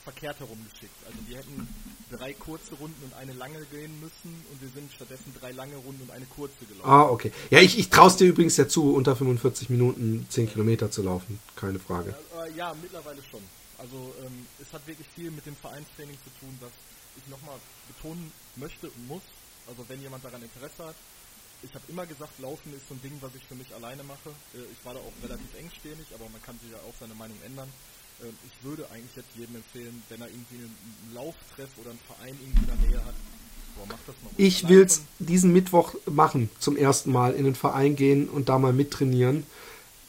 verkehrt 0.06 0.38
herumgeschickt. 0.38 0.94
Also 1.04 1.18
die 1.28 1.36
hätten 1.36 1.66
drei 2.12 2.32
kurze 2.32 2.76
Runden 2.76 3.02
und 3.04 3.12
eine 3.14 3.32
lange 3.32 3.58
gehen 3.72 3.98
müssen 4.00 4.30
und 4.50 4.62
wir 4.62 4.68
sind 4.68 4.92
stattdessen 4.92 5.34
drei 5.40 5.50
lange 5.50 5.74
Runden 5.76 6.02
und 6.02 6.12
eine 6.12 6.26
kurze 6.26 6.64
gelaufen. 6.64 6.88
ah, 6.88 7.02
okay. 7.10 7.32
Ja, 7.50 7.58
ich, 7.60 7.76
ich 7.76 7.90
traue 7.90 8.12
dir 8.12 8.28
übrigens 8.28 8.56
ja 8.56 8.68
zu, 8.68 8.94
unter 8.94 9.16
45 9.16 9.68
Minuten 9.68 10.26
10 10.30 10.48
Kilometer 10.52 10.92
zu 10.92 11.02
laufen, 11.02 11.40
keine 11.56 11.80
Frage. 11.80 12.14
Äh, 12.38 12.52
ja, 12.56 12.72
mittlerweile 12.80 13.20
schon. 13.28 13.42
Also 13.78 14.14
ähm, 14.24 14.46
es 14.62 14.72
hat 14.72 14.86
wirklich 14.86 15.08
viel 15.08 15.32
mit 15.32 15.44
dem 15.44 15.56
Vereinstraining 15.56 16.16
zu 16.22 16.30
tun, 16.38 16.56
was 16.60 16.70
ich 17.18 17.26
nochmal 17.28 17.58
betonen 17.88 18.30
möchte 18.54 18.86
und 18.88 19.08
muss. 19.08 19.22
Also 19.66 19.84
wenn 19.88 20.00
jemand 20.00 20.24
daran 20.24 20.42
Interesse 20.42 20.86
hat. 20.86 20.96
Ich 21.62 21.74
habe 21.74 21.84
immer 21.88 22.06
gesagt, 22.06 22.38
Laufen 22.38 22.72
ist 22.76 22.86
so 22.86 22.94
ein 22.94 23.02
Ding, 23.02 23.16
was 23.22 23.34
ich 23.34 23.42
für 23.42 23.56
mich 23.56 23.74
alleine 23.74 24.04
mache. 24.04 24.30
Äh, 24.54 24.70
ich 24.70 24.84
war 24.84 24.94
da 24.94 25.00
auch 25.00 25.12
relativ 25.24 25.52
engstirnig, 25.58 26.06
aber 26.14 26.28
man 26.28 26.40
kann 26.42 26.56
sich 26.62 26.70
ja 26.70 26.78
auch 26.86 26.94
seine 27.00 27.14
Meinung 27.14 27.36
ändern. 27.44 27.68
Ähm, 28.22 28.34
ich 28.46 28.64
würde 28.64 28.86
eigentlich 28.92 29.14
jetzt 29.16 29.28
jedem 29.36 29.56
empfehlen, 29.56 30.02
wenn 30.08 30.20
er 30.20 30.28
irgendwie 30.28 30.56
einen 30.56 31.14
Lauftreff 31.14 31.68
oder 31.80 31.90
einen 31.90 32.00
Verein 32.06 32.34
irgendwie 32.40 32.60
in 32.72 32.80
der 32.80 32.88
Nähe 32.88 33.04
hat, 33.06 33.14
boah, 33.76 33.84
mach 33.88 33.98
das 34.06 34.14
mal. 34.22 34.30
Ich 34.36 34.68
will's 34.68 34.96
schon- 34.96 35.26
diesen 35.26 35.52
Mittwoch 35.52 35.94
machen, 36.06 36.50
zum 36.58 36.76
ersten 36.76 37.12
Mal 37.12 37.34
in 37.34 37.44
den 37.44 37.54
Verein 37.54 37.96
gehen 37.96 38.28
und 38.28 38.48
da 38.48 38.58
mal 38.58 38.72
mittrainieren. 38.72 39.44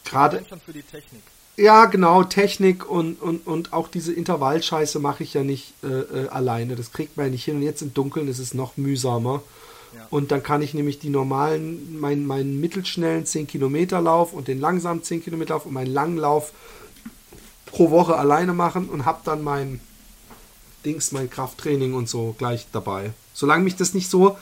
Gerade 0.05 0.45
für 0.65 0.73
die 0.73 0.83
Technik. 0.83 1.21
Ja, 1.57 1.85
genau, 1.85 2.23
Technik 2.23 2.87
und, 2.87 3.19
und, 3.19 3.47
und 3.47 3.73
auch 3.73 3.87
diese 3.87 4.13
Intervallscheiße 4.13 4.99
mache 4.99 5.23
ich 5.23 5.33
ja 5.33 5.43
nicht 5.43 5.73
äh, 5.83 5.87
äh, 5.87 6.27
alleine. 6.29 6.75
Das 6.75 6.91
kriegt 6.91 7.17
man 7.17 7.25
ja 7.25 7.31
nicht 7.31 7.45
hin. 7.45 7.55
Und 7.57 7.63
jetzt 7.63 7.81
im 7.81 7.93
Dunkeln 7.95 8.27
ist 8.27 8.37
es 8.37 8.53
noch 8.53 8.77
mühsamer. 8.77 9.41
Ja. 9.95 10.05
Und 10.11 10.31
dann 10.31 10.43
kann 10.43 10.61
ich 10.61 10.75
nämlich 10.75 10.99
die 10.99 11.09
normalen, 11.09 11.99
meinen, 11.99 12.27
meinen 12.27 12.61
mittelschnellen 12.61 13.25
10 13.25 13.47
Kilometer 13.47 13.99
Lauf 14.01 14.33
und 14.33 14.47
den 14.47 14.59
langsamen 14.59 15.01
10 15.01 15.23
Kilometer 15.23 15.55
Lauf 15.55 15.65
und 15.65 15.73
meinen 15.73 15.91
langen 15.91 16.17
Lauf 16.17 16.53
pro 17.67 17.91
Woche 17.91 18.15
alleine 18.15 18.53
machen 18.53 18.89
und 18.89 19.05
habe 19.05 19.21
dann 19.23 19.43
mein 19.43 19.79
Dings, 20.85 21.11
mein 21.11 21.29
Krafttraining 21.29 21.93
und 21.93 22.09
so 22.09 22.35
gleich 22.37 22.67
dabei. 22.71 23.11
Solange 23.33 23.63
mich 23.63 23.75
das 23.75 23.93
nicht 23.93 24.09
so, 24.09 24.37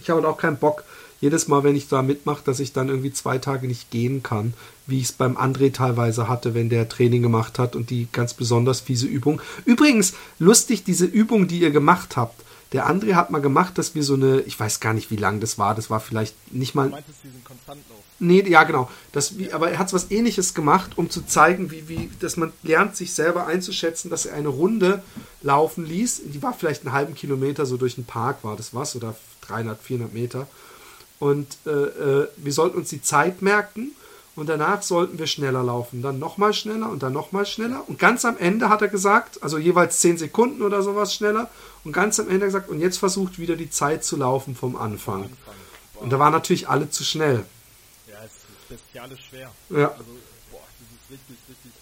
ich 0.00 0.10
habe 0.10 0.26
auch 0.26 0.38
keinen 0.38 0.56
Bock, 0.56 0.84
jedes 1.20 1.48
Mal, 1.48 1.64
wenn 1.64 1.76
ich 1.76 1.88
da 1.88 2.02
mitmache, 2.02 2.42
dass 2.44 2.60
ich 2.60 2.72
dann 2.72 2.88
irgendwie 2.88 3.12
zwei 3.12 3.36
Tage 3.38 3.66
nicht 3.66 3.90
gehen 3.90 4.22
kann, 4.22 4.54
wie 4.86 4.98
ich 4.98 5.04
es 5.04 5.12
beim 5.12 5.36
André 5.36 5.72
teilweise 5.72 6.28
hatte, 6.28 6.54
wenn 6.54 6.70
der 6.70 6.88
Training 6.88 7.20
gemacht 7.20 7.58
hat 7.58 7.76
und 7.76 7.90
die 7.90 8.08
ganz 8.10 8.32
besonders 8.32 8.80
fiese 8.80 9.06
Übung. 9.06 9.42
Übrigens, 9.66 10.14
lustig, 10.38 10.82
diese 10.84 11.04
Übung, 11.04 11.46
die 11.46 11.60
ihr 11.60 11.70
gemacht 11.70 12.16
habt. 12.16 12.42
Der 12.72 12.88
André 12.88 13.14
hat 13.14 13.30
mal 13.30 13.40
gemacht, 13.40 13.76
dass 13.76 13.94
wir 13.94 14.02
so 14.02 14.14
eine, 14.14 14.40
ich 14.42 14.58
weiß 14.58 14.80
gar 14.80 14.94
nicht, 14.94 15.10
wie 15.10 15.16
lang 15.16 15.40
das 15.40 15.58
war, 15.58 15.74
das 15.74 15.90
war 15.90 16.00
vielleicht 16.00 16.34
nicht 16.54 16.74
mal 16.74 16.86
Du 16.86 16.92
meintest 16.92 17.18
diesen. 17.24 17.42
Nee, 18.22 18.46
ja, 18.46 18.64
genau. 18.64 18.90
Das, 19.12 19.38
wie, 19.38 19.50
aber 19.50 19.70
er 19.70 19.78
hat 19.78 19.94
was 19.94 20.10
ähnliches 20.10 20.52
gemacht, 20.52 20.92
um 20.96 21.08
zu 21.08 21.26
zeigen, 21.26 21.70
wie, 21.70 21.88
wie, 21.88 22.10
dass 22.20 22.36
man 22.36 22.52
lernt, 22.62 22.94
sich 22.94 23.14
selber 23.14 23.46
einzuschätzen, 23.46 24.10
dass 24.10 24.26
er 24.26 24.34
eine 24.34 24.48
Runde 24.48 25.02
laufen 25.40 25.86
ließ. 25.86 26.22
Die 26.26 26.42
war 26.42 26.52
vielleicht 26.52 26.84
einen 26.84 26.92
halben 26.92 27.14
Kilometer 27.14 27.64
so 27.64 27.78
durch 27.78 27.94
den 27.94 28.04
Park, 28.04 28.44
war 28.44 28.56
das 28.56 28.74
was, 28.74 28.94
oder 28.94 29.16
300, 29.40 29.80
400 29.80 30.12
Meter. 30.12 30.46
Und 31.18 31.56
äh, 31.64 31.70
äh, 31.70 32.28
wir 32.36 32.52
sollten 32.52 32.76
uns 32.76 32.90
die 32.90 33.00
Zeit 33.00 33.40
merken 33.40 33.92
und 34.36 34.50
danach 34.50 34.82
sollten 34.82 35.18
wir 35.18 35.26
schneller 35.26 35.62
laufen. 35.62 36.02
Dann 36.02 36.18
nochmal 36.18 36.52
schneller 36.52 36.90
und 36.90 37.02
dann 37.02 37.14
nochmal 37.14 37.46
schneller. 37.46 37.84
Und 37.88 37.98
ganz 37.98 38.26
am 38.26 38.36
Ende 38.36 38.68
hat 38.68 38.82
er 38.82 38.88
gesagt, 38.88 39.42
also 39.42 39.56
jeweils 39.56 40.00
10 40.00 40.18
Sekunden 40.18 40.60
oder 40.60 40.82
sowas 40.82 41.14
schneller. 41.14 41.48
Und 41.84 41.92
ganz 41.92 42.20
am 42.20 42.28
Ende 42.28 42.44
gesagt, 42.44 42.68
und 42.68 42.80
jetzt 42.80 42.98
versucht 42.98 43.38
wieder 43.38 43.56
die 43.56 43.70
Zeit 43.70 44.04
zu 44.04 44.16
laufen 44.16 44.54
vom 44.54 44.76
Anfang. 44.76 45.30
Und 45.94 46.12
da 46.12 46.18
waren 46.18 46.32
natürlich 46.32 46.68
alle 46.68 46.90
zu 46.90 47.02
schnell. 47.02 47.44
Bestialisch 48.70 49.20
schwer. 49.28 49.52
Ja. 49.68 49.90
Also, 49.90 50.04
boah, 50.50 50.62
das 50.78 50.88
ist 50.88 51.10
richtig, 51.10 51.36
richtig 51.48 51.72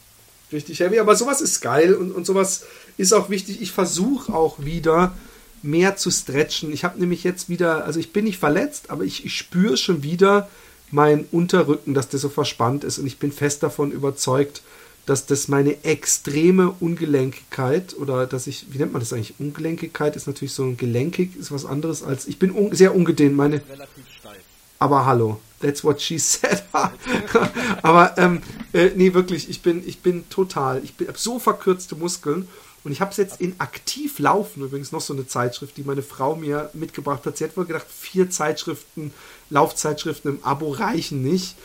richtig 0.52 0.80
heavy. 0.80 0.98
Aber 0.98 1.16
sowas 1.16 1.40
ist 1.40 1.60
geil 1.60 1.94
und, 1.94 2.12
und 2.12 2.26
sowas 2.26 2.64
ist 2.96 3.12
auch 3.12 3.30
wichtig. 3.30 3.60
Ich 3.60 3.72
versuche 3.72 4.32
auch 4.32 4.64
wieder 4.64 5.14
mehr 5.62 5.96
zu 5.96 6.10
stretchen. 6.10 6.72
Ich 6.72 6.84
habe 6.84 6.98
nämlich 6.98 7.24
jetzt 7.24 7.48
wieder, 7.48 7.84
also 7.84 8.00
ich 8.00 8.12
bin 8.12 8.24
nicht 8.24 8.38
verletzt, 8.38 8.90
aber 8.90 9.04
ich, 9.04 9.24
ich 9.24 9.36
spüre 9.36 9.76
schon 9.76 10.02
wieder 10.02 10.48
meinen 10.90 11.26
Unterrücken, 11.32 11.94
dass 11.94 12.08
der 12.08 12.18
so 12.18 12.28
verspannt 12.28 12.84
ist. 12.84 12.98
Und 12.98 13.06
ich 13.06 13.18
bin 13.18 13.32
fest 13.32 13.62
davon 13.62 13.92
überzeugt, 13.92 14.62
dass 15.04 15.26
das 15.26 15.48
meine 15.48 15.84
extreme 15.84 16.74
Ungelenkigkeit 16.80 17.96
oder 17.96 18.26
dass 18.26 18.46
ich, 18.46 18.66
wie 18.70 18.78
nennt 18.78 18.92
man 18.92 19.00
das 19.00 19.12
eigentlich? 19.12 19.34
Ungelenkigkeit 19.38 20.16
ist 20.16 20.26
natürlich 20.26 20.52
so 20.52 20.64
ein 20.64 20.76
gelenkig, 20.76 21.34
ist 21.36 21.50
was 21.50 21.64
anderes 21.64 22.02
als, 22.02 22.26
ich 22.26 22.38
bin 22.38 22.50
un, 22.50 22.74
sehr 22.74 22.94
ungedehnt, 22.94 23.34
meine, 23.34 23.62
relativ 23.70 24.04
steif. 24.18 24.36
aber 24.78 25.06
hallo, 25.06 25.40
that's 25.60 25.84
what 25.84 26.00
she 26.00 26.18
said. 26.18 26.62
aber 27.82 28.16
ähm, 28.18 28.42
äh, 28.72 28.90
nee, 28.94 29.14
wirklich, 29.14 29.48
ich 29.48 29.62
bin, 29.62 29.86
ich 29.86 30.00
bin 30.00 30.28
total, 30.28 30.82
ich 30.84 30.94
habe 31.06 31.18
so 31.18 31.38
verkürzte 31.38 31.96
Muskeln 31.96 32.48
und 32.84 32.92
ich 32.92 33.00
habe 33.00 33.10
es 33.10 33.16
jetzt 33.16 33.40
in 33.40 33.58
aktiv 33.58 34.18
laufen, 34.18 34.62
übrigens 34.62 34.92
noch 34.92 35.00
so 35.00 35.12
eine 35.12 35.26
Zeitschrift, 35.26 35.76
die 35.76 35.82
meine 35.82 36.02
Frau 36.02 36.36
mir 36.36 36.70
mitgebracht 36.74 37.26
hat. 37.26 37.36
Sie 37.36 37.44
hat 37.44 37.56
wohl 37.56 37.66
gedacht, 37.66 37.86
vier 37.88 38.30
Zeitschriften, 38.30 39.12
Laufzeitschriften 39.50 40.36
im 40.36 40.44
Abo 40.44 40.70
reichen 40.70 41.22
nicht 41.22 41.56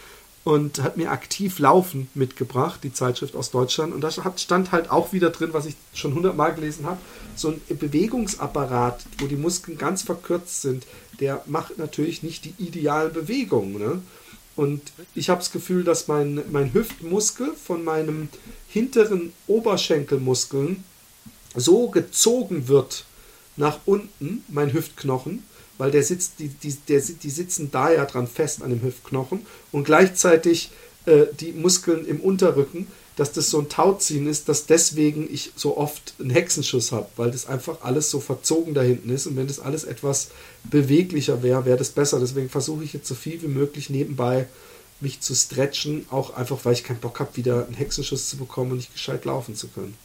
und 0.44 0.84
hat 0.84 0.98
mir 0.98 1.12
aktiv 1.12 1.60
Laufen 1.60 2.10
mitgebracht, 2.14 2.82
die 2.84 2.94
Zeitschrift 2.94 3.36
aus 3.36 3.52
Deutschland. 3.52 3.94
Und 3.94 4.02
da 4.02 4.12
stand 4.12 4.72
halt 4.72 4.92
auch 4.92 5.14
wieder 5.14 5.30
drin, 5.30 5.50
was 5.54 5.66
ich 5.66 5.76
schon 5.94 6.14
hundertmal 6.16 6.54
gelesen 6.54 6.86
habe, 6.86 7.00
so 7.36 7.50
ein 7.50 7.62
Bewegungsapparat, 7.78 9.06
wo 9.20 9.28
die 9.28 9.38
Muskeln 9.38 9.78
ganz 9.78 10.02
verkürzt 10.02 10.62
sind, 10.62 10.86
der 11.20 11.44
macht 11.46 11.78
natürlich 11.78 12.24
nicht 12.24 12.46
die 12.46 12.54
idealen 12.58 13.14
Bewegungen. 13.14 13.80
Ne? 13.80 14.02
Und 14.56 14.82
ich 15.16 15.30
habe 15.30 15.40
das 15.40 15.52
Gefühl, 15.52 15.84
dass 15.84 16.08
mein, 16.08 16.42
mein 16.52 16.74
Hüftmuskel 16.74 17.54
von 17.54 17.84
meinem 17.84 18.28
hinteren 18.68 19.32
Oberschenkelmuskeln 19.48 20.84
so 21.56 21.88
gezogen 21.90 22.68
wird 22.68 23.06
nach 23.56 23.80
unten, 23.86 24.44
mein 24.50 24.74
Hüftknochen, 24.74 25.44
weil 25.78 25.92
der 25.92 26.04
sitzt, 26.04 26.34
die, 26.40 26.50
die, 26.50 26.76
der, 26.88 27.02
die 27.02 27.30
sitzen 27.30 27.72
da 27.72 27.92
ja 27.92 28.06
dran 28.06 28.28
fest 28.28 28.62
an 28.62 28.70
dem 28.70 28.82
Hüftknochen 28.82 29.46
und 29.72 29.84
gleichzeitig 29.84 30.72
äh, 31.06 31.26
die 31.40 31.52
Muskeln 31.52 32.06
im 32.06 32.20
Unterrücken, 32.20 32.88
dass 33.16 33.32
das 33.32 33.50
so 33.50 33.60
ein 33.60 33.70
Tauziehen 33.70 34.28
ist, 34.28 34.50
dass 34.50 34.66
deswegen 34.66 35.32
ich 35.32 35.52
so 35.56 35.78
oft 35.78 36.16
einen 36.20 36.32
Hexenschuss 36.32 36.92
habe, 36.92 37.08
weil 37.16 37.32
das 37.32 37.48
einfach 37.48 37.82
alles 37.82 38.10
so 38.10 38.20
verzogen 38.20 38.74
da 38.74 38.82
hinten 38.82 39.10
ist 39.10 39.28
und 39.28 39.36
wenn 39.36 39.48
das 39.48 39.60
alles 39.60 39.84
etwas 39.84 40.30
beweglicher 40.64 41.44
wäre, 41.44 41.66
wäre 41.66 41.78
das 41.78 41.90
besser. 41.90 42.20
Deswegen 42.20 42.50
versuche 42.50 42.84
ich 42.84 42.94
jetzt 42.94 43.08
so 43.08 43.16
viel 43.16 43.42
wie 43.42 43.48
möglich 43.48 43.90
nebenbei 43.90 44.48
mich 45.00 45.20
zu 45.20 45.36
stretchen, 45.36 46.06
auch 46.10 46.36
einfach, 46.36 46.64
weil 46.64 46.74
ich 46.74 46.84
keinen 46.84 47.00
Bock 47.00 47.20
habe, 47.20 47.36
wieder 47.36 47.66
einen 47.66 47.76
Hexenschuss 47.76 48.30
zu 48.30 48.38
bekommen 48.38 48.72
und 48.72 48.78
nicht 48.78 48.94
gescheit 48.94 49.26
laufen 49.26 49.56
zu 49.56 49.68
können. 49.68 49.96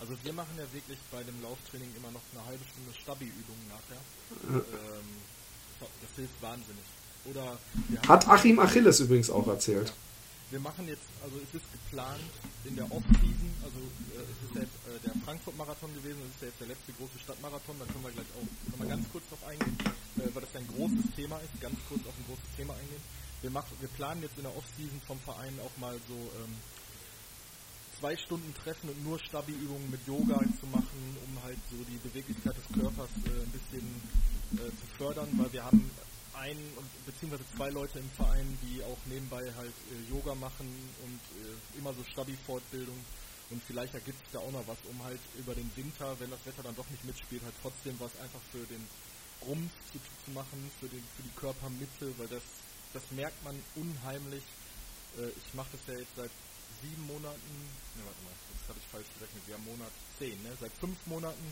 Also 0.00 0.14
wir 0.22 0.32
machen 0.32 0.54
ja 0.56 0.64
wirklich 0.72 0.98
bei 1.10 1.22
dem 1.22 1.42
Lauftraining 1.42 1.88
immer 1.96 2.12
noch 2.12 2.22
eine 2.32 2.46
halbe 2.46 2.62
Stunde 2.64 2.94
Stabi-Übungen 3.02 3.66
nachher. 3.68 4.00
Ähm, 4.30 4.60
das 5.78 6.10
hilft 6.16 6.42
wahnsinnig. 6.42 6.84
Oder 7.24 7.58
wir 7.88 8.02
Hat 8.02 8.28
Achim 8.28 8.58
Achilles 8.58 9.00
übrigens 9.00 9.30
auch 9.30 9.46
erzählt. 9.46 9.92
Wir 10.50 10.60
machen 10.60 10.88
jetzt, 10.88 11.04
also 11.22 11.36
es 11.36 11.60
ist 11.60 11.66
geplant 11.72 12.32
in 12.64 12.74
der 12.74 12.88
Off-Season, 12.88 13.52
also 13.60 13.76
äh, 14.16 14.24
es 14.24 14.38
ist 14.48 14.54
ja 14.56 14.62
jetzt 14.64 14.80
äh, 14.88 14.96
der 15.04 15.12
Frankfurt-Marathon 15.20 15.92
gewesen, 15.92 16.24
das 16.24 16.32
ist 16.32 16.40
ja 16.40 16.48
jetzt 16.48 16.60
der 16.64 16.68
letzte 16.72 16.92
große 16.96 17.18
Stadtmarathon, 17.20 17.76
da 17.76 17.84
können 17.84 18.04
wir 18.08 18.16
gleich 18.16 18.32
auch 18.32 18.48
noch 18.72 18.78
mal 18.80 18.88
ganz 18.88 19.04
kurz 19.12 19.28
drauf 19.28 19.44
eingehen, 19.44 19.76
äh, 20.16 20.24
weil 20.32 20.40
das 20.40 20.52
ja 20.56 20.60
ein 20.64 20.70
großes 20.72 21.04
Thema 21.20 21.36
ist, 21.44 21.52
ganz 21.60 21.76
kurz 21.84 22.00
auf 22.08 22.16
ein 22.16 22.24
großes 22.24 22.48
Thema 22.56 22.72
eingehen. 22.80 23.04
Wir, 23.44 23.52
machen, 23.52 23.76
wir 23.76 23.92
planen 23.92 24.24
jetzt 24.24 24.40
in 24.40 24.48
der 24.48 24.56
Off-Season 24.56 25.00
vom 25.04 25.20
Verein 25.20 25.52
auch 25.60 25.74
mal 25.76 26.00
so 26.08 26.16
ähm, 26.16 26.56
zwei 27.98 28.16
Stunden 28.16 28.54
Treffen 28.54 28.90
und 28.90 29.04
nur 29.04 29.18
Stabi-Übungen 29.18 29.90
mit 29.90 30.06
Yoga 30.06 30.38
zu 30.60 30.66
machen, 30.66 31.16
um 31.26 31.42
halt 31.42 31.58
so 31.70 31.76
die 31.84 31.98
Beweglichkeit 31.98 32.54
des 32.56 32.80
Körpers 32.80 33.10
äh, 33.26 33.42
ein 33.42 33.50
bisschen 33.50 33.86
äh, 34.54 34.70
zu 34.70 34.86
fördern, 34.96 35.28
weil 35.36 35.52
wir 35.52 35.64
haben 35.64 35.90
ein 36.34 36.56
beziehungsweise 37.04 37.44
zwei 37.56 37.68
Leute 37.70 37.98
im 37.98 38.10
Verein, 38.10 38.58
die 38.62 38.82
auch 38.84 38.98
nebenbei 39.06 39.42
halt 39.56 39.74
äh, 39.90 40.10
Yoga 40.10 40.34
machen 40.36 40.68
und 41.04 41.20
äh, 41.42 41.78
immer 41.78 41.92
so 41.92 42.04
Stabi-Fortbildung. 42.12 42.98
Und 43.50 43.62
vielleicht 43.66 43.94
ergibt 43.94 44.18
sich 44.18 44.28
da 44.32 44.40
auch 44.40 44.52
noch 44.52 44.66
was, 44.68 44.76
um 44.90 45.02
halt 45.02 45.20
über 45.38 45.54
den 45.54 45.70
Winter, 45.74 46.14
wenn 46.20 46.30
das 46.30 46.44
Wetter 46.44 46.62
dann 46.62 46.76
doch 46.76 46.88
nicht 46.90 47.04
mitspielt, 47.04 47.42
halt 47.42 47.54
trotzdem 47.62 47.98
was 47.98 48.14
einfach 48.20 48.42
für 48.52 48.64
den 48.66 48.86
Rumpf 49.46 49.72
zu, 49.90 49.98
zu 50.24 50.30
machen, 50.32 50.70
für, 50.78 50.88
den, 50.88 51.02
für 51.16 51.22
die 51.22 51.34
Körpermitte, 51.34 52.12
weil 52.18 52.28
das, 52.28 52.42
das 52.92 53.02
merkt 53.10 53.42
man 53.42 53.58
unheimlich. 53.74 54.44
Äh, 55.16 55.30
ich 55.30 55.54
mache 55.54 55.70
das 55.72 55.80
ja 55.88 55.98
jetzt 55.98 56.14
seit 56.14 56.30
sieben 56.82 57.04
Monaten, 57.06 57.52
ne, 57.96 58.02
warte 58.04 58.22
mal, 58.24 58.34
das 58.34 58.68
habe 58.68 58.78
ich 58.78 58.88
falsch 58.90 59.10
gerechnet, 59.18 59.42
wir 59.46 59.54
haben 59.54 59.64
Monat 59.64 59.92
zehn, 60.18 60.36
ne? 60.42 60.52
seit 60.60 60.72
fünf 60.80 60.98
Monaten 61.06 61.46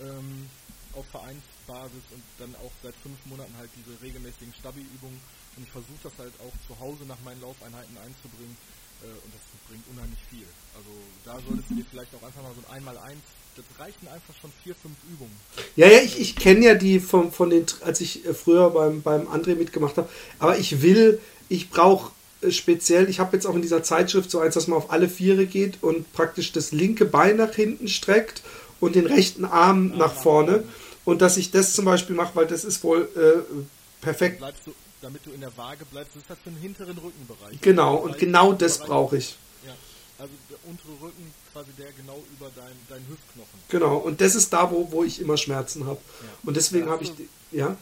ähm, 0.00 0.48
auf 0.94 1.06
Vereinsbasis 1.10 2.04
und 2.14 2.22
dann 2.38 2.54
auch 2.62 2.72
seit 2.82 2.94
fünf 3.02 3.18
Monaten 3.26 3.54
halt 3.58 3.70
diese 3.74 3.98
regelmäßigen 4.00 4.54
Stabi-Übungen 4.54 5.18
und 5.56 5.62
ich 5.62 5.70
versuche 5.70 6.02
das 6.02 6.14
halt 6.18 6.34
auch 6.40 6.54
zu 6.66 6.78
Hause 6.78 7.04
nach 7.06 7.18
meinen 7.24 7.40
Laufeinheiten 7.40 7.96
einzubringen 7.98 8.56
äh, 9.02 9.10
und 9.10 9.30
das 9.34 9.42
bringt 9.68 9.86
unheimlich 9.90 10.22
viel. 10.30 10.46
Also 10.74 10.92
da 11.24 11.38
solltest 11.42 11.70
du 11.70 11.74
dir 11.74 11.86
vielleicht 11.90 12.14
auch 12.14 12.22
einfach 12.22 12.42
mal 12.42 12.54
so 12.54 12.62
ein 12.66 12.74
Einmal-Eins, 12.78 13.22
das 13.56 13.66
reichen 13.78 14.08
einfach 14.08 14.34
schon 14.40 14.50
vier, 14.62 14.74
fünf 14.74 14.96
Übungen. 15.10 15.34
Ja, 15.76 15.86
ja, 15.86 16.00
ich, 16.00 16.18
ich 16.18 16.36
kenne 16.36 16.66
ja 16.66 16.74
die 16.74 16.98
von, 16.98 17.30
von 17.30 17.50
den, 17.50 17.66
als 17.82 18.00
ich 18.00 18.24
äh, 18.26 18.34
früher 18.34 18.70
beim, 18.70 19.02
beim 19.02 19.28
André 19.28 19.54
mitgemacht 19.54 19.96
habe, 19.96 20.08
aber 20.38 20.58
ich 20.58 20.82
will, 20.82 21.20
ich 21.48 21.70
brauche 21.70 22.12
speziell, 22.50 23.08
ich 23.08 23.20
habe 23.20 23.36
jetzt 23.36 23.46
auch 23.46 23.54
in 23.54 23.62
dieser 23.62 23.82
Zeitschrift 23.82 24.30
so 24.30 24.40
eins, 24.40 24.54
dass 24.54 24.68
man 24.68 24.78
auf 24.78 24.90
alle 24.90 25.08
Viere 25.08 25.46
geht 25.46 25.82
und 25.82 26.12
praktisch 26.12 26.52
das 26.52 26.72
linke 26.72 27.04
Bein 27.04 27.36
nach 27.36 27.54
hinten 27.54 27.88
streckt 27.88 28.42
und 28.80 28.94
den 28.94 29.06
rechten 29.06 29.44
Arm 29.44 29.92
ah, 29.94 29.98
nach 29.98 30.14
vorne. 30.14 30.64
Und 31.04 31.20
dass 31.20 31.36
ich 31.36 31.50
das 31.50 31.74
zum 31.74 31.84
Beispiel 31.84 32.16
mache, 32.16 32.34
weil 32.34 32.46
das 32.46 32.64
ist 32.64 32.82
wohl 32.82 33.08
äh, 33.14 33.64
perfekt. 34.00 34.42
Du, 34.64 34.72
damit 35.02 35.24
du 35.26 35.30
in 35.32 35.40
der 35.40 35.54
Waage 35.56 35.84
bleibst, 35.84 36.16
das 36.16 36.22
ist 36.22 36.28
halt 36.30 36.38
für 36.42 36.50
den 36.50 36.58
hinteren 36.60 36.96
Rückenbereich. 36.96 37.60
Genau, 37.60 37.96
und 37.96 38.18
genau 38.18 38.52
das 38.52 38.78
brauche 38.78 39.18
ich. 39.18 39.36
Ja, 39.66 39.74
also 40.18 40.32
der 40.48 40.56
untere 40.68 40.92
Rücken, 41.02 41.32
quasi 41.52 41.70
der 41.78 41.92
genau 41.92 42.22
über 42.32 42.50
deinen 42.56 42.78
dein 42.88 43.06
Hüftknochen. 43.08 43.60
Genau, 43.68 43.98
und 43.98 44.20
das 44.20 44.34
ist 44.34 44.52
da, 44.52 44.70
wo, 44.70 44.90
wo 44.90 45.04
ich 45.04 45.20
immer 45.20 45.36
Schmerzen 45.36 45.86
habe. 45.86 46.00
Ja. 46.22 46.28
Und 46.44 46.56
deswegen 46.56 46.88
habe 46.88 47.04
ich, 47.04 47.12
die, 47.14 47.28
ja? 47.50 47.68
Das, 47.68 47.76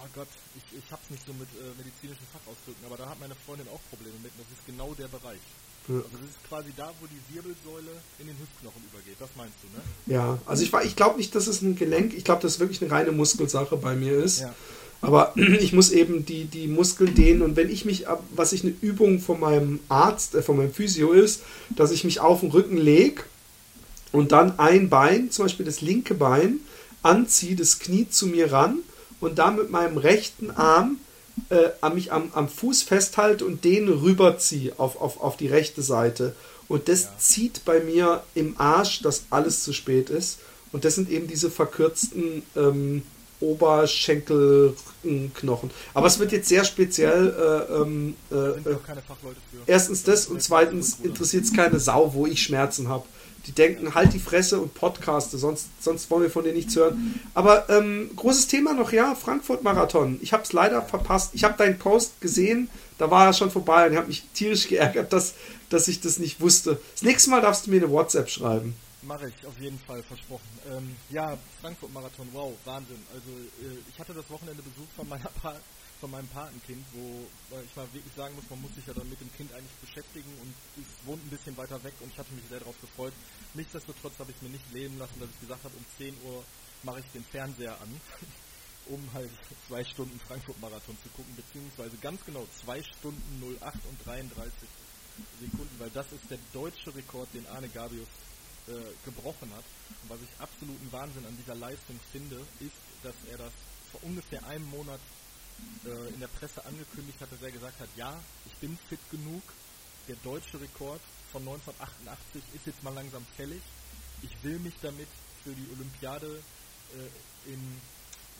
Oh 0.06 0.20
Gott, 0.22 0.28
ich, 0.54 0.78
ich 0.78 0.86
habe 0.92 1.02
es 1.02 1.10
nicht 1.10 1.26
so 1.26 1.34
mit 1.34 1.50
äh, 1.58 1.66
medizinischen 1.74 2.26
Fachausdrücken, 2.30 2.86
aber 2.86 2.96
da 2.96 3.10
hat 3.10 3.18
meine 3.18 3.34
Freundin 3.42 3.66
auch 3.74 3.82
Probleme 3.90 4.14
mit. 4.22 4.30
Das 4.38 4.46
ist 4.46 4.62
genau 4.66 4.94
der 4.94 5.10
Bereich. 5.10 5.42
Also 5.88 6.02
das 6.18 6.30
ist 6.30 6.48
quasi 6.48 6.70
da, 6.76 6.90
wo 7.00 7.06
die 7.06 7.34
Wirbelsäule 7.34 7.90
in 8.18 8.26
den 8.26 8.36
Hüftknochen 8.38 8.82
übergeht. 8.90 9.16
Das 9.20 9.30
meinst 9.36 9.54
du, 9.62 9.68
ne? 9.70 9.82
Ja, 10.06 10.38
also 10.46 10.62
ich, 10.62 10.72
ich 10.84 10.96
glaube 10.96 11.16
nicht, 11.16 11.34
dass 11.34 11.46
es 11.46 11.62
ein 11.62 11.76
Gelenk, 11.76 12.14
ich 12.14 12.24
glaube, 12.24 12.42
dass 12.42 12.54
es 12.54 12.60
wirklich 12.60 12.82
eine 12.82 12.90
reine 12.90 13.12
Muskelsache 13.12 13.76
bei 13.76 13.94
mir 13.94 14.18
ist. 14.18 14.40
Ja. 14.40 14.54
Aber 15.00 15.32
ich 15.60 15.72
muss 15.72 15.90
eben 15.90 16.26
die, 16.26 16.46
die 16.46 16.66
Muskeln 16.66 17.14
dehnen 17.14 17.42
und 17.42 17.56
wenn 17.56 17.70
ich 17.70 17.84
mich, 17.84 18.06
was 18.34 18.52
ich 18.52 18.62
eine 18.62 18.74
Übung 18.80 19.20
von 19.20 19.38
meinem 19.38 19.80
Arzt, 19.88 20.34
äh, 20.34 20.42
von 20.42 20.56
meinem 20.56 20.72
Physio 20.72 21.12
ist, 21.12 21.42
dass 21.70 21.90
ich 21.90 22.02
mich 22.02 22.20
auf 22.20 22.40
den 22.40 22.50
Rücken 22.50 22.76
lege 22.76 23.22
und 24.10 24.32
dann 24.32 24.58
ein 24.58 24.88
Bein, 24.88 25.30
zum 25.30 25.44
Beispiel 25.44 25.66
das 25.66 25.80
linke 25.80 26.14
Bein, 26.14 26.60
anziehe, 27.02 27.54
das 27.54 27.78
Knie 27.78 28.08
zu 28.08 28.26
mir 28.26 28.50
ran 28.50 28.80
und 29.20 29.38
dann 29.38 29.56
mit 29.56 29.70
meinem 29.70 29.98
rechten 29.98 30.50
Arm 30.50 30.98
äh, 31.50 31.90
mich 31.90 32.12
am, 32.12 32.30
am 32.34 32.48
Fuß 32.48 32.82
festhalte 32.82 33.44
und 33.44 33.64
den 33.64 33.88
rüberziehe 33.88 34.72
auf, 34.78 35.00
auf, 35.00 35.20
auf 35.20 35.36
die 35.36 35.48
rechte 35.48 35.82
Seite. 35.82 36.34
Und 36.68 36.88
das 36.88 37.04
ja. 37.04 37.10
zieht 37.18 37.64
bei 37.64 37.78
mir 37.80 38.22
im 38.34 38.58
Arsch, 38.58 39.02
dass 39.02 39.26
alles 39.30 39.62
zu 39.62 39.72
spät 39.72 40.10
ist. 40.10 40.40
Und 40.72 40.84
das 40.84 40.96
sind 40.96 41.08
eben 41.10 41.28
diese 41.28 41.50
verkürzten 41.50 42.42
ähm, 42.56 43.02
Oberschenkelknochen. 43.40 45.70
Aber 45.94 46.06
es 46.06 46.18
wird 46.18 46.32
jetzt 46.32 46.48
sehr 46.48 46.64
speziell. 46.64 47.68
Äh, 47.70 47.74
ähm, 47.74 48.16
äh, 48.30 48.52
erstens 49.66 50.02
das 50.02 50.26
und 50.26 50.42
zweitens 50.42 50.98
interessiert 51.02 51.44
es 51.44 51.52
keine 51.52 51.78
Sau, 51.78 52.14
wo 52.14 52.26
ich 52.26 52.42
Schmerzen 52.42 52.88
habe. 52.88 53.04
Die 53.46 53.52
denken, 53.52 53.94
halt 53.94 54.12
die 54.12 54.18
Fresse 54.18 54.60
und 54.60 54.74
Podcaste, 54.74 55.38
sonst, 55.38 55.68
sonst 55.80 56.10
wollen 56.10 56.24
wir 56.24 56.30
von 56.30 56.42
denen 56.42 56.56
nichts 56.56 56.74
hören. 56.74 57.20
Aber 57.34 57.68
ähm, 57.68 58.10
großes 58.16 58.48
Thema 58.48 58.74
noch, 58.74 58.92
ja, 58.92 59.14
Frankfurt-Marathon. 59.14 60.18
Ich 60.20 60.32
habe 60.32 60.42
es 60.42 60.52
leider 60.52 60.82
verpasst. 60.82 61.30
Ich 61.34 61.44
habe 61.44 61.56
deinen 61.56 61.78
Post 61.78 62.20
gesehen, 62.20 62.68
da 62.98 63.10
war 63.10 63.26
er 63.26 63.32
schon 63.32 63.50
vorbei 63.50 63.86
und 63.86 63.92
ich 63.92 63.98
habe 63.98 64.08
mich 64.08 64.24
tierisch 64.34 64.68
geärgert, 64.68 65.12
dass, 65.12 65.34
dass 65.70 65.86
ich 65.88 66.00
das 66.00 66.18
nicht 66.18 66.40
wusste. 66.40 66.80
Das 66.94 67.02
nächste 67.02 67.30
Mal 67.30 67.40
darfst 67.40 67.66
du 67.66 67.70
mir 67.70 67.76
eine 67.76 67.90
WhatsApp 67.90 68.28
schreiben. 68.28 68.74
Mache 69.02 69.28
ich, 69.28 69.46
auf 69.46 69.56
jeden 69.60 69.78
Fall, 69.78 70.02
versprochen. 70.02 70.48
Ähm, 70.68 70.96
ja, 71.10 71.38
Frankfurt-Marathon, 71.60 72.26
wow, 72.32 72.52
Wahnsinn. 72.64 72.98
Also 73.14 73.30
äh, 73.62 73.78
ich 73.88 74.00
hatte 74.00 74.12
das 74.12 74.28
Wochenende 74.28 74.62
Besuch 74.62 74.88
von 74.96 75.08
meiner 75.08 75.30
pa 75.40 75.54
von 76.00 76.10
meinem 76.10 76.28
Patenkind, 76.28 76.84
wo 76.92 77.26
ich 77.64 77.76
mal 77.76 77.92
wirklich 77.92 78.14
sagen 78.14 78.34
muss, 78.34 78.48
man 78.50 78.60
muss 78.60 78.74
sich 78.74 78.86
ja 78.86 78.92
dann 78.92 79.08
mit 79.08 79.20
dem 79.20 79.32
Kind 79.32 79.52
eigentlich 79.52 79.76
beschäftigen 79.80 80.30
und 80.42 80.54
es 80.76 81.06
wohnt 81.06 81.24
ein 81.24 81.30
bisschen 81.30 81.56
weiter 81.56 81.82
weg 81.82 81.94
und 82.00 82.12
ich 82.12 82.18
hatte 82.18 82.32
mich 82.34 82.44
sehr 82.48 82.60
darauf 82.60 82.78
gefreut. 82.80 83.12
Nichtsdestotrotz 83.54 84.18
habe 84.18 84.30
ich 84.30 84.36
es 84.36 84.42
mir 84.42 84.50
nicht 84.50 84.72
leben 84.72 84.98
lassen, 84.98 85.18
dass 85.20 85.30
ich 85.30 85.40
gesagt 85.40 85.64
habe, 85.64 85.76
um 85.76 85.84
10 85.96 86.14
Uhr 86.24 86.44
mache 86.82 87.00
ich 87.00 87.06
den 87.12 87.24
Fernseher 87.24 87.80
an, 87.80 88.00
um 88.86 89.12
halt 89.14 89.30
zwei 89.66 89.84
Stunden 89.84 90.20
Frankfurt-Marathon 90.20 90.96
zu 91.02 91.08
gucken, 91.10 91.34
beziehungsweise 91.34 91.96
ganz 91.96 92.24
genau 92.24 92.46
zwei 92.60 92.82
Stunden 92.82 93.56
08 93.60 93.74
und 93.88 94.06
33 94.06 94.68
Sekunden, 95.40 95.78
weil 95.78 95.90
das 95.90 96.12
ist 96.12 96.30
der 96.30 96.38
deutsche 96.52 96.94
Rekord, 96.94 97.32
den 97.32 97.46
Arne 97.46 97.68
Gabius 97.68 98.08
äh, 98.68 98.72
gebrochen 99.04 99.50
hat. 99.54 99.64
Und 100.02 100.10
was 100.10 100.20
ich 100.20 100.40
absoluten 100.40 100.92
Wahnsinn 100.92 101.24
an 101.24 101.36
dieser 101.36 101.54
Leistung 101.54 101.98
finde, 102.12 102.36
ist, 102.60 102.76
dass 103.02 103.14
er 103.30 103.38
das 103.38 103.52
vor 103.90 104.02
ungefähr 104.02 104.44
einem 104.46 104.68
Monat 104.68 105.00
äh, 105.84 106.08
in 106.14 106.20
der 106.20 106.28
Presse 106.28 106.64
angekündigt 106.64 107.20
hat, 107.20 107.30
dass 107.32 107.42
er 107.42 107.50
gesagt 107.50 107.80
hat, 107.80 107.88
ja, 107.96 108.18
ich 108.46 108.54
bin 108.56 108.78
fit 108.88 109.00
genug, 109.10 109.42
der 110.08 110.16
deutsche 110.16 110.60
Rekord 110.60 111.00
von 111.32 111.42
1988 111.42 112.42
ist 112.54 112.66
jetzt 112.66 112.82
mal 112.82 112.94
langsam 112.94 113.24
fällig. 113.36 113.62
Ich 114.22 114.32
will 114.42 114.58
mich 114.58 114.74
damit 114.82 115.08
für 115.42 115.52
die 115.52 115.68
Olympiade 115.72 116.42
äh, 116.94 117.52
in 117.52 117.60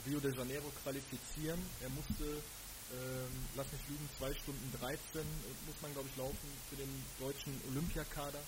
Rio 0.07 0.21
de 0.21 0.35
Janeiro 0.37 0.71
qualifizieren. 0.83 1.61
Er 1.83 1.91
musste, 1.91 2.25
ähm, 2.25 3.35
lass 3.57 3.67
mich 3.73 3.83
lügen, 3.89 4.09
2 4.19 4.35
Stunden 4.35 4.73
13 4.81 4.99
muss 5.67 5.77
man 5.83 5.93
glaube 5.93 6.09
ich 6.11 6.17
laufen 6.17 6.49
für 6.71 6.77
den 6.77 6.91
deutschen 7.19 7.61
Olympiakader 7.71 8.41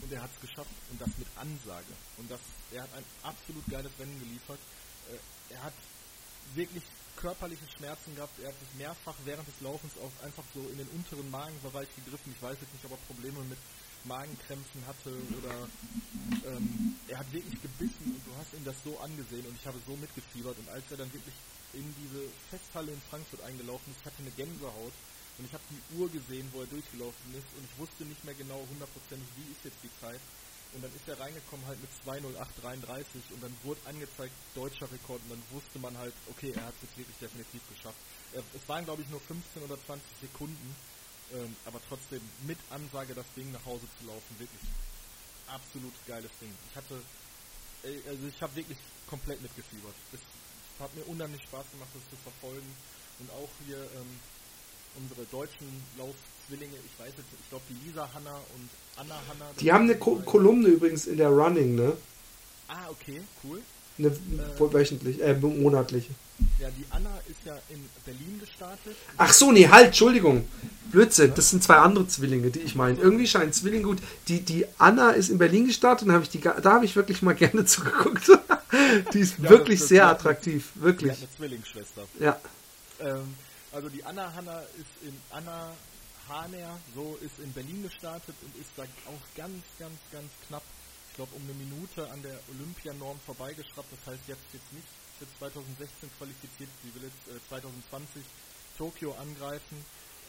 und 0.00 0.12
er 0.12 0.22
hat 0.22 0.30
es 0.34 0.40
geschafft 0.48 0.70
und 0.90 1.00
das 1.00 1.10
mit 1.18 1.28
Ansage. 1.36 1.92
Und 2.16 2.30
das, 2.30 2.40
er 2.72 2.82
hat 2.82 2.92
ein 2.94 3.04
absolut 3.22 3.64
geiles 3.68 3.92
Rennen 3.98 4.18
geliefert. 4.18 4.58
Äh, 5.10 5.54
er 5.54 5.62
hat 5.62 5.74
wirklich 6.54 6.82
körperliche 7.16 7.66
Schmerzen 7.76 8.14
gehabt. 8.14 8.38
Er 8.40 8.48
hat 8.48 8.58
sich 8.58 8.74
mehrfach 8.78 9.14
während 9.24 9.46
des 9.48 9.60
Laufens 9.60 9.92
auch 9.98 10.24
einfach 10.24 10.44
so 10.54 10.60
in 10.68 10.78
den 10.78 10.88
unteren 10.88 11.30
Magenbereich 11.30 11.88
gegriffen. 11.96 12.34
Ich 12.34 12.42
weiß 12.42 12.56
jetzt 12.60 12.72
nicht, 12.72 12.84
ob 12.84 12.92
er 12.92 13.06
Probleme 13.08 13.40
mit 13.44 13.58
Magenkrämpfen 14.04 14.86
hatte 14.86 15.16
oder 15.40 15.68
ähm, 16.44 16.96
er 17.08 17.18
hat 17.18 17.32
wirklich 17.32 17.60
gebissen 17.62 18.12
und 18.12 18.20
du 18.26 18.32
hast 18.36 18.52
ihm 18.52 18.64
das 18.64 18.76
so 18.84 18.98
angesehen 19.00 19.46
und 19.46 19.56
ich 19.56 19.66
habe 19.66 19.80
so 19.86 19.96
mitgefiebert 19.96 20.58
und 20.58 20.68
als 20.68 20.84
er 20.90 20.98
dann 20.98 21.12
wirklich 21.12 21.34
in 21.72 21.94
diese 21.96 22.28
Festhalle 22.50 22.92
in 22.92 23.00
Frankfurt 23.08 23.42
eingelaufen 23.42 23.92
ist, 23.92 24.00
ich 24.00 24.06
hatte 24.06 24.20
eine 24.20 24.30
Gänsehaut 24.32 24.92
und 25.38 25.44
ich 25.46 25.52
habe 25.52 25.64
die 25.70 25.96
Uhr 25.96 26.08
gesehen, 26.10 26.48
wo 26.52 26.60
er 26.60 26.66
durchgelaufen 26.66 27.34
ist 27.34 27.48
und 27.56 27.64
ich 27.64 27.78
wusste 27.78 28.04
nicht 28.04 28.22
mehr 28.24 28.34
genau 28.34 28.60
hundertprozentig, 28.70 29.28
wie 29.36 29.50
ist 29.50 29.64
jetzt 29.64 29.82
die 29.82 29.94
Zeit 30.00 30.20
und 30.74 30.82
dann 30.82 30.92
ist 30.94 31.06
er 31.06 31.18
reingekommen 31.18 31.64
halt 31.66 31.78
mit 31.80 31.90
2.08.33 32.04 33.32
und 33.32 33.42
dann 33.42 33.54
wurde 33.62 33.80
angezeigt 33.86 34.34
deutscher 34.54 34.90
Rekord 34.90 35.22
und 35.22 35.30
dann 35.30 35.42
wusste 35.50 35.78
man 35.78 35.96
halt, 35.96 36.12
okay, 36.30 36.52
er 36.54 36.66
hat 36.66 36.74
es 36.76 36.88
jetzt 36.88 36.98
wirklich 36.98 37.18
definitiv 37.18 37.62
geschafft. 37.68 37.98
Es 38.32 38.68
waren 38.68 38.84
glaube 38.84 39.02
ich 39.02 39.08
nur 39.08 39.20
15 39.20 39.62
oder 39.62 39.78
20 39.86 40.02
Sekunden, 40.20 40.76
ähm, 41.32 41.54
aber 41.64 41.80
trotzdem 41.88 42.20
mit 42.46 42.58
Ansage 42.70 43.14
das 43.14 43.26
Ding 43.36 43.50
nach 43.52 43.64
Hause 43.64 43.86
zu 43.98 44.06
laufen, 44.06 44.38
wirklich 44.38 44.60
absolut 45.46 45.94
geiles 46.06 46.30
Ding. 46.40 46.52
Ich 46.70 46.76
hatte, 46.76 47.00
also 48.08 48.26
ich 48.26 48.42
habe 48.42 48.56
wirklich 48.56 48.78
komplett 49.06 49.40
mitgefiebert. 49.42 49.94
Es 50.12 50.20
hat 50.80 50.94
mir 50.96 51.06
unheimlich 51.06 51.42
Spaß 51.42 51.70
gemacht, 51.70 51.90
das 51.94 52.02
zu 52.10 52.16
verfolgen 52.22 52.74
und 53.20 53.30
auch 53.30 53.50
hier 53.66 53.78
ähm, 53.78 54.20
unsere 54.96 55.24
deutschen 55.26 55.82
Laufzwillinge, 56.44 56.76
ich 56.84 56.98
weiß 56.98 57.12
jetzt, 57.16 57.28
ich 57.42 57.48
glaube 57.48 57.64
die 57.68 57.88
Lisa 57.88 58.08
Hanna 58.14 58.34
und 58.34 58.68
Anna 58.96 59.14
Hanna. 59.28 59.50
Die 59.60 59.72
haben 59.72 59.84
eine 59.84 59.96
Ko 59.96 60.16
Kolumne 60.24 60.68
übrigens 60.68 61.06
in 61.06 61.16
der 61.16 61.28
Running, 61.28 61.74
ne? 61.74 61.92
Ah, 62.68 62.88
okay, 62.90 63.20
cool. 63.42 63.60
Eine 63.98 64.08
äh, 64.08 64.72
wöchentlich, 64.72 65.22
äh, 65.22 65.34
monatliche. 65.34 66.10
Ja, 66.58 66.68
die 66.70 66.84
Anna 66.90 67.10
ist 67.28 67.38
ja 67.44 67.56
in 67.68 67.88
Berlin 68.04 68.40
gestartet. 68.40 68.96
Ach 69.16 69.32
so, 69.32 69.52
nee, 69.52 69.68
halt, 69.68 69.86
Entschuldigung. 69.88 70.48
Blödsinn, 70.90 71.32
das 71.34 71.50
sind 71.50 71.62
zwei 71.62 71.76
andere 71.76 72.08
Zwillinge, 72.08 72.50
die 72.50 72.60
ich 72.60 72.74
meine. 72.74 72.98
Irgendwie 72.98 73.26
scheint 73.28 73.54
Zwilling 73.54 73.84
gut. 73.84 73.98
Die, 74.26 74.40
die 74.40 74.66
Anna 74.78 75.10
ist 75.10 75.28
in 75.28 75.38
Berlin 75.38 75.66
gestartet 75.66 76.08
und 76.08 76.14
hab 76.14 76.22
ich 76.22 76.30
die, 76.30 76.40
da 76.40 76.64
habe 76.64 76.84
ich 76.84 76.96
wirklich 76.96 77.22
mal 77.22 77.34
gerne 77.36 77.64
zugeguckt. 77.64 78.30
die 79.12 79.20
ist 79.20 79.38
ja, 79.38 79.50
wirklich 79.50 79.80
sehr 79.80 80.08
attraktiv, 80.08 80.70
wirklich. 80.74 81.12
eine 81.12 81.30
Zwillingsschwester. 81.36 82.02
Ja. 82.18 82.40
Ähm, 83.00 83.34
also 83.70 83.88
die 83.88 84.02
Anna 84.04 84.32
Hanna 84.34 84.60
ist 84.76 85.08
in 85.08 85.14
Anna 85.30 85.70
Haner, 86.28 86.78
so 86.94 87.16
ist 87.16 87.38
in 87.38 87.52
Berlin 87.52 87.82
gestartet 87.82 88.34
und 88.42 88.56
ist 88.56 88.70
da 88.76 88.82
auch 88.82 89.36
ganz, 89.36 89.62
ganz, 89.78 89.98
ganz 90.10 90.30
knapp 90.48 90.62
ich 91.14 91.16
glaube, 91.18 91.36
um 91.36 91.42
eine 91.44 91.54
Minute 91.54 92.10
an 92.10 92.20
der 92.22 92.40
Olympianorm 92.50 93.20
vorbeigeschraubt. 93.20 93.86
Das 93.86 94.02
heißt, 94.04 94.26
jetzt 94.26 94.50
jetzt 94.52 94.72
nicht 94.72 94.88
für 95.16 95.26
2016 95.38 96.10
qualifiziert. 96.18 96.70
Sie 96.82 96.90
will 96.90 97.06
jetzt 97.06 97.22
äh, 97.30 97.38
2020 97.46 98.24
Tokio 98.76 99.14
angreifen. 99.14 99.78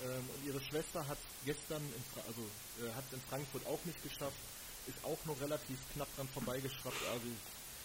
Ähm, 0.05 0.29
und 0.29 0.45
ihre 0.45 0.61
Schwester 0.61 1.01
hat 1.07 1.17
gestern, 1.43 1.81
also 2.27 2.45
äh, 2.85 2.93
hat 2.93 3.03
in 3.11 3.19
Frankfurt 3.21 3.65
auch 3.65 3.83
nicht 3.85 3.97
geschafft, 4.03 4.37
ist 4.85 5.03
auch 5.03 5.17
nur 5.25 5.41
relativ 5.41 5.79
knapp 5.93 6.13
dran 6.15 6.29
vorbeigeschraubt. 6.37 7.01
Also, 7.09 7.33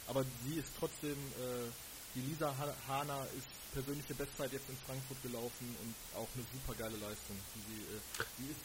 aber 0.07 0.23
sie 0.45 0.61
ist 0.61 0.69
trotzdem, 0.79 1.17
äh, 1.17 1.73
die 2.15 2.21
Lisa 2.21 2.53
Hana 2.89 3.23
ist 3.37 3.47
persönliche 3.73 4.15
Bestzeit 4.15 4.53
jetzt 4.53 4.69
in 4.69 4.77
Frankfurt 4.87 5.23
gelaufen 5.23 5.77
und 5.83 5.95
auch 6.17 6.29
eine 6.35 6.45
super 6.53 6.75
geile 6.79 6.97
Leistung. 6.97 7.37
Die, 7.55 7.83
äh, 7.95 8.25
die 8.39 8.51
ist, 8.51 8.61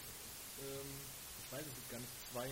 ähm, 0.60 0.90
ich 1.44 1.52
weiß 1.52 1.62
es 1.62 1.90
gar 1.90 1.98
nicht, 1.98 2.10
zwei. 2.32 2.48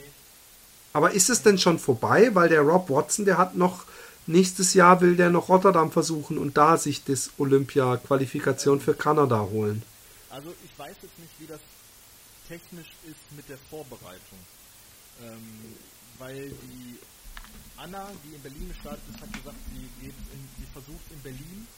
Aber 0.92 1.10
ist 1.10 1.30
es 1.30 1.42
denn 1.42 1.58
schon 1.58 1.78
vorbei? 1.78 2.34
Weil 2.34 2.48
der 2.48 2.60
Rob 2.60 2.88
Watson, 2.90 3.24
der 3.24 3.38
hat 3.38 3.56
noch 3.56 3.86
nächstes 4.26 4.74
Jahr 4.74 5.00
will 5.00 5.16
der 5.16 5.30
noch 5.30 5.48
Rotterdam 5.48 5.90
versuchen 5.90 6.38
und 6.38 6.56
da 6.56 6.76
sich 6.76 7.04
das 7.04 7.30
Olympia-Qualifikation 7.38 8.80
für 8.80 8.94
Kanada 8.94 9.40
holen. 9.40 9.82
Also 10.30 10.54
ich 10.64 10.78
weiß 10.78 10.96
jetzt 11.02 11.18
nicht, 11.18 11.32
wie 11.38 11.46
das 11.46 11.60
technisch 12.48 12.92
ist 13.04 13.36
mit 13.36 13.48
der 13.48 13.58
Vorbereitung. 13.70 14.38
Ähm, 15.22 15.74
weil 16.18 16.50
die 16.50 16.98
Anna, 17.85 18.09
die 18.24 18.35
in 18.35 18.40
Berlin 18.40 18.69
gestartet 18.69 19.05
ist, 19.12 19.20
hat 19.20 19.28
gesagt, 19.28 19.61
sie, 19.69 19.85
geht 20.01 20.16
in, 20.32 20.40
sie 20.56 20.65
versucht 20.73 21.05
in 21.12 21.20
Berlin 21.20 21.69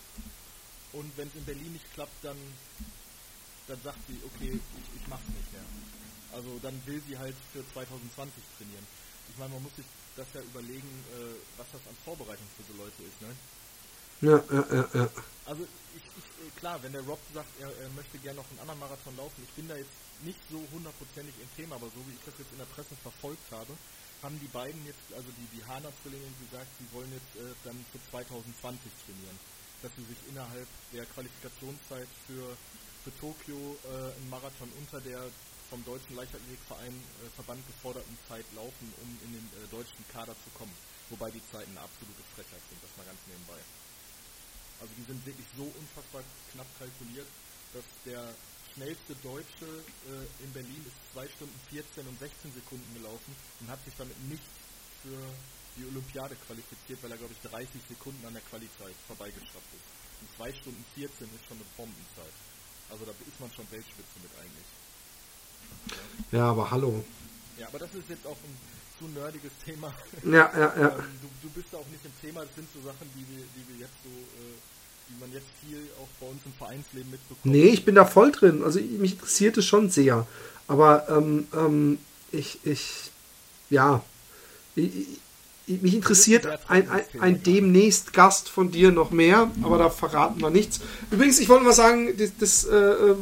und 0.92 1.10
wenn 1.18 1.26
es 1.26 1.34
in 1.34 1.44
Berlin 1.44 1.72
nicht 1.72 1.92
klappt, 1.94 2.14
dann, 2.22 2.38
dann 3.66 3.80
sagt 3.82 3.98
sie, 4.06 4.14
okay, 4.22 4.54
ich, 4.54 4.86
ich 5.02 5.08
mach's 5.10 5.26
nicht 5.26 5.50
mehr. 5.50 5.66
Also 6.30 6.60
dann 6.62 6.78
will 6.86 7.02
sie 7.08 7.18
halt 7.18 7.34
für 7.52 7.66
2020 7.74 8.38
trainieren. 8.56 8.86
Ich 9.30 9.36
meine, 9.36 9.54
man 9.54 9.64
muss 9.66 9.74
sich 9.74 9.86
das 10.14 10.30
ja 10.32 10.42
überlegen, 10.46 10.86
äh, 11.10 11.34
was 11.58 11.66
das 11.74 11.82
an 11.90 11.96
Vorbereitung 12.04 12.46
für 12.54 12.62
so 12.70 12.78
Leute 12.78 13.02
ist, 13.02 13.18
ne? 13.20 13.34
Ja, 14.22 14.38
ja, 14.46 14.62
ja, 14.70 14.84
ja. 14.94 15.10
Also 15.44 15.66
ich, 15.90 16.06
ich, 16.06 16.26
äh, 16.46 16.50
klar, 16.54 16.78
wenn 16.86 16.92
der 16.92 17.02
Rob 17.02 17.18
sagt, 17.34 17.50
er, 17.58 17.74
er 17.82 17.90
möchte 17.98 18.18
gerne 18.18 18.38
noch 18.38 18.50
einen 18.50 18.60
anderen 18.62 18.78
Marathon 18.78 19.16
laufen, 19.16 19.42
ich 19.42 19.54
bin 19.58 19.66
da 19.66 19.74
jetzt 19.74 19.98
nicht 20.22 20.38
so 20.50 20.62
hundertprozentig 20.70 21.34
im 21.42 21.50
Thema, 21.58 21.74
aber 21.76 21.90
so 21.90 22.00
wie 22.06 22.14
ich 22.14 22.24
das 22.24 22.38
jetzt 22.38 22.52
in 22.52 22.58
der 22.62 22.70
Presse 22.70 22.94
verfolgt 23.02 23.50
habe, 23.50 23.74
haben 24.22 24.38
die 24.40 24.48
beiden 24.48 24.84
jetzt, 24.86 25.06
also 25.14 25.28
die, 25.36 25.48
die 25.56 25.64
Hana-Zwillinge 25.64 26.26
gesagt, 26.40 26.70
sie 26.78 26.88
wollen 26.92 27.12
jetzt 27.12 27.32
äh, 27.36 27.52
dann 27.64 27.78
für 27.92 28.00
2020 28.10 28.90
trainieren. 29.04 29.38
Dass 29.82 29.92
sie 29.96 30.04
sich 30.04 30.18
innerhalb 30.28 30.68
der 30.92 31.04
Qualifikationszeit 31.06 32.08
für, 32.26 32.56
für 33.04 33.12
Tokio 33.20 33.76
äh, 33.84 34.16
einen 34.16 34.30
Marathon 34.30 34.72
unter 34.80 35.00
der 35.00 35.30
vom 35.68 35.84
deutschen 35.84 36.14
Leichtathletikverein 36.14 36.94
äh, 36.94 37.28
Verband 37.34 37.60
geforderten 37.66 38.16
Zeit 38.28 38.46
laufen, 38.54 38.86
um 39.02 39.08
in 39.26 39.32
den 39.34 39.46
äh, 39.58 39.66
deutschen 39.68 40.04
Kader 40.12 40.34
zu 40.46 40.50
kommen. 40.56 40.72
Wobei 41.10 41.30
die 41.30 41.42
Zeiten 41.50 41.70
eine 41.74 41.82
absolute 41.82 42.22
Frechheit 42.34 42.62
sind, 42.70 42.82
das 42.82 42.90
mal 42.96 43.06
ganz 43.06 43.18
nebenbei. 43.26 43.58
Also 44.80 44.92
die 44.96 45.06
sind 45.06 45.24
wirklich 45.26 45.46
so 45.56 45.64
unfassbar 45.64 46.22
knapp 46.52 46.70
kalkuliert, 46.78 47.26
dass 47.72 47.84
der 48.04 48.34
schnellste 48.76 49.16
Deutsche 49.24 49.64
äh, 49.64 50.44
in 50.44 50.52
Berlin 50.52 50.84
ist 50.84 50.96
2 51.16 51.24
Stunden 51.40 51.58
14 51.72 52.06
und 52.06 52.18
16 52.20 52.52
Sekunden 52.52 52.92
gelaufen 52.92 53.32
und 53.60 53.72
hat 53.72 53.82
sich 53.88 53.96
damit 53.96 54.16
nicht 54.28 54.44
für 55.00 55.16
die 55.80 55.88
Olympiade 55.88 56.36
qualifiziert, 56.44 57.00
weil 57.02 57.10
er, 57.10 57.16
glaube 57.16 57.32
ich, 57.32 57.40
30 57.50 57.68
Sekunden 57.88 58.20
an 58.28 58.36
der 58.36 58.44
Qualizeit 58.52 58.96
vorbeigeschafft 59.08 59.72
ist. 59.72 59.88
Und 60.20 60.28
2 60.36 60.52
Stunden 60.60 60.84
14 60.94 61.08
ist 61.08 61.44
schon 61.48 61.56
eine 61.56 61.68
Bombenzeit. 61.76 62.36
Also 62.92 63.04
da 63.08 63.12
ist 63.16 63.40
man 63.40 63.50
schon 63.56 63.64
Weltspitze 63.72 64.16
mit 64.20 64.32
eigentlich. 64.36 64.70
Ja, 66.30 66.38
ja 66.38 66.44
aber 66.52 66.70
hallo. 66.70 67.04
Ja, 67.56 67.68
aber 67.68 67.80
das 67.80 67.92
ist 67.96 68.08
jetzt 68.08 68.26
auch 68.28 68.36
ein 68.36 68.56
zu 69.00 69.08
nerdiges 69.08 69.52
Thema. 69.64 69.92
Ja, 70.24 70.52
ja, 70.52 70.68
ja. 70.76 70.88
Ähm, 71.00 71.18
du, 71.24 71.48
du, 71.48 71.50
bist 71.50 71.74
auch 71.74 71.86
nicht 71.88 72.04
im 72.04 72.12
Thema, 72.20 72.44
das 72.44 72.54
sind 72.54 72.68
so 72.72 72.80
Sachen, 72.84 73.08
die 73.16 73.24
wir, 73.32 73.44
die 73.56 73.64
wir 73.72 73.88
jetzt 73.88 73.96
so 74.04 74.12
äh, 74.12 74.56
die 75.08 75.20
man 75.20 75.32
jetzt 75.32 75.46
viel 75.60 75.78
auch 76.00 76.08
bei 76.20 76.26
uns 76.26 76.40
im 76.44 76.52
Vereinsleben 76.52 77.10
mitbekommt. 77.10 77.44
Nee, 77.44 77.68
ich 77.68 77.84
bin 77.84 77.94
da 77.94 78.04
voll 78.04 78.32
drin. 78.32 78.62
Also 78.64 78.80
mich 78.80 79.12
interessiert 79.12 79.56
es 79.56 79.64
schon 79.64 79.90
sehr. 79.90 80.26
Aber 80.68 81.08
ähm, 81.08 81.46
ähm, 81.54 81.98
ich, 82.32 82.58
ich, 82.64 83.10
ja, 83.70 84.02
ich, 84.74 84.90
ich, 85.66 85.82
mich 85.82 85.94
interessiert 85.94 86.46
ein, 86.68 86.88
ein, 86.90 87.02
ein 87.20 87.42
demnächst 87.42 88.12
Gast 88.12 88.48
von 88.48 88.70
dir 88.70 88.92
noch 88.92 89.10
mehr, 89.10 89.50
aber 89.62 89.78
da 89.78 89.90
verraten 89.90 90.40
wir 90.40 90.50
nichts. 90.50 90.80
Übrigens, 91.10 91.38
ich 91.38 91.48
wollte 91.48 91.64
mal 91.64 91.72
sagen, 91.72 92.16
das, 92.16 92.32
das 92.38 92.64
äh, 92.64 93.14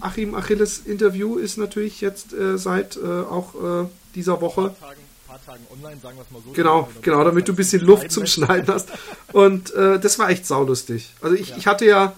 Achim 0.00 0.34
Achilles 0.34 0.78
Interview 0.84 1.36
ist 1.38 1.58
natürlich 1.58 2.00
jetzt 2.00 2.32
äh, 2.32 2.58
seit 2.58 2.96
äh, 2.96 3.00
auch 3.00 3.84
äh, 3.84 3.88
dieser 4.14 4.40
Woche 4.40 4.74
Tagen 4.80 5.05
online, 5.72 6.00
sagen 6.00 6.16
wir 6.16 6.24
es 6.24 6.30
mal 6.30 6.42
so. 6.44 6.52
Genau, 6.52 6.88
genau, 7.02 7.24
damit 7.24 7.48
du 7.48 7.52
ein 7.52 7.56
bisschen 7.56 7.82
Luft 7.82 8.10
zum 8.10 8.26
Schneiden 8.26 8.72
hast. 8.72 8.88
Und 9.32 9.74
äh, 9.74 9.98
das 9.98 10.18
war 10.18 10.30
echt 10.30 10.46
saulustig. 10.46 11.10
Also 11.20 11.36
ich, 11.36 11.50
ja. 11.50 11.56
ich 11.56 11.66
hatte 11.66 11.84
ja, 11.86 12.14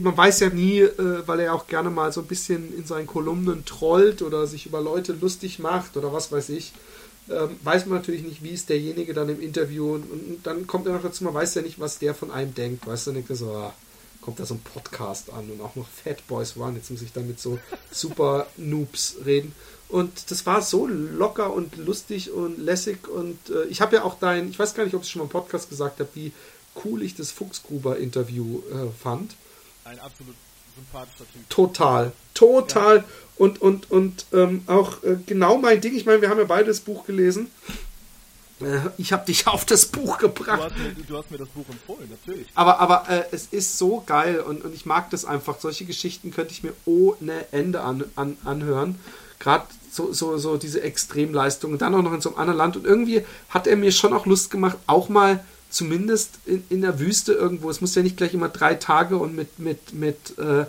man 0.00 0.16
weiß 0.16 0.40
ja 0.40 0.50
nie, 0.50 0.80
äh, 0.80 1.26
weil 1.26 1.40
er 1.40 1.54
auch 1.54 1.66
gerne 1.66 1.90
mal 1.90 2.12
so 2.12 2.20
ein 2.20 2.26
bisschen 2.26 2.76
in 2.76 2.86
seinen 2.86 3.06
Kolumnen 3.06 3.64
trollt 3.64 4.22
oder 4.22 4.46
sich 4.46 4.66
über 4.66 4.80
Leute 4.80 5.12
lustig 5.12 5.58
macht 5.58 5.96
oder 5.96 6.12
was 6.12 6.30
weiß 6.30 6.50
ich. 6.50 6.72
Ähm, 7.30 7.56
weiß 7.62 7.86
man 7.86 7.98
natürlich 7.98 8.22
nicht, 8.22 8.42
wie 8.42 8.50
ist 8.50 8.68
derjenige 8.68 9.14
dann 9.14 9.28
im 9.28 9.40
Interview 9.40 9.94
und, 9.94 10.10
und, 10.10 10.40
dann 10.42 10.66
kommt 10.66 10.86
er 10.86 10.92
noch 10.92 11.02
dazu, 11.02 11.22
man 11.22 11.34
weiß 11.34 11.54
ja 11.54 11.62
nicht, 11.62 11.78
was 11.78 11.98
der 11.98 12.14
von 12.14 12.30
einem 12.30 12.54
denkt. 12.54 12.86
Weißt 12.86 13.06
du, 13.06 13.10
dann 13.10 13.16
denkt 13.16 13.30
er 13.30 13.36
so, 13.36 13.52
ah, 13.52 13.72
kommt 14.20 14.40
da 14.40 14.46
so 14.46 14.54
ein 14.54 14.60
Podcast 14.60 15.32
an 15.32 15.50
und 15.50 15.60
auch 15.60 15.76
noch 15.76 15.86
Fat 15.88 16.26
Boys 16.26 16.56
Run. 16.56 16.76
Jetzt 16.76 16.90
muss 16.90 17.02
ich 17.02 17.12
dann 17.12 17.26
mit 17.26 17.40
so 17.40 17.58
super 17.90 18.46
Noobs 18.56 19.16
reden. 19.24 19.54
Und 19.92 20.30
das 20.30 20.46
war 20.46 20.62
so 20.62 20.86
locker 20.86 21.52
und 21.52 21.76
lustig 21.76 22.32
und 22.32 22.58
lässig. 22.58 23.08
Und 23.08 23.38
äh, 23.50 23.64
ich 23.64 23.82
habe 23.82 23.96
ja 23.96 24.04
auch 24.04 24.18
dein, 24.18 24.48
ich 24.48 24.58
weiß 24.58 24.74
gar 24.74 24.84
nicht, 24.84 24.94
ob 24.94 25.02
ich 25.02 25.10
schon 25.10 25.20
mal 25.20 25.24
im 25.24 25.30
Podcast 25.30 25.68
gesagt 25.68 26.00
habe, 26.00 26.08
wie 26.14 26.32
cool 26.82 27.02
ich 27.02 27.14
das 27.14 27.30
Fuchsgruber-Interview 27.30 28.62
äh, 28.70 29.02
fand. 29.02 29.36
Ein 29.84 30.00
absolut 30.00 30.34
sympathischer 30.74 31.30
Typ. 31.30 31.50
Total, 31.50 32.12
total. 32.32 32.96
Ja. 32.96 33.04
Und, 33.36 33.60
und, 33.60 33.90
und 33.90 34.24
ähm, 34.32 34.62
auch 34.66 35.02
äh, 35.02 35.18
genau 35.26 35.58
mein 35.58 35.82
Ding. 35.82 35.94
Ich 35.94 36.06
meine, 36.06 36.22
wir 36.22 36.30
haben 36.30 36.38
ja 36.38 36.44
beide 36.44 36.68
das 36.68 36.80
Buch 36.80 37.04
gelesen. 37.04 37.50
Äh, 38.62 38.78
ich 38.96 39.12
habe 39.12 39.26
dich 39.26 39.46
auf 39.46 39.66
das 39.66 39.84
Buch 39.84 40.16
gebracht. 40.16 40.58
Du 40.58 40.64
hast 40.64 40.96
mir, 40.96 41.04
du 41.04 41.18
hast 41.18 41.30
mir 41.30 41.36
das 41.36 41.48
Buch 41.48 41.66
empfohlen, 41.68 42.08
natürlich. 42.08 42.46
Aber, 42.54 42.80
aber 42.80 43.10
äh, 43.10 43.24
es 43.30 43.48
ist 43.50 43.76
so 43.76 44.02
geil 44.06 44.40
und, 44.40 44.64
und 44.64 44.74
ich 44.74 44.86
mag 44.86 45.10
das 45.10 45.26
einfach. 45.26 45.60
Solche 45.60 45.84
Geschichten 45.84 46.30
könnte 46.30 46.52
ich 46.52 46.62
mir 46.62 46.72
ohne 46.86 47.52
Ende 47.52 47.82
an, 47.82 48.04
an, 48.16 48.38
anhören. 48.42 48.98
Gerade 49.38 49.66
so, 49.92 50.12
so, 50.12 50.38
so 50.38 50.56
diese 50.56 50.82
Extremleistungen, 50.82 51.76
dann 51.76 51.94
auch 51.94 52.02
noch 52.02 52.14
in 52.14 52.22
so 52.22 52.30
einem 52.30 52.38
anderen 52.38 52.58
Land. 52.58 52.76
Und 52.76 52.86
irgendwie 52.86 53.24
hat 53.50 53.66
er 53.66 53.76
mir 53.76 53.92
schon 53.92 54.14
auch 54.14 54.24
Lust 54.24 54.50
gemacht, 54.50 54.78
auch 54.86 55.10
mal 55.10 55.44
zumindest 55.68 56.30
in, 56.46 56.64
in 56.70 56.80
der 56.80 56.98
Wüste 56.98 57.34
irgendwo, 57.34 57.68
es 57.68 57.82
muss 57.82 57.94
ja 57.94 58.02
nicht 58.02 58.16
gleich 58.16 58.32
immer 58.32 58.48
drei 58.48 58.74
Tage 58.74 59.18
und 59.18 59.36
mit, 59.36 59.58
mit, 59.58 59.92
mit 59.92 60.38
äh, 60.38 60.62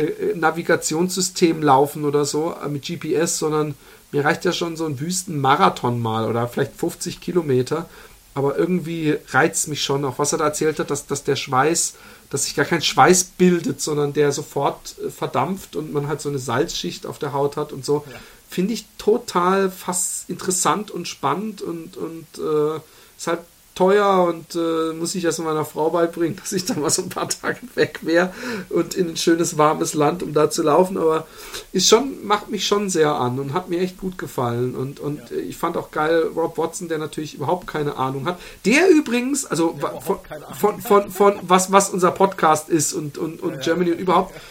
äh, 0.00 0.34
Navigationssystem 0.34 1.62
laufen 1.62 2.04
oder 2.04 2.26
so, 2.26 2.54
äh, 2.62 2.68
mit 2.68 2.84
GPS, 2.84 3.38
sondern 3.38 3.74
mir 4.12 4.24
reicht 4.24 4.44
ja 4.44 4.52
schon 4.52 4.76
so 4.76 4.84
ein 4.84 5.00
Wüstenmarathon 5.00 6.00
mal 6.00 6.28
oder 6.28 6.46
vielleicht 6.46 6.76
50 6.76 7.22
Kilometer. 7.22 7.88
Aber 8.34 8.56
irgendwie 8.56 9.16
reizt 9.30 9.68
mich 9.68 9.82
schon, 9.82 10.04
auch 10.04 10.18
was 10.18 10.32
er 10.32 10.38
da 10.38 10.44
erzählt 10.44 10.78
hat, 10.78 10.90
dass, 10.90 11.06
dass 11.06 11.24
der 11.24 11.36
Schweiß, 11.36 11.94
dass 12.30 12.44
sich 12.44 12.54
gar 12.54 12.66
kein 12.66 12.82
Schweiß 12.82 13.24
bildet, 13.24 13.80
sondern 13.80 14.12
der 14.12 14.30
sofort 14.32 14.96
äh, 14.98 15.08
verdampft 15.08 15.74
und 15.74 15.94
man 15.94 16.06
halt 16.06 16.20
so 16.20 16.28
eine 16.28 16.38
Salzschicht 16.38 17.06
auf 17.06 17.18
der 17.18 17.32
Haut 17.32 17.56
hat 17.56 17.72
und 17.72 17.86
so. 17.86 18.04
Ja 18.06 18.18
finde 18.48 18.74
ich 18.74 18.86
total 18.98 19.70
fast 19.70 20.28
interessant 20.30 20.90
und 20.90 21.06
spannend 21.06 21.62
und, 21.62 21.96
und 21.96 22.26
äh, 22.38 22.80
ist 23.16 23.26
halt 23.26 23.40
teuer 23.78 24.24
und 24.24 24.56
äh, 24.56 24.92
muss 24.92 25.14
ich 25.14 25.24
erst 25.24 25.38
meiner 25.38 25.64
Frau 25.64 25.90
beibringen, 25.90 26.36
dass 26.40 26.52
ich 26.52 26.64
da 26.64 26.74
mal 26.74 26.90
so 26.90 27.02
ein 27.02 27.10
paar 27.10 27.28
Tage 27.28 27.60
weg 27.76 28.00
wäre 28.02 28.34
und 28.70 28.94
in 28.94 29.10
ein 29.10 29.16
schönes 29.16 29.56
warmes 29.56 29.94
Land, 29.94 30.24
um 30.24 30.34
da 30.34 30.50
zu 30.50 30.64
laufen. 30.64 30.98
Aber 30.98 31.28
ist 31.72 31.88
schon, 31.88 32.26
macht 32.26 32.50
mich 32.50 32.66
schon 32.66 32.90
sehr 32.90 33.14
an 33.14 33.38
und 33.38 33.52
hat 33.52 33.68
mir 33.68 33.78
echt 33.78 33.98
gut 33.98 34.18
gefallen. 34.18 34.74
Und, 34.74 34.98
und 34.98 35.30
ja. 35.30 35.36
ich 35.36 35.56
fand 35.56 35.76
auch 35.76 35.92
geil 35.92 36.24
Rob 36.34 36.58
Watson, 36.58 36.88
der 36.88 36.98
natürlich 36.98 37.34
überhaupt 37.34 37.68
keine 37.68 37.96
Ahnung 37.96 38.26
hat. 38.26 38.40
Der 38.64 38.90
übrigens, 38.90 39.46
also 39.46 39.78
von, 40.00 40.18
von, 40.58 40.80
von, 40.80 41.10
von, 41.10 41.34
was, 41.42 41.70
was 41.70 41.90
unser 41.90 42.10
Podcast 42.10 42.68
ist 42.68 42.92
und, 42.92 43.16
und, 43.16 43.40
und 43.40 43.54
ja, 43.54 43.60
Germany 43.60 43.92
und 43.92 43.98
überhaupt. 43.98 44.34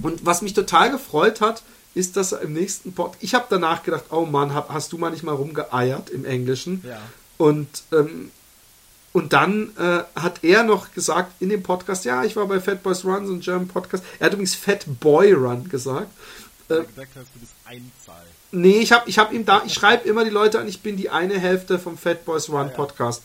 Und 0.00 0.24
was 0.24 0.42
mich 0.42 0.54
total 0.54 0.92
gefreut 0.92 1.40
hat, 1.40 1.64
ist 1.98 2.16
das 2.16 2.30
im 2.30 2.52
nächsten 2.52 2.92
Pod. 2.92 3.16
Ich 3.18 3.34
habe 3.34 3.46
danach 3.50 3.82
gedacht, 3.82 4.04
oh 4.10 4.24
Mann, 4.24 4.54
hab, 4.54 4.70
hast 4.70 4.92
du 4.92 4.98
mal 4.98 5.10
nicht 5.10 5.24
mal 5.24 5.34
rumgeeiert 5.34 6.10
im 6.10 6.24
Englischen? 6.24 6.84
Ja. 6.86 7.00
Und, 7.38 7.82
ähm, 7.92 8.30
und 9.12 9.32
dann 9.32 9.70
äh, 9.76 10.04
hat 10.14 10.44
er 10.44 10.62
noch 10.62 10.92
gesagt 10.92 11.32
in 11.40 11.48
dem 11.48 11.64
Podcast, 11.64 12.04
ja, 12.04 12.22
ich 12.22 12.36
war 12.36 12.46
bei 12.46 12.60
Fat 12.60 12.84
Boys 12.84 13.04
Run, 13.04 13.26
so 13.26 13.32
ein 13.32 13.40
German 13.40 13.66
Podcast. 13.66 14.04
Er 14.20 14.26
hat 14.26 14.32
übrigens 14.32 14.54
Fat 14.54 14.84
Boy 15.00 15.32
Run 15.32 15.68
gesagt. 15.68 16.12
Äh, 16.68 16.84
gesagt 16.84 17.16
hast, 17.16 17.34
du 17.34 17.40
bist 17.40 17.52
Einzahl. 17.64 18.24
Nee, 18.52 18.78
ich 18.78 18.92
habe 18.92 19.10
ich 19.10 19.18
hab 19.18 19.32
ihm 19.32 19.44
da, 19.44 19.62
ich 19.66 19.74
schreibe 19.74 20.08
immer 20.08 20.22
die 20.22 20.30
Leute 20.30 20.60
an, 20.60 20.68
ich 20.68 20.82
bin 20.82 20.96
die 20.96 21.10
eine 21.10 21.38
Hälfte 21.40 21.80
vom 21.80 21.98
Fat 21.98 22.24
Boys 22.24 22.48
Run 22.48 22.66
ja, 22.66 22.68
ja. 22.68 22.74
Podcast. 22.74 23.24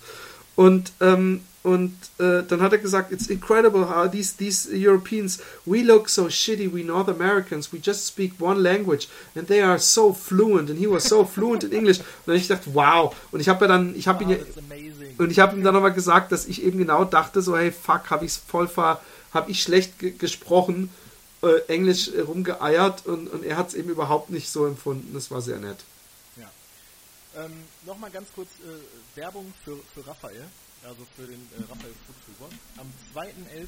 Und 0.56 0.94
ähm, 1.00 1.44
und 1.64 1.96
äh, 2.20 2.44
dann 2.44 2.62
hat 2.62 2.74
er 2.74 2.78
gesagt, 2.78 3.14
it's 3.14 3.28
incredible 3.28 3.90
how 3.90 4.12
these, 4.12 4.36
these 4.36 4.70
Europeans, 4.70 5.40
we 5.66 5.82
look 5.82 6.10
so 6.10 6.28
shitty, 6.30 6.72
we 6.72 6.84
North 6.84 7.08
Americans, 7.08 7.72
we 7.72 7.80
just 7.82 8.06
speak 8.06 8.34
one 8.38 8.62
language 8.62 9.08
and 9.34 9.48
they 9.48 9.62
are 9.62 9.80
so 9.80 10.12
fluent 10.12 10.70
and 10.70 10.78
he 10.78 10.88
was 10.88 11.06
so 11.06 11.24
fluent 11.24 11.64
in 11.64 11.72
English. 11.72 12.02
Und 12.26 12.36
ich 12.36 12.50
dachte, 12.50 12.74
wow. 12.74 13.16
Und 13.32 13.40
ich 13.40 13.48
habe 13.48 13.64
ja 13.64 13.70
dann, 13.70 13.96
ich 13.96 14.10
habe 14.10 14.26
ihn 14.26 14.32
ja, 14.32 14.38
und 15.18 15.32
ich 15.32 15.40
habe 15.40 15.56
ihm 15.56 15.64
dann 15.64 15.74
nochmal 15.74 15.94
gesagt, 15.94 16.34
dass 16.34 16.48
ich 16.48 16.62
eben 16.64 16.80
genau 16.80 17.06
dachte, 17.06 17.42
so, 17.42 17.56
hey, 17.56 17.72
fuck, 17.72 18.10
habe 18.10 18.26
ich 18.26 18.34
voll 18.34 18.68
ver, 18.68 19.00
habe 19.34 19.50
ich 19.50 19.64
schlecht 19.64 20.20
gesprochen, 20.20 20.90
äh, 21.44 21.60
Englisch 21.68 22.12
rumgeeiert 22.28 23.06
und, 23.06 23.30
und 23.30 23.46
er 23.46 23.56
hat 23.56 23.70
es 23.70 23.74
eben 23.74 23.90
überhaupt 23.90 24.32
nicht 24.32 24.50
so 24.50 24.66
empfunden. 24.66 25.14
Das 25.14 25.32
war 25.32 25.42
sehr 25.42 25.60
nett. 25.60 25.78
Ja. 26.36 26.52
Ähm, 27.46 27.54
nochmal 27.86 28.12
ganz 28.12 28.28
kurz 28.36 28.50
äh, 28.66 29.18
Werbung 29.18 29.54
für, 29.64 29.78
für 29.94 30.06
Raphael 30.06 30.44
also 30.86 31.06
für 31.16 31.28
den 31.28 31.40
äh, 31.58 31.62
Raphael 31.70 31.94
Fuchshuber. 32.06 32.50
Am 32.78 32.92
2.11. 33.14 33.68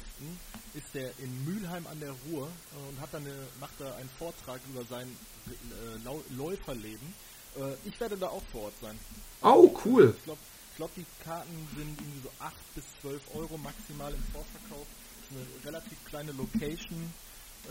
ist 0.74 0.94
er 0.94 1.10
in 1.18 1.44
Mülheim 1.44 1.86
an 1.86 2.00
der 2.00 2.14
Ruhr 2.26 2.48
äh, 2.48 2.88
und 2.88 3.00
hat 3.00 3.12
dann 3.12 3.24
eine, 3.24 3.46
macht 3.60 3.74
da 3.78 3.94
einen 3.96 4.10
Vortrag 4.18 4.60
über 4.68 4.84
sein 4.84 5.08
äh, 5.48 6.34
Läuferleben. 6.36 7.14
Äh, 7.56 7.74
ich 7.84 7.98
werde 8.00 8.16
da 8.16 8.28
auch 8.28 8.42
vor 8.52 8.64
Ort 8.64 8.74
sein. 8.80 8.98
Oh, 9.42 9.74
cool. 9.84 10.14
Ich 10.16 10.24
glaube, 10.24 10.40
glaub, 10.76 10.94
die 10.94 11.06
Karten 11.24 11.68
sind 11.76 12.00
irgendwie 12.00 12.22
so 12.22 12.30
8 12.38 12.54
bis 12.74 12.84
12 13.02 13.22
Euro 13.34 13.58
maximal 13.58 14.12
im 14.12 14.22
Vorverkauf. 14.32 14.86
Das 15.30 15.40
ist 15.40 15.64
eine 15.64 15.66
relativ 15.66 16.04
kleine 16.04 16.32
Location. 16.32 17.12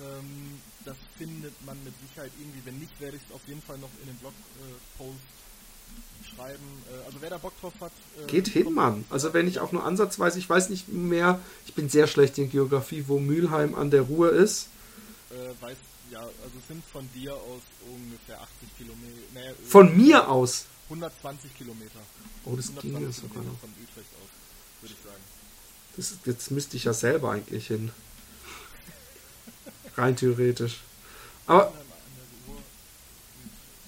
Ähm, 0.01 0.61
das 0.83 0.97
findet 1.17 1.53
man 1.65 1.81
mit 1.83 1.93
Sicherheit 2.01 2.31
irgendwie. 2.39 2.65
Wenn 2.65 2.79
nicht, 2.79 2.99
werde 2.99 3.17
ich 3.17 3.23
es 3.23 3.31
auf 3.31 3.45
jeden 3.47 3.61
Fall 3.61 3.77
noch 3.77 3.91
in 4.01 4.07
den 4.07 4.17
Blogpost 4.17 5.19
äh, 5.19 5.44
schreiben. 6.35 6.83
Äh, 6.89 7.05
also 7.05 7.17
wer 7.21 7.29
da 7.29 7.37
Bock 7.37 7.53
drauf 7.59 7.73
hat. 7.79 7.91
Äh, 8.21 8.27
Geht 8.27 8.47
hin, 8.47 8.73
Mann. 8.73 9.05
Also 9.09 9.33
wenn 9.33 9.47
ich 9.47 9.59
auch 9.59 9.71
nur 9.71 9.83
ansatzweise, 9.83 10.39
ich 10.39 10.49
weiß 10.49 10.69
nicht 10.69 10.89
mehr, 10.89 11.39
ich 11.65 11.73
bin 11.73 11.89
sehr 11.89 12.07
schlecht 12.07 12.37
in 12.37 12.49
Geografie, 12.49 13.05
wo 13.07 13.19
Mülheim 13.19 13.75
an 13.75 13.91
der 13.91 14.03
Ruhr 14.03 14.31
ist. 14.31 14.67
Äh, 15.29 15.61
weiß, 15.61 15.77
ja, 16.11 16.19
also 16.21 16.59
sind 16.67 16.83
von 16.91 17.09
dir 17.13 17.33
aus 17.33 17.61
ungefähr 17.93 18.41
80 18.41 18.77
Kilometer. 18.77 19.21
Nee, 19.33 19.67
von 19.67 19.95
mir 19.95 20.29
aus? 20.29 20.65
120 20.85 21.57
Kilometer. 21.57 21.99
Oh, 22.45 22.55
das 22.55 22.71
ging 22.79 22.93
ja 23.01 23.11
sogar 23.11 23.43
noch. 23.43 23.59
Von 23.59 23.71
Utrecht 23.71 24.09
aus, 24.21 24.29
würde 24.81 24.93
ich 24.93 25.03
sagen. 25.03 25.23
Das, 25.97 26.13
jetzt 26.25 26.51
müsste 26.51 26.77
ich 26.77 26.83
ja 26.83 26.93
selber 26.93 27.31
eigentlich 27.31 27.67
hin. 27.67 27.91
Rein 29.97 30.15
theoretisch. 30.15 30.81
Aber. 31.47 31.73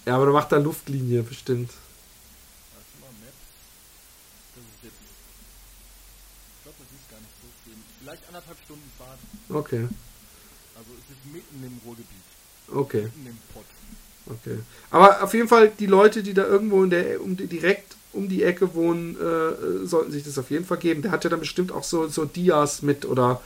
Ja, 0.05 0.15
aber 0.15 0.27
da 0.27 0.31
macht 0.31 0.53
er 0.53 0.59
Luftlinie 0.59 1.21
bestimmt. 1.21 1.69
Vielleicht 8.07 8.27
anderthalb 8.29 8.57
Stunden 8.63 8.89
Fahrt. 8.97 9.19
Okay. 9.49 9.85
Also 10.75 10.91
es 10.97 11.11
ist 11.11 11.33
mitten 11.33 11.61
im 11.61 11.77
Ruhrgebiet. 11.85 12.07
Okay. 12.73 13.01
Mitten 13.01 13.27
im 13.27 13.37
Pott. 13.53 13.65
Okay. 14.27 14.59
Aber 14.91 15.23
auf 15.23 15.33
jeden 15.33 15.49
Fall, 15.49 15.73
die 15.77 15.87
Leute, 15.87 16.23
die 16.23 16.33
da 16.33 16.45
irgendwo 16.45 16.85
in 16.85 16.89
der, 16.89 17.21
um 17.21 17.35
die, 17.35 17.47
direkt 17.47 17.97
um 18.13 18.29
die 18.29 18.43
Ecke 18.43 18.73
wohnen, 18.75 19.17
äh, 19.17 19.85
sollten 19.85 20.13
sich 20.13 20.23
das 20.23 20.37
auf 20.37 20.49
jeden 20.51 20.63
Fall 20.63 20.77
geben. 20.77 21.01
Der 21.01 21.11
hat 21.11 21.25
ja 21.25 21.29
dann 21.29 21.41
bestimmt 21.41 21.73
auch 21.73 21.83
so, 21.83 22.07
so 22.07 22.23
Dias 22.23 22.81
mit 22.81 23.03
oder. 23.03 23.41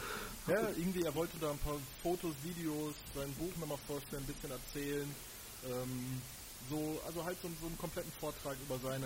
Ja, 0.45 0.59
irgendwie, 0.77 1.01
er 1.01 1.15
wollte 1.15 1.37
da 1.41 1.49
ein 1.49 1.57
paar 1.57 1.79
Fotos, 2.03 2.33
Videos, 2.43 2.93
sein 3.15 3.33
Buch 3.39 3.51
nochmal 3.59 3.79
vorstellen, 3.87 4.21
ein 4.21 4.31
bisschen 4.31 4.51
erzählen. 4.51 5.09
Ähm, 5.65 6.21
so, 6.71 6.99
also 7.05 7.23
halt 7.25 7.37
so, 7.41 7.49
so 7.59 7.67
einen 7.67 7.77
kompletten 7.77 8.11
Vortrag 8.19 8.55
über, 8.65 8.79
seine, 8.83 9.05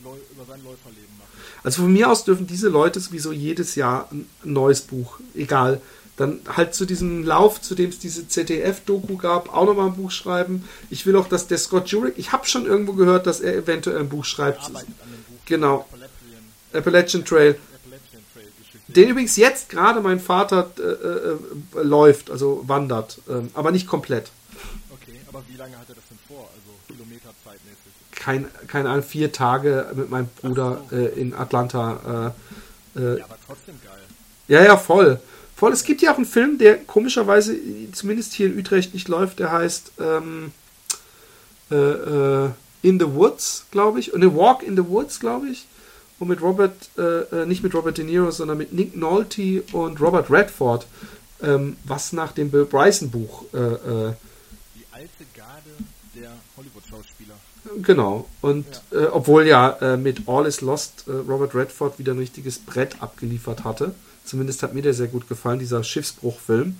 über 0.00 0.44
sein 0.44 0.62
Läuferleben 0.62 1.16
machen. 1.18 1.30
Also 1.62 1.82
von 1.82 1.92
mir 1.92 2.10
aus 2.10 2.24
dürfen 2.24 2.46
diese 2.46 2.68
Leute 2.68 3.00
sowieso 3.00 3.32
jedes 3.32 3.76
Jahr 3.76 4.08
ein 4.12 4.28
neues 4.44 4.82
Buch, 4.82 5.20
egal. 5.34 5.80
Dann 6.16 6.40
halt 6.48 6.74
zu 6.74 6.86
diesem 6.86 7.24
Lauf, 7.24 7.60
zu 7.60 7.74
dem 7.74 7.90
es 7.90 7.98
diese 7.98 8.26
ZDF-Doku 8.26 9.16
gab, 9.16 9.54
auch 9.54 9.66
nochmal 9.66 9.88
ein 9.88 9.96
Buch 9.96 10.10
schreiben. 10.10 10.64
Ich 10.90 11.06
will 11.06 11.16
auch, 11.16 11.28
dass 11.28 11.46
der 11.46 11.58
Scott 11.58 11.88
Jurek, 11.88 12.14
ich 12.16 12.32
habe 12.32 12.46
schon 12.46 12.66
irgendwo 12.66 12.94
gehört, 12.94 13.26
dass 13.26 13.40
er 13.40 13.54
eventuell 13.54 13.98
ein 13.98 14.08
Buch 14.08 14.24
schreibt. 14.24 14.72
Buch, 14.72 14.82
genau. 15.44 15.80
Appalachian, 15.80 16.10
Appalachian 16.72 17.24
Trail. 17.24 17.50
Appalachian 17.50 18.22
Trail 18.32 18.56
den 18.88 19.08
übrigens 19.10 19.36
jetzt 19.36 19.68
gerade 19.68 20.00
mein 20.00 20.20
Vater 20.20 20.70
äh, 20.78 20.82
äh, 20.82 21.82
läuft, 21.82 22.30
also 22.30 22.62
wandert, 22.66 23.18
äh, 23.28 23.42
aber 23.52 23.70
nicht 23.72 23.86
komplett. 23.86 24.30
Okay, 24.90 25.20
aber 25.28 25.42
wie 25.48 25.56
lange 25.56 25.76
hat 25.76 25.88
er 25.88 25.96
das 25.96 26.04
kein, 28.26 28.46
keine 28.66 28.90
Ahnung, 28.90 29.04
vier 29.04 29.30
Tage 29.30 29.86
mit 29.94 30.10
meinem 30.10 30.28
Bruder 30.40 30.82
äh, 30.90 31.20
in 31.20 31.32
Atlanta. 31.32 32.32
Äh, 32.96 33.00
äh, 33.00 33.18
ja, 33.18 33.24
aber 33.24 33.36
trotzdem 33.46 33.76
geil. 33.84 34.00
Ja, 34.48 34.64
ja, 34.64 34.76
voll. 34.76 35.20
Voll. 35.54 35.72
Es 35.72 35.84
gibt 35.84 36.02
ja 36.02 36.12
auch 36.12 36.16
einen 36.16 36.26
Film, 36.26 36.58
der 36.58 36.76
komischerweise 36.76 37.54
zumindest 37.92 38.32
hier 38.32 38.46
in 38.48 38.58
Utrecht 38.58 38.94
nicht 38.94 39.06
läuft, 39.06 39.38
der 39.38 39.52
heißt 39.52 39.92
ähm, 40.00 40.50
äh, 41.70 41.76
äh, 41.76 42.50
In 42.82 42.98
the 42.98 43.06
Woods, 43.14 43.66
glaube 43.70 44.00
ich. 44.00 44.12
Und 44.12 44.24
A 44.24 44.34
Walk 44.34 44.64
in 44.64 44.76
the 44.76 44.88
Woods, 44.88 45.20
glaube 45.20 45.46
ich. 45.46 45.68
Und 46.18 46.26
mit 46.26 46.42
Robert, 46.42 46.90
äh, 46.98 47.46
nicht 47.46 47.62
mit 47.62 47.74
Robert 47.74 47.96
De 47.96 48.04
Niro, 48.04 48.32
sondern 48.32 48.58
mit 48.58 48.72
Nick 48.72 48.96
Nolte 48.96 49.62
und 49.70 50.00
Robert 50.00 50.32
Redford. 50.32 50.84
Ähm, 51.42 51.76
was 51.84 52.12
nach 52.12 52.32
dem 52.32 52.50
Bill 52.50 52.64
Bryson 52.64 53.10
Buch 53.10 53.44
Genau. 57.82 58.28
Und 58.40 58.66
ja. 58.90 59.00
Äh, 59.00 59.06
obwohl 59.06 59.46
ja 59.46 59.70
äh, 59.80 59.96
mit 59.96 60.28
All 60.28 60.46
is 60.46 60.60
Lost 60.60 61.04
äh, 61.06 61.12
Robert 61.12 61.54
Redford 61.54 61.98
wieder 61.98 62.14
ein 62.14 62.18
richtiges 62.18 62.58
Brett 62.58 63.02
abgeliefert 63.02 63.64
hatte. 63.64 63.94
Zumindest 64.24 64.62
hat 64.62 64.74
mir 64.74 64.82
der 64.82 64.94
sehr 64.94 65.08
gut 65.08 65.28
gefallen, 65.28 65.58
dieser 65.58 65.84
Schiffsbruchfilm. 65.84 66.76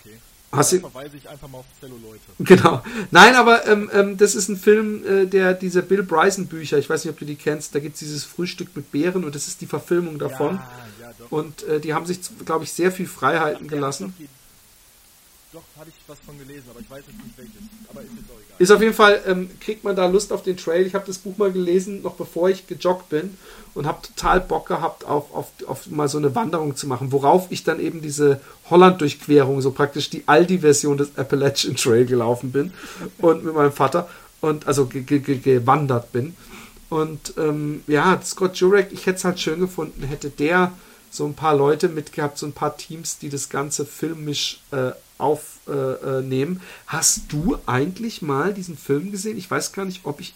Okay. 0.00 0.18
Hast 0.52 0.72
du 0.72 0.80
verweise 0.80 1.16
ich 1.16 1.28
einfach 1.28 1.48
mal 1.48 1.58
auf 1.58 1.66
Zelluleute. 1.80 2.20
Genau. 2.38 2.82
Nein, 3.10 3.34
aber 3.34 3.66
ähm, 3.66 3.90
ähm, 3.92 4.16
das 4.16 4.34
ist 4.34 4.48
ein 4.48 4.56
Film, 4.56 5.04
äh, 5.06 5.26
der 5.26 5.54
diese 5.54 5.82
Bill 5.82 6.02
Bryson 6.02 6.46
Bücher, 6.46 6.78
ich 6.78 6.88
weiß 6.88 7.04
nicht, 7.04 7.12
ob 7.12 7.18
du 7.18 7.24
die 7.24 7.36
kennst, 7.36 7.74
da 7.74 7.80
gibt 7.80 7.94
es 7.94 8.00
dieses 8.00 8.24
Frühstück 8.24 8.74
mit 8.76 8.92
Bären 8.92 9.24
und 9.24 9.34
das 9.34 9.48
ist 9.48 9.60
die 9.60 9.66
Verfilmung 9.66 10.18
davon. 10.18 10.56
Ja, 10.56 11.08
ja, 11.08 11.26
und 11.30 11.62
äh, 11.64 11.80
die 11.80 11.94
haben 11.94 12.06
sich, 12.06 12.20
glaube 12.44 12.64
ich, 12.64 12.72
sehr 12.72 12.92
viel 12.92 13.06
Freiheiten 13.06 13.66
Ach, 13.66 13.70
gelassen. 13.70 14.14
Doch, 14.18 14.26
hatte 15.78 15.90
ich 15.90 15.94
was 16.06 16.18
von 16.20 16.38
gelesen, 16.38 16.64
aber 16.70 16.80
ich 16.80 16.90
weiß 16.90 17.04
jetzt 17.06 17.24
nicht 17.24 17.38
welches. 17.38 17.54
Aber 17.88 18.00
ist 18.02 18.10
jetzt 18.16 18.30
auch 18.30 18.40
egal. 18.40 18.56
Ist 18.58 18.70
auf 18.70 18.80
jeden 18.80 18.94
Fall, 18.94 19.22
ähm, 19.26 19.50
kriegt 19.60 19.84
man 19.84 19.96
da 19.96 20.06
Lust 20.06 20.32
auf 20.32 20.42
den 20.42 20.56
Trail. 20.56 20.86
Ich 20.86 20.94
habe 20.94 21.06
das 21.06 21.18
Buch 21.18 21.36
mal 21.36 21.52
gelesen, 21.52 22.02
noch 22.02 22.14
bevor 22.14 22.48
ich 22.48 22.66
gejoggt 22.66 23.08
bin 23.08 23.36
und 23.74 23.86
habe 23.86 24.02
total 24.02 24.40
Bock 24.40 24.66
gehabt, 24.66 25.04
auf, 25.04 25.34
auf, 25.34 25.48
auf 25.66 25.86
mal 25.88 26.08
so 26.08 26.18
eine 26.18 26.34
Wanderung 26.34 26.76
zu 26.76 26.86
machen, 26.86 27.12
worauf 27.12 27.46
ich 27.50 27.64
dann 27.64 27.80
eben 27.80 28.00
diese 28.00 28.40
Holland-Durchquerung, 28.70 29.60
so 29.60 29.70
praktisch 29.72 30.10
die 30.10 30.24
Aldi-Version 30.26 30.96
des 30.96 31.16
Appalachian 31.16 31.76
Trail 31.76 32.06
gelaufen 32.06 32.52
bin 32.52 32.72
und 33.18 33.44
mit 33.44 33.54
meinem 33.54 33.72
Vater 33.72 34.08
und 34.40 34.66
also 34.66 34.86
gewandert 34.86 36.12
bin. 36.12 36.36
Und 36.90 37.34
ähm, 37.38 37.82
ja, 37.86 38.20
Scott 38.22 38.56
Jurek, 38.56 38.88
ich 38.92 39.06
hätte 39.06 39.16
es 39.16 39.24
halt 39.24 39.40
schön 39.40 39.58
gefunden, 39.60 40.02
hätte 40.04 40.30
der 40.30 40.72
so 41.10 41.24
ein 41.26 41.34
paar 41.34 41.56
Leute 41.56 41.88
mitgehabt, 41.88 42.38
so 42.38 42.46
ein 42.46 42.52
paar 42.52 42.76
Teams, 42.76 43.18
die 43.18 43.28
das 43.28 43.48
Ganze 43.48 43.86
filmisch 43.86 44.60
äh, 44.72 44.90
aufnehmen. 45.18 46.56
Äh, 46.56 46.60
Hast 46.86 47.32
du 47.32 47.58
eigentlich 47.66 48.22
mal 48.22 48.54
diesen 48.54 48.76
Film 48.76 49.10
gesehen? 49.10 49.36
Ich 49.36 49.50
weiß 49.50 49.72
gar 49.72 49.84
nicht, 49.84 50.04
ob 50.04 50.20
ich. 50.20 50.34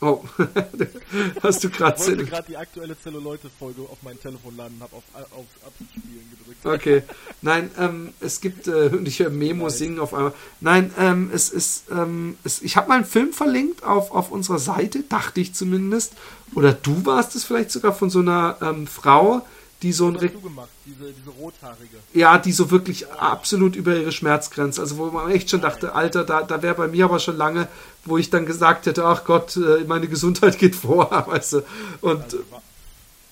Oh, 0.00 0.22
hast 1.42 1.64
du 1.64 1.70
gerade. 1.70 2.00
Ich 2.00 2.06
wollte 2.06 2.24
gerade 2.24 2.46
die 2.48 2.56
aktuelle 2.56 2.96
Zelluleute-Folge 2.96 3.82
auf 3.82 3.98
mein 4.02 4.18
Telefon 4.20 4.56
laden 4.56 4.76
und 4.76 4.82
habe 4.82 4.94
auf, 4.94 5.02
auf 5.32 5.46
Abspielen 5.66 6.24
gedrückt. 6.38 6.64
Okay, 6.64 7.02
nein, 7.42 7.68
ähm, 7.76 8.12
es 8.20 8.40
gibt, 8.40 8.68
äh, 8.68 8.94
ich 9.04 9.18
höre 9.18 9.30
Memo 9.30 9.64
nein. 9.64 9.72
singen 9.74 9.98
auf 9.98 10.14
einmal. 10.14 10.34
Nein, 10.60 10.94
ähm, 10.98 11.30
es 11.34 11.50
ist, 11.50 11.90
ähm, 11.90 12.38
es, 12.44 12.62
ich 12.62 12.76
habe 12.76 12.88
mal 12.88 12.96
einen 12.96 13.06
Film 13.06 13.32
verlinkt 13.32 13.82
auf, 13.82 14.12
auf 14.12 14.30
unserer 14.30 14.60
Seite, 14.60 15.02
dachte 15.02 15.40
ich 15.40 15.54
zumindest. 15.54 16.12
Oder 16.54 16.74
du 16.74 17.04
warst 17.04 17.34
es 17.34 17.42
vielleicht 17.42 17.72
sogar 17.72 17.92
von 17.92 18.08
so 18.08 18.20
einer 18.20 18.56
ähm, 18.62 18.86
Frau, 18.86 19.44
die 19.82 19.92
so 19.92 20.08
ein. 20.08 20.16
Re 20.16 20.28
gemacht, 20.28 20.68
diese, 20.84 21.12
diese 21.12 21.30
rothaarige. 21.30 21.98
Ja, 22.12 22.38
die 22.38 22.52
so 22.52 22.70
wirklich 22.70 23.06
oh. 23.06 23.10
absolut 23.12 23.76
über 23.76 23.96
ihre 23.96 24.12
Schmerzgrenze. 24.12 24.80
Also, 24.80 24.98
wo 24.98 25.06
man 25.06 25.30
echt 25.30 25.50
schon 25.50 25.60
dachte, 25.60 25.94
Alter, 25.94 26.24
da, 26.24 26.42
da 26.42 26.62
wäre 26.62 26.74
bei 26.74 26.88
mir 26.88 27.04
aber 27.04 27.20
schon 27.20 27.36
lange, 27.36 27.68
wo 28.04 28.18
ich 28.18 28.30
dann 28.30 28.46
gesagt 28.46 28.86
hätte, 28.86 29.04
ach 29.04 29.24
Gott, 29.24 29.56
äh, 29.56 29.84
meine 29.86 30.08
Gesundheit 30.08 30.58
geht 30.58 30.74
vor, 30.74 31.10
weißt 31.26 31.54
du. 31.54 31.62
Und. 32.00 32.22
Also, 32.22 32.44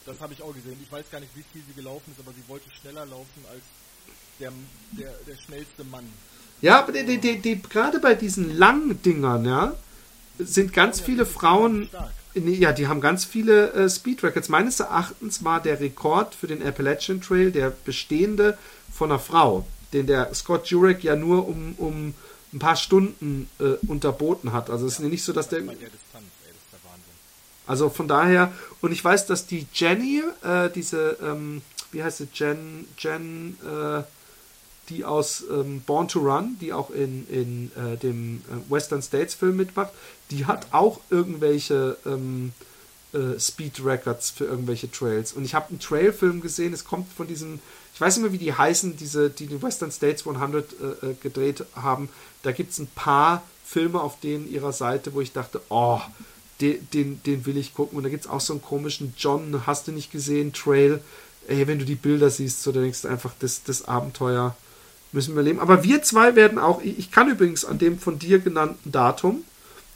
das 0.07 0.21
habe 0.21 0.33
ich 0.33 0.43
auch 0.43 0.55
gesehen. 0.55 0.79
Ich 0.81 0.93
weiß 0.93 1.05
gar 1.11 1.21
nicht, 1.21 1.35
wie 1.35 1.45
viel 1.53 1.63
sie 1.67 1.75
gelaufen 1.75 2.13
ist, 2.13 2.21
aber 2.25 2.33
sie 2.33 2.49
wollte 2.49 2.71
schneller 2.81 3.05
laufen 3.07 3.45
als 3.51 3.63
der, 4.39 4.53
der, 4.93 5.13
der 5.27 5.37
schnellste 5.37 5.83
Mann. 5.85 6.05
Ja, 6.61 6.79
aber 6.79 6.93
die, 6.93 7.19
die, 7.19 7.41
die, 7.41 7.61
gerade 7.61 7.99
bei 7.99 8.15
diesen 8.15 8.57
langen 8.57 9.03
Dingern, 9.03 9.45
ja, 9.45 9.75
sind 10.39 10.73
ganz 10.73 11.01
ja, 11.01 11.07
viele 11.07 11.27
Frauen. 11.27 11.89
Stark 11.89 12.13
ja, 12.37 12.73
die 12.73 12.87
haben 12.87 13.01
ganz 13.01 13.25
viele 13.25 13.73
äh, 13.73 13.89
Speed 13.89 14.23
Records. 14.23 14.49
Meines 14.49 14.81
Erachtens 14.81 15.43
war 15.43 15.63
der 15.63 15.81
Rekord 15.81 16.35
für 16.35 16.47
den 16.47 16.67
Appalachian 16.67 17.21
Trail 17.21 17.51
der 17.51 17.73
bestehende 17.85 18.59
von 18.93 19.11
einer 19.11 19.19
Frau, 19.19 19.67
den 19.93 20.07
der 20.07 20.35
Scott 20.35 20.67
Jurek 20.67 21.03
ja 21.03 21.17
nur 21.17 21.49
um, 21.49 21.75
um 21.79 22.15
ein 22.53 22.59
paar 22.59 22.77
Stunden 22.77 23.49
äh, 23.59 23.87
unterboten 23.87 24.53
hat. 24.53 24.71
Also 24.71 24.87
es 24.87 24.99
ja, 24.99 25.05
ist 25.05 25.11
nicht 25.11 25.25
so, 25.25 25.33
dass 25.33 25.49
der. 25.49 25.63
Also 27.67 27.91
von 27.91 28.07
daher, 28.07 28.53
und 28.81 28.93
ich 28.93 29.05
weiß, 29.05 29.27
dass 29.27 29.47
die 29.47 29.67
Jenny, 29.73 30.23
äh, 30.45 30.71
diese, 30.71 31.17
ähm, 31.21 31.63
wie 31.91 32.03
heißt 32.03 32.19
sie, 32.19 32.29
Jen, 32.33 32.87
Jen, 32.97 33.57
äh, 33.65 34.03
die 34.89 35.05
aus 35.05 35.45
ähm, 35.51 35.83
Born 35.87 36.09
to 36.09 36.21
Run, 36.21 36.57
die 36.61 36.73
auch 36.73 36.91
in, 36.91 37.27
in 37.29 37.71
äh, 37.77 37.97
dem 37.97 38.43
äh, 38.49 38.71
Western 38.71 39.03
States 39.03 39.35
Film 39.35 39.57
mitmacht, 39.57 39.93
die 40.31 40.47
hat 40.47 40.69
auch 40.73 41.01
irgendwelche 41.11 41.97
ähm, 42.07 42.53
äh, 43.13 43.39
Speed 43.39 43.85
Records 43.85 44.31
für 44.31 44.45
irgendwelche 44.45 44.91
Trails. 44.91 45.33
Und 45.33 45.45
ich 45.45 45.55
habe 45.55 45.71
einen 45.71 45.81
Trailfilm 45.81 46.41
gesehen, 46.41 46.73
es 46.73 46.85
kommt 46.85 47.13
von 47.13 47.27
diesen, 47.27 47.61
ich 47.95 48.01
weiß 48.01 48.17
nicht 48.17 48.25
mehr, 48.25 48.33
wie 48.33 48.45
die 48.45 48.53
heißen, 48.53 48.97
diese, 48.97 49.31
die 49.31 49.47
die 49.47 49.63
Western 49.63 49.91
States 49.91 50.27
100 50.27 50.73
äh, 50.73 50.85
äh, 50.85 51.15
gedreht 51.15 51.65
haben. 51.75 52.09
Da 52.43 52.53
gibt 52.53 52.73
es 52.73 52.79
ein 52.79 52.89
paar 52.89 53.43
Filme 53.65 54.01
auf 54.01 54.21
denen 54.21 54.51
ihrer 54.51 54.73
Seite, 54.73 55.15
wo 55.15 55.21
ich 55.21 55.33
dachte, 55.33 55.61
oh, 55.69 56.01
den, 56.61 56.89
den, 56.93 57.23
den 57.25 57.47
will 57.47 57.57
ich 57.57 57.75
gucken. 57.75 57.97
Und 57.97 58.05
da 58.05 58.11
gibt 58.11 58.25
es 58.25 58.31
auch 58.31 58.41
so 58.41 58.53
einen 58.53 58.63
komischen 58.63 59.15
John, 59.17 59.67
hast 59.67 59.89
du 59.89 59.93
nicht 59.93 60.13
gesehen, 60.13 60.53
Trail. 60.53 61.01
Ey, 61.49 61.67
wenn 61.67 61.79
du 61.79 61.85
die 61.85 61.95
Bilder 61.95 62.31
siehst, 62.31 62.63
so, 62.63 62.73
dann 62.73 62.83
denkst 62.83 63.03
du 63.03 63.09
einfach, 63.09 63.33
das, 63.39 63.63
das 63.63 63.87
Abenteuer 63.87 64.57
müssen 65.13 65.35
wir 65.35 65.43
leben. 65.43 65.61
Aber 65.61 65.85
wir 65.85 66.03
zwei 66.03 66.35
werden 66.35 66.59
auch, 66.59 66.83
ich 66.83 67.11
kann 67.11 67.29
übrigens 67.29 67.65
an 67.65 67.79
dem 67.79 67.99
von 67.99 68.19
dir 68.19 68.39
genannten 68.39 68.93
Datum, 68.93 69.45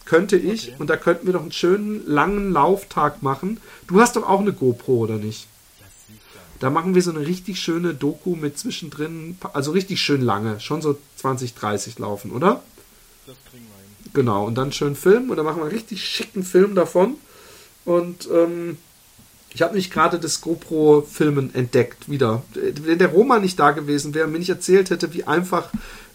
könnte 0.04 0.36
ich, 0.36 0.68
okay. 0.68 0.76
und 0.78 0.90
da 0.90 0.96
könnten 0.96 1.26
wir 1.26 1.34
doch 1.34 1.42
einen 1.42 1.52
schönen 1.52 2.06
langen 2.06 2.52
Lauftag 2.52 3.22
machen. 3.22 3.60
Du 3.86 4.00
hast 4.00 4.16
doch 4.16 4.28
auch 4.28 4.40
eine 4.40 4.52
GoPro, 4.52 4.98
oder 4.98 5.18
nicht? 5.18 5.46
Da 6.58 6.68
machen 6.68 6.94
wir 6.94 7.00
so 7.00 7.10
eine 7.10 7.26
richtig 7.26 7.58
schöne 7.58 7.94
Doku 7.94 8.36
mit 8.36 8.58
zwischendrin, 8.58 9.38
also 9.54 9.70
richtig 9.70 10.00
schön 10.00 10.20
lange, 10.20 10.60
schon 10.60 10.82
so 10.82 10.98
20, 11.16 11.54
30 11.54 11.98
laufen, 11.98 12.32
oder? 12.32 12.62
Das 13.26 13.36
kriegen 13.50 13.64
wir 13.64 13.82
hin. 13.82 14.10
Genau, 14.12 14.46
und 14.46 14.56
dann 14.56 14.70
schön 14.70 14.94
filmen 14.94 15.30
und 15.30 15.36
dann 15.38 15.46
machen 15.46 15.58
wir 15.58 15.64
einen 15.64 15.72
richtig 15.72 16.04
schicken 16.04 16.44
Film 16.44 16.74
davon. 16.74 17.16
Und 17.86 18.28
ähm, 18.30 18.76
ich 19.52 19.62
habe 19.62 19.74
nicht 19.74 19.92
gerade 19.92 20.18
das 20.18 20.40
GoPro-Filmen 20.40 21.54
entdeckt 21.54 22.08
wieder. 22.08 22.42
Wenn 22.54 22.98
der 22.98 23.08
Roma 23.08 23.38
nicht 23.38 23.58
da 23.58 23.72
gewesen 23.72 24.14
wäre, 24.14 24.32
wenn 24.32 24.42
ich 24.42 24.48
erzählt 24.48 24.90
hätte, 24.90 25.12
wie 25.12 25.24
einfach 25.24 25.70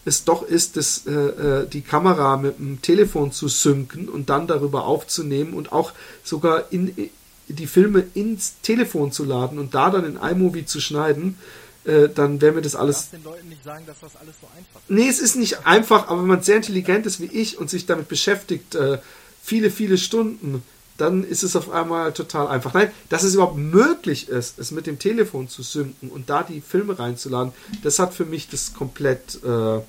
es 0.06 0.24
doch 0.24 0.42
ist, 0.42 0.76
das, 0.76 1.06
äh, 1.06 1.12
äh, 1.12 1.68
die 1.68 1.82
Kamera 1.82 2.36
mit 2.36 2.58
dem 2.58 2.80
Telefon 2.80 3.32
zu 3.32 3.48
synken 3.48 4.08
und 4.08 4.30
dann 4.30 4.46
darüber 4.46 4.86
aufzunehmen 4.86 5.52
und 5.52 5.72
auch 5.72 5.92
sogar 6.22 6.70
in, 6.70 7.10
die 7.48 7.66
Filme 7.66 8.04
ins 8.14 8.54
Telefon 8.62 9.12
zu 9.12 9.24
laden 9.24 9.58
und 9.58 9.74
da 9.74 9.90
dann 9.90 10.04
in 10.04 10.16
iMovie 10.16 10.64
zu 10.64 10.80
schneiden, 10.80 11.36
äh, 11.84 12.08
dann 12.08 12.40
wäre 12.40 12.52
mir 12.52 12.62
das 12.62 12.76
alles. 12.76 13.10
Du 13.10 13.16
den 13.16 13.24
Leuten 13.24 13.48
nicht 13.48 13.64
sagen, 13.64 13.84
dass 13.86 14.00
das 14.00 14.16
alles 14.16 14.34
so 14.40 14.46
einfach 14.56 14.80
ist. 14.80 14.90
Nee, 14.90 15.08
es 15.08 15.18
ist 15.18 15.36
nicht 15.36 15.66
einfach, 15.66 16.08
aber 16.08 16.20
wenn 16.20 16.28
man 16.28 16.42
sehr 16.42 16.56
intelligent 16.56 17.04
ist 17.04 17.20
wie 17.20 17.26
ich 17.26 17.58
und 17.58 17.68
sich 17.68 17.86
damit 17.86 18.08
beschäftigt, 18.08 18.76
äh, 18.76 18.98
viele, 19.42 19.70
viele 19.70 19.98
Stunden, 19.98 20.62
dann 20.96 21.24
ist 21.24 21.42
es 21.42 21.56
auf 21.56 21.70
einmal 21.70 22.12
total 22.12 22.48
einfach. 22.48 22.74
Nein, 22.74 22.90
dass 23.08 23.22
es 23.22 23.34
überhaupt 23.34 23.56
möglich 23.56 24.28
ist, 24.28 24.58
es 24.58 24.70
mit 24.70 24.86
dem 24.86 24.98
Telefon 24.98 25.48
zu 25.48 25.62
synken 25.62 26.08
und 26.08 26.30
da 26.30 26.42
die 26.42 26.60
Filme 26.60 26.98
reinzuladen, 26.98 27.52
das 27.82 27.98
hat 27.98 28.14
für 28.14 28.24
mich 28.24 28.48
das 28.48 28.74
komplett 28.74 29.42
äh, 29.44 29.76
äh, 29.76 29.82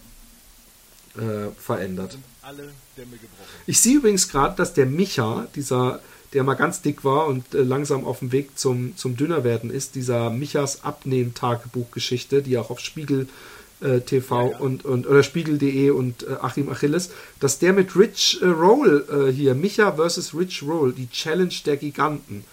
verändert. 1.58 2.18
Ich 3.66 3.80
sehe 3.80 3.98
übrigens 3.98 4.30
gerade, 4.30 4.56
dass 4.56 4.74
der 4.74 4.86
Micha, 4.86 5.48
dieser, 5.56 6.00
der 6.34 6.44
mal 6.44 6.56
ganz 6.56 6.82
dick 6.82 7.04
war 7.04 7.28
und 7.28 7.54
äh, 7.54 7.62
langsam 7.62 8.06
auf 8.06 8.20
dem 8.20 8.32
Weg 8.32 8.58
zum, 8.58 8.96
zum 8.98 9.18
Dünnerwerden 9.18 9.70
ist, 9.70 9.96
dieser 9.96 10.30
Michas 10.30 10.84
Abnehm-Tagebuch-Geschichte, 10.84 12.42
die 12.42 12.58
auch 12.58 12.70
auf 12.70 12.80
Spiegel 12.80 13.28
äh, 13.82 14.00
TV 14.02 14.52
ja, 14.52 14.58
und, 14.58 14.86
und 14.86 15.08
oder 15.08 15.24
Spiegel.de 15.24 15.92
und 15.92 16.24
äh, 16.24 16.38
Achim 16.42 16.70
Achilles, 16.70 17.12
dass 17.40 17.60
der 17.60 17.74
mit 17.74 17.96
Rich 17.96 18.40
äh, 18.42 18.48
Roll 18.48 19.06
äh, 19.12 19.32
hier, 19.32 19.56
Micha 19.56 19.94
versus 19.94 20.34
Rich 20.34 20.64
Roll, 20.64 20.94
die 20.94 21.10
Challenge 21.10 21.54
der 21.66 21.78
Giganten, 21.78 22.44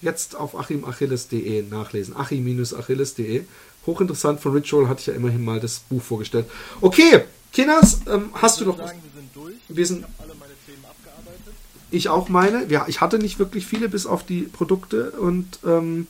jetzt 0.00 0.36
auf 0.36 0.56
achimachilles.de 0.56 1.62
nachlesen. 1.62 2.16
Achim-achilles.de. 2.16 3.44
Hochinteressant, 3.86 4.40
von 4.40 4.52
Rich 4.52 4.72
Roll 4.72 4.88
hatte 4.88 5.00
ich 5.00 5.06
ja 5.06 5.14
immerhin 5.14 5.44
mal 5.44 5.60
das 5.60 5.80
Buch 5.80 6.02
vorgestellt. 6.02 6.46
Okay, 6.80 7.22
Kinas, 7.52 8.00
ähm, 8.06 8.30
hast 8.34 8.60
du 8.60 8.66
noch 8.66 8.76
sagen, 8.76 9.00
wir 9.02 9.20
sind 9.20 9.30
durch. 9.34 9.54
Wir 9.68 9.86
sind, 9.86 10.00
ich 10.00 10.22
alle 10.22 10.34
meine 10.34 10.52
Themen 10.66 10.84
abgearbeitet. 10.84 11.54
Ich 11.90 12.08
auch 12.08 12.28
meine. 12.28 12.66
Ja, 12.68 12.84
ich 12.86 13.00
hatte 13.00 13.18
nicht 13.18 13.38
wirklich 13.38 13.66
viele, 13.66 13.88
bis 13.88 14.06
auf 14.06 14.24
die 14.24 14.42
Produkte 14.42 15.12
und 15.12 15.58
ähm, 15.66 16.06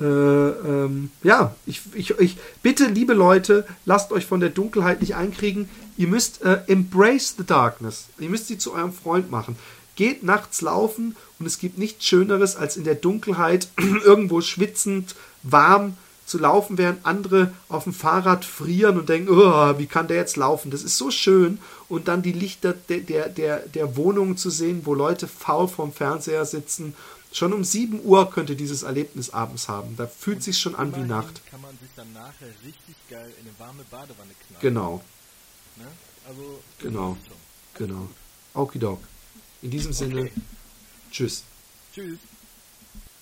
äh, 0.00 0.04
ähm, 0.04 1.10
ja, 1.22 1.54
ich, 1.66 1.82
ich, 1.94 2.18
ich 2.18 2.36
bitte, 2.62 2.86
liebe 2.86 3.12
Leute, 3.12 3.66
lasst 3.84 4.12
euch 4.12 4.24
von 4.24 4.40
der 4.40 4.48
Dunkelheit 4.48 5.00
nicht 5.00 5.14
einkriegen. 5.14 5.68
Ihr 5.96 6.08
müsst 6.08 6.42
äh, 6.42 6.60
embrace 6.68 7.34
the 7.36 7.44
darkness. 7.44 8.06
Ihr 8.18 8.30
müsst 8.30 8.46
sie 8.46 8.56
zu 8.56 8.72
eurem 8.72 8.92
Freund 8.92 9.30
machen. 9.30 9.56
Geht 9.96 10.22
nachts 10.22 10.62
laufen 10.62 11.16
und 11.38 11.46
es 11.46 11.58
gibt 11.58 11.76
nichts 11.76 12.06
Schöneres, 12.06 12.56
als 12.56 12.78
in 12.78 12.84
der 12.84 12.94
Dunkelheit 12.94 13.68
irgendwo 14.04 14.40
schwitzend, 14.40 15.14
warm 15.42 15.96
zu 16.24 16.38
laufen, 16.38 16.78
während 16.78 17.04
andere 17.04 17.52
auf 17.68 17.84
dem 17.84 17.92
Fahrrad 17.92 18.44
frieren 18.44 18.98
und 18.98 19.08
denken, 19.08 19.28
oh, 19.30 19.78
wie 19.78 19.86
kann 19.86 20.08
der 20.08 20.16
jetzt 20.16 20.36
laufen? 20.36 20.70
Das 20.70 20.82
ist 20.82 20.96
so 20.96 21.10
schön. 21.10 21.58
Und 21.88 22.08
dann 22.08 22.22
die 22.22 22.32
Lichter 22.32 22.72
der, 22.72 23.00
der, 23.00 23.28
der, 23.28 23.58
der 23.60 23.96
Wohnungen 23.96 24.36
zu 24.36 24.48
sehen, 24.48 24.82
wo 24.84 24.94
Leute 24.94 25.26
faul 25.26 25.68
vorm 25.68 25.92
Fernseher 25.92 26.46
sitzen 26.46 26.94
Schon 27.32 27.52
um 27.52 27.62
7 27.62 28.04
Uhr 28.04 28.30
könnte 28.30 28.56
dieses 28.56 28.82
Erlebnis 28.82 29.30
abends 29.30 29.68
haben. 29.68 29.96
Da 29.96 30.06
fühlt 30.06 30.38
und 30.38 30.42
sich 30.42 30.58
schon 30.58 30.74
an 30.74 30.94
wie 30.96 31.00
Nacht. 31.00 31.46
kann 31.46 31.60
man 31.60 31.78
sich 31.78 31.90
dann 31.94 32.12
nachher 32.12 32.48
richtig 32.64 32.96
geil 33.08 33.32
in 33.40 33.46
eine 33.46 33.58
warme 33.58 33.84
Badewanne 33.84 34.32
knallen. 34.46 34.60
Genau. 34.60 35.04
Ne? 35.76 35.86
Also, 36.28 36.60
genau. 36.78 37.16
Genau. 37.74 38.08
Okidok. 38.54 39.00
In 39.62 39.70
diesem 39.70 39.92
okay. 39.92 40.04
Sinne, 40.04 40.30
tschüss. 41.12 41.44
Tschüss. 41.94 42.18